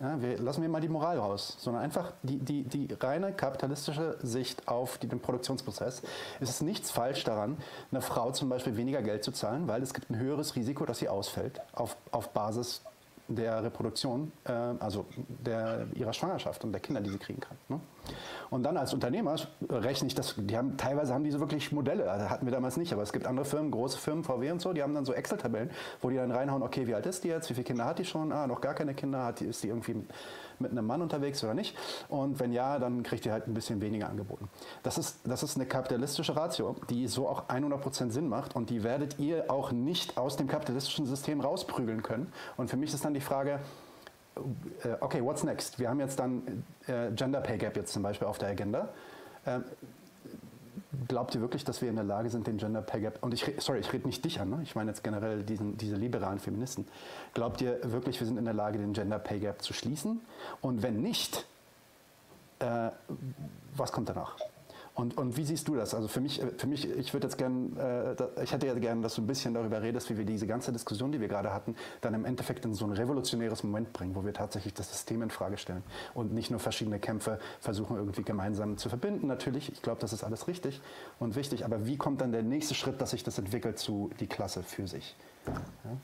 ja, 0.00 0.20
wir 0.20 0.38
lassen 0.38 0.62
wir 0.62 0.68
mal 0.68 0.80
die 0.80 0.88
Moral 0.88 1.18
raus, 1.18 1.56
sondern 1.58 1.82
einfach 1.82 2.12
die, 2.22 2.38
die, 2.38 2.62
die 2.64 2.92
reine 2.94 3.32
kapitalistische 3.32 4.18
Sicht 4.22 4.68
auf 4.68 4.98
den 4.98 5.20
Produktionsprozess. 5.20 6.02
Es 6.40 6.50
ist 6.50 6.62
nichts 6.62 6.90
falsch 6.90 7.24
daran, 7.24 7.56
einer 7.90 8.02
Frau 8.02 8.30
zum 8.32 8.48
Beispiel 8.48 8.76
weniger 8.76 9.02
Geld 9.02 9.24
zu 9.24 9.32
zahlen, 9.32 9.68
weil 9.68 9.82
es 9.82 9.94
gibt 9.94 10.10
ein 10.10 10.18
höheres 10.18 10.56
Risiko, 10.56 10.84
dass 10.84 10.98
sie 10.98 11.08
ausfällt 11.08 11.60
auf, 11.72 11.96
auf 12.10 12.30
Basis 12.30 12.82
der 13.28 13.62
Reproduktion, 13.62 14.32
äh, 14.44 14.52
also 14.52 15.06
der, 15.44 15.86
ihrer 15.94 16.12
Schwangerschaft 16.12 16.64
und 16.64 16.72
der 16.72 16.80
Kinder, 16.80 17.00
die 17.00 17.10
sie 17.10 17.18
kriegen 17.18 17.40
kann. 17.40 17.56
Ne? 17.68 17.80
Und 18.50 18.62
dann 18.62 18.76
als 18.76 18.92
Unternehmer 18.92 19.36
rechne 19.68 20.08
ich 20.08 20.14
das, 20.14 20.34
die 20.36 20.56
haben, 20.56 20.76
teilweise 20.76 21.14
haben 21.14 21.24
die 21.24 21.30
so 21.30 21.40
wirklich 21.40 21.72
Modelle, 21.72 22.10
also 22.10 22.28
hatten 22.28 22.46
wir 22.46 22.52
damals 22.52 22.76
nicht, 22.76 22.92
aber 22.92 23.02
es 23.02 23.12
gibt 23.12 23.26
andere 23.26 23.46
Firmen, 23.46 23.70
große 23.70 23.98
Firmen, 23.98 24.24
VW 24.24 24.50
und 24.50 24.60
so, 24.60 24.72
die 24.72 24.82
haben 24.82 24.94
dann 24.94 25.06
so 25.06 25.14
Excel-Tabellen, 25.14 25.70
wo 26.02 26.10
die 26.10 26.16
dann 26.16 26.30
reinhauen, 26.30 26.62
okay, 26.62 26.86
wie 26.86 26.94
alt 26.94 27.06
ist 27.06 27.24
die 27.24 27.28
jetzt, 27.28 27.48
wie 27.48 27.54
viele 27.54 27.64
Kinder 27.64 27.86
hat 27.86 27.98
die 27.98 28.04
schon, 28.04 28.30
ah, 28.32 28.46
noch 28.46 28.60
gar 28.60 28.74
keine 28.74 28.94
Kinder, 28.94 29.24
hat 29.24 29.40
die, 29.40 29.46
ist 29.46 29.62
die 29.62 29.68
irgendwie 29.68 30.04
mit 30.58 30.70
einem 30.70 30.86
Mann 30.86 31.02
unterwegs 31.02 31.42
oder 31.44 31.54
nicht? 31.54 31.76
Und 32.08 32.40
wenn 32.40 32.52
ja, 32.52 32.78
dann 32.78 33.02
kriegt 33.02 33.26
ihr 33.26 33.32
halt 33.32 33.46
ein 33.46 33.54
bisschen 33.54 33.80
weniger 33.80 34.08
angeboten. 34.08 34.48
Das 34.82 34.98
ist, 34.98 35.18
das 35.24 35.42
ist 35.42 35.56
eine 35.56 35.66
kapitalistische 35.66 36.36
Ratio, 36.36 36.76
die 36.90 37.06
so 37.08 37.28
auch 37.28 37.48
100% 37.48 38.10
Sinn 38.10 38.28
macht 38.28 38.56
und 38.56 38.70
die 38.70 38.82
werdet 38.82 39.18
ihr 39.18 39.50
auch 39.50 39.72
nicht 39.72 40.16
aus 40.16 40.36
dem 40.36 40.48
kapitalistischen 40.48 41.06
System 41.06 41.40
rausprügeln 41.40 42.02
können. 42.02 42.32
Und 42.56 42.70
für 42.70 42.76
mich 42.76 42.92
ist 42.92 43.04
dann 43.04 43.14
die 43.14 43.20
Frage, 43.20 43.60
äh, 44.36 44.96
okay, 45.00 45.22
what's 45.22 45.44
next? 45.44 45.78
Wir 45.78 45.88
haben 45.88 46.00
jetzt 46.00 46.18
dann 46.18 46.64
äh, 46.86 47.10
Gender 47.12 47.40
Pay 47.40 47.58
Gap 47.58 47.76
jetzt 47.76 47.92
zum 47.92 48.02
Beispiel 48.02 48.26
auf 48.26 48.38
der 48.38 48.48
Agenda. 48.48 48.88
Glaubt 51.08 51.34
ihr 51.34 51.40
wirklich, 51.40 51.64
dass 51.64 51.82
wir 51.82 51.88
in 51.88 51.96
der 51.96 52.04
Lage 52.04 52.30
sind, 52.30 52.46
den 52.46 52.56
Gender 52.56 52.82
Pay 52.82 53.00
Gap, 53.00 53.18
und 53.22 53.34
ich, 53.34 53.44
sorry, 53.58 53.80
ich 53.80 53.92
rede 53.92 54.06
nicht 54.06 54.24
dich 54.24 54.40
an, 54.40 54.50
ne? 54.50 54.60
ich 54.62 54.74
meine 54.74 54.90
jetzt 54.90 55.02
generell 55.02 55.42
diesen, 55.42 55.76
diese 55.76 55.96
liberalen 55.96 56.38
Feministen, 56.38 56.86
glaubt 57.32 57.60
ihr 57.60 57.78
wirklich, 57.82 58.20
wir 58.20 58.26
sind 58.26 58.38
in 58.38 58.44
der 58.44 58.54
Lage, 58.54 58.78
den 58.78 58.92
Gender 58.92 59.18
Pay 59.18 59.40
Gap 59.40 59.62
zu 59.62 59.72
schließen? 59.72 60.20
Und 60.60 60.82
wenn 60.82 61.00
nicht, 61.00 61.46
äh, 62.58 62.90
was 63.76 63.92
kommt 63.92 64.08
danach? 64.08 64.36
Und, 64.94 65.18
und 65.18 65.36
wie 65.36 65.44
siehst 65.44 65.66
du 65.66 65.74
das? 65.74 65.92
Also 65.92 66.06
für 66.06 66.20
mich, 66.20 66.40
für 66.56 66.68
mich 66.68 66.88
ich 66.88 67.12
würde 67.12 67.26
jetzt 67.26 67.36
gerne, 67.36 68.16
äh, 68.38 68.42
ich 68.44 68.52
hätte 68.52 68.68
ja 68.68 68.74
gerne, 68.74 69.02
dass 69.02 69.16
du 69.16 69.22
ein 69.22 69.26
bisschen 69.26 69.52
darüber 69.52 69.82
redest, 69.82 70.08
wie 70.08 70.16
wir 70.16 70.24
diese 70.24 70.46
ganze 70.46 70.72
Diskussion, 70.72 71.10
die 71.10 71.20
wir 71.20 71.26
gerade 71.26 71.52
hatten, 71.52 71.74
dann 72.00 72.14
im 72.14 72.24
Endeffekt 72.24 72.64
in 72.64 72.74
so 72.74 72.84
ein 72.84 72.92
revolutionäres 72.92 73.64
Moment 73.64 73.92
bringen, 73.92 74.14
wo 74.14 74.24
wir 74.24 74.32
tatsächlich 74.32 74.72
das 74.72 74.92
System 74.92 75.22
in 75.22 75.30
Frage 75.30 75.58
stellen 75.58 75.82
und 76.14 76.32
nicht 76.32 76.52
nur 76.52 76.60
verschiedene 76.60 77.00
Kämpfe 77.00 77.40
versuchen 77.58 77.96
irgendwie 77.96 78.22
gemeinsam 78.22 78.76
zu 78.78 78.88
verbinden. 78.88 79.26
Natürlich, 79.26 79.72
ich 79.72 79.82
glaube, 79.82 80.00
das 80.00 80.12
ist 80.12 80.22
alles 80.22 80.46
richtig 80.46 80.80
und 81.18 81.34
wichtig, 81.34 81.64
aber 81.64 81.86
wie 81.86 81.96
kommt 81.96 82.20
dann 82.20 82.30
der 82.30 82.44
nächste 82.44 82.76
Schritt, 82.76 83.00
dass 83.00 83.10
sich 83.10 83.24
das 83.24 83.36
entwickelt 83.36 83.80
zu 83.80 84.10
die 84.20 84.28
Klasse 84.28 84.62
für 84.62 84.86
sich? 84.86 85.16
Ja? 85.46 85.96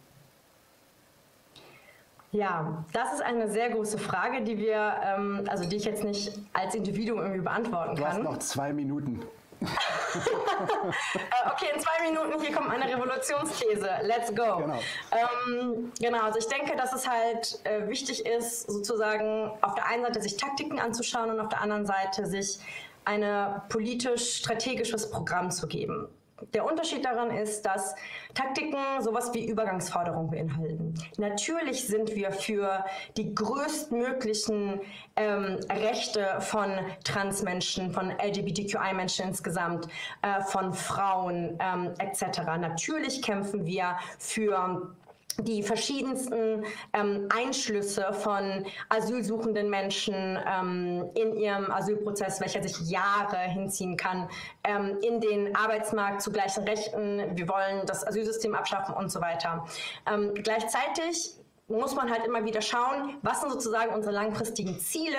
Ja, 2.32 2.85
das 2.93 3.15
ist 3.15 3.23
eine 3.23 3.51
sehr 3.51 3.70
große 3.70 3.98
Frage, 3.98 4.43
die 4.43 4.57
wir, 4.57 4.94
ähm, 5.05 5.47
also 5.48 5.69
die 5.69 5.77
ich 5.77 5.85
jetzt 5.85 6.05
nicht 6.05 6.39
als 6.52 6.74
Individuum 6.74 7.19
irgendwie 7.19 7.40
beantworten 7.40 7.97
kann. 7.97 7.97
Du 7.97 8.07
hast 8.07 8.23
noch 8.23 8.39
zwei 8.39 8.73
Minuten. 8.73 9.23
Äh, 10.11 11.51
okay, 11.51 11.66
in 11.73 11.81
zwei 11.81 12.11
Minuten, 12.11 12.43
hier 12.43 12.52
kommt 12.52 12.70
eine 12.70 12.85
Revolutionsthese. 12.85 13.89
Let's 14.02 14.35
go. 14.35 14.57
Genau. 14.57 14.81
Ähm, 15.12 15.93
genau, 16.01 16.23
also 16.24 16.39
ich 16.39 16.47
denke, 16.47 16.77
dass 16.77 16.93
es 16.93 17.09
halt 17.09 17.61
äh, 17.65 17.86
wichtig 17.89 18.27
ist, 18.27 18.69
sozusagen 18.69 19.52
auf 19.61 19.74
der 19.77 19.86
einen 19.86 20.02
Seite 20.02 20.20
sich 20.20 20.36
Taktiken 20.36 20.81
anzuschauen 20.81 21.31
und 21.31 21.39
auf 21.39 21.48
der 21.48 21.61
anderen 21.61 21.86
Seite 21.86 22.27
sich 22.27 22.59
ein 23.05 23.62
politisch-strategisches 23.69 25.11
Programm 25.11 25.51
zu 25.51 25.69
geben. 25.69 26.09
Der 26.54 26.64
Unterschied 26.64 27.04
daran 27.04 27.30
ist, 27.30 27.62
dass 27.62 27.94
Taktiken 28.34 28.76
sowas 29.00 29.32
wie 29.34 29.46
Übergangsforderungen 29.46 30.30
beinhalten. 30.30 30.94
Natürlich 31.18 31.86
sind 31.86 32.14
wir 32.14 32.32
für 32.32 32.84
die 33.16 33.34
größtmöglichen 33.34 34.80
ähm, 35.16 35.58
Rechte 35.70 36.40
von 36.40 36.70
Transmenschen, 37.04 37.92
von 37.92 38.10
LGBTQI-Menschen 38.10 39.28
insgesamt, 39.28 39.86
äh, 40.22 40.40
von 40.42 40.72
Frauen 40.72 41.58
ähm, 41.60 41.92
etc. 41.98 42.40
Natürlich 42.58 43.22
kämpfen 43.22 43.66
wir 43.66 43.96
für 44.18 44.94
die 45.39 45.62
verschiedensten 45.62 46.65
ähm, 46.93 47.28
Einschlüsse 47.35 48.12
von 48.12 48.65
asylsuchenden 48.89 49.70
Menschen 49.70 50.39
ähm, 50.47 51.11
in 51.15 51.36
ihrem 51.36 51.70
Asylprozess, 51.70 52.40
welcher 52.40 52.62
sich 52.62 52.90
Jahre 52.90 53.39
hinziehen 53.39 53.97
kann, 53.97 54.28
ähm, 54.65 54.98
in 55.02 55.20
den 55.20 55.55
Arbeitsmarkt 55.57 56.23
zu 56.23 56.32
gleichen 56.32 56.65
Rechten. 56.65 57.36
Wir 57.36 57.48
wollen 57.48 57.86
das 57.86 58.07
Asylsystem 58.07 58.55
abschaffen 58.55 58.94
und 58.94 59.11
so 59.11 59.20
weiter. 59.20 59.66
Ähm, 60.07 60.35
gleichzeitig 60.35 61.36
muss 61.70 61.94
man 61.94 62.11
halt 62.11 62.27
immer 62.27 62.44
wieder 62.44 62.61
schauen, 62.61 63.16
was 63.23 63.40
sind 63.40 63.52
sozusagen 63.52 63.94
unsere 63.94 64.12
langfristigen 64.12 64.78
Ziele 64.81 65.16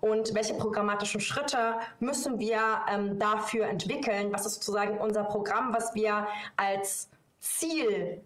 und 0.00 0.34
welche 0.34 0.54
programmatischen 0.54 1.20
Schritte 1.20 1.76
müssen 2.00 2.40
wir 2.40 2.60
ähm, 2.90 3.18
dafür 3.18 3.66
entwickeln, 3.66 4.32
was 4.32 4.44
ist 4.44 4.54
sozusagen 4.54 4.98
unser 4.98 5.22
Programm, 5.24 5.72
was 5.72 5.94
wir 5.94 6.26
als 6.56 7.08
Ziel 7.42 8.22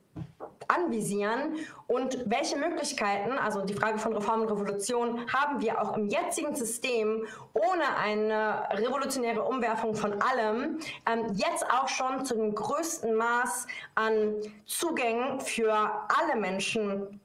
anvisieren 0.68 1.56
und 1.86 2.18
welche 2.26 2.56
Möglichkeiten, 2.56 3.32
also 3.38 3.62
die 3.62 3.72
Frage 3.72 3.98
von 3.98 4.12
Reform 4.12 4.42
und 4.42 4.50
Revolution, 4.50 5.26
haben 5.32 5.60
wir 5.60 5.80
auch 5.80 5.96
im 5.96 6.06
jetzigen 6.06 6.54
System 6.54 7.26
ohne 7.54 7.96
eine 7.96 8.68
revolutionäre 8.72 9.42
Umwerfung 9.42 9.94
von 9.94 10.20
allem 10.20 10.78
ähm, 11.10 11.32
jetzt 11.34 11.64
auch 11.70 11.88
schon 11.88 12.24
zu 12.24 12.34
dem 12.34 12.54
größten 12.54 13.14
Maß 13.14 13.66
an 13.94 14.34
Zugängen 14.66 15.40
für 15.40 15.72
alle 15.72 16.38
Menschen 16.38 17.20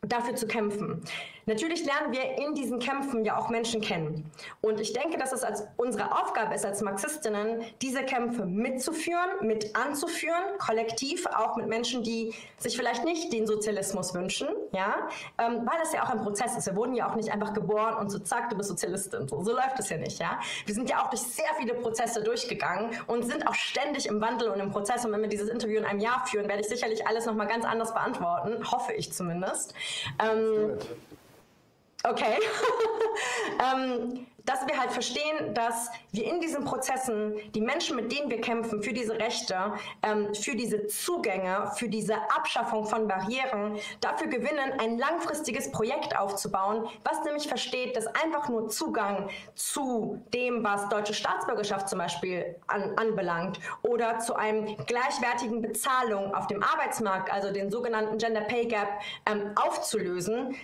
dafür 0.00 0.34
zu 0.34 0.46
kämpfen. 0.46 1.04
Natürlich 1.46 1.84
lernen 1.84 2.12
wir 2.12 2.38
in 2.38 2.54
diesen 2.54 2.78
Kämpfen 2.78 3.24
ja 3.24 3.36
auch 3.36 3.48
Menschen 3.48 3.80
kennen. 3.80 4.30
Und 4.60 4.80
ich 4.80 4.92
denke, 4.92 5.18
dass 5.18 5.32
es 5.32 5.42
als 5.42 5.64
unsere 5.76 6.12
Aufgabe 6.22 6.54
ist, 6.54 6.64
als 6.64 6.82
Marxistinnen, 6.82 7.64
diese 7.80 8.04
Kämpfe 8.04 8.46
mitzuführen, 8.46 9.30
mit 9.40 9.74
anzuführen, 9.74 10.42
kollektiv, 10.58 11.26
auch 11.26 11.56
mit 11.56 11.66
Menschen, 11.66 12.02
die 12.02 12.32
sich 12.58 12.76
vielleicht 12.76 13.04
nicht 13.04 13.32
den 13.32 13.46
Sozialismus 13.46 14.14
wünschen, 14.14 14.48
ja, 14.72 15.08
ähm, 15.38 15.66
weil 15.66 15.80
es 15.82 15.92
ja 15.92 16.04
auch 16.04 16.10
ein 16.10 16.20
Prozess 16.20 16.56
ist. 16.56 16.66
Wir 16.66 16.76
wurden 16.76 16.94
ja 16.94 17.10
auch 17.10 17.16
nicht 17.16 17.32
einfach 17.32 17.52
geboren 17.52 17.96
und 17.96 18.10
so 18.10 18.18
zack, 18.18 18.50
du 18.50 18.56
bist 18.56 18.68
Sozialistin. 18.68 19.26
So, 19.28 19.42
so 19.42 19.52
läuft 19.52 19.78
es 19.78 19.88
ja 19.88 19.96
nicht, 19.96 20.18
ja. 20.18 20.38
Wir 20.66 20.74
sind 20.74 20.88
ja 20.88 21.02
auch 21.02 21.10
durch 21.10 21.22
sehr 21.22 21.52
viele 21.58 21.74
Prozesse 21.74 22.22
durchgegangen 22.22 22.90
und 23.06 23.24
sind 23.24 23.46
auch 23.48 23.54
ständig 23.54 24.06
im 24.06 24.20
Wandel 24.20 24.48
und 24.50 24.60
im 24.60 24.70
Prozess. 24.70 25.04
Und 25.04 25.12
wenn 25.12 25.22
wir 25.22 25.28
dieses 25.28 25.48
Interview 25.48 25.78
in 25.78 25.84
einem 25.84 26.00
Jahr 26.00 26.24
führen, 26.26 26.48
werde 26.48 26.62
ich 26.62 26.68
sicherlich 26.68 27.06
alles 27.06 27.26
nochmal 27.26 27.48
ganz 27.48 27.64
anders 27.64 27.92
beantworten, 27.92 28.70
hoffe 28.70 28.92
ich 28.92 29.12
zumindest. 29.12 29.74
Ähm, 30.18 30.78
Okay. 32.04 32.38
ähm, 33.60 34.26
dass 34.44 34.66
wir 34.66 34.78
halt 34.78 34.90
verstehen, 34.90 35.54
dass 35.54 35.90
wir 36.10 36.24
in 36.24 36.40
diesen 36.40 36.64
Prozessen 36.64 37.36
die 37.54 37.60
Menschen, 37.60 37.96
mit 37.96 38.10
denen 38.10 38.30
wir 38.30 38.40
kämpfen, 38.40 38.82
für 38.82 38.92
diese 38.92 39.18
Rechte, 39.18 39.74
ähm, 40.02 40.34
für 40.34 40.56
diese 40.56 40.86
Zugänge, 40.86 41.70
für 41.76 41.88
diese 41.88 42.16
Abschaffung 42.36 42.84
von 42.86 43.06
Barrieren, 43.06 43.78
dafür 44.00 44.26
gewinnen, 44.26 44.72
ein 44.78 44.98
langfristiges 44.98 45.70
Projekt 45.70 46.18
aufzubauen, 46.18 46.88
was 47.04 47.22
nämlich 47.24 47.46
versteht, 47.46 47.96
dass 47.96 48.06
einfach 48.06 48.48
nur 48.48 48.68
Zugang 48.68 49.28
zu 49.54 50.22
dem, 50.34 50.64
was 50.64 50.88
deutsche 50.88 51.14
Staatsbürgerschaft 51.14 51.88
zum 51.88 51.98
Beispiel 52.00 52.56
an, 52.66 52.92
anbelangt 52.96 53.60
oder 53.82 54.18
zu 54.18 54.34
einem 54.34 54.76
gleichwertigen 54.86 55.62
Bezahlung 55.62 56.34
auf 56.34 56.46
dem 56.48 56.62
Arbeitsmarkt, 56.62 57.32
also 57.32 57.52
den 57.52 57.70
sogenannten 57.70 58.18
Gender 58.18 58.42
Pay 58.42 58.66
Gap, 58.66 58.88
ähm, 59.26 59.52
aufzulösen, 59.54 60.56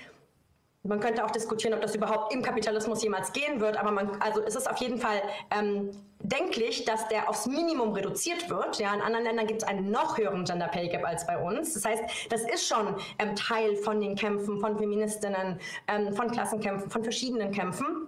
man 0.84 1.00
könnte 1.00 1.24
auch 1.24 1.30
diskutieren, 1.30 1.74
ob 1.74 1.80
das 1.80 1.94
überhaupt 1.94 2.32
im 2.32 2.42
Kapitalismus 2.42 3.02
jemals 3.02 3.32
gehen 3.32 3.60
wird, 3.60 3.76
aber 3.76 3.90
man, 3.90 4.10
also 4.20 4.42
es 4.42 4.55
ist 4.55 4.70
auf 4.70 4.78
jeden 4.78 4.98
Fall 4.98 5.20
ähm, 5.50 5.90
denklich, 6.22 6.84
dass 6.84 7.09
der 7.09 7.28
aufs 7.28 7.46
Minimum 7.46 7.92
reduziert 7.92 8.48
wird. 8.48 8.78
Ja, 8.78 8.94
in 8.94 9.00
anderen 9.00 9.24
Ländern 9.24 9.46
gibt 9.46 9.62
es 9.62 9.68
einen 9.68 9.90
noch 9.90 10.18
höheren 10.18 10.44
Gender 10.44 10.68
Pay 10.68 10.88
Gap 10.88 11.05
als 11.05 11.26
bei 11.26 11.36
uns. 11.38 11.74
Das 11.74 11.84
heißt, 11.84 12.02
das 12.30 12.42
ist 12.42 12.66
schon 12.66 12.96
ähm, 13.18 13.34
Teil 13.34 13.76
von 13.76 14.00
den 14.00 14.14
Kämpfen 14.14 14.60
von 14.60 14.78
Feministinnen, 14.78 15.59
ähm, 15.88 16.12
von 16.14 16.30
Klassenkämpfen, 16.30 16.90
von 16.90 17.02
verschiedenen 17.02 17.52
Kämpfen. 17.52 18.07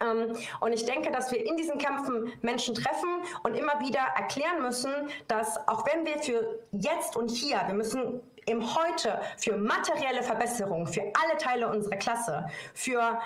Ähm, 0.00 0.36
und 0.60 0.72
ich 0.72 0.84
denke, 0.84 1.10
dass 1.10 1.30
wir 1.32 1.44
in 1.44 1.56
diesen 1.56 1.78
Kämpfen 1.78 2.32
Menschen 2.42 2.74
treffen 2.74 3.22
und 3.42 3.54
immer 3.54 3.80
wieder 3.80 4.00
erklären 4.16 4.62
müssen, 4.62 4.92
dass 5.28 5.56
auch 5.68 5.86
wenn 5.86 6.04
wir 6.04 6.18
für 6.22 6.60
jetzt 6.72 7.16
und 7.16 7.30
hier, 7.30 7.62
wir 7.66 7.74
müssen 7.74 8.20
im 8.46 8.62
Heute 8.76 9.20
für 9.38 9.56
materielle 9.56 10.22
Verbesserungen 10.22 10.86
für 10.86 11.02
alle 11.02 11.36
Teile 11.38 11.68
unserer 11.68 11.96
Klasse, 11.96 12.46
für 12.74 13.18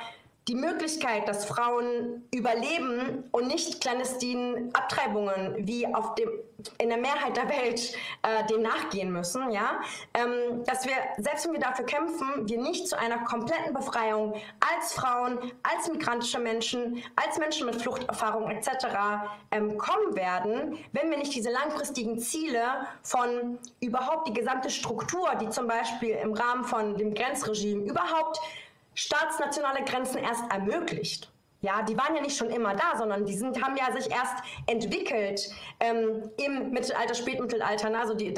die 0.50 0.56
Möglichkeit, 0.56 1.28
dass 1.28 1.44
Frauen 1.44 2.24
überleben 2.34 3.22
und 3.30 3.46
nicht 3.46 3.80
clandestinen 3.80 4.74
Abtreibungen 4.74 5.64
wie 5.64 5.86
auf 5.94 6.16
dem, 6.16 6.28
in 6.78 6.88
der 6.88 6.98
Mehrheit 6.98 7.36
der 7.36 7.48
Welt 7.48 7.94
äh, 8.22 8.44
dem 8.48 8.62
nachgehen 8.62 9.12
müssen, 9.12 9.52
ja, 9.52 9.80
ähm, 10.12 10.64
dass 10.64 10.84
wir, 10.86 10.94
selbst 11.18 11.46
wenn 11.46 11.52
wir 11.52 11.60
dafür 11.60 11.86
kämpfen, 11.86 12.48
wir 12.48 12.58
nicht 12.58 12.88
zu 12.88 12.98
einer 12.98 13.18
kompletten 13.18 13.72
Befreiung 13.72 14.34
als 14.58 14.92
Frauen, 14.92 15.38
als 15.62 15.88
migrantische 15.88 16.40
Menschen, 16.40 17.00
als 17.14 17.38
Menschen 17.38 17.66
mit 17.66 17.80
Fluchterfahrung 17.80 18.50
etc. 18.50 18.68
Ähm, 19.52 19.78
kommen 19.78 20.16
werden, 20.16 20.78
wenn 20.90 21.10
wir 21.12 21.18
nicht 21.18 21.32
diese 21.32 21.50
langfristigen 21.50 22.18
Ziele 22.18 22.88
von 23.02 23.56
überhaupt 23.80 24.26
die 24.26 24.32
gesamte 24.32 24.68
Struktur, 24.68 25.28
die 25.40 25.48
zum 25.50 25.68
Beispiel 25.68 26.16
im 26.16 26.32
Rahmen 26.32 26.64
von 26.64 26.96
dem 26.96 27.14
Grenzregime 27.14 27.84
überhaupt 27.84 28.40
staatsnationale 28.94 29.84
Grenzen 29.84 30.18
erst 30.18 30.44
ermöglicht. 30.50 31.30
Ja, 31.62 31.82
die 31.82 31.96
waren 31.96 32.16
ja 32.16 32.22
nicht 32.22 32.38
schon 32.38 32.48
immer 32.48 32.74
da, 32.74 32.96
sondern 32.96 33.26
die 33.26 33.34
sind, 33.34 33.62
haben 33.62 33.76
ja 33.76 33.92
sich 33.92 34.10
erst 34.10 34.34
entwickelt 34.66 35.50
ähm, 35.78 36.30
im 36.38 36.70
Mittelalter, 36.70 37.14
Spätmittelalter. 37.14 37.94
Also 37.98 38.14
die, 38.14 38.32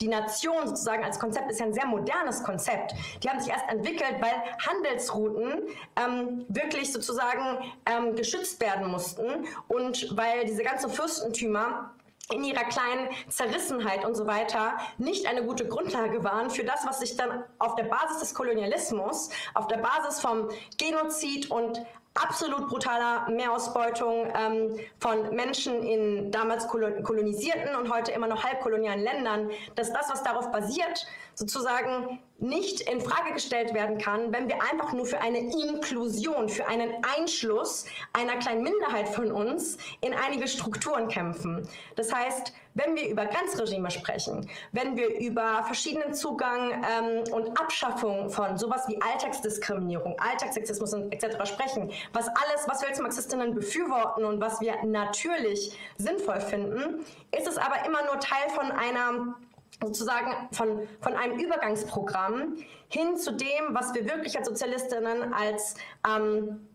die 0.00 0.08
Nation 0.08 0.66
sozusagen 0.66 1.02
als 1.02 1.18
Konzept 1.18 1.50
ist 1.50 1.58
ja 1.58 1.66
ein 1.66 1.72
sehr 1.72 1.86
modernes 1.86 2.42
Konzept. 2.42 2.94
Die 3.22 3.30
haben 3.30 3.40
sich 3.40 3.50
erst 3.50 3.66
entwickelt, 3.70 4.16
weil 4.20 4.34
Handelsrouten 4.66 5.62
ähm, 5.96 6.44
wirklich 6.48 6.92
sozusagen 6.92 7.72
ähm, 7.86 8.14
geschützt 8.14 8.60
werden 8.60 8.90
mussten 8.90 9.46
und 9.68 10.14
weil 10.14 10.44
diese 10.44 10.62
ganzen 10.62 10.90
Fürstentümer 10.90 11.94
in 12.30 12.42
ihrer 12.42 12.64
kleinen 12.64 13.08
Zerrissenheit 13.28 14.04
und 14.04 14.14
so 14.14 14.26
weiter 14.26 14.78
nicht 14.98 15.26
eine 15.26 15.44
gute 15.44 15.68
Grundlage 15.68 16.24
waren 16.24 16.50
für 16.50 16.64
das, 16.64 16.84
was 16.86 17.00
sich 17.00 17.16
dann 17.16 17.44
auf 17.58 17.76
der 17.76 17.84
Basis 17.84 18.18
des 18.18 18.34
Kolonialismus, 18.34 19.30
auf 19.54 19.68
der 19.68 19.78
Basis 19.78 20.20
vom 20.20 20.48
Genozid 20.76 21.50
und 21.50 21.84
absolut 22.14 22.68
brutaler 22.68 23.28
Mehrausbeutung 23.28 24.32
ähm, 24.34 24.76
von 24.98 25.34
Menschen 25.34 25.82
in 25.82 26.32
damals 26.32 26.66
kolonisierten 26.66 27.76
und 27.76 27.92
heute 27.92 28.12
immer 28.12 28.26
noch 28.26 28.42
halbkolonialen 28.42 29.02
Ländern, 29.02 29.50
dass 29.74 29.92
das, 29.92 30.08
was 30.10 30.22
darauf 30.22 30.50
basiert, 30.50 31.06
sozusagen 31.36 32.18
nicht 32.38 32.80
in 32.80 33.00
Frage 33.00 33.32
gestellt 33.34 33.72
werden 33.74 33.98
kann, 33.98 34.32
wenn 34.32 34.48
wir 34.48 34.62
einfach 34.62 34.92
nur 34.92 35.06
für 35.06 35.20
eine 35.20 35.38
Inklusion, 35.38 36.48
für 36.48 36.66
einen 36.66 36.92
Einschluss 37.16 37.84
einer 38.12 38.36
kleinen 38.36 38.62
Minderheit 38.62 39.08
von 39.08 39.30
uns 39.30 39.76
in 40.00 40.14
einige 40.14 40.48
Strukturen 40.48 41.08
kämpfen. 41.08 41.68
Das 41.94 42.12
heißt, 42.12 42.52
wenn 42.74 42.94
wir 42.94 43.08
über 43.08 43.26
Grenzregime 43.26 43.90
sprechen, 43.90 44.48
wenn 44.72 44.96
wir 44.96 45.18
über 45.18 45.62
verschiedenen 45.64 46.14
Zugang 46.14 46.72
ähm, 46.72 47.32
und 47.32 47.58
Abschaffung 47.58 48.30
von 48.30 48.56
sowas 48.58 48.84
wie 48.88 49.00
Alltagsdiskriminierung, 49.00 50.18
Alltagssexismus 50.18 50.92
etc. 50.92 51.46
sprechen, 51.46 51.90
was 52.12 52.28
alles, 52.28 52.66
was 52.66 52.82
wir 52.82 52.88
als 52.88 53.00
Marxistinnen 53.00 53.54
befürworten 53.54 54.24
und 54.24 54.40
was 54.40 54.60
wir 54.60 54.74
natürlich 54.84 55.78
sinnvoll 55.96 56.40
finden, 56.40 57.04
ist 57.36 57.46
es 57.46 57.56
aber 57.58 57.86
immer 57.86 58.04
nur 58.04 58.20
Teil 58.20 58.48
von 58.50 58.70
einer 58.70 59.36
sozusagen 59.82 60.48
von, 60.52 60.88
von 61.00 61.14
einem 61.14 61.38
Übergangsprogramm 61.38 62.56
hin 62.88 63.16
zu 63.16 63.32
dem, 63.32 63.70
was 63.70 63.94
wir 63.94 64.08
wirklich 64.08 64.38
als 64.38 64.48
Sozialistinnen 64.48 65.32
als 65.34 65.74
ähm, 66.06 66.68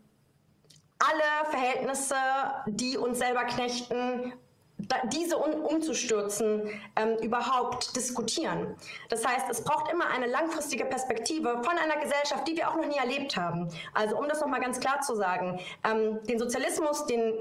alle 1.00 1.50
Verhältnisse, 1.50 2.16
die 2.68 2.98
uns 2.98 3.18
selber 3.18 3.44
knechten, 3.46 4.34
diese 5.12 5.38
um, 5.38 5.64
umzustürzen, 5.64 6.70
ähm, 6.96 7.18
überhaupt 7.22 7.96
diskutieren. 7.96 8.76
Das 9.10 9.26
heißt, 9.26 9.50
es 9.50 9.64
braucht 9.64 9.92
immer 9.92 10.08
eine 10.10 10.28
langfristige 10.28 10.86
Perspektive 10.86 11.62
von 11.64 11.78
einer 11.78 11.98
Gesellschaft, 11.98 12.48
die 12.48 12.56
wir 12.56 12.70
auch 12.70 12.76
noch 12.76 12.88
nie 12.88 12.98
erlebt 12.98 13.38
haben. 13.38 13.68
Also 13.94 14.18
um 14.18 14.28
das 14.28 14.42
nochmal 14.42 14.60
ganz 14.60 14.80
klar 14.80 15.02
zu 15.02 15.16
sagen, 15.16 15.60
ähm, 15.84 16.20
den 16.24 16.40
Sozialismus, 16.40 17.06
den 17.06 17.34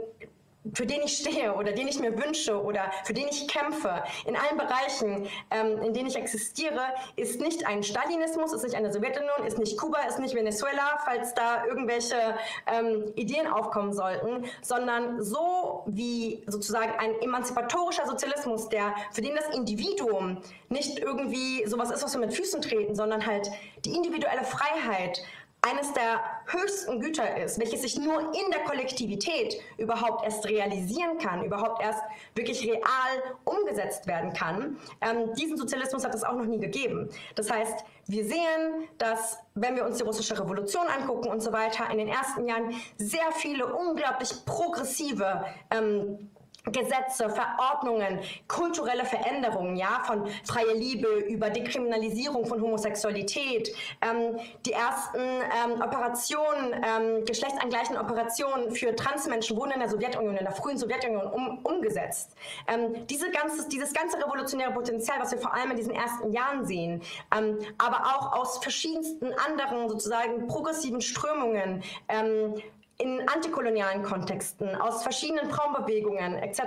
für 0.75 0.85
den 0.85 1.01
ich 1.03 1.17
stehe 1.19 1.55
oder 1.55 1.73
den 1.73 1.89
ich 1.89 1.99
mir 1.99 2.17
wünsche 2.19 2.63
oder 2.63 2.91
für 3.05 3.15
den 3.15 3.29
ich 3.29 3.49
kämpfe, 3.49 4.03
in 4.27 4.37
allen 4.37 4.59
Bereichen, 4.59 5.27
ähm, 5.51 5.83
in 5.83 5.95
denen 5.95 6.09
ich 6.09 6.17
existiere, 6.17 6.81
ist 7.17 7.41
nicht 7.41 7.67
ein 7.67 7.83
Stalinismus, 7.83 8.53
ist 8.53 8.63
nicht 8.63 8.75
eine 8.75 8.93
Sowjetunion, 8.93 9.47
ist 9.47 9.59
nicht 9.59 9.79
Kuba, 9.79 10.01
ist 10.09 10.19
nicht 10.19 10.35
Venezuela, 10.35 10.99
falls 11.05 11.33
da 11.35 11.65
irgendwelche 11.65 12.37
ähm, 12.67 13.13
Ideen 13.17 13.47
aufkommen 13.47 13.95
sollten, 13.95 14.45
sondern 14.61 15.23
so 15.23 15.83
wie 15.87 16.43
sozusagen 16.47 16.93
ein 16.99 17.19
emanzipatorischer 17.21 18.07
Sozialismus, 18.07 18.69
der 18.69 18.95
für 19.13 19.23
den 19.23 19.35
das 19.35 19.49
Individuum 19.55 20.43
nicht 20.69 20.99
irgendwie 20.99 21.67
sowas 21.67 21.91
ist, 21.91 22.05
was 22.05 22.13
wir 22.13 22.21
mit 22.21 22.35
Füßen 22.35 22.61
treten, 22.61 22.95
sondern 22.95 23.27
halt 23.27 23.51
die 23.85 23.95
individuelle 23.95 24.45
Freiheit, 24.45 25.23
eines 25.63 25.93
der 25.93 26.21
höchsten 26.47 27.01
Güter 27.01 27.37
ist, 27.37 27.59
welches 27.59 27.83
sich 27.83 27.99
nur 27.99 28.21
in 28.21 28.51
der 28.51 28.61
Kollektivität 28.65 29.61
überhaupt 29.77 30.25
erst 30.25 30.47
realisieren 30.47 31.19
kann, 31.19 31.45
überhaupt 31.45 31.83
erst 31.83 32.03
wirklich 32.35 32.67
real 32.67 33.37
umgesetzt 33.45 34.07
werden 34.07 34.33
kann. 34.33 34.79
Ähm, 35.01 35.35
diesen 35.35 35.57
Sozialismus 35.57 36.05
hat 36.05 36.15
es 36.15 36.25
auch 36.25 36.35
noch 36.35 36.47
nie 36.47 36.59
gegeben. 36.59 37.11
Das 37.35 37.51
heißt, 37.51 37.85
wir 38.07 38.25
sehen, 38.25 38.89
dass, 38.99 39.39
wenn 39.55 39.77
wir 39.77 39.85
uns 39.85 39.99
die 39.99 40.05
russische 40.05 40.39
Revolution 40.41 40.87
angucken 40.87 41.29
und 41.29 41.41
so 41.41 41.53
weiter, 41.53 41.91
in 41.91 41.99
den 41.99 42.09
ersten 42.09 42.47
Jahren 42.47 42.75
sehr 42.97 43.31
viele 43.35 43.67
unglaublich 43.67 44.31
progressive 44.47 45.45
ähm, 45.71 46.31
Gesetze, 46.67 47.31
Verordnungen, 47.31 48.21
kulturelle 48.49 49.05
Veränderungen, 49.05 49.77
ja, 49.77 50.03
von 50.05 50.27
freie 50.45 50.75
Liebe 50.75 51.09
über 51.29 51.51
Dekriminalisierung 51.51 52.47
von 52.47 52.61
Homosexualität, 52.61 53.75
ähm, 54.03 54.39
die 54.67 54.73
ersten 54.73 55.19
ähm, 55.19 55.81
Operationen, 55.81 56.75
ähm, 56.75 57.25
geschlechtsangleichenden 57.25 58.05
Operationen 58.05 58.73
für 58.73 58.95
Transmenschen 58.95 59.57
wurden 59.57 59.73
in 59.73 59.81
der 59.81 59.89
Sowjetunion, 59.89 60.37
in 60.37 60.45
der 60.45 60.53
frühen 60.53 60.77
Sowjetunion 60.77 61.27
um, 61.27 61.59
umgesetzt. 61.65 62.37
Ähm, 62.69 63.07
diese 63.07 63.31
ganze, 63.31 63.69
dieses 63.69 63.93
ganze 63.93 64.19
revolutionäre 64.19 64.73
Potenzial, 64.73 65.19
was 65.21 65.33
wir 65.33 65.39
vor 65.39 65.55
allem 65.55 65.71
in 65.71 65.77
diesen 65.77 65.95
ersten 65.95 66.33
Jahren 66.33 66.65
sehen, 66.67 67.03
ähm, 67.37 67.59
aber 67.79 68.05
auch 68.05 68.33
aus 68.39 68.59
verschiedensten 68.59 69.33
anderen 69.35 69.89
sozusagen 69.89 70.47
progressiven 70.47 71.01
Strömungen, 71.01 71.83
ähm, 72.09 72.55
in 73.01 73.29
antikolonialen 73.29 74.03
Kontexten, 74.03 74.75
aus 74.75 75.03
verschiedenen 75.03 75.51
Frauenbewegungen 75.51 76.37
etc., 76.37 76.63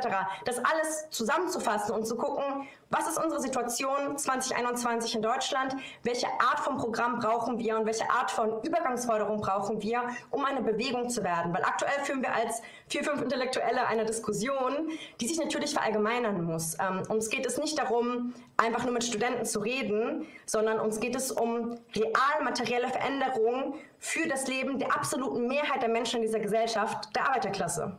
das 0.45 0.57
alles 0.57 1.09
zusammenzufassen 1.09 1.93
und 1.95 2.05
zu 2.05 2.15
gucken, 2.15 2.67
was 2.93 3.07
ist 3.07 3.17
unsere 3.17 3.41
Situation 3.41 4.17
2021 4.17 5.15
in 5.15 5.23
Deutschland? 5.23 5.75
Welche 6.03 6.27
Art 6.27 6.59
von 6.59 6.77
Programm 6.77 7.17
brauchen 7.17 7.57
wir 7.57 7.75
und 7.77 7.87
welche 7.87 8.07
Art 8.07 8.29
von 8.29 8.61
Übergangsforderung 8.61 9.41
brauchen 9.41 9.81
wir, 9.81 10.03
um 10.29 10.45
eine 10.45 10.61
Bewegung 10.61 11.09
zu 11.09 11.23
werden? 11.23 11.51
Weil 11.53 11.63
aktuell 11.63 11.99
führen 12.03 12.21
wir 12.21 12.31
als 12.31 12.61
vier, 12.87 13.03
fünf 13.03 13.23
Intellektuelle 13.23 13.87
eine 13.87 14.05
Diskussion, 14.05 14.89
die 15.19 15.27
sich 15.27 15.39
natürlich 15.39 15.73
verallgemeinern 15.73 16.43
muss. 16.43 16.77
Ähm, 16.79 17.01
uns 17.09 17.29
geht 17.29 17.47
es 17.47 17.57
nicht 17.57 17.79
darum, 17.79 18.35
einfach 18.57 18.83
nur 18.83 18.93
mit 18.93 19.03
Studenten 19.03 19.45
zu 19.45 19.59
reden, 19.59 20.27
sondern 20.45 20.79
uns 20.79 20.99
geht 20.99 21.15
es 21.15 21.31
um 21.31 21.75
real 21.95 22.43
materielle 22.43 22.89
Veränderungen 22.89 23.73
für 23.97 24.27
das 24.27 24.47
Leben 24.47 24.77
der 24.77 24.95
absoluten 24.95 25.47
Mehrheit 25.47 25.81
der 25.81 25.89
Menschen 25.89 26.17
in 26.17 26.21
dieser 26.21 26.39
Gesellschaft, 26.39 27.15
der 27.15 27.27
Arbeiterklasse. 27.27 27.97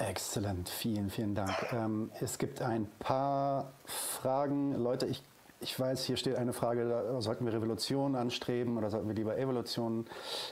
Exzellent, 0.00 0.68
vielen, 0.68 1.10
vielen 1.10 1.34
Dank. 1.34 1.54
Ähm, 1.72 2.10
es 2.20 2.38
gibt 2.38 2.62
ein 2.62 2.88
paar 2.98 3.72
Fragen. 3.84 4.72
Leute, 4.72 5.06
ich 5.06 5.22
ich 5.60 5.78
weiß, 5.78 6.04
hier 6.04 6.16
steht 6.16 6.36
eine 6.36 6.54
Frage, 6.54 7.16
sollten 7.18 7.44
wir 7.44 7.52
Revolution 7.52 8.16
anstreben 8.16 8.78
oder 8.78 8.88
sollten 8.88 9.08
wir 9.08 9.14
lieber 9.14 9.36
Evolution? 9.36 10.06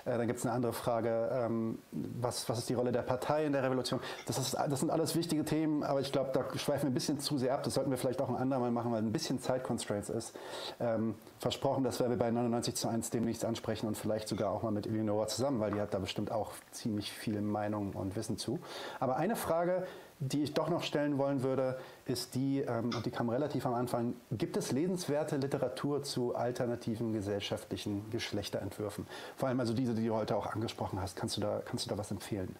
Äh, 0.04 0.18
dann 0.18 0.26
gibt 0.26 0.38
es 0.38 0.44
eine 0.44 0.54
andere 0.54 0.74
Frage, 0.74 1.30
ähm, 1.32 1.78
was, 1.92 2.46
was 2.48 2.58
ist 2.58 2.68
die 2.68 2.74
Rolle 2.74 2.92
der 2.92 3.02
Partei 3.02 3.46
in 3.46 3.52
der 3.52 3.62
Revolution? 3.62 4.00
Das, 4.26 4.36
ist, 4.36 4.54
das 4.54 4.80
sind 4.80 4.90
alles 4.90 5.16
wichtige 5.16 5.44
Themen, 5.44 5.82
aber 5.82 6.00
ich 6.00 6.12
glaube, 6.12 6.30
da 6.34 6.44
schweifen 6.58 6.84
wir 6.84 6.90
ein 6.90 6.94
bisschen 6.94 7.20
zu 7.20 7.38
sehr 7.38 7.54
ab. 7.54 7.62
Das 7.62 7.74
sollten 7.74 7.90
wir 7.90 7.96
vielleicht 7.96 8.20
auch 8.20 8.28
ein 8.28 8.36
andermal 8.36 8.70
machen, 8.70 8.92
weil 8.92 9.02
ein 9.02 9.12
bisschen 9.12 9.40
Zeitconstraints 9.40 10.10
ist. 10.10 10.36
Ähm, 10.78 11.14
versprochen, 11.38 11.84
das 11.84 12.00
werden 12.00 12.10
wir 12.10 12.18
bei 12.18 12.30
99 12.30 12.74
zu 12.74 12.88
1 12.88 13.08
demnächst 13.08 13.46
ansprechen 13.46 13.86
und 13.86 13.96
vielleicht 13.96 14.28
sogar 14.28 14.50
auch 14.50 14.62
mal 14.62 14.72
mit 14.72 14.86
Eleonora 14.86 15.26
zusammen, 15.26 15.58
weil 15.60 15.72
die 15.72 15.80
hat 15.80 15.94
da 15.94 15.98
bestimmt 16.00 16.30
auch 16.30 16.52
ziemlich 16.70 17.10
viel 17.10 17.40
Meinung 17.40 17.94
und 17.94 18.14
Wissen 18.14 18.36
zu. 18.36 18.58
Aber 19.00 19.16
eine 19.16 19.36
Frage, 19.36 19.86
die 20.20 20.42
ich 20.42 20.54
doch 20.54 20.68
noch 20.68 20.82
stellen 20.82 21.18
wollen 21.18 21.42
würde, 21.42 21.78
ist 22.06 22.34
die, 22.34 22.60
ähm, 22.60 22.90
und 22.94 23.06
die 23.06 23.10
kam 23.10 23.28
relativ 23.28 23.66
am 23.66 23.74
Anfang, 23.74 24.14
gibt 24.32 24.56
es 24.56 24.72
lesenswerte 24.72 25.36
Literatur 25.36 26.02
zu 26.02 26.34
alternativen 26.34 27.12
gesellschaftlichen 27.12 28.10
Geschlechterentwürfen? 28.10 29.06
Vor 29.36 29.48
allem 29.48 29.60
also 29.60 29.74
diese, 29.74 29.94
die 29.94 30.06
du 30.06 30.14
heute 30.14 30.36
auch 30.36 30.46
angesprochen 30.46 31.00
hast. 31.00 31.16
Kannst 31.16 31.36
du 31.36 31.40
da, 31.40 31.62
kannst 31.64 31.86
du 31.86 31.90
da 31.90 31.98
was 31.98 32.10
empfehlen? 32.10 32.56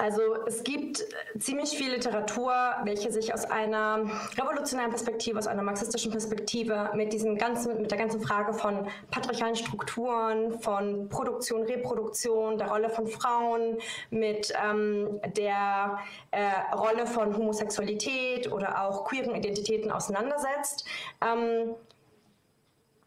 Also 0.00 0.22
es 0.46 0.62
gibt 0.62 1.04
ziemlich 1.40 1.70
viel 1.70 1.90
Literatur, 1.90 2.52
welche 2.84 3.10
sich 3.10 3.34
aus 3.34 3.44
einer 3.44 4.08
revolutionären 4.38 4.90
Perspektive, 4.90 5.40
aus 5.40 5.48
einer 5.48 5.62
marxistischen 5.62 6.12
Perspektive 6.12 6.90
mit 6.94 7.12
diesem 7.12 7.36
ganzen, 7.36 7.80
mit 7.82 7.90
der 7.90 7.98
ganzen 7.98 8.20
Frage 8.20 8.52
von 8.52 8.86
patriarchalen 9.10 9.56
Strukturen, 9.56 10.60
von 10.60 11.08
Produktion, 11.08 11.64
Reproduktion, 11.64 12.58
der 12.58 12.68
Rolle 12.68 12.90
von 12.90 13.08
Frauen, 13.08 13.78
mit 14.10 14.52
ähm, 14.64 15.20
der 15.36 15.98
äh, 16.30 16.74
Rolle 16.76 17.04
von 17.04 17.36
Homosexualität 17.36 18.52
oder 18.52 18.84
auch 18.84 19.04
queeren 19.04 19.34
Identitäten 19.34 19.90
auseinandersetzt. 19.90 20.86
Ähm, 21.20 21.74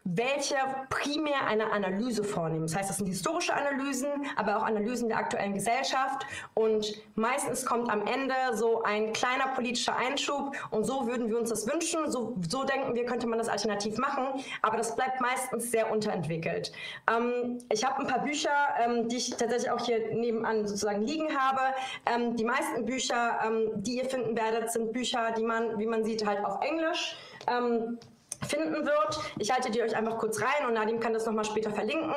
welche 0.04 0.56
primär 0.90 1.46
eine 1.46 1.70
Analyse 1.70 2.24
vornehmen. 2.24 2.66
Das 2.66 2.76
heißt, 2.76 2.90
das 2.90 2.96
sind 2.96 3.06
historische 3.06 3.54
Analysen, 3.54 4.08
aber 4.36 4.56
auch 4.56 4.64
Analysen 4.64 5.08
der 5.08 5.18
aktuellen 5.18 5.54
Gesellschaft. 5.54 6.26
Und 6.54 6.92
meistens 7.14 7.64
kommt 7.64 7.88
am 7.88 8.06
Ende 8.06 8.34
so 8.54 8.82
ein 8.82 9.12
kleiner 9.12 9.48
politischer 9.54 9.96
Einschub. 9.96 10.56
Und 10.70 10.84
so 10.84 11.06
würden 11.06 11.28
wir 11.28 11.38
uns 11.38 11.50
das 11.50 11.70
wünschen. 11.70 12.10
So, 12.10 12.36
so 12.48 12.64
denken 12.64 12.94
wir, 12.94 13.04
könnte 13.04 13.26
man 13.26 13.38
das 13.38 13.48
alternativ 13.48 13.96
machen. 13.98 14.42
Aber 14.62 14.76
das 14.76 14.96
bleibt 14.96 15.20
meistens 15.20 15.70
sehr 15.70 15.90
unterentwickelt. 15.92 16.72
Ähm, 17.08 17.58
ich 17.70 17.84
habe 17.84 18.00
ein 18.00 18.06
paar 18.08 18.24
Bücher, 18.24 18.50
ähm, 18.84 19.08
die 19.08 19.16
ich 19.16 19.30
tatsächlich 19.30 19.70
auch 19.70 19.84
hier 19.84 20.12
nebenan 20.14 20.66
sozusagen 20.66 21.02
liegen 21.02 21.28
habe. 21.36 21.60
Ähm, 22.06 22.36
die 22.36 22.44
meisten 22.44 22.84
Bücher, 22.84 23.38
ähm, 23.46 23.70
die 23.82 23.98
ihr 23.98 24.06
finden 24.06 24.36
werdet, 24.36 24.72
sind 24.72 24.92
Bücher, 24.92 25.32
die 25.36 25.44
man, 25.44 25.78
wie 25.78 25.86
man 25.86 26.04
sieht, 26.04 26.26
halt 26.26 26.44
auf 26.44 26.60
Englisch 26.62 27.16
ähm, 27.46 27.98
finden 28.46 28.84
wird. 28.84 29.20
Ich 29.38 29.52
halte 29.52 29.70
die 29.70 29.82
euch 29.82 29.94
einfach 29.96 30.18
kurz 30.18 30.40
rein 30.40 30.66
und 30.66 30.74
Nadim 30.74 31.00
kann 31.00 31.12
das 31.12 31.26
nochmal 31.26 31.44
später 31.44 31.70
verlinken. 31.70 32.14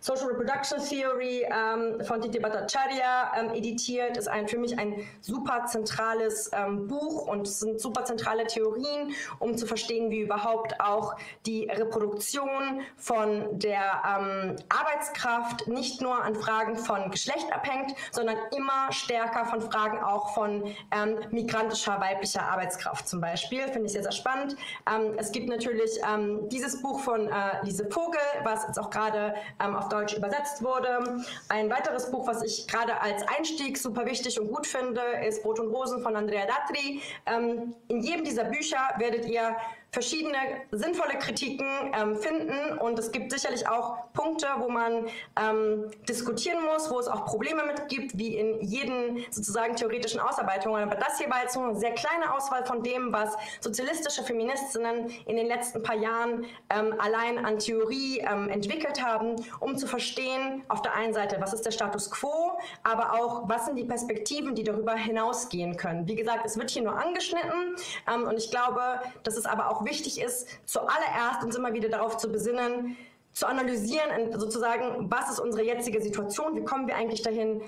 Social 0.00 0.28
Reproduction 0.28 0.78
Theory 0.82 1.46
ähm, 1.46 2.04
von 2.04 2.20
Titi 2.20 2.38
Bhattacharya 2.38 3.32
ähm, 3.38 3.54
editiert, 3.54 4.16
ist 4.16 4.28
ein, 4.28 4.48
für 4.48 4.58
mich 4.58 4.78
ein 4.78 4.94
super 5.20 5.66
zentrales 5.66 6.50
ähm, 6.52 6.88
Buch 6.88 7.26
und 7.26 7.46
es 7.46 7.60
sind 7.60 7.80
super 7.80 8.04
zentrale 8.04 8.46
Theorien, 8.46 9.12
um 9.38 9.56
zu 9.56 9.66
verstehen, 9.66 10.10
wie 10.10 10.20
überhaupt 10.20 10.80
auch 10.80 11.16
die 11.46 11.64
Reproduktion 11.64 12.82
von 12.96 13.58
der 13.58 14.02
ähm, 14.06 14.56
Arbeitskraft 14.68 15.68
nicht 15.68 16.00
nur 16.00 16.22
an 16.22 16.34
Fragen 16.34 16.76
von 16.76 17.10
Geschlecht 17.10 17.52
abhängt, 17.52 17.94
sondern 18.10 18.36
immer 18.56 18.92
stärker 18.92 19.44
von 19.46 19.60
Fragen 19.60 19.98
auch 19.98 20.34
von 20.34 20.64
ähm, 20.90 21.18
migrantischer 21.30 22.00
weiblicher 22.00 22.42
Arbeitskraft 22.42 23.08
zum 23.08 23.20
Beispiel. 23.20 23.62
Finde 23.68 23.86
ich 23.86 23.92
sehr, 23.92 24.02
sehr 24.02 24.12
spannend. 24.12 24.56
Ähm, 24.88 25.14
es 25.16 25.32
gibt 25.32 25.48
natürlich 25.48 25.67
natürlich 25.68 26.00
ähm, 26.02 26.48
dieses 26.48 26.80
Buch 26.80 27.00
von 27.00 27.28
äh, 27.28 27.32
Lise 27.62 27.88
Vogel, 27.90 28.20
was 28.44 28.66
jetzt 28.66 28.78
auch 28.78 28.90
gerade 28.90 29.34
ähm, 29.62 29.76
auf 29.76 29.88
Deutsch 29.88 30.14
übersetzt 30.14 30.62
wurde. 30.62 31.22
Ein 31.48 31.70
weiteres 31.70 32.10
Buch, 32.10 32.26
was 32.26 32.42
ich 32.42 32.66
gerade 32.66 33.00
als 33.00 33.22
Einstieg 33.36 33.76
super 33.76 34.06
wichtig 34.06 34.40
und 34.40 34.48
gut 34.48 34.66
finde, 34.66 35.00
ist 35.26 35.42
Brot 35.42 35.60
und 35.60 35.68
Rosen 35.68 36.02
von 36.02 36.16
Andrea 36.16 36.46
Datri. 36.46 37.02
Ähm, 37.26 37.74
in 37.88 38.00
jedem 38.00 38.24
dieser 38.24 38.44
Bücher 38.44 38.78
werdet 38.98 39.26
ihr 39.26 39.56
verschiedene 39.90 40.36
sinnvolle 40.70 41.18
Kritiken 41.18 41.66
ähm, 41.98 42.16
finden 42.16 42.78
und 42.78 42.98
es 42.98 43.10
gibt 43.10 43.32
sicherlich 43.32 43.66
auch 43.68 44.12
Punkte, 44.12 44.46
wo 44.58 44.68
man 44.68 45.06
ähm, 45.40 45.90
diskutieren 46.08 46.62
muss, 46.64 46.90
wo 46.90 46.98
es 46.98 47.08
auch 47.08 47.24
Probleme 47.24 47.64
mit 47.64 47.88
gibt, 47.88 48.18
wie 48.18 48.36
in 48.36 48.60
jeden 48.60 49.24
sozusagen 49.30 49.76
theoretischen 49.76 50.20
Ausarbeitungen. 50.20 50.82
Aber 50.82 50.96
das 50.96 51.18
hier 51.18 51.30
war 51.30 51.42
jetzt 51.42 51.56
nur 51.56 51.68
eine 51.68 51.78
sehr 51.78 51.92
kleine 51.92 52.34
Auswahl 52.34 52.66
von 52.66 52.82
dem, 52.82 53.12
was 53.12 53.34
sozialistische 53.60 54.22
Feministinnen 54.22 55.10
in 55.26 55.36
den 55.36 55.46
letzten 55.46 55.82
paar 55.82 55.96
Jahren 55.96 56.44
ähm, 56.68 56.94
allein 56.98 57.44
an 57.44 57.58
Theorie 57.58 58.18
ähm, 58.18 58.50
entwickelt 58.50 59.02
haben, 59.02 59.36
um 59.60 59.78
zu 59.78 59.86
verstehen, 59.86 60.64
auf 60.68 60.82
der 60.82 60.94
einen 60.94 61.14
Seite, 61.14 61.36
was 61.40 61.54
ist 61.54 61.64
der 61.64 61.70
Status 61.70 62.10
quo, 62.10 62.58
aber 62.82 63.14
auch, 63.14 63.48
was 63.48 63.64
sind 63.64 63.76
die 63.76 63.84
Perspektiven, 63.84 64.54
die 64.54 64.64
darüber 64.64 64.94
hinausgehen 64.94 65.76
können. 65.76 66.06
Wie 66.06 66.14
gesagt, 66.14 66.44
es 66.44 66.58
wird 66.58 66.70
hier 66.70 66.82
nur 66.82 66.98
angeschnitten 66.98 67.74
ähm, 68.12 68.24
und 68.24 68.36
ich 68.36 68.50
glaube, 68.50 69.00
das 69.22 69.36
ist 69.36 69.46
aber 69.46 69.70
auch 69.70 69.77
auch 69.78 69.84
wichtig 69.84 70.20
ist, 70.20 70.48
zuallererst 70.64 71.44
uns 71.44 71.56
immer 71.56 71.72
wieder 71.72 71.88
darauf 71.88 72.16
zu 72.16 72.30
besinnen, 72.30 72.96
zu 73.32 73.46
analysieren, 73.46 74.38
sozusagen, 74.38 75.10
was 75.10 75.30
ist 75.30 75.40
unsere 75.40 75.64
jetzige 75.64 76.00
Situation, 76.00 76.56
wie 76.56 76.64
kommen 76.64 76.88
wir 76.88 76.96
eigentlich 76.96 77.22
dahin, 77.22 77.62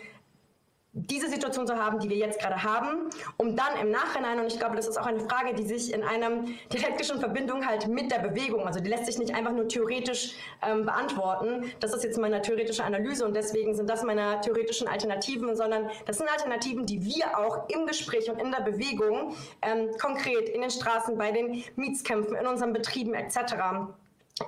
diese 0.93 1.29
Situation 1.29 1.67
zu 1.69 1.77
haben, 1.77 2.01
die 2.01 2.11
wir 2.11 2.17
jetzt 2.17 2.41
gerade 2.41 2.63
haben, 2.65 3.11
um 3.37 3.55
dann 3.55 3.77
im 3.81 3.93
Nachhinein, 3.93 4.41
und 4.41 4.47
ich 4.47 4.59
glaube, 4.59 4.75
das 4.75 4.89
ist 4.89 4.99
auch 4.99 5.07
eine 5.07 5.21
Frage, 5.21 5.55
die 5.55 5.65
sich 5.65 5.95
in 5.95 6.03
einer 6.03 6.45
dialektischen 6.73 7.21
Verbindung 7.21 7.65
halt 7.65 7.87
mit 7.87 8.11
der 8.11 8.19
Bewegung, 8.19 8.67
also 8.67 8.81
die 8.81 8.91
lässt 8.91 9.07
sich 9.07 9.19
nicht 9.19 9.33
einfach 9.33 9.53
nur 9.53 9.69
theoretisch 9.69 10.35
ähm, 10.67 10.85
beantworten. 10.85 11.71
Das 11.79 11.95
ist 11.95 12.03
jetzt 12.03 12.19
meine 12.19 12.43
theoretische 12.43 12.83
Analyse 12.83 13.25
und 13.25 13.35
deswegen 13.35 13.75
sind 13.75 13.89
das 13.89 14.03
meine 14.03 14.41
theoretischen 14.41 14.89
Alternativen, 14.89 15.55
sondern 15.55 15.91
das 16.07 16.19
sind 16.19 16.29
Alternativen, 16.29 16.87
die 16.87 17.05
wir 17.05 17.39
auch 17.39 17.69
im 17.69 17.87
Gespräch 17.87 18.29
und 18.29 18.41
in 18.41 18.51
der 18.51 18.63
Bewegung 18.63 19.37
ähm, 19.63 19.91
konkret 20.01 20.49
in 20.49 20.61
den 20.61 20.71
Straßen, 20.71 21.17
bei 21.17 21.31
den 21.31 21.63
Mietskämpfen, 21.77 22.35
in 22.35 22.47
unseren 22.47 22.73
Betrieben 22.73 23.15
etc. 23.15 23.55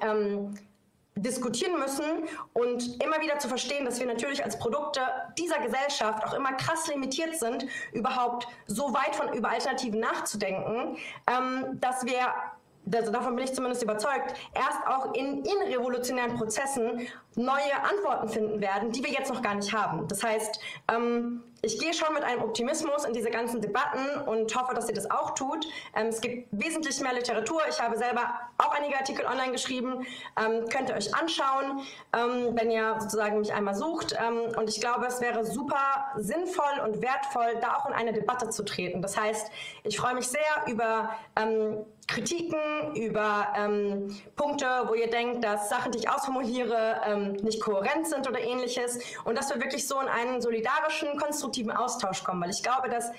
Ähm, 0.00 0.54
diskutieren 1.14 1.78
müssen 1.78 2.04
und 2.54 3.02
immer 3.02 3.20
wieder 3.20 3.38
zu 3.38 3.48
verstehen, 3.48 3.84
dass 3.84 4.00
wir 4.00 4.06
natürlich 4.06 4.44
als 4.44 4.58
Produkte 4.58 5.00
dieser 5.38 5.58
Gesellschaft 5.58 6.24
auch 6.24 6.32
immer 6.34 6.52
krass 6.54 6.88
limitiert 6.88 7.38
sind, 7.38 7.66
überhaupt 7.92 8.48
so 8.66 8.94
weit 8.94 9.14
von 9.14 9.32
über 9.34 9.50
Alternativen 9.50 10.00
nachzudenken, 10.00 10.96
ähm, 11.28 11.78
dass 11.80 12.04
wir 12.04 12.32
also 12.92 13.12
davon 13.12 13.36
bin 13.36 13.44
ich 13.44 13.52
zumindest 13.52 13.82
überzeugt, 13.82 14.34
erst 14.54 14.86
auch 14.86 15.14
in, 15.14 15.44
in 15.44 15.74
revolutionären 15.74 16.36
Prozessen 16.36 17.06
neue 17.36 17.74
Antworten 17.82 18.28
finden 18.28 18.60
werden, 18.60 18.92
die 18.92 19.02
wir 19.04 19.10
jetzt 19.10 19.32
noch 19.32 19.42
gar 19.42 19.54
nicht 19.54 19.72
haben. 19.72 20.06
Das 20.08 20.22
heißt, 20.22 20.60
ähm, 20.92 21.42
ich 21.64 21.78
gehe 21.78 21.94
schon 21.94 22.12
mit 22.12 22.24
einem 22.24 22.42
Optimismus 22.42 23.04
in 23.04 23.12
diese 23.12 23.30
ganzen 23.30 23.60
Debatten 23.60 24.28
und 24.28 24.54
hoffe, 24.56 24.74
dass 24.74 24.88
ihr 24.88 24.94
das 24.94 25.08
auch 25.10 25.30
tut. 25.34 25.64
Ähm, 25.94 26.08
es 26.08 26.20
gibt 26.20 26.48
wesentlich 26.50 27.00
mehr 27.00 27.12
Literatur. 27.14 27.60
Ich 27.70 27.80
habe 27.80 27.96
selber 27.96 28.22
auch 28.58 28.74
einige 28.74 28.96
Artikel 28.96 29.24
online 29.24 29.52
geschrieben. 29.52 30.04
Ähm, 30.36 30.68
könnt 30.68 30.90
ihr 30.90 30.96
euch 30.96 31.14
anschauen, 31.14 31.82
ähm, 32.12 32.56
wenn 32.56 32.70
ihr 32.70 32.96
sozusagen 32.98 33.38
mich 33.38 33.52
einmal 33.52 33.76
sucht. 33.76 34.12
Ähm, 34.18 34.58
und 34.58 34.68
ich 34.68 34.80
glaube, 34.80 35.06
es 35.06 35.20
wäre 35.20 35.44
super 35.44 36.10
sinnvoll 36.16 36.80
und 36.84 37.00
wertvoll, 37.00 37.54
da 37.60 37.76
auch 37.76 37.86
in 37.86 37.92
eine 37.92 38.12
Debatte 38.12 38.50
zu 38.50 38.64
treten. 38.64 39.00
Das 39.00 39.16
heißt, 39.16 39.48
ich 39.84 39.96
freue 39.96 40.14
mich 40.14 40.26
sehr 40.26 40.40
über 40.66 41.10
ähm, 41.36 41.86
Kritiken, 42.06 42.94
über 42.94 43.48
ähm, 43.56 44.16
Punkte, 44.36 44.66
wo 44.86 44.94
ihr 44.94 45.08
denkt, 45.08 45.44
dass 45.44 45.68
Sachen, 45.68 45.92
die 45.92 45.98
ich 45.98 46.10
ausformuliere, 46.10 47.36
nicht 47.42 47.60
kohärent 47.60 48.06
sind 48.06 48.28
oder 48.28 48.40
ähnliches. 48.40 48.98
Und 49.24 49.38
dass 49.38 49.50
wir 49.50 49.60
wirklich 49.60 49.86
so 49.86 50.00
in 50.00 50.08
einen 50.08 50.40
solidarischen, 50.40 51.16
konstruktiven 51.18 51.70
Austausch 51.70 52.22
kommen, 52.22 52.42
weil 52.42 52.50
ich 52.50 52.62
glaube, 52.62 52.88
dass 52.88 53.10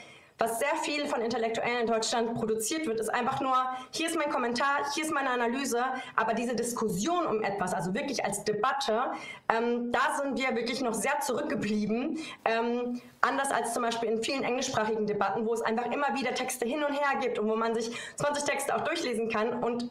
was 0.44 0.60
sehr 0.60 0.76
viel 0.82 1.08
von 1.08 1.22
Intellektuellen 1.22 1.82
in 1.82 1.88
Deutschland 1.88 2.36
produziert 2.36 2.86
wird, 2.86 3.00
ist 3.00 3.10
einfach 3.10 3.40
nur, 3.40 3.56
hier 3.92 4.08
ist 4.08 4.18
mein 4.18 4.30
Kommentar, 4.30 4.92
hier 4.94 5.06
ist 5.06 5.14
meine 5.14 5.30
Analyse, 5.30 5.82
aber 6.16 6.34
diese 6.34 6.56
Diskussion 6.56 7.26
um 7.26 7.42
etwas, 7.44 7.74
also 7.74 7.94
wirklich 7.94 8.26
als 8.26 8.44
Debatte, 8.44 9.12
ähm, 9.50 9.92
da 9.92 10.18
sind 10.22 10.38
wir 10.38 10.56
wirklich 10.56 10.82
noch 10.82 10.94
sehr 10.94 11.20
zurückgeblieben. 11.22 12.20
Ähm, 12.44 13.02
anders 13.22 13.52
als 13.52 13.74
zum 13.74 13.84
Beispiel 13.84 14.10
in 14.10 14.22
vielen 14.22 14.44
englischsprachigen 14.44 15.08
Debatten, 15.08 15.46
wo 15.46 15.54
es 15.54 15.62
einfach 15.62 15.86
immer 15.86 16.14
wieder 16.16 16.34
Texte 16.34 16.66
hin 16.66 16.84
und 16.84 16.94
her 16.94 17.20
gibt 17.22 17.40
und 17.40 17.50
wo 17.50 17.56
man 17.56 17.74
sich 17.74 17.96
20 18.18 18.44
Texte 18.44 18.76
auch 18.76 18.82
durchlesen 18.82 19.30
kann 19.30 19.64
und 19.64 19.90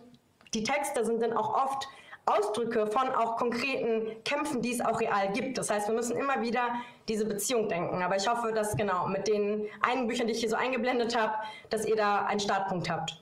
die 0.52 0.64
Texte 0.64 1.04
sind 1.06 1.22
dann 1.22 1.32
auch 1.32 1.54
oft 1.54 1.88
Ausdrücke 2.24 2.86
von 2.86 3.08
auch 3.08 3.36
konkreten 3.36 4.22
Kämpfen, 4.24 4.62
die 4.62 4.72
es 4.72 4.80
auch 4.80 5.00
real 5.00 5.32
gibt. 5.32 5.58
Das 5.58 5.70
heißt, 5.70 5.88
wir 5.88 5.94
müssen 5.94 6.16
immer 6.16 6.40
wieder 6.40 6.68
diese 7.08 7.24
Beziehung 7.24 7.68
denken. 7.68 8.02
Aber 8.02 8.16
ich 8.16 8.28
hoffe, 8.28 8.52
dass 8.52 8.76
genau 8.76 9.08
mit 9.08 9.26
den 9.26 9.66
einigen 9.80 10.06
Büchern, 10.06 10.26
die 10.28 10.32
ich 10.32 10.40
hier 10.40 10.50
so 10.50 10.56
eingeblendet 10.56 11.18
habe, 11.18 11.34
dass 11.70 11.84
ihr 11.84 11.96
da 11.96 12.24
einen 12.26 12.40
Startpunkt 12.40 12.88
habt. 12.88 13.20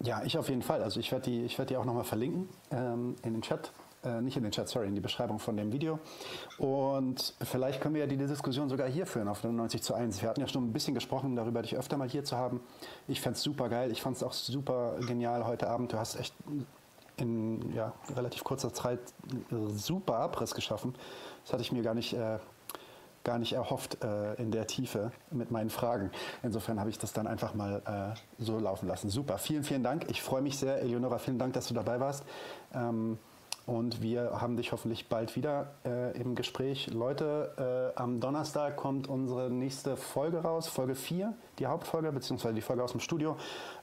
Ja, 0.00 0.22
ich 0.24 0.38
auf 0.38 0.48
jeden 0.48 0.62
Fall. 0.62 0.82
Also 0.82 1.00
ich 1.00 1.10
werde 1.10 1.30
die, 1.30 1.58
werd 1.58 1.70
die 1.70 1.76
auch 1.76 1.84
nochmal 1.84 2.04
verlinken 2.04 2.48
ähm, 2.70 3.16
in 3.24 3.32
den 3.32 3.42
Chat. 3.42 3.72
Äh, 4.04 4.20
nicht 4.20 4.36
in 4.36 4.44
den 4.44 4.52
Chat, 4.52 4.68
sorry, 4.68 4.86
in 4.86 4.94
die 4.94 5.00
Beschreibung 5.00 5.40
von 5.40 5.56
dem 5.56 5.72
Video. 5.72 5.98
Und 6.58 7.34
vielleicht 7.42 7.80
können 7.80 7.94
wir 7.94 8.02
ja 8.02 8.06
die 8.06 8.16
Diskussion 8.16 8.68
sogar 8.68 8.88
hier 8.88 9.06
führen 9.06 9.26
auf 9.26 9.42
90 9.42 9.82
zu 9.82 9.94
1. 9.94 10.22
Wir 10.22 10.28
hatten 10.28 10.40
ja 10.40 10.46
schon 10.46 10.64
ein 10.68 10.72
bisschen 10.72 10.94
gesprochen 10.94 11.34
darüber, 11.34 11.62
dich 11.62 11.76
öfter 11.76 11.96
mal 11.96 12.08
hier 12.08 12.22
zu 12.22 12.36
haben. 12.36 12.60
Ich 13.08 13.20
fände 13.20 13.36
es 13.36 13.42
super 13.42 13.68
geil. 13.68 13.90
Ich 13.90 14.02
fand 14.02 14.16
es 14.16 14.22
auch 14.22 14.32
super 14.32 14.96
genial 15.00 15.44
heute 15.44 15.68
Abend. 15.68 15.92
Du 15.92 15.98
hast 15.98 16.20
echt 16.20 16.34
in 17.16 17.72
ja, 17.72 17.92
relativ 18.14 18.44
kurzer 18.44 18.72
Zeit 18.72 19.00
super 19.50 20.16
Abriss 20.16 20.54
geschaffen. 20.54 20.94
Das 21.44 21.52
hatte 21.52 21.62
ich 21.62 21.72
mir 21.72 21.82
gar 21.82 21.94
nicht, 21.94 22.12
äh, 22.12 22.38
gar 23.24 23.38
nicht 23.38 23.54
erhofft 23.54 24.02
äh, 24.04 24.34
in 24.34 24.50
der 24.50 24.66
Tiefe 24.66 25.12
mit 25.30 25.50
meinen 25.50 25.70
Fragen. 25.70 26.10
Insofern 26.42 26.78
habe 26.78 26.90
ich 26.90 26.98
das 26.98 27.12
dann 27.12 27.26
einfach 27.26 27.54
mal 27.54 28.14
äh, 28.16 28.42
so 28.42 28.58
laufen 28.58 28.86
lassen. 28.86 29.08
Super, 29.08 29.38
vielen, 29.38 29.64
vielen 29.64 29.82
Dank. 29.82 30.06
Ich 30.10 30.22
freue 30.22 30.42
mich 30.42 30.58
sehr. 30.58 30.80
Eleonora, 30.80 31.18
vielen 31.18 31.38
Dank, 31.38 31.54
dass 31.54 31.68
du 31.68 31.74
dabei 31.74 32.00
warst. 32.00 32.24
Ähm, 32.74 33.18
und 33.66 34.00
wir 34.00 34.40
haben 34.40 34.56
dich 34.56 34.70
hoffentlich 34.70 35.08
bald 35.08 35.34
wieder 35.34 35.72
äh, 35.84 36.16
im 36.16 36.36
Gespräch. 36.36 36.86
Leute, 36.92 37.92
äh, 37.96 38.00
am 38.00 38.20
Donnerstag 38.20 38.76
kommt 38.76 39.08
unsere 39.08 39.50
nächste 39.50 39.96
Folge 39.96 40.38
raus, 40.38 40.68
Folge 40.68 40.94
4, 40.94 41.34
die 41.58 41.66
Hauptfolge, 41.66 42.12
beziehungsweise 42.12 42.54
die 42.54 42.60
Folge 42.60 42.84
aus 42.84 42.92
dem 42.92 43.00
Studio. 43.00 43.36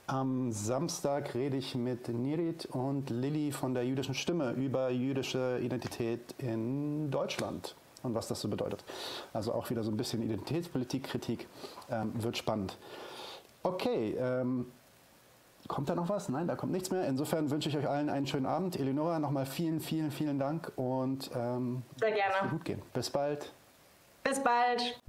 Am 0.06 0.52
Samstag 0.52 1.34
rede 1.34 1.56
ich 1.56 1.74
mit 1.74 2.08
Nirit 2.08 2.66
und 2.66 3.08
Lilly 3.08 3.52
von 3.52 3.72
der 3.72 3.86
jüdischen 3.86 4.14
Stimme 4.14 4.52
über 4.52 4.90
jüdische 4.90 5.58
Identität 5.62 6.34
in 6.38 7.10
Deutschland 7.10 7.74
und 8.02 8.14
was 8.14 8.28
das 8.28 8.40
so 8.40 8.48
bedeutet. 8.48 8.84
Also 9.32 9.52
auch 9.52 9.70
wieder 9.70 9.82
so 9.82 9.90
ein 9.90 9.96
bisschen 9.96 10.22
Identitätspolitik, 10.22 11.04
Kritik. 11.04 11.48
Ähm, 11.90 12.12
wird 12.22 12.36
spannend. 12.36 12.76
Okay, 13.62 14.14
ähm, 14.18 14.66
Kommt 15.66 15.88
da 15.88 15.94
noch 15.94 16.08
was? 16.10 16.28
Nein, 16.28 16.46
da 16.46 16.56
kommt 16.56 16.72
nichts 16.72 16.90
mehr. 16.90 17.06
Insofern 17.06 17.50
wünsche 17.50 17.70
ich 17.70 17.76
euch 17.76 17.88
allen 17.88 18.10
einen 18.10 18.26
schönen 18.26 18.46
Abend. 18.46 18.78
Eleonora, 18.78 19.18
nochmal 19.18 19.46
vielen, 19.46 19.80
vielen, 19.80 20.10
vielen 20.10 20.38
Dank 20.38 20.70
und 20.76 21.30
ähm, 21.34 21.82
sehr 21.98 22.12
gerne. 22.12 22.50
Gut 22.50 22.64
gehen. 22.64 22.82
Bis 22.92 23.08
bald. 23.08 23.50
Bis 24.22 24.42
bald. 24.42 25.00